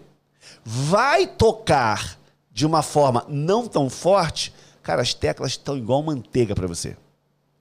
vai 0.64 1.28
tocar 1.28 2.18
de 2.52 2.66
uma 2.66 2.82
forma 2.82 3.26
não 3.30 3.68
tão 3.68 3.90
forte? 3.90 4.54
Cara, 4.84 5.02
as 5.02 5.14
teclas 5.14 5.52
estão 5.52 5.78
igual 5.78 6.04
manteiga 6.04 6.54
para 6.54 6.68
você. 6.68 6.98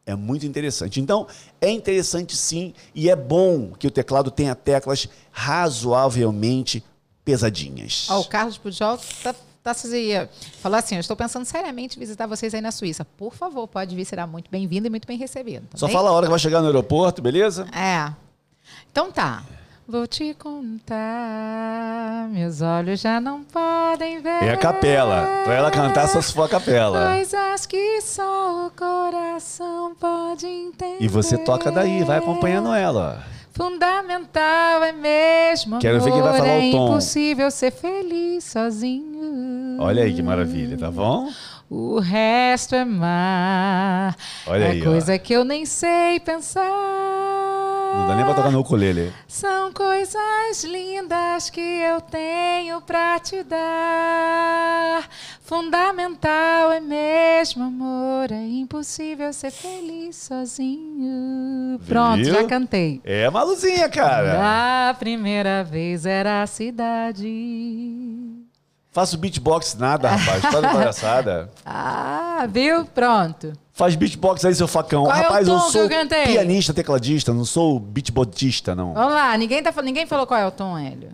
É 0.06 0.14
muito 0.14 0.44
interessante. 0.44 1.00
Então, 1.00 1.26
é 1.60 1.70
interessante 1.70 2.36
sim, 2.36 2.74
e 2.94 3.08
é 3.08 3.16
bom 3.16 3.72
que 3.72 3.86
o 3.86 3.90
teclado 3.90 4.30
tenha 4.30 4.54
teclas 4.54 5.08
razoavelmente 5.30 6.84
pesadinhas. 7.24 8.06
Ó, 8.10 8.20
o 8.20 8.24
Carlos 8.26 8.58
Pujol 8.58 8.98
tá, 9.22 9.34
tá 9.62 9.74
falou 10.60 10.78
assim: 10.78 10.96
eu 10.96 11.00
estou 11.00 11.16
pensando 11.16 11.44
seriamente 11.44 11.96
em 11.96 12.00
visitar 12.00 12.26
vocês 12.26 12.54
aí 12.54 12.60
na 12.60 12.70
Suíça. 12.70 13.04
Por 13.04 13.34
favor, 13.34 13.66
pode 13.66 13.94
vir, 13.96 14.04
será 14.04 14.26
muito 14.26 14.50
bem-vindo 14.50 14.86
e 14.86 14.90
muito 14.90 15.06
bem 15.06 15.16
recebido. 15.16 15.66
tá 15.70 15.78
Só 15.78 15.86
bem? 15.86 15.94
fala 15.94 16.10
a 16.10 16.12
hora 16.12 16.26
que 16.26 16.30
vai 16.30 16.38
chegar 16.38 16.60
no 16.60 16.66
aeroporto, 16.66 17.22
beleza? 17.22 17.66
É. 17.72 18.12
Então 18.90 19.10
tá. 19.10 19.42
Vou 19.86 20.06
te 20.06 20.32
contar, 20.32 22.26
meus 22.30 22.62
olhos 22.62 23.00
já 23.00 23.20
não 23.20 23.44
podem 23.44 24.18
ver. 24.22 24.42
É 24.42 24.50
a 24.50 24.56
capela. 24.56 25.42
Pra 25.44 25.52
ela 25.52 25.70
cantar, 25.70 26.08
só 26.08 26.22
se 26.22 26.32
for 26.32 26.44
a 26.44 26.48
capela. 26.48 27.10
Coisas 27.12 27.66
que 27.66 28.00
só 28.00 28.66
o 28.66 28.70
coração 28.70 29.94
pode 29.96 30.46
entender. 30.46 31.02
E 31.02 31.06
você 31.06 31.36
toca 31.36 31.70
daí, 31.70 32.02
vai 32.02 32.16
acompanhando 32.16 32.72
ela. 32.72 33.22
Fundamental 33.54 34.82
é 34.82 34.90
mesmo. 34.90 35.78
Quero 35.78 36.00
ver 36.00 36.10
quem 36.10 36.20
vai 36.20 36.30
amor, 36.30 36.38
falar 36.38 36.54
é 36.54 36.68
o 36.68 36.72
tom. 36.72 36.88
impossível 36.88 37.50
ser 37.52 37.70
feliz 37.70 38.42
sozinho. 38.42 39.76
Olha 39.78 40.02
aí 40.02 40.12
que 40.12 40.22
maravilha, 40.22 40.76
tá 40.76 40.90
bom? 40.90 41.30
O 41.70 42.00
resto 42.00 42.74
é 42.74 42.84
mar. 42.84 44.16
Olha 44.44 44.64
é 44.64 44.70
aí, 44.72 44.82
ó. 44.82 44.84
coisa 44.84 45.16
que 45.20 45.32
eu 45.32 45.44
nem 45.44 45.64
sei 45.64 46.18
pensar. 46.18 46.68
Não 47.96 48.06
dá 48.08 48.16
nem 48.16 48.24
pra 48.24 48.34
tocar 48.34 48.50
no 48.50 48.60
ukulele. 48.60 49.12
São 49.28 49.72
coisas 49.72 50.64
lindas 50.64 51.48
que 51.50 51.60
eu 51.60 52.00
tenho 52.00 52.80
pra 52.82 53.18
te 53.18 53.42
dar. 53.42 55.08
Fundamental 55.40 56.72
é 56.72 56.80
mesmo 56.80 57.64
amor, 57.64 58.30
é 58.32 58.46
impossível 58.46 59.32
ser 59.32 59.50
feliz 59.50 60.16
sozinho. 60.16 61.78
Pronto, 61.86 62.24
Viu? 62.24 62.34
já 62.34 62.44
cantei. 62.44 63.00
É 63.04 63.28
Maluzinha, 63.30 63.88
cara. 63.88 64.88
A 64.90 64.94
primeira 64.94 65.62
vez 65.64 66.04
era 66.06 66.42
a 66.42 66.46
cidade. 66.46 67.28
Faço 68.92 69.18
beatbox 69.18 69.74
nada, 69.74 70.08
rapaz. 70.08 70.42
De 70.42 70.50
palhaçada. 70.72 71.50
Ah, 71.66 72.46
viu? 72.48 72.84
Pronto. 72.86 73.52
Faz 73.76 73.96
beatbox 73.96 74.44
aí, 74.44 74.54
seu 74.54 74.68
facão. 74.68 75.02
Qual 75.02 75.16
é 75.16 75.18
o 75.18 75.22
rapaz, 75.24 75.48
eu 75.48 75.58
tom 75.58 75.66
que 75.66 75.72
sou 75.72 75.82
eu 75.82 75.88
cantei? 75.88 76.26
pianista, 76.26 76.72
tecladista, 76.72 77.34
não 77.34 77.44
sou 77.44 77.80
beatbotista, 77.80 78.72
não. 78.72 78.94
Vamos 78.94 79.12
lá, 79.12 79.36
ninguém, 79.36 79.60
tá, 79.64 79.74
ninguém 79.82 80.06
falou 80.06 80.28
qual 80.28 80.38
é 80.38 80.46
o 80.46 80.50
tom, 80.52 80.78
Hélio. 80.78 81.10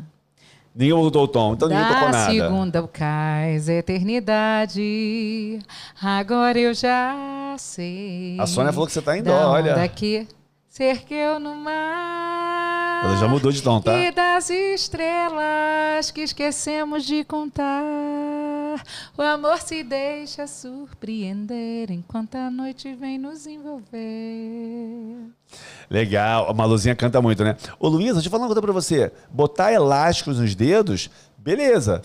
Ninguém 0.74 0.94
mudou 0.94 1.24
o 1.24 1.28
tom, 1.28 1.54
então 1.54 1.68
ninguém 1.68 1.84
tocou 1.86 2.10
Da 2.10 2.18
nada. 2.18 2.30
segunda 2.30 2.82
o 2.82 2.86
cais 2.86 3.66
eternidade, 3.68 5.58
agora 6.00 6.58
eu 6.58 6.74
já 6.74 7.56
sei. 7.58 8.36
A 8.38 8.46
Sônia 8.46 8.72
falou 8.72 8.86
que 8.86 8.92
você 8.92 9.00
tá 9.00 9.16
em 9.16 9.22
dó, 9.22 9.52
olha. 9.52 9.88
que 9.88 10.28
cerqueu 10.68 11.40
no 11.40 11.54
mar. 11.56 13.04
Ela 13.04 13.16
já 13.16 13.26
mudou 13.26 13.50
de 13.50 13.62
tom, 13.62 13.80
tá? 13.80 13.96
E 13.96 14.12
das 14.12 14.50
estrelas 14.50 16.10
que 16.10 16.20
esquecemos 16.20 17.04
de 17.06 17.24
contar. 17.24 17.82
O 19.16 19.22
amor 19.22 19.59
se 19.59 19.82
deixa 19.82 20.47
surpreender 20.47 21.90
enquanto 21.90 22.34
a 22.36 22.51
noite 22.51 22.94
vem 22.94 23.18
nos 23.18 23.47
envolver. 23.47 25.30
Legal, 25.88 26.48
a 26.48 26.55
Maluzinha 26.55 26.94
canta 26.94 27.20
muito, 27.20 27.42
né? 27.44 27.56
Ô 27.78 27.88
Luísa, 27.88 28.14
deixa 28.14 28.28
eu 28.28 28.30
falar 28.30 28.44
uma 28.44 28.48
coisa 28.48 28.62
pra 28.62 28.72
você. 28.72 29.12
Botar 29.30 29.72
elásticos 29.72 30.38
nos 30.38 30.55
dedos, 30.55 31.10
beleza. 31.36 32.02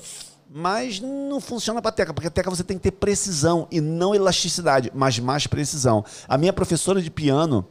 Mas 0.49 1.01
não 1.01 1.41
funciona 1.41 1.81
pra 1.81 1.91
teca, 1.91 2.13
porque 2.13 2.27
a 2.27 2.31
teca 2.31 2.49
você 2.49 2.63
tem 2.63 2.77
que 2.77 2.83
ter 2.83 2.91
precisão 2.91 3.67
e 3.69 3.81
não 3.81 4.15
elasticidade, 4.15 4.91
mas 4.95 5.19
mais 5.19 5.47
precisão. 5.47 6.05
A 6.27 6.37
minha 6.37 6.53
professora 6.53 7.01
de 7.01 7.11
piano, 7.11 7.67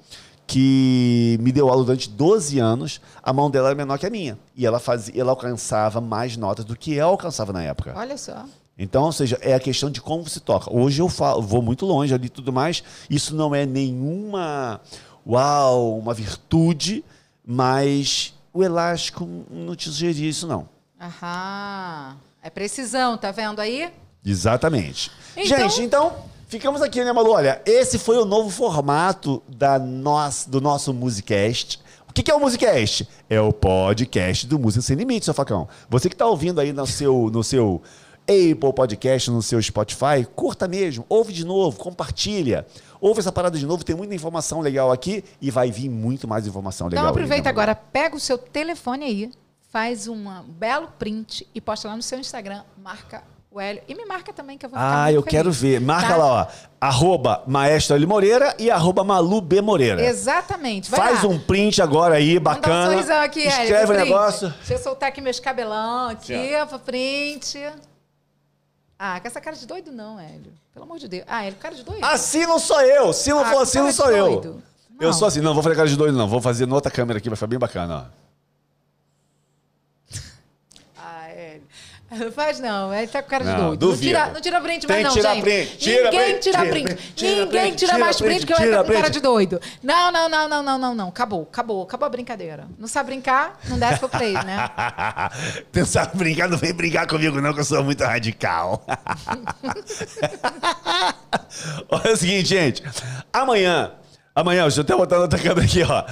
que 0.46 1.38
me 1.40 1.50
deu 1.50 1.68
aula 1.68 1.84
durante 1.84 2.08
12 2.10 2.58
anos, 2.58 3.00
a 3.22 3.32
mão 3.32 3.50
dela 3.50 3.68
era 3.68 3.74
menor 3.74 3.98
que 3.98 4.06
a 4.06 4.10
minha. 4.10 4.38
E 4.54 4.66
ela, 4.66 4.78
fazia, 4.78 5.18
ela 5.18 5.32
alcançava 5.32 6.00
mais 6.00 6.36
notas 6.36 6.64
do 6.64 6.76
que 6.76 6.92
eu 6.94 7.08
alcançava 7.08 7.52
na 7.52 7.62
época. 7.62 7.94
Olha 7.96 8.16
só. 8.16 8.44
Então, 8.78 9.04
ou 9.04 9.12
seja, 9.12 9.38
é 9.40 9.54
a 9.54 9.60
questão 9.60 9.88
de 9.90 10.00
como 10.00 10.22
você 10.28 10.40
toca. 10.40 10.72
Hoje 10.74 11.00
eu 11.00 11.08
falo, 11.08 11.40
vou 11.40 11.62
muito 11.62 11.86
longe 11.86 12.12
ali 12.12 12.26
e 12.26 12.30
tudo 12.30 12.52
mais. 12.52 12.82
Isso 13.08 13.34
não 13.34 13.54
é 13.54 13.64
nenhuma, 13.64 14.80
uau, 15.26 15.96
uma 15.98 16.12
virtude, 16.12 17.04
mas 17.46 18.34
o 18.52 18.62
elástico 18.64 19.28
não 19.50 19.76
te 19.76 19.88
sugeria 19.88 20.28
isso, 20.28 20.46
não. 20.46 20.68
Aham. 21.00 22.16
É 22.42 22.50
precisão, 22.50 23.16
tá 23.16 23.30
vendo 23.30 23.60
aí? 23.60 23.90
Exatamente. 24.24 25.10
Então- 25.36 25.58
Gente, 25.58 25.82
então, 25.82 26.12
ficamos 26.48 26.82
aqui, 26.82 27.02
né, 27.04 27.12
Malu? 27.12 27.30
Olha, 27.30 27.62
esse 27.64 27.98
foi 27.98 28.16
o 28.18 28.24
novo 28.24 28.50
formato 28.50 29.42
da 29.48 29.78
nossa, 29.78 30.50
do 30.50 30.60
nosso 30.60 30.92
Musicast. 30.92 31.78
O 32.08 32.12
que 32.12 32.22
que 32.22 32.30
é 32.30 32.34
o 32.34 32.40
Musicast? 32.40 33.08
É 33.28 33.40
o 33.40 33.52
podcast 33.52 34.46
do 34.46 34.58
Música 34.58 34.82
Sem 34.82 34.96
Limites, 34.96 35.24
seu 35.24 35.34
facão. 35.34 35.66
Você 35.88 36.08
que 36.08 36.14
está 36.14 36.26
ouvindo 36.26 36.60
aí 36.60 36.72
no 36.72 36.86
seu, 36.86 37.28
no 37.32 37.42
seu 37.42 37.82
Apple 38.26 38.72
Podcast, 38.74 39.30
no 39.30 39.42
seu 39.42 39.60
Spotify, 39.62 40.26
curta 40.34 40.66
mesmo, 40.66 41.04
ouve 41.08 41.32
de 41.32 41.44
novo, 41.44 41.78
compartilha. 41.78 42.66
Ouve 43.00 43.20
essa 43.20 43.30
parada 43.30 43.58
de 43.58 43.66
novo, 43.66 43.84
tem 43.84 43.94
muita 43.94 44.14
informação 44.14 44.60
legal 44.60 44.90
aqui 44.90 45.22
e 45.40 45.50
vai 45.50 45.70
vir 45.70 45.90
muito 45.90 46.26
mais 46.26 46.46
informação 46.46 46.86
legal. 46.88 47.04
Então 47.04 47.08
aí, 47.14 47.22
aproveita 47.22 47.44
Malu? 47.52 47.60
agora, 47.60 47.74
pega 47.74 48.16
o 48.16 48.20
seu 48.20 48.38
telefone 48.38 49.04
aí, 49.04 49.30
faz 49.70 50.08
um 50.08 50.24
belo 50.48 50.88
print 50.98 51.46
e 51.54 51.60
posta 51.60 51.86
lá 51.88 51.96
no 51.96 52.02
seu 52.02 52.18
Instagram, 52.18 52.62
marca 52.82 53.22
o 53.50 53.60
Hélio. 53.60 53.82
E 53.86 53.94
me 53.94 54.04
marca 54.06 54.32
também, 54.32 54.56
que 54.56 54.64
eu 54.64 54.70
vou 54.70 54.78
ficar 54.78 55.04
Ah, 55.04 55.12
eu 55.12 55.20
feliz, 55.22 55.30
quero 55.30 55.52
ver. 55.52 55.80
Marca 55.80 56.08
tá? 56.08 56.16
lá, 56.16 56.42
ó. 56.50 56.66
Arroba 56.80 57.42
Maestro 57.46 57.94
L. 57.94 58.04
Moreira 58.06 58.52
e 58.58 58.68
arroba 58.70 59.04
Malu 59.04 59.40
B. 59.40 59.60
Moreira. 59.60 60.02
Exatamente. 60.04 60.90
Vai 60.90 60.98
Faz 60.98 61.22
lá. 61.22 61.28
um 61.28 61.38
print 61.38 61.80
agora 61.82 62.14
aí, 62.16 62.34
dar 62.34 62.40
um 62.40 62.54
bacana. 62.54 62.90
sorrisão 62.92 63.20
aqui, 63.20 63.40
Hélio, 63.42 63.62
Escreve 63.62 63.84
o 63.84 63.86
print. 63.94 63.98
negócio. 64.08 64.48
Deixa 64.58 64.74
eu 64.74 64.78
soltar 64.78 65.10
aqui 65.10 65.20
meus 65.20 65.38
cabelão 65.38 66.08
aqui, 66.08 66.32
pra 66.68 66.78
print. 66.80 67.58
Ah, 69.06 69.20
com 69.20 69.26
essa 69.28 69.38
cara 69.38 69.54
de 69.54 69.66
doido 69.66 69.92
não, 69.92 70.18
Hélio. 70.18 70.50
Pelo 70.72 70.86
amor 70.86 70.98
de 70.98 71.06
Deus. 71.06 71.24
Ah, 71.28 71.44
Hélio, 71.44 71.58
cara 71.58 71.74
de 71.74 71.82
doido. 71.84 72.02
Assim 72.02 72.46
não 72.46 72.58
sou 72.58 72.80
eu. 72.80 73.12
Se 73.12 73.28
não 73.28 73.40
Ah, 73.40 73.50
for 73.50 73.58
assim, 73.62 73.78
não 73.80 73.92
sou 73.92 74.10
eu. 74.10 74.40
doido. 74.40 74.62
Eu 74.98 75.08
Não. 75.08 75.12
sou 75.12 75.28
assim. 75.28 75.40
Não, 75.42 75.52
vou 75.52 75.62
fazer 75.62 75.76
cara 75.76 75.86
de 75.88 75.94
doido, 75.96 76.16
não. 76.16 76.26
Vou 76.26 76.40
fazer 76.40 76.64
na 76.66 76.74
outra 76.74 76.90
câmera 76.90 77.18
aqui, 77.18 77.28
vai 77.28 77.36
ficar 77.36 77.46
bem 77.46 77.58
bacana, 77.58 78.08
ó. 78.10 78.24
Ah, 80.96 81.28
Hélio. 81.28 81.60
Não 81.62 81.68
faz 82.34 82.60
não, 82.60 82.92
ele 82.94 83.06
tá 83.06 83.22
com 83.22 83.28
cara 83.28 83.44
de 83.44 83.50
Não, 83.50 83.76
doido. 83.76 83.88
Não 83.88 83.96
tira, 83.96 84.26
não 84.28 84.40
tira 84.40 84.60
print 84.60 84.88
mais 84.88 85.02
não, 85.04 85.10
tirar 85.12 85.34
gente. 85.34 85.44
print, 85.44 85.76
tira 85.78 86.10
Ninguém 86.10 86.20
print, 86.20 86.40
tira 86.40 86.58
tira 86.58 86.70
print. 86.70 86.96
tira 87.14 87.44
Ninguém 87.46 87.74
tira 87.74 87.92
tira 87.92 87.98
mais 87.98 88.16
print, 88.20 88.46
que 88.46 88.52
eu 88.52 88.56
tira 88.56 88.68
entro 88.70 88.84
com 88.84 88.92
cara 88.92 89.08
de 89.10 89.20
doido. 89.20 89.60
Não, 89.82 90.12
não, 90.12 90.28
não, 90.28 90.48
não, 90.48 90.62
não, 90.62 90.78
não, 90.78 90.94
não. 90.94 91.08
Acabou, 91.08 91.42
acabou, 91.42 91.82
acabou 91.82 92.06
a 92.06 92.10
brincadeira. 92.10 92.66
Não 92.78 92.88
sabe 92.88 93.10
brincar, 93.12 93.58
não 93.68 93.78
desce 93.78 93.98
pro 93.98 94.08
play, 94.08 94.32
né? 94.32 94.70
Pensar 95.72 96.10
em 96.14 96.18
brincar, 96.18 96.48
não 96.48 96.58
vem 96.58 96.72
brincar 96.72 97.06
comigo, 97.06 97.40
não, 97.40 97.52
que 97.52 97.60
eu 97.60 97.64
sou 97.64 97.82
muito 97.84 98.02
radical. 98.04 98.84
Olha 101.88 102.12
o 102.12 102.16
seguinte, 102.16 102.48
gente. 102.48 102.82
Amanhã, 103.32 103.92
amanhã, 104.34 104.62
deixa 104.62 104.80
eu 104.80 104.82
até 104.82 104.96
botar 104.96 105.16
na 105.16 105.22
outra 105.22 105.38
câmera 105.38 105.64
aqui, 105.64 105.82
ó. 105.82 106.04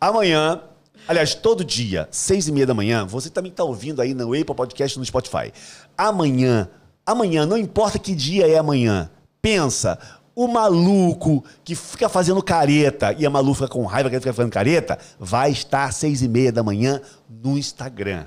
Amanhã, 0.00 0.60
aliás, 1.06 1.34
todo 1.34 1.64
dia, 1.64 2.08
seis 2.10 2.48
e 2.48 2.52
meia 2.52 2.66
da 2.66 2.74
manhã, 2.74 3.06
você 3.06 3.30
também 3.30 3.50
está 3.50 3.64
ouvindo 3.64 4.00
aí 4.00 4.14
no 4.14 4.32
Apple 4.32 4.54
Podcast 4.54 4.98
no 4.98 5.04
Spotify. 5.04 5.52
Amanhã, 5.96 6.68
amanhã, 7.04 7.46
não 7.46 7.58
importa 7.58 7.98
que 7.98 8.14
dia 8.14 8.46
é 8.46 8.58
amanhã, 8.58 9.10
pensa, 9.40 9.98
o 10.34 10.48
maluco 10.48 11.44
que 11.62 11.74
fica 11.74 12.08
fazendo 12.08 12.42
careta 12.42 13.12
e 13.12 13.24
a 13.24 13.30
Malu 13.30 13.54
fica 13.54 13.68
com 13.68 13.84
raiva 13.84 14.08
que 14.08 14.16
ele 14.16 14.20
fica 14.20 14.32
fazendo 14.32 14.52
careta, 14.52 14.98
vai 15.18 15.52
estar 15.52 15.84
às 15.84 15.96
seis 15.96 16.22
e 16.22 16.28
meia 16.28 16.50
da 16.50 16.62
manhã 16.62 17.00
no 17.28 17.56
Instagram. 17.56 18.26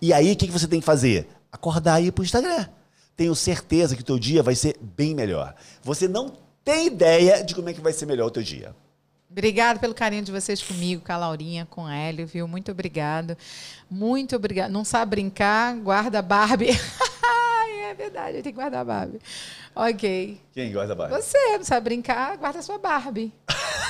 E 0.00 0.12
aí, 0.12 0.32
o 0.32 0.36
que 0.36 0.46
que 0.46 0.52
você 0.52 0.66
tem 0.66 0.80
que 0.80 0.86
fazer? 0.86 1.28
Acordar 1.52 2.00
ir 2.00 2.12
pro 2.12 2.24
Instagram. 2.24 2.66
Tenho 3.16 3.34
certeza 3.34 3.94
que 3.94 4.02
o 4.02 4.04
teu 4.04 4.18
dia 4.18 4.42
vai 4.42 4.54
ser 4.54 4.76
bem 4.80 5.14
melhor. 5.14 5.54
Você 5.82 6.08
não 6.08 6.32
tem 6.64 6.86
ideia 6.86 7.44
de 7.44 7.54
como 7.54 7.68
é 7.68 7.72
que 7.72 7.80
vai 7.80 7.92
ser 7.92 8.06
melhor 8.06 8.26
o 8.26 8.30
teu 8.30 8.42
dia. 8.42 8.74
Obrigada 9.34 9.80
pelo 9.80 9.92
carinho 9.92 10.22
de 10.22 10.30
vocês 10.30 10.62
comigo, 10.62 11.02
com 11.04 11.10
a 11.12 11.16
Laurinha, 11.16 11.66
com 11.68 11.84
a 11.84 11.92
Hélio, 11.92 12.24
viu? 12.24 12.46
Muito 12.46 12.70
obrigado. 12.70 13.36
Muito 13.90 14.36
obrigado. 14.36 14.70
Não 14.70 14.84
sabe 14.84 15.10
brincar? 15.10 15.74
Guarda 15.74 16.20
a 16.20 16.22
Barbie. 16.22 16.70
é 17.90 17.92
verdade, 17.94 18.34
tem 18.34 18.44
que 18.44 18.52
guardar 18.52 18.82
a 18.82 18.84
Barbie. 18.84 19.18
Ok. 19.74 20.40
Quem 20.52 20.72
guarda 20.72 20.92
a 20.92 20.96
Barbie? 20.96 21.16
Você 21.16 21.36
não 21.56 21.64
sabe 21.64 21.82
brincar? 21.82 22.36
Guarda 22.36 22.60
a 22.60 22.62
sua 22.62 22.78
Barbie. 22.78 23.32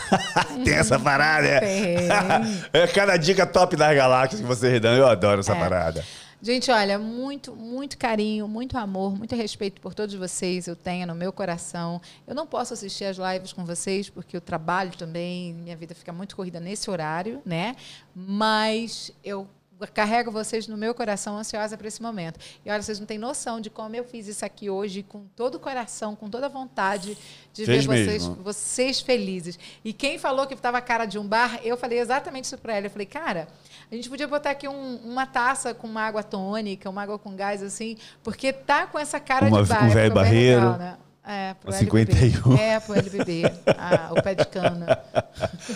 tem 0.64 0.74
essa 0.76 0.98
parada, 0.98 1.46
é? 1.46 1.60
Tem. 1.60 2.08
É 2.72 2.86
cada 2.86 3.14
dica 3.18 3.44
top 3.46 3.76
das 3.76 3.94
galáxias 3.94 4.40
que 4.40 4.46
vocês 4.46 4.80
dão. 4.80 4.94
Eu 4.94 5.06
adoro 5.06 5.40
essa 5.40 5.52
É. 5.54 5.60
parada. 5.60 6.02
Gente, 6.44 6.70
olha, 6.70 6.98
muito, 6.98 7.56
muito 7.56 7.96
carinho, 7.96 8.46
muito 8.46 8.76
amor, 8.76 9.16
muito 9.16 9.34
respeito 9.34 9.80
por 9.80 9.94
todos 9.94 10.14
vocês 10.14 10.66
eu 10.66 10.76
tenho 10.76 11.06
no 11.06 11.14
meu 11.14 11.32
coração. 11.32 12.02
Eu 12.26 12.34
não 12.34 12.46
posso 12.46 12.74
assistir 12.74 13.06
as 13.06 13.16
lives 13.16 13.50
com 13.50 13.64
vocês 13.64 14.10
porque 14.10 14.36
eu 14.36 14.42
trabalho 14.42 14.94
também, 14.94 15.54
minha 15.54 15.74
vida 15.74 15.94
fica 15.94 16.12
muito 16.12 16.36
corrida 16.36 16.60
nesse 16.60 16.90
horário, 16.90 17.40
né? 17.46 17.74
Mas 18.14 19.10
eu 19.24 19.48
carrego 19.92 20.30
vocês 20.30 20.66
no 20.68 20.76
meu 20.76 20.94
coração 20.94 21.36
ansiosa 21.36 21.76
para 21.76 21.86
esse 21.88 22.00
momento. 22.02 22.38
E 22.64 22.70
olha, 22.70 22.80
vocês 22.82 22.98
não 22.98 23.06
têm 23.06 23.18
noção 23.18 23.60
de 23.60 23.68
como 23.70 23.94
eu 23.96 24.04
fiz 24.04 24.26
isso 24.28 24.44
aqui 24.44 24.70
hoje 24.70 25.02
com 25.02 25.26
todo 25.36 25.56
o 25.56 25.60
coração, 25.60 26.14
com 26.16 26.28
toda 26.30 26.46
a 26.46 26.48
vontade 26.48 27.16
de 27.52 27.64
ver 27.64 27.82
vocês, 27.82 28.06
mesmo. 28.06 28.34
vocês 28.42 29.00
felizes. 29.00 29.58
E 29.84 29.92
quem 29.92 30.18
falou 30.18 30.46
que 30.46 30.54
estava 30.54 30.78
a 30.78 30.80
cara 30.80 31.04
de 31.06 31.18
um 31.18 31.26
bar, 31.26 31.60
eu 31.62 31.76
falei 31.76 31.98
exatamente 31.98 32.44
isso 32.44 32.58
para 32.58 32.74
ela. 32.76 32.86
Eu 32.86 32.90
falei, 32.90 33.06
cara, 33.06 33.48
a 33.90 33.94
gente 33.94 34.08
podia 34.08 34.26
botar 34.28 34.50
aqui 34.50 34.66
um- 34.68 34.96
uma 35.04 35.26
taça 35.26 35.74
com 35.74 35.86
uma 35.86 36.02
água 36.02 36.22
tônica, 36.22 36.88
uma 36.88 37.02
água 37.02 37.18
com 37.18 37.34
gás, 37.36 37.62
assim, 37.62 37.96
porque 38.22 38.52
tá 38.52 38.86
com 38.86 38.98
essa 38.98 39.20
cara 39.20 39.46
Uma- 39.46 39.62
de 39.62 39.68
bar. 39.68 39.84
um 39.84 39.86
é 39.86 39.90
velho 39.94 40.14
bem 40.14 40.22
barreiro. 40.22 40.60
legal, 40.60 40.78
né? 40.78 40.96
É, 41.26 41.54
pro 41.54 41.70
Uma 41.70 41.78
LBB. 41.78 42.12
51. 42.12 42.56
É, 42.58 42.80
pro 42.80 42.94
LBB. 42.94 43.42
Ah, 43.78 44.10
o 44.12 44.22
pé 44.22 44.34
de 44.34 44.44
cana. 44.46 44.98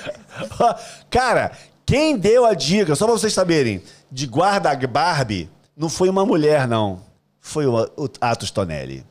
Cara, 1.10 1.52
quem 1.88 2.18
deu 2.18 2.44
a 2.44 2.52
dica, 2.52 2.94
só 2.94 3.06
pra 3.06 3.14
vocês 3.14 3.32
saberem, 3.32 3.82
de 4.12 4.26
guarda 4.26 4.76
Barbie, 4.86 5.48
não 5.74 5.88
foi 5.88 6.10
uma 6.10 6.22
mulher, 6.22 6.68
não. 6.68 7.02
Foi 7.40 7.66
o, 7.66 7.78
Atos 8.20 8.50
Tonelli. 8.50 9.06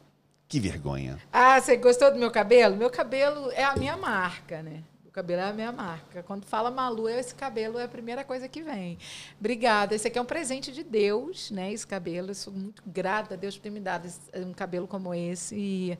Que 0.47 0.59
vergonha. 0.59 1.17
Ah, 1.33 1.59
você 1.59 1.75
gostou 1.75 2.11
do 2.11 2.19
meu 2.19 2.29
cabelo? 2.29 2.77
Meu 2.77 2.91
cabelo 2.91 3.49
é 3.53 3.63
a 3.63 3.75
minha 3.75 3.97
marca, 3.97 4.61
né? 4.61 4.83
O 5.07 5.11
cabelo 5.11 5.41
é 5.41 5.49
a 5.49 5.53
minha 5.53 5.71
marca. 5.71 6.21
Quando 6.21 6.45
fala 6.45 6.69
Malu, 6.69 7.09
esse 7.09 7.33
cabelo 7.33 7.79
é 7.79 7.85
a 7.85 7.87
primeira 7.87 8.23
coisa 8.23 8.47
que 8.47 8.61
vem. 8.61 8.99
Obrigada. 9.39 9.95
Esse 9.95 10.07
aqui 10.07 10.19
é 10.19 10.21
um 10.21 10.25
presente 10.25 10.71
de 10.71 10.83
Deus, 10.83 11.49
né? 11.49 11.73
Esse 11.73 11.87
cabelo. 11.87 12.29
Eu 12.29 12.35
sou 12.35 12.53
muito 12.53 12.83
grata 12.85 13.33
a 13.33 13.37
Deus 13.37 13.57
por 13.57 13.63
ter 13.63 13.71
me 13.71 13.79
dado 13.79 14.07
um 14.35 14.53
cabelo 14.53 14.87
como 14.87 15.15
esse. 15.15 15.55
E, 15.55 15.97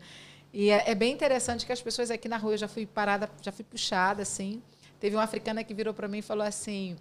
e 0.54 0.70
é, 0.70 0.92
é 0.92 0.94
bem 0.94 1.12
interessante 1.12 1.66
que 1.66 1.74
as 1.74 1.82
pessoas 1.82 2.12
aqui 2.12 2.30
na 2.30 2.38
rua, 2.38 2.54
eu 2.54 2.58
já 2.60 2.68
fui 2.68 2.86
parada, 2.86 3.28
já 3.42 3.52
fui 3.52 3.66
puxada, 3.66 4.22
assim. 4.22 4.62
Teve 5.00 5.16
uma 5.16 5.24
africana 5.24 5.64
que 5.64 5.74
virou 5.74 5.94
para 5.94 6.08
mim 6.08 6.18
e 6.18 6.22
falou 6.24 6.46
assim: 6.46 6.96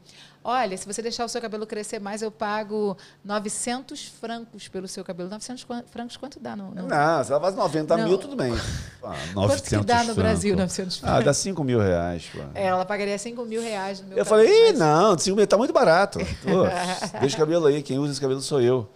Olha, 0.45 0.77
se 0.77 0.87
você 0.87 1.01
deixar 1.01 1.25
o 1.25 1.29
seu 1.29 1.41
cabelo 1.41 1.67
crescer 1.67 1.99
mais, 1.99 2.21
eu 2.21 2.31
pago 2.31 2.97
900 3.25 4.07
francos 4.09 4.69
pelo 4.69 4.87
seu 4.87 5.03
cabelo. 5.03 5.31
900 5.31 5.65
quan- 5.65 5.83
francos, 5.91 6.17
quanto 6.17 6.39
dá? 6.39 6.55
No, 6.55 6.71
no... 6.75 6.87
Não, 6.89 7.25
se 7.25 7.33
ela 7.33 7.41
faz 7.41 7.55
90 7.55 7.97
Não. 7.97 8.05
mil, 8.09 8.19
tudo 8.19 8.37
bem. 8.37 8.53
Ah, 9.09 9.15
Quanto 9.35 9.63
que 9.63 9.73
900 9.77 9.85
dá 9.87 9.99
no 9.99 10.05
franco. 10.07 10.21
Brasil, 10.21 10.57
900 10.57 10.97
Ah, 10.97 11.07
francos? 11.07 11.25
dá 11.27 11.33
5 11.33 11.63
mil 11.63 11.79
reais, 11.79 12.29
pô. 12.35 12.41
É, 12.57 12.65
ela 12.67 12.85
pagaria 12.85 13.17
5 13.17 13.45
mil 13.45 13.63
reais 13.63 14.01
no 14.01 14.09
meu 14.09 14.19
Eu 14.19 14.25
cabelo, 14.25 14.45
falei, 14.49 14.69
Ih, 14.71 14.73
mas- 14.73 14.79
não, 14.81 15.17
5 15.17 15.37
mil 15.37 15.47
tá 15.47 15.57
muito 15.57 15.73
barato. 15.73 16.19
Pô, 16.43 17.19
deixa 17.21 17.37
o 17.37 17.39
cabelo 17.39 17.67
aí, 17.67 17.83
quem 17.85 18.01
usa 18.01 18.11
esse 18.11 18.21
cabelo 18.21 18.41
sou 18.41 18.61
eu. 18.61 18.91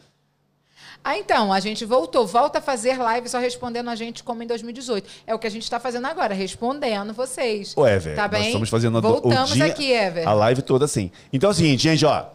Ah, 1.03 1.17
então, 1.17 1.53
a 1.53 1.61
gente 1.61 1.85
voltou. 1.85 2.27
Volta 2.27 2.59
a 2.59 2.63
fazer 2.63 2.99
live 2.99 3.29
só 3.29 3.39
respondendo 3.39 3.89
a 3.89 3.95
gente 3.95 4.23
como 4.23 4.43
em 4.43 4.47
2018. 4.47 5.09
É 5.27 5.35
o 5.35 5.39
que 5.39 5.47
a 5.47 5.51
gente 5.51 5.63
está 5.63 5.81
fazendo 5.81 6.07
agora, 6.07 6.35
respondendo 6.35 7.13
vocês. 7.15 7.75
Ô, 7.77 7.87
Ever, 7.87 8.15
Tá 8.15 8.23
nós 8.23 8.31
bem? 8.33 8.47
estamos 8.49 8.69
fazendo 8.69 8.99
a- 8.99 9.01
Voltamos 9.01 9.51
o 9.53 9.55
dia, 9.55 9.67
aqui, 9.67 9.91
Ever. 9.93 10.29
a 10.29 10.33
live 10.35 10.61
toda 10.63 10.85
assim. 10.85 11.11
Então 11.33 11.49
é 11.49 11.53
o 11.53 11.57
seguinte, 11.57 11.83
gente, 11.83 12.05
ó. 12.05 12.27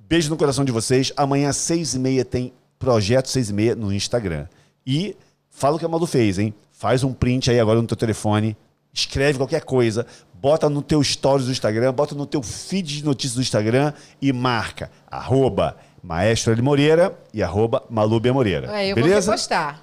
Beijo 0.00 0.30
no 0.30 0.36
coração 0.36 0.64
de 0.64 0.72
vocês. 0.72 1.12
Amanhã, 1.16 1.50
às 1.50 1.56
seis 1.56 1.94
e 1.94 1.98
meia, 1.98 2.24
tem 2.24 2.52
Projeto 2.78 3.28
Seis 3.28 3.50
e 3.50 3.52
meia 3.52 3.74
no 3.74 3.92
Instagram. 3.92 4.46
E 4.86 5.16
fala 5.50 5.76
o 5.76 5.78
que 5.78 5.84
a 5.84 5.88
Malu 5.88 6.06
fez, 6.06 6.38
hein? 6.38 6.52
Faz 6.72 7.02
um 7.04 7.12
print 7.12 7.50
aí 7.50 7.58
agora 7.60 7.80
no 7.80 7.86
teu 7.86 7.96
telefone, 7.96 8.56
escreve 8.92 9.38
qualquer 9.38 9.64
coisa, 9.64 10.06
bota 10.34 10.68
no 10.68 10.82
teu 10.82 11.02
stories 11.02 11.46
do 11.46 11.52
Instagram, 11.52 11.92
bota 11.92 12.14
no 12.14 12.26
teu 12.26 12.42
feed 12.42 12.96
de 12.98 13.04
notícias 13.04 13.34
do 13.36 13.40
Instagram 13.42 13.92
e 14.20 14.32
marca 14.32 14.90
arroba 15.10 15.76
Maestro 16.04 16.52
L. 16.52 16.60
Moreira 16.60 17.18
e 17.32 17.42
arroba 17.42 17.82
Malu 17.88 18.20
B. 18.20 18.30
Moreira. 18.30 18.66
É, 18.78 18.90
eu 18.90 18.94
beleza? 18.94 19.26
vou 19.28 19.32
repostar. 19.32 19.80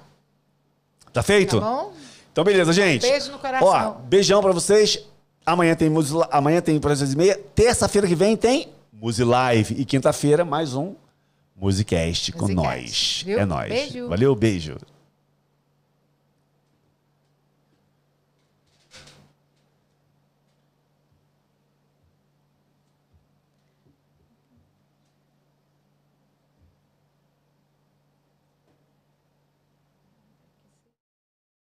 Tá 1.12 1.20
feito? 1.20 1.58
Tá 1.58 1.66
bom? 1.66 1.92
Então, 2.30 2.44
beleza, 2.44 2.72
gente. 2.72 3.02
Beijo 3.02 3.32
no 3.32 3.38
coração. 3.40 3.96
Ó, 3.98 4.06
beijão 4.06 4.40
pra 4.40 4.52
vocês. 4.52 5.00
Amanhã 5.44 5.74
tem 5.74 5.90
Musi, 5.90 6.14
amanhã 6.30 6.60
tem 6.60 6.78
Projeto 6.78 7.12
e 7.12 7.16
meia. 7.16 7.36
Terça-feira 7.54 8.06
que 8.06 8.14
vem 8.14 8.36
tem 8.36 8.68
Musi 8.92 9.24
Live. 9.24 9.74
E 9.76 9.84
quinta-feira, 9.84 10.44
mais 10.44 10.74
um 10.74 10.94
Musicast 11.56 12.30
com 12.32 12.42
Musicast, 12.42 12.54
nós. 12.54 13.22
viu? 13.26 13.38
É 13.40 13.44
nós. 13.44 13.68
Beijo. 13.68 14.08
Valeu, 14.08 14.34
beijo. 14.36 14.76